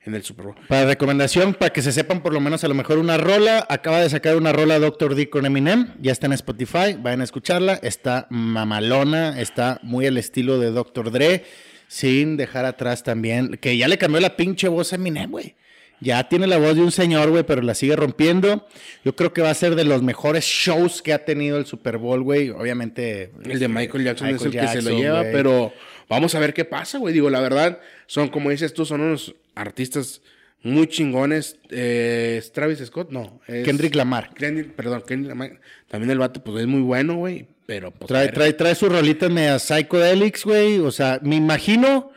en 0.08 0.16
el 0.16 0.24
Super 0.24 0.48
Bowl. 0.48 0.56
Para 0.68 0.86
recomendación, 0.86 1.54
para 1.54 1.72
que 1.72 1.82
se 1.82 1.92
sepan 1.92 2.22
por 2.22 2.34
lo 2.34 2.40
menos 2.40 2.64
a 2.64 2.68
lo 2.68 2.74
mejor 2.74 2.98
una 2.98 3.18
rola, 3.18 3.66
acaba 3.70 4.00
de 4.00 4.10
sacar 4.10 4.36
una 4.36 4.52
rola 4.52 4.80
Dr. 4.80 5.16
D 5.16 5.30
con 5.30 5.46
Eminem, 5.46 5.94
ya 6.02 6.12
está 6.12 6.26
en 6.26 6.34
Spotify, 6.34 6.98
vayan 7.00 7.22
a 7.22 7.26
escucharla, 7.26 7.80
está 7.84 8.28
mamalona, 8.30 9.40
está 9.40 9.80
muy 9.84 10.08
al 10.08 10.18
estilo 10.18 10.60
de 10.60 10.72
Dr. 10.72 11.12
Dre, 11.12 11.44
sin 11.88 12.38
dejar 12.38 12.66
atrás 12.66 13.04
también, 13.04 13.58
que 13.62 13.78
ya 13.78 13.88
le 13.88 13.98
cambió 13.98 14.20
la 14.20 14.36
pinche 14.36 14.68
voz 14.68 14.94
a 14.94 14.96
Eminem, 14.96 15.30
güey. 15.30 15.56
Ya 16.00 16.30
tiene 16.30 16.46
la 16.46 16.58
voz 16.58 16.76
de 16.76 16.82
un 16.82 16.92
señor, 16.92 17.32
güey, 17.32 17.44
pero 17.44 17.64
la 17.64 17.74
sigue 17.74 17.96
rompiendo. 17.96 18.68
Yo 19.04 19.16
creo 19.16 19.34
que 19.34 19.42
va 19.42 19.50
a 19.50 19.56
ser 19.56 19.74
de 19.74 19.84
los 19.84 20.04
mejores 20.04 20.46
shows 20.46 21.02
que 21.02 21.12
ha 21.12 21.26
tenido 21.26 21.58
el 21.58 21.66
Super 21.66 21.98
Bowl, 21.98 22.22
güey. 22.22 22.52
Obviamente. 22.52 23.32
El 23.44 23.58
de 23.58 23.68
Michael 23.68 24.04
Jackson 24.04 24.28
es 24.28 24.42
el 24.44 24.52
que 24.52 24.68
se 24.68 24.84
lo 24.84 24.92
lleva, 24.92 25.24
pero 25.24 25.74
vamos 26.08 26.36
a 26.36 26.40
ver 26.40 26.54
qué 26.54 26.66
pasa, 26.66 27.00
güey. 27.00 27.16
Digo, 27.16 27.32
la 27.32 27.42
verdad, 27.42 27.80
son, 28.06 28.30
como 28.30 28.52
dices 28.52 28.76
tú, 28.76 28.86
son 28.86 29.02
unos 29.02 29.34
artistas 29.60 30.22
muy 30.64 30.88
chingones. 30.88 31.58
Eh, 31.70 32.38
¿es 32.40 32.52
Travis 32.52 32.80
Scott, 32.86 33.10
no. 33.12 33.42
es- 33.48 33.66
Kendrick 33.66 33.96
Lamar. 33.96 34.34
Kendrick, 34.34 34.74
perdón, 34.74 35.04
Kendrick 35.08 35.30
Lamar. 35.30 35.60
También 35.88 36.12
el 36.12 36.20
vato, 36.20 36.44
pues 36.44 36.62
es 36.62 36.68
muy 36.68 36.82
bueno, 36.82 37.16
güey. 37.16 37.48
Pero, 37.66 37.92
pues. 37.92 38.08
Trae, 38.08 38.30
trae, 38.30 38.54
trae 38.54 38.76
sus 38.76 38.90
rolitas 38.90 39.30
media 39.30 39.60
psychedelics, 39.60 40.46
güey. 40.46 40.80
O 40.80 40.92
sea, 40.92 41.20
me 41.22 41.36
imagino 41.36 42.12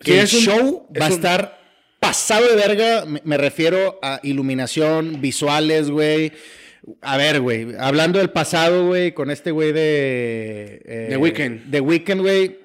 que 0.00 0.26
Sí, 0.26 0.36
el 0.36 0.48
un- 0.50 0.58
show 0.58 0.88
va 1.00 1.06
a 1.06 1.10
estar 1.10 1.60
pasado 2.00 2.46
de 2.48 2.56
verga. 2.56 3.04
Me, 3.06 3.20
me 3.24 3.36
refiero 3.36 3.98
a 4.02 4.18
iluminación, 4.22 5.20
visuales, 5.20 5.90
güey. 5.90 6.32
A 7.02 7.16
ver, 7.18 7.40
güey, 7.40 7.68
hablando 7.78 8.18
del 8.18 8.30
pasado, 8.30 8.86
güey, 8.86 9.12
con 9.12 9.30
este 9.30 9.50
güey 9.50 9.70
de... 9.72 10.82
eh, 10.84 11.06
The 11.10 11.16
Weeknd. 11.18 11.70
The 11.70 11.80
Weeknd, 11.80 12.20
güey. 12.22 12.58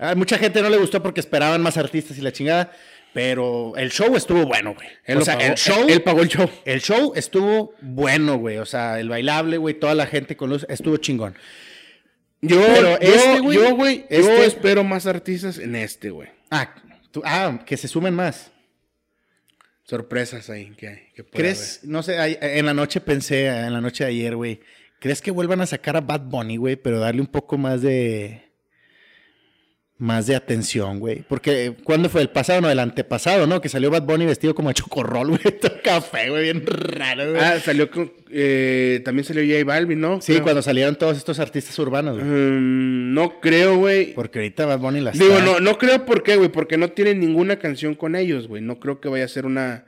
eh, 0.00 0.14
mucha 0.16 0.38
gente 0.38 0.60
no 0.62 0.70
le 0.70 0.78
gustó 0.78 1.02
porque 1.02 1.20
esperaban 1.20 1.60
más 1.62 1.76
artistas 1.76 2.16
y 2.18 2.20
la 2.22 2.32
chingada. 2.32 2.72
Pero 3.14 3.74
el 3.76 3.90
show 3.90 4.16
estuvo 4.16 4.46
bueno, 4.46 4.74
güey. 4.74 4.88
Él 5.04 5.18
o 5.18 5.24
sea, 5.24 5.36
pagó, 5.36 5.50
el 5.50 5.54
show... 5.56 5.82
él- 5.84 5.90
él 5.90 6.02
pagó 6.02 6.22
el 6.22 6.28
show. 6.28 6.50
El 6.64 6.80
show 6.80 7.12
estuvo 7.14 7.74
bueno, 7.82 8.38
güey. 8.38 8.56
O 8.58 8.64
sea, 8.66 8.98
el 9.00 9.08
bailable, 9.10 9.58
güey, 9.58 9.74
toda 9.74 9.94
la 9.94 10.06
gente 10.06 10.36
con 10.36 10.48
luz, 10.50 10.64
estuvo 10.68 10.96
chingón. 10.96 11.34
Yo, 12.40 12.60
Pero 12.74 12.98
yo, 13.00 13.08
este, 13.14 13.40
güey, 13.40 13.56
yo, 13.58 13.74
güey, 13.76 13.98
yo 14.10 14.16
este- 14.16 14.46
espero 14.46 14.82
más 14.82 15.06
artistas 15.06 15.58
en 15.58 15.76
este, 15.76 16.10
güey. 16.10 16.28
Ah, 16.50 16.74
tú- 17.10 17.22
ah, 17.24 17.60
que 17.66 17.76
se 17.76 17.86
sumen 17.86 18.14
más. 18.14 18.50
Sorpresas 19.84 20.48
ahí 20.48 20.70
que 20.76 20.88
hay. 20.88 20.98
Que 21.14 21.24
puede 21.24 21.36
¿Crees? 21.44 21.80
No 21.84 22.02
sé, 22.02 22.16
en 22.40 22.64
la 22.66 22.72
noche 22.74 23.00
pensé, 23.00 23.46
en 23.48 23.72
la 23.72 23.80
noche 23.80 24.04
de 24.04 24.10
ayer, 24.10 24.36
güey. 24.36 24.60
¿Crees 25.00 25.20
que 25.20 25.30
vuelvan 25.32 25.60
a 25.60 25.66
sacar 25.66 25.96
a 25.96 26.00
Bad 26.00 26.22
Bunny, 26.22 26.56
güey? 26.56 26.76
Pero 26.76 27.00
darle 27.00 27.20
un 27.20 27.26
poco 27.26 27.58
más 27.58 27.82
de. 27.82 28.51
Más 29.98 30.26
de 30.26 30.34
atención, 30.34 30.98
güey. 30.98 31.22
Porque, 31.28 31.76
¿cuándo 31.84 32.08
fue? 32.08 32.22
El 32.22 32.30
pasado, 32.30 32.60
no, 32.60 32.70
el 32.70 32.80
antepasado, 32.80 33.46
¿no? 33.46 33.60
Que 33.60 33.68
salió 33.68 33.88
Bad 33.88 34.02
Bunny 34.02 34.26
vestido 34.26 34.52
como 34.54 34.68
de 34.70 34.74
chocorrol, 34.74 35.28
güey. 35.28 35.58
Todo 35.60 35.80
café, 35.82 36.28
güey, 36.28 36.44
bien 36.44 36.64
raro, 36.66 37.30
güey. 37.30 37.40
Ah, 37.42 37.60
salió 37.60 37.88
con, 37.88 38.12
eh, 38.30 39.00
también 39.04 39.24
salió 39.24 39.44
J 39.44 39.64
Balvin, 39.64 40.00
¿no? 40.00 40.20
sí, 40.20 40.32
Creo. 40.32 40.42
cuando 40.42 40.62
salieron 40.62 40.96
todos 40.96 41.16
estos 41.16 41.38
artistas 41.38 41.78
urbanos, 41.78 42.18
güey. 42.18 42.26
Mm, 42.28 43.14
no 43.14 43.38
creo, 43.40 43.76
güey. 43.76 44.12
Porque 44.14 44.40
ahorita 44.40 44.66
Bad 44.66 44.80
Bunny 44.80 45.00
las 45.02 45.16
Digo, 45.18 45.40
no, 45.40 45.60
no 45.60 45.78
creo 45.78 46.04
por 46.04 46.24
qué, 46.24 46.34
güey, 46.36 46.48
porque 46.48 46.76
no 46.78 46.88
tienen 46.88 47.20
ninguna 47.20 47.60
canción 47.60 47.94
con 47.94 48.16
ellos, 48.16 48.48
güey. 48.48 48.60
No 48.60 48.80
creo 48.80 49.00
que 49.00 49.08
vaya 49.08 49.26
a 49.26 49.28
ser 49.28 49.46
una 49.46 49.84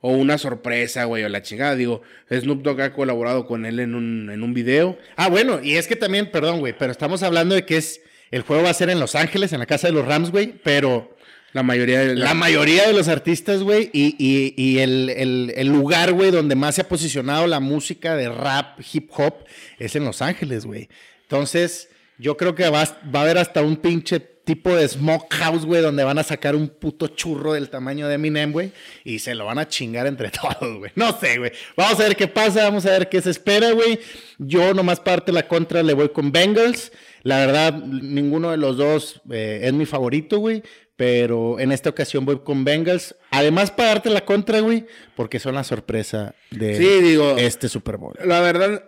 o 0.00 0.10
una 0.12 0.36
sorpresa, 0.36 1.04
güey, 1.04 1.22
o 1.22 1.28
la 1.28 1.42
chingada. 1.42 1.76
Digo, 1.76 2.02
Snoop 2.30 2.62
Dogg 2.62 2.80
ha 2.82 2.92
colaborado 2.92 3.46
con 3.46 3.64
él 3.64 3.78
en 3.80 3.94
un, 3.94 4.30
en 4.30 4.42
un 4.42 4.52
video. 4.52 4.98
Ah, 5.16 5.28
bueno, 5.30 5.62
y 5.62 5.76
es 5.76 5.86
que 5.86 5.96
también, 5.96 6.30
perdón, 6.30 6.58
güey, 6.58 6.74
pero 6.76 6.90
estamos 6.90 7.22
hablando 7.22 7.54
de 7.54 7.64
que 7.64 7.76
es. 7.76 8.00
El 8.30 8.42
juego 8.42 8.62
va 8.64 8.70
a 8.70 8.74
ser 8.74 8.90
en 8.90 9.00
Los 9.00 9.14
Ángeles, 9.14 9.52
en 9.52 9.60
la 9.60 9.66
casa 9.66 9.86
de 9.88 9.92
los 9.92 10.06
Rams, 10.06 10.30
güey, 10.30 10.54
pero. 10.62 11.10
La 11.52 11.62
mayoría 11.62 12.00
de 12.00 12.16
La 12.16 12.34
mayoría 12.34 12.84
de 12.88 12.92
los 12.92 13.06
artistas, 13.06 13.62
güey, 13.62 13.88
y, 13.92 14.16
y- 14.18 14.54
y 14.56 14.78
el, 14.80 15.08
el- 15.10 15.52
el 15.56 15.68
lugar, 15.68 16.12
güey, 16.12 16.32
donde 16.32 16.56
más 16.56 16.74
se 16.74 16.80
ha 16.80 16.88
posicionado 16.88 17.46
la 17.46 17.60
música 17.60 18.16
de 18.16 18.28
rap, 18.28 18.80
hip 18.92 19.08
hop, 19.16 19.34
es 19.78 19.94
en 19.94 20.04
Los 20.04 20.20
Ángeles, 20.20 20.66
güey. 20.66 20.88
Entonces, 21.22 21.88
yo 22.18 22.36
creo 22.36 22.56
que 22.56 22.68
va, 22.68 22.82
a- 22.82 23.00
va 23.14 23.20
a 23.20 23.22
haber 23.22 23.38
hasta 23.38 23.62
un 23.62 23.76
pinche 23.76 24.18
tipo 24.18 24.74
de 24.74 24.86
smokehouse, 24.88 25.64
güey, 25.64 25.80
donde 25.80 26.02
van 26.04 26.18
a 26.18 26.22
sacar 26.24 26.56
un 26.56 26.68
puto 26.68 27.06
churro 27.06 27.52
del 27.54 27.70
tamaño 27.70 28.08
de 28.08 28.16
Eminem, 28.16 28.50
güey, 28.52 28.72
y 29.04 29.20
se 29.20 29.34
lo 29.36 29.46
van 29.46 29.58
a 29.60 29.68
chingar 29.68 30.08
entre 30.08 30.30
todos, 30.60 30.78
güey. 30.78 30.90
No 30.96 31.16
sé, 31.18 31.38
güey. 31.38 31.52
Vamos 31.76 32.00
a 32.00 32.02
ver 32.02 32.16
qué 32.16 32.26
pasa, 32.26 32.64
vamos 32.64 32.84
a 32.84 32.90
ver 32.90 33.08
qué 33.08 33.22
se 33.22 33.30
espera, 33.30 33.70
güey. 33.70 34.00
Yo 34.38 34.74
nomás 34.74 34.98
parte 34.98 35.30
la 35.30 35.46
contra 35.46 35.84
le 35.84 35.92
voy 35.94 36.08
con 36.08 36.32
Bengals. 36.32 36.90
La 37.24 37.38
verdad, 37.44 37.74
ninguno 37.74 38.52
de 38.52 38.56
los 38.58 38.76
dos 38.76 39.20
eh, 39.32 39.62
es 39.64 39.72
mi 39.72 39.84
favorito, 39.86 40.38
güey. 40.38 40.62
Pero 40.96 41.58
en 41.58 41.72
esta 41.72 41.90
ocasión 41.90 42.24
voy 42.24 42.38
con 42.44 42.62
Bengals. 42.64 43.16
Además, 43.32 43.72
para 43.72 43.88
darte 43.88 44.10
la 44.10 44.24
contra, 44.24 44.60
güey, 44.60 44.86
porque 45.16 45.40
son 45.40 45.56
la 45.56 45.64
sorpresa 45.64 46.36
de 46.52 46.76
Sí, 46.76 47.02
digo- 47.02 47.36
este 47.36 47.68
Super 47.68 47.96
Bowl. 47.96 48.14
La 48.24 48.40
verdad, 48.40 48.84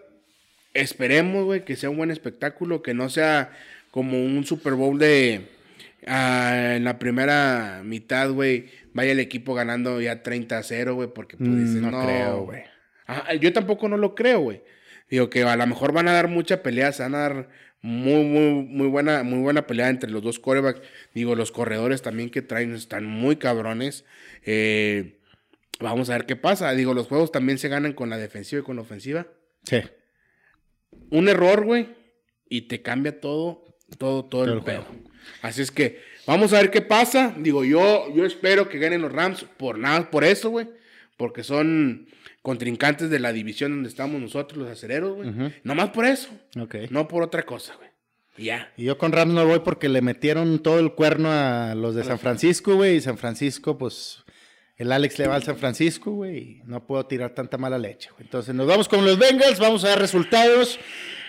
esperemos, 0.74 1.44
güey, 1.44 1.64
que 1.64 1.74
sea 1.74 1.90
un 1.90 1.96
buen 1.96 2.10
espectáculo, 2.12 2.82
que 2.82 2.94
no 2.94 3.08
sea 3.08 3.50
como 3.90 4.22
un 4.22 4.44
Super 4.46 4.74
Bowl 4.74 4.98
de 4.98 5.48
ah, 6.06 6.74
en 6.76 6.84
la 6.84 6.98
primera 7.00 7.80
mitad, 7.84 8.30
güey, 8.30 8.66
vaya 8.92 9.12
el 9.12 9.18
equipo 9.20 9.54
ganando 9.54 10.00
ya 10.00 10.22
30 10.22 10.58
a 10.58 10.62
0, 10.62 10.94
güey, 10.94 11.08
porque 11.12 11.36
pues, 11.36 11.48
Mm, 11.48 11.64
dices, 11.64 11.82
no 11.82 11.90
no, 11.90 12.04
creo, 12.04 12.44
güey. 12.44 12.62
Ajá, 13.06 13.34
yo 13.34 13.52
tampoco 13.52 13.88
no 13.88 13.96
lo 13.96 14.14
creo, 14.14 14.40
güey. 14.40 14.62
Digo 15.10 15.30
que 15.30 15.42
a 15.42 15.56
lo 15.56 15.66
mejor 15.66 15.92
van 15.92 16.08
a 16.08 16.12
dar 16.12 16.28
mucha 16.28 16.62
pelea, 16.62 16.92
se 16.92 17.02
van 17.02 17.14
a 17.14 17.18
dar 17.18 17.48
muy, 17.82 18.24
muy, 18.24 18.64
muy 18.64 18.86
buena, 18.88 19.22
muy 19.22 19.38
buena 19.40 19.66
pelea 19.66 19.88
entre 19.88 20.10
los 20.10 20.22
dos 20.22 20.38
corebacks. 20.38 20.80
Digo, 21.14 21.34
los 21.34 21.52
corredores 21.52 22.02
también 22.02 22.30
que 22.30 22.42
traen 22.42 22.74
están 22.74 23.04
muy 23.06 23.36
cabrones. 23.36 24.04
Eh, 24.44 25.18
vamos 25.80 26.10
a 26.10 26.14
ver 26.14 26.26
qué 26.26 26.36
pasa. 26.36 26.72
Digo, 26.72 26.94
los 26.94 27.06
juegos 27.06 27.30
también 27.32 27.58
se 27.58 27.68
ganan 27.68 27.92
con 27.92 28.10
la 28.10 28.18
defensiva 28.18 28.60
y 28.60 28.64
con 28.64 28.76
la 28.76 28.82
ofensiva 28.82 29.26
Sí. 29.64 29.80
un 31.10 31.28
error, 31.28 31.64
güey, 31.64 31.88
y 32.48 32.62
te 32.62 32.82
cambia 32.82 33.20
todo 33.20 33.64
todo, 33.98 34.24
todo, 34.24 34.44
el, 34.44 34.50
el 34.54 34.62
pedo. 34.62 34.82
juego. 34.82 35.04
Así 35.42 35.62
es 35.62 35.70
que 35.70 36.00
vamos 36.26 36.52
a 36.52 36.60
ver 36.60 36.70
qué 36.72 36.82
pasa. 36.82 37.34
Digo, 37.38 37.64
yo, 37.64 38.12
yo 38.14 38.24
espero 38.26 38.68
que 38.68 38.78
ganen 38.80 39.00
los 39.02 39.12
Rams 39.12 39.44
por 39.56 39.78
nada, 39.78 40.10
por 40.10 40.24
eso, 40.24 40.50
güey. 40.50 40.68
Porque 41.16 41.44
son 41.44 42.08
contrincantes 42.46 43.10
de 43.10 43.18
la 43.18 43.32
división 43.32 43.72
donde 43.72 43.88
estamos 43.88 44.20
nosotros, 44.20 44.56
los 44.56 44.70
acereros, 44.70 45.16
güey. 45.16 45.52
Nomás 45.64 45.90
por 45.90 46.06
eso. 46.06 46.28
Ok. 46.56 46.76
No 46.90 47.08
por 47.08 47.24
otra 47.24 47.42
cosa, 47.42 47.74
güey. 47.74 47.90
Y 48.38 48.44
Ya. 48.44 48.72
Y 48.76 48.84
yo 48.84 48.98
con 48.98 49.10
Rams 49.10 49.34
no 49.34 49.44
voy 49.44 49.58
porque 49.64 49.88
le 49.88 50.00
metieron 50.00 50.60
todo 50.60 50.78
el 50.78 50.92
cuerno 50.92 51.28
a 51.32 51.74
los 51.74 51.96
de 51.96 52.04
San 52.04 52.20
Francisco, 52.20 52.76
güey. 52.76 52.98
Y 52.98 53.00
San 53.00 53.18
Francisco, 53.18 53.76
pues, 53.76 54.22
el 54.76 54.92
Alex 54.92 55.18
le 55.18 55.26
va 55.26 55.36
al 55.36 55.42
San 55.42 55.56
Francisco, 55.56 56.10
güey. 56.12 56.60
No 56.66 56.86
puedo 56.86 57.04
tirar 57.06 57.30
tanta 57.30 57.56
mala 57.58 57.78
leche, 57.78 58.10
güey. 58.10 58.24
Entonces 58.24 58.54
nos 58.54 58.66
vamos 58.66 58.88
con 58.88 59.04
los 59.04 59.18
Bengals, 59.18 59.58
vamos 59.58 59.84
a 59.84 59.88
dar 59.88 59.98
resultados. 59.98 60.78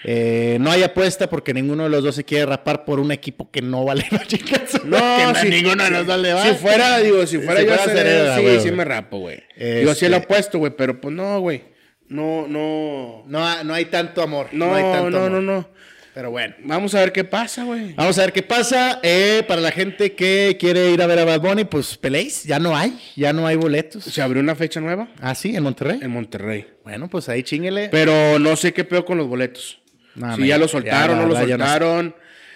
Eh, 0.03 0.57
no 0.59 0.69
hay 0.69 0.83
apuesta 0.83 1.29
porque 1.29 1.53
ninguno 1.53 1.83
de 1.83 1.89
los 1.89 2.03
dos 2.03 2.15
se 2.15 2.23
quiere 2.23 2.45
rapar 2.45 2.85
por 2.85 2.99
un 2.99 3.11
equipo 3.11 3.49
que 3.49 3.61
no 3.61 3.83
vale 3.85 4.05
la 4.11 4.25
chicas. 4.25 4.83
No, 4.85 4.97
que 4.97 5.39
si, 5.41 5.49
ninguno 5.49 5.83
de 5.83 5.91
los 5.91 6.05
dos 6.05 6.19
le 6.19 6.33
va. 6.33 6.43
Si 6.43 6.53
fuera, 6.55 6.97
digo, 6.99 7.25
si 7.25 7.39
fuera 7.39 7.61
Si 7.61 7.65
yo 7.67 7.73
fuera 7.75 8.35
sí, 8.35 8.41
güey, 8.41 8.59
sí 8.59 8.71
me 8.71 8.85
rapo, 8.85 9.19
güey. 9.19 9.43
Digo, 9.57 9.93
sí 9.93 10.05
Este- 10.05 10.09
lo 10.09 10.17
apuesto, 10.17 10.59
güey, 10.59 10.73
pero 10.75 10.99
pues 10.99 11.13
no, 11.15 11.39
güey. 11.39 11.63
No, 12.09 12.47
no. 12.47 13.23
No, 13.27 13.63
no 13.63 13.73
hay 13.73 13.85
tanto 13.85 14.21
amor. 14.21 14.47
No, 14.51 14.73
hay 14.75 14.83
no, 14.83 14.91
tanto 14.91 15.09
no, 15.09 15.25
amor. 15.25 15.41
no, 15.41 15.69
Pero 16.17 16.31
bueno. 16.31 16.55
Vamos 16.63 16.95
a 16.95 17.01
ver 17.01 17.11
qué 17.11 17.23
pasa, 17.23 17.63
güey. 17.63 17.93
Vamos 17.93 18.17
a 18.17 18.21
ver 18.21 18.33
qué 18.33 18.41
pasa. 18.41 18.99
Eh, 19.03 19.43
para 19.47 19.61
la 19.61 19.69
gente 19.69 20.13
que 20.13 20.57
quiere 20.59 20.89
ir 20.89 20.99
a 21.03 21.05
ver 21.05 21.19
a 21.19 21.25
Bad 21.25 21.41
Bunny, 21.41 21.65
pues 21.65 21.95
peleéis. 21.95 22.43
Ya 22.43 22.57
no 22.57 22.75
hay. 22.75 22.99
Ya 23.15 23.33
no 23.33 23.45
hay 23.45 23.55
boletos. 23.55 24.03
Se 24.05 24.19
abrió 24.23 24.41
una 24.41 24.55
fecha 24.55 24.79
nueva 24.79 25.09
Ah, 25.21 25.35
sí, 25.35 25.55
en 25.55 25.61
Monterrey. 25.61 25.99
en 26.01 26.09
Monterrey. 26.09 26.65
Bueno, 26.83 27.07
pues 27.07 27.29
ahí 27.29 27.43
chinguele. 27.43 27.89
Pero 27.89 28.39
no 28.39 28.55
sé 28.55 28.73
qué 28.73 28.83
peor 28.83 29.05
con 29.05 29.19
los 29.19 29.27
boletos. 29.27 29.79
No, 30.15 30.35
si 30.35 30.47
ya 30.47 30.57
lo 30.57 30.67
soltaron, 30.67 31.17
ya, 31.17 31.21
no 31.21 31.27
lo 31.27 31.35
no 31.35 31.39
sé. 31.39 31.49
soltaron. 31.49 32.15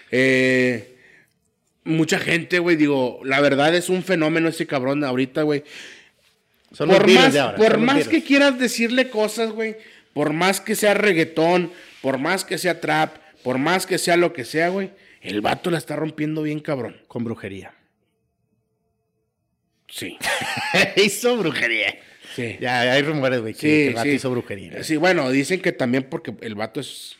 Eh, 0.09 0.95
mucha 1.83 2.17
gente, 2.17 2.57
güey, 2.57 2.75
digo, 2.77 3.19
la 3.23 3.41
verdad 3.41 3.75
es 3.75 3.89
un 3.89 4.01
fenómeno 4.01 4.49
ese 4.49 4.65
cabrón 4.65 5.03
ahorita, 5.03 5.43
güey. 5.43 5.63
Son 6.71 6.87
los 6.87 6.97
Por 6.97 7.11
más, 7.13 7.35
ahora, 7.35 7.57
por 7.57 7.73
son 7.73 7.85
más 7.85 8.07
que 8.07 8.23
quieras 8.23 8.57
decirle 8.57 9.11
cosas, 9.11 9.51
güey, 9.51 9.77
por 10.13 10.33
más 10.33 10.61
que 10.61 10.73
sea 10.73 10.95
reggaetón, 10.95 11.71
por 12.01 12.17
más 12.17 12.43
que 12.43 12.57
sea 12.57 12.81
trap, 12.81 13.17
por 13.43 13.57
más 13.57 13.85
que 13.85 13.97
sea 13.97 14.17
lo 14.17 14.33
que 14.33 14.45
sea, 14.45 14.69
güey, 14.69 14.91
el 15.21 15.41
vato 15.41 15.71
la 15.71 15.77
está 15.77 15.95
rompiendo 15.95 16.43
bien 16.43 16.59
cabrón. 16.59 16.97
Con 17.07 17.23
brujería. 17.23 17.73
Sí. 19.87 20.17
hizo 20.95 21.37
brujería. 21.37 21.97
Sí. 22.35 22.57
Ya, 22.61 22.85
ya 22.85 22.93
hay 22.93 23.01
rumores, 23.01 23.41
güey, 23.41 23.53
que, 23.53 23.89
el 23.89 23.93
vato 23.93 24.07
hizo 24.07 24.31
brujería. 24.31 24.83
Sí, 24.83 24.95
bueno, 24.95 25.29
dicen 25.29 25.61
que 25.61 25.73
también 25.73 26.03
porque 26.03 26.33
el 26.41 26.55
vato 26.55 26.79
es 26.79 27.17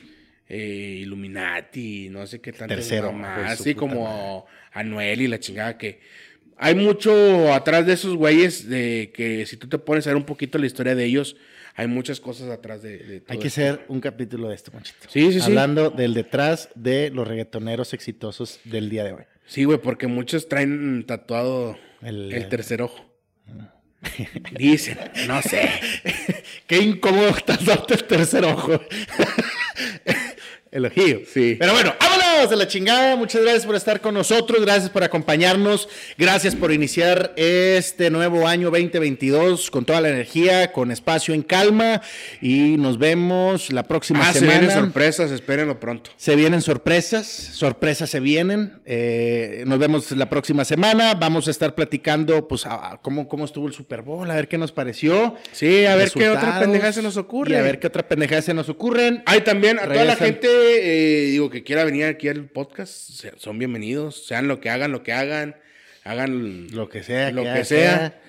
eh, 0.48 1.00
Illuminati, 1.02 2.10
no 2.10 2.26
sé 2.28 2.40
qué 2.40 2.54
tanto. 2.54 2.76
Tercero, 2.76 3.12
su 3.12 3.24
así 3.24 3.76
como 3.76 4.46
Anuel 4.72 5.22
y 5.22 5.28
la 5.28 5.40
chingada 5.40 5.78
que 5.78 6.00
hay 6.58 6.76
mucho 6.76 7.54
atrás 7.54 7.88
de 7.88 7.94
esos 7.94 8.16
güeyes 8.16 8.70
de 8.70 9.12
que 9.16 9.46
si 9.48 9.58
tú 9.58 9.68
te 9.68 9.80
pones 9.80 10.06
a 10.06 10.12
ver 10.12 10.18
un 10.18 10.26
poquito 10.26 10.60
la 10.60 10.68
historia 10.68 10.94
de 10.94 11.06
ellos, 11.06 11.36
hay 11.82 11.88
muchas 11.88 12.20
cosas 12.20 12.50
atrás 12.50 12.84
de, 12.84 13.00
de 13.00 13.22
todo 13.22 13.34
Hay 13.34 13.40
que 13.40 13.48
esto. 13.48 13.62
hacer 13.62 13.86
un 13.88 14.00
capítulo 14.02 14.50
de 14.50 14.56
esto, 14.56 14.72
Monchito. 14.72 15.08
Sí, 15.10 15.32
sí, 15.32 15.40
sí. 15.40 15.46
Hablando 15.46 15.90
del 15.90 16.14
detrás 16.14 16.70
de 16.76 17.10
los 17.10 17.28
reggaetoneros 17.28 17.94
exitosos 17.96 18.60
del 18.66 18.90
día 18.90 19.04
de 19.04 19.14
hoy. 19.14 19.24
Sí, 19.48 19.64
güey, 19.64 19.80
porque 19.80 20.06
muchos 20.08 20.48
traen 20.48 21.04
tatuado 21.08 21.76
El- 22.04 22.32
el, 22.32 22.48
tercer 22.50 22.84
ojo. 22.84 23.04
Dicen, 24.58 24.98
no 25.28 25.42
sé. 25.42 25.70
Qué 26.68 26.78
incómodo 26.78 27.34
dando 27.48 27.94
el 27.96 28.04
tercer 28.06 28.46
ojo. 28.46 28.80
El 30.72 30.86
ojillo. 30.86 31.20
Sí. 31.32 31.58
Pero 31.60 31.74
bueno, 31.74 31.94
vámonos 32.00 32.50
de 32.50 32.56
la 32.56 32.66
chingada. 32.66 33.18
Muchas 33.18 33.42
gracias 33.42 33.66
por 33.66 33.76
estar 33.76 34.00
con 34.00 34.14
nosotros. 34.14 34.62
Gracias 34.62 34.90
por 34.90 35.04
acompañarnos. 35.04 35.90
Gracias 36.18 36.56
por 36.56 36.72
iniciar 36.72 37.34
este 37.36 38.10
nuevo 38.10 38.48
año 38.48 38.70
2022 38.72 39.70
con 39.70 39.84
toda 39.84 40.00
la 40.00 40.08
energía, 40.08 40.72
con 40.72 40.90
espacio 40.92 41.34
en 41.34 41.42
calma. 41.42 42.02
Y 42.42 42.78
nos 42.78 42.98
vemos 42.98 43.74
la 43.74 43.84
próxima 43.84 44.22
Ah, 44.30 44.32
se 44.32 44.40
semana. 44.40 44.60
vienen 44.60 44.78
sorpresas, 44.78 45.32
espérenlo 45.32 45.78
pronto. 45.78 46.12
Se 46.16 46.38
vienen 46.38 46.62
sorpresas, 46.62 47.26
sorpresas 47.28 48.10
se 48.10 48.22
vienen. 48.22 48.80
Eh, 48.86 49.66
nos 49.68 49.78
vemos 49.78 50.10
la 50.12 50.30
próxima 50.30 50.64
semana. 50.64 51.16
Vamos 51.16 51.50
a 51.50 51.52
estar 51.52 51.76
platicando, 51.76 52.48
pues, 52.48 52.66
a- 52.66 52.94
a 52.94 52.98
cómo, 53.02 53.28
cómo 53.28 53.44
estuvo 53.44 53.68
el 53.68 53.74
Super 53.74 54.04
Bowl, 54.04 54.32
a 54.32 54.36
ver 54.36 54.48
qué 54.48 54.58
nos 54.58 54.72
pareció. 54.72 55.36
Sí, 55.52 55.86
a 55.86 55.98
ver 55.98 56.12
qué 56.12 56.30
otra 56.30 56.62
pendejada 56.62 56.94
se 56.94 57.02
nos 57.02 57.18
ocurre. 57.18 57.52
Y 57.52 57.56
a 57.58 57.62
ver 57.62 57.78
qué 57.78 57.88
otra 57.88 58.08
pendejada 58.08 58.42
se 58.42 58.54
nos 58.54 58.70
ocurren. 58.70 59.22
Hay 59.26 59.42
también 59.42 59.78
a 59.78 59.84
toda 59.84 60.06
la 60.06 60.16
gente, 60.16 60.48
eh, 60.64 61.28
digo, 61.32 61.50
que 61.50 61.64
quiera 61.64 61.84
venir 61.86 62.06
aquí 62.06 62.28
al 62.28 62.46
podcast, 62.46 63.26
son 63.38 63.60
bienvenidos. 63.60 64.26
Sean 64.26 64.48
lo 64.48 64.60
que 64.60 64.70
hagan, 64.70 64.92
lo 64.92 65.04
que 65.04 65.14
hagan. 65.14 65.56
Hagan 66.04 66.68
Lo 66.72 66.90
que 66.90 67.04
sea. 67.04 67.32
Lo 67.32 67.44
que 67.44 67.64
sea. 67.64 68.20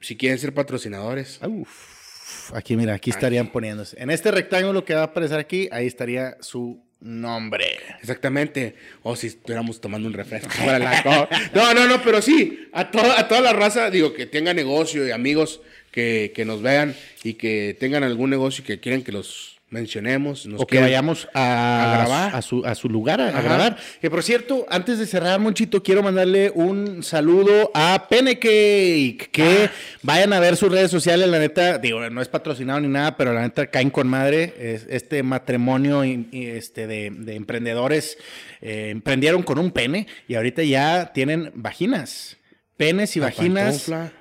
Si 0.00 0.16
quieren 0.16 0.38
ser 0.38 0.52
patrocinadores. 0.52 1.40
Uf, 1.42 2.52
aquí, 2.54 2.76
mira, 2.76 2.94
aquí 2.94 3.10
estarían 3.10 3.50
poniéndose. 3.50 4.00
En 4.00 4.10
este 4.10 4.30
rectángulo 4.30 4.84
que 4.84 4.94
va 4.94 5.00
a 5.00 5.04
aparecer 5.04 5.38
aquí, 5.38 5.68
ahí 5.72 5.86
estaría 5.86 6.36
su 6.40 6.80
nombre. 7.00 7.78
Exactamente. 8.00 8.74
O 9.02 9.16
si 9.16 9.28
estuviéramos 9.28 9.80
tomando 9.80 10.06
un 10.06 10.14
refresco. 10.14 10.50
no, 11.54 11.74
no, 11.74 11.86
no, 11.88 12.02
pero 12.02 12.20
sí. 12.20 12.68
A, 12.72 12.90
to- 12.90 13.00
a 13.00 13.26
toda 13.26 13.40
la 13.40 13.52
raza, 13.52 13.90
digo, 13.90 14.12
que 14.12 14.26
tenga 14.26 14.52
negocio 14.54 15.06
y 15.06 15.10
amigos 15.10 15.60
que, 15.90 16.32
que 16.34 16.44
nos 16.44 16.60
vean 16.62 16.94
y 17.24 17.34
que 17.34 17.76
tengan 17.80 18.04
algún 18.04 18.30
negocio 18.30 18.62
y 18.62 18.66
que 18.66 18.80
quieran 18.80 19.02
que 19.02 19.12
los 19.12 19.57
mencionemos. 19.70 20.46
nos 20.46 20.62
o 20.62 20.66
que 20.66 20.80
vayamos 20.80 21.28
a, 21.34 21.92
a 21.94 21.96
grabar. 22.06 22.34
a 22.36 22.42
su, 22.42 22.64
a 22.64 22.74
su 22.74 22.88
lugar 22.88 23.20
a, 23.20 23.30
grabar. 23.42 23.76
Que 24.00 24.10
por 24.10 24.22
cierto, 24.22 24.66
antes 24.70 24.98
de 24.98 25.06
cerrar, 25.06 25.38
Monchito, 25.40 25.82
quiero 25.82 26.02
mandarle 26.02 26.50
un 26.54 27.02
saludo 27.02 27.70
a 27.74 28.06
Penecake. 28.08 29.28
Que 29.30 29.42
Ah. 29.68 29.70
vayan 30.02 30.32
a 30.32 30.40
ver 30.40 30.56
sus 30.56 30.70
redes 30.72 30.90
sociales. 30.90 31.28
La 31.28 31.38
neta, 31.38 31.78
digo, 31.78 32.08
no 32.10 32.22
es 32.22 32.28
patrocinado 32.28 32.80
ni 32.80 32.88
nada, 32.88 33.16
pero 33.16 33.32
la 33.32 33.42
neta 33.42 33.66
caen 33.68 33.90
con 33.90 34.08
madre. 34.08 34.54
Es- 34.58 34.86
este 34.88 35.22
matrimonio 35.22 36.02
este 36.02 36.86
de, 36.86 37.10
de 37.10 37.34
emprendedores 37.34 38.16
eh, 38.60 38.88
emprendieron 38.90 39.42
con 39.42 39.58
un 39.58 39.70
pene 39.70 40.06
y 40.26 40.34
ahorita 40.34 40.62
ya 40.62 41.12
tienen 41.12 41.50
vaginas. 41.54 42.36
Penes 42.76 43.16
y 43.16 43.20
La 43.20 43.26
vaginas. 43.26 43.64
pantufla. 43.88 44.12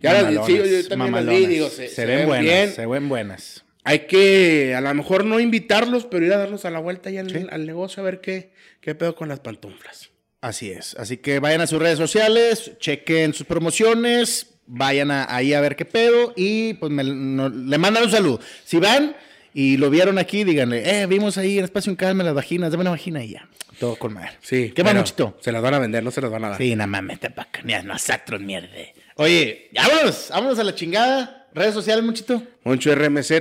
Ya 0.00 0.22
las- 0.22 0.46
sí, 0.46 0.56
yo, 0.56 0.88
también 0.88 1.12
las 1.12 1.26
vi, 1.26 1.46
digo, 1.46 1.68
se, 1.68 1.88
se, 1.88 1.94
se 1.94 2.06
ven, 2.06 2.18
ven 2.18 2.26
buenas, 2.26 2.44
bien. 2.44 2.72
se 2.72 2.86
ven 2.86 3.08
buenas. 3.08 3.64
Hay 3.88 4.00
que, 4.00 4.74
a 4.76 4.80
lo 4.82 4.92
mejor 4.92 5.24
no 5.24 5.40
invitarlos, 5.40 6.04
pero 6.04 6.26
ir 6.26 6.32
a 6.34 6.36
darnos 6.36 6.64
a 6.66 6.70
la 6.70 6.78
vuelta 6.78 7.08
ya 7.10 7.20
al, 7.22 7.30
Sí. 7.30 7.46
al 7.50 7.64
negocio 7.66 8.02
a 8.02 8.04
ver 8.04 8.20
qué, 8.20 8.52
qué 8.82 8.94
pedo 8.94 9.14
con 9.14 9.28
las 9.28 9.40
pantuflas. 9.40 10.10
Así 10.42 10.70
es. 10.70 10.94
Así 10.96 11.16
que 11.16 11.38
vayan 11.38 11.62
a 11.62 11.66
sus 11.66 11.78
redes 11.80 11.96
sociales, 11.98 12.72
chequen 12.78 13.32
sus 13.32 13.46
promociones, 13.46 14.54
vayan 14.66 15.10
a- 15.10 15.34
ahí 15.34 15.54
a 15.54 15.60
ver 15.62 15.74
qué 15.74 15.86
pedo 15.86 16.34
y 16.36 16.74
pues 16.74 16.92
me- 16.92 17.02
no- 17.02 17.48
le 17.48 17.78
mandan 17.78 18.04
un 18.04 18.10
saludo. 18.10 18.40
Si 18.64 18.78
van 18.78 19.16
y 19.54 19.78
lo 19.78 19.88
vieron 19.88 20.18
aquí, 20.18 20.44
díganle, 20.44 21.00
eh, 21.02 21.06
vimos 21.06 21.38
ahí 21.38 21.56
en 21.58 21.64
Espacio 21.64 21.88
en 21.90 21.96
Calma 21.96 22.22
las 22.24 22.34
vaginas, 22.34 22.70
dame 22.70 22.82
una 22.82 22.90
vagina 22.90 23.24
y 23.24 23.30
ya. 23.30 23.48
Todo 23.80 23.96
con 23.96 24.12
madre. 24.12 24.32
Sí. 24.42 24.72
¿Qué 24.76 24.84
más? 24.84 25.14
Se 25.40 25.50
las 25.50 25.62
van 25.62 25.72
a 25.74 25.78
vender, 25.78 26.02
no 26.02 26.10
se 26.10 26.20
las 26.20 26.30
van 26.30 26.44
a 26.44 26.48
dar. 26.50 26.58
Sí, 26.58 26.74
nada 26.76 26.86
mames, 26.88 27.20
te 27.20 27.30
pacaneas 27.30 27.84
nosotros, 27.84 28.40
mierda. 28.40 28.68
Oye, 29.14 29.70
vámonos, 29.72 30.28
vámonos 30.30 30.58
a 30.58 30.64
la 30.64 30.74
chingada. 30.74 31.37
Redes 31.58 31.74
sociales, 31.74 32.04
Monchito. 32.04 32.40
Moncho 32.62 32.94
RMZ, 32.94 33.32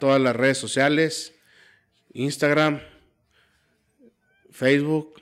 todas 0.00 0.20
las 0.20 0.34
redes 0.34 0.58
sociales, 0.58 1.34
Instagram, 2.12 2.80
Facebook. 4.50 5.19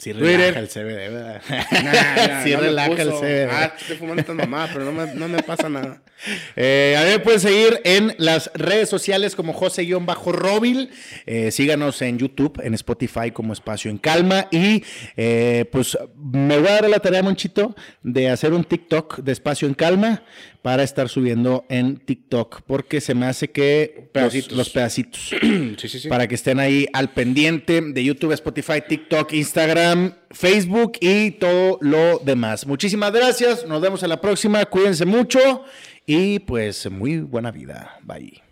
Sí, 0.00 0.12
Twitter. 0.14 0.54
relaja 0.54 0.60
el 0.60 0.68
CBD, 0.68 1.12
¿verdad? 1.12 1.42
Nah, 1.72 1.82
nah, 2.28 2.42
sí, 2.42 2.50
no 2.52 2.60
relaja 2.60 3.02
el. 3.02 3.10
CBD. 3.10 3.48
Ah, 3.50 3.74
estoy 3.78 3.96
fumando 3.98 4.20
esta 4.22 4.32
mamá, 4.34 4.68
pero 4.72 4.86
no 4.86 4.92
me, 4.92 5.14
no 5.14 5.28
me 5.28 5.42
pasa 5.42 5.68
nada. 5.68 6.02
Eh, 6.54 6.96
a 6.98 7.04
mí 7.04 7.12
me 7.12 7.18
pueden 7.20 7.40
seguir 7.40 7.80
en 7.82 8.14
las 8.18 8.50
redes 8.52 8.90
sociales 8.90 9.34
como 9.34 9.54
José-Robil. 9.54 10.90
Eh, 11.24 11.50
síganos 11.50 12.02
en 12.02 12.18
YouTube, 12.18 12.60
en 12.62 12.74
Spotify 12.74 13.30
como 13.32 13.54
Espacio 13.54 13.90
en 13.90 13.96
Calma. 13.96 14.46
Y 14.50 14.84
eh, 15.16 15.64
pues 15.72 15.96
me 16.16 16.58
voy 16.58 16.68
a 16.68 16.72
dar 16.72 16.90
la 16.90 16.98
tarea, 16.98 17.22
Monchito, 17.22 17.74
de 18.02 18.28
hacer 18.28 18.52
un 18.52 18.64
TikTok 18.64 19.20
de 19.20 19.32
Espacio 19.32 19.66
en 19.66 19.72
Calma 19.72 20.22
para 20.60 20.82
estar 20.82 21.08
subiendo 21.08 21.64
en 21.70 21.96
TikTok, 21.96 22.62
porque 22.66 23.00
se 23.00 23.14
me 23.14 23.24
hace 23.24 23.48
que 23.50 23.94
los- 23.96 24.08
Pedacitos. 24.12 24.52
los 24.58 24.68
pedacitos. 24.68 25.34
Sí, 25.80 25.88
sí, 25.88 26.00
sí. 26.00 26.08
Para 26.08 26.28
que 26.28 26.34
estén 26.34 26.60
ahí 26.60 26.86
al 26.92 27.14
pendiente 27.14 27.80
de 27.80 28.04
YouTube, 28.04 28.32
Spotify, 28.32 28.82
TikTok, 28.86 29.32
Facebook 30.30 30.92
y 31.00 31.32
todo 31.32 31.78
lo 31.80 32.18
demás. 32.18 32.66
Muchísimas 32.66 33.12
gracias. 33.12 33.66
Nos 33.66 33.80
vemos 33.80 34.02
a 34.02 34.08
la 34.08 34.20
próxima. 34.20 34.64
Cuídense 34.64 35.04
mucho 35.04 35.64
y 36.06 36.38
pues 36.40 36.90
muy 36.90 37.18
buena 37.18 37.50
vida. 37.50 37.98
Bye. 38.02 38.49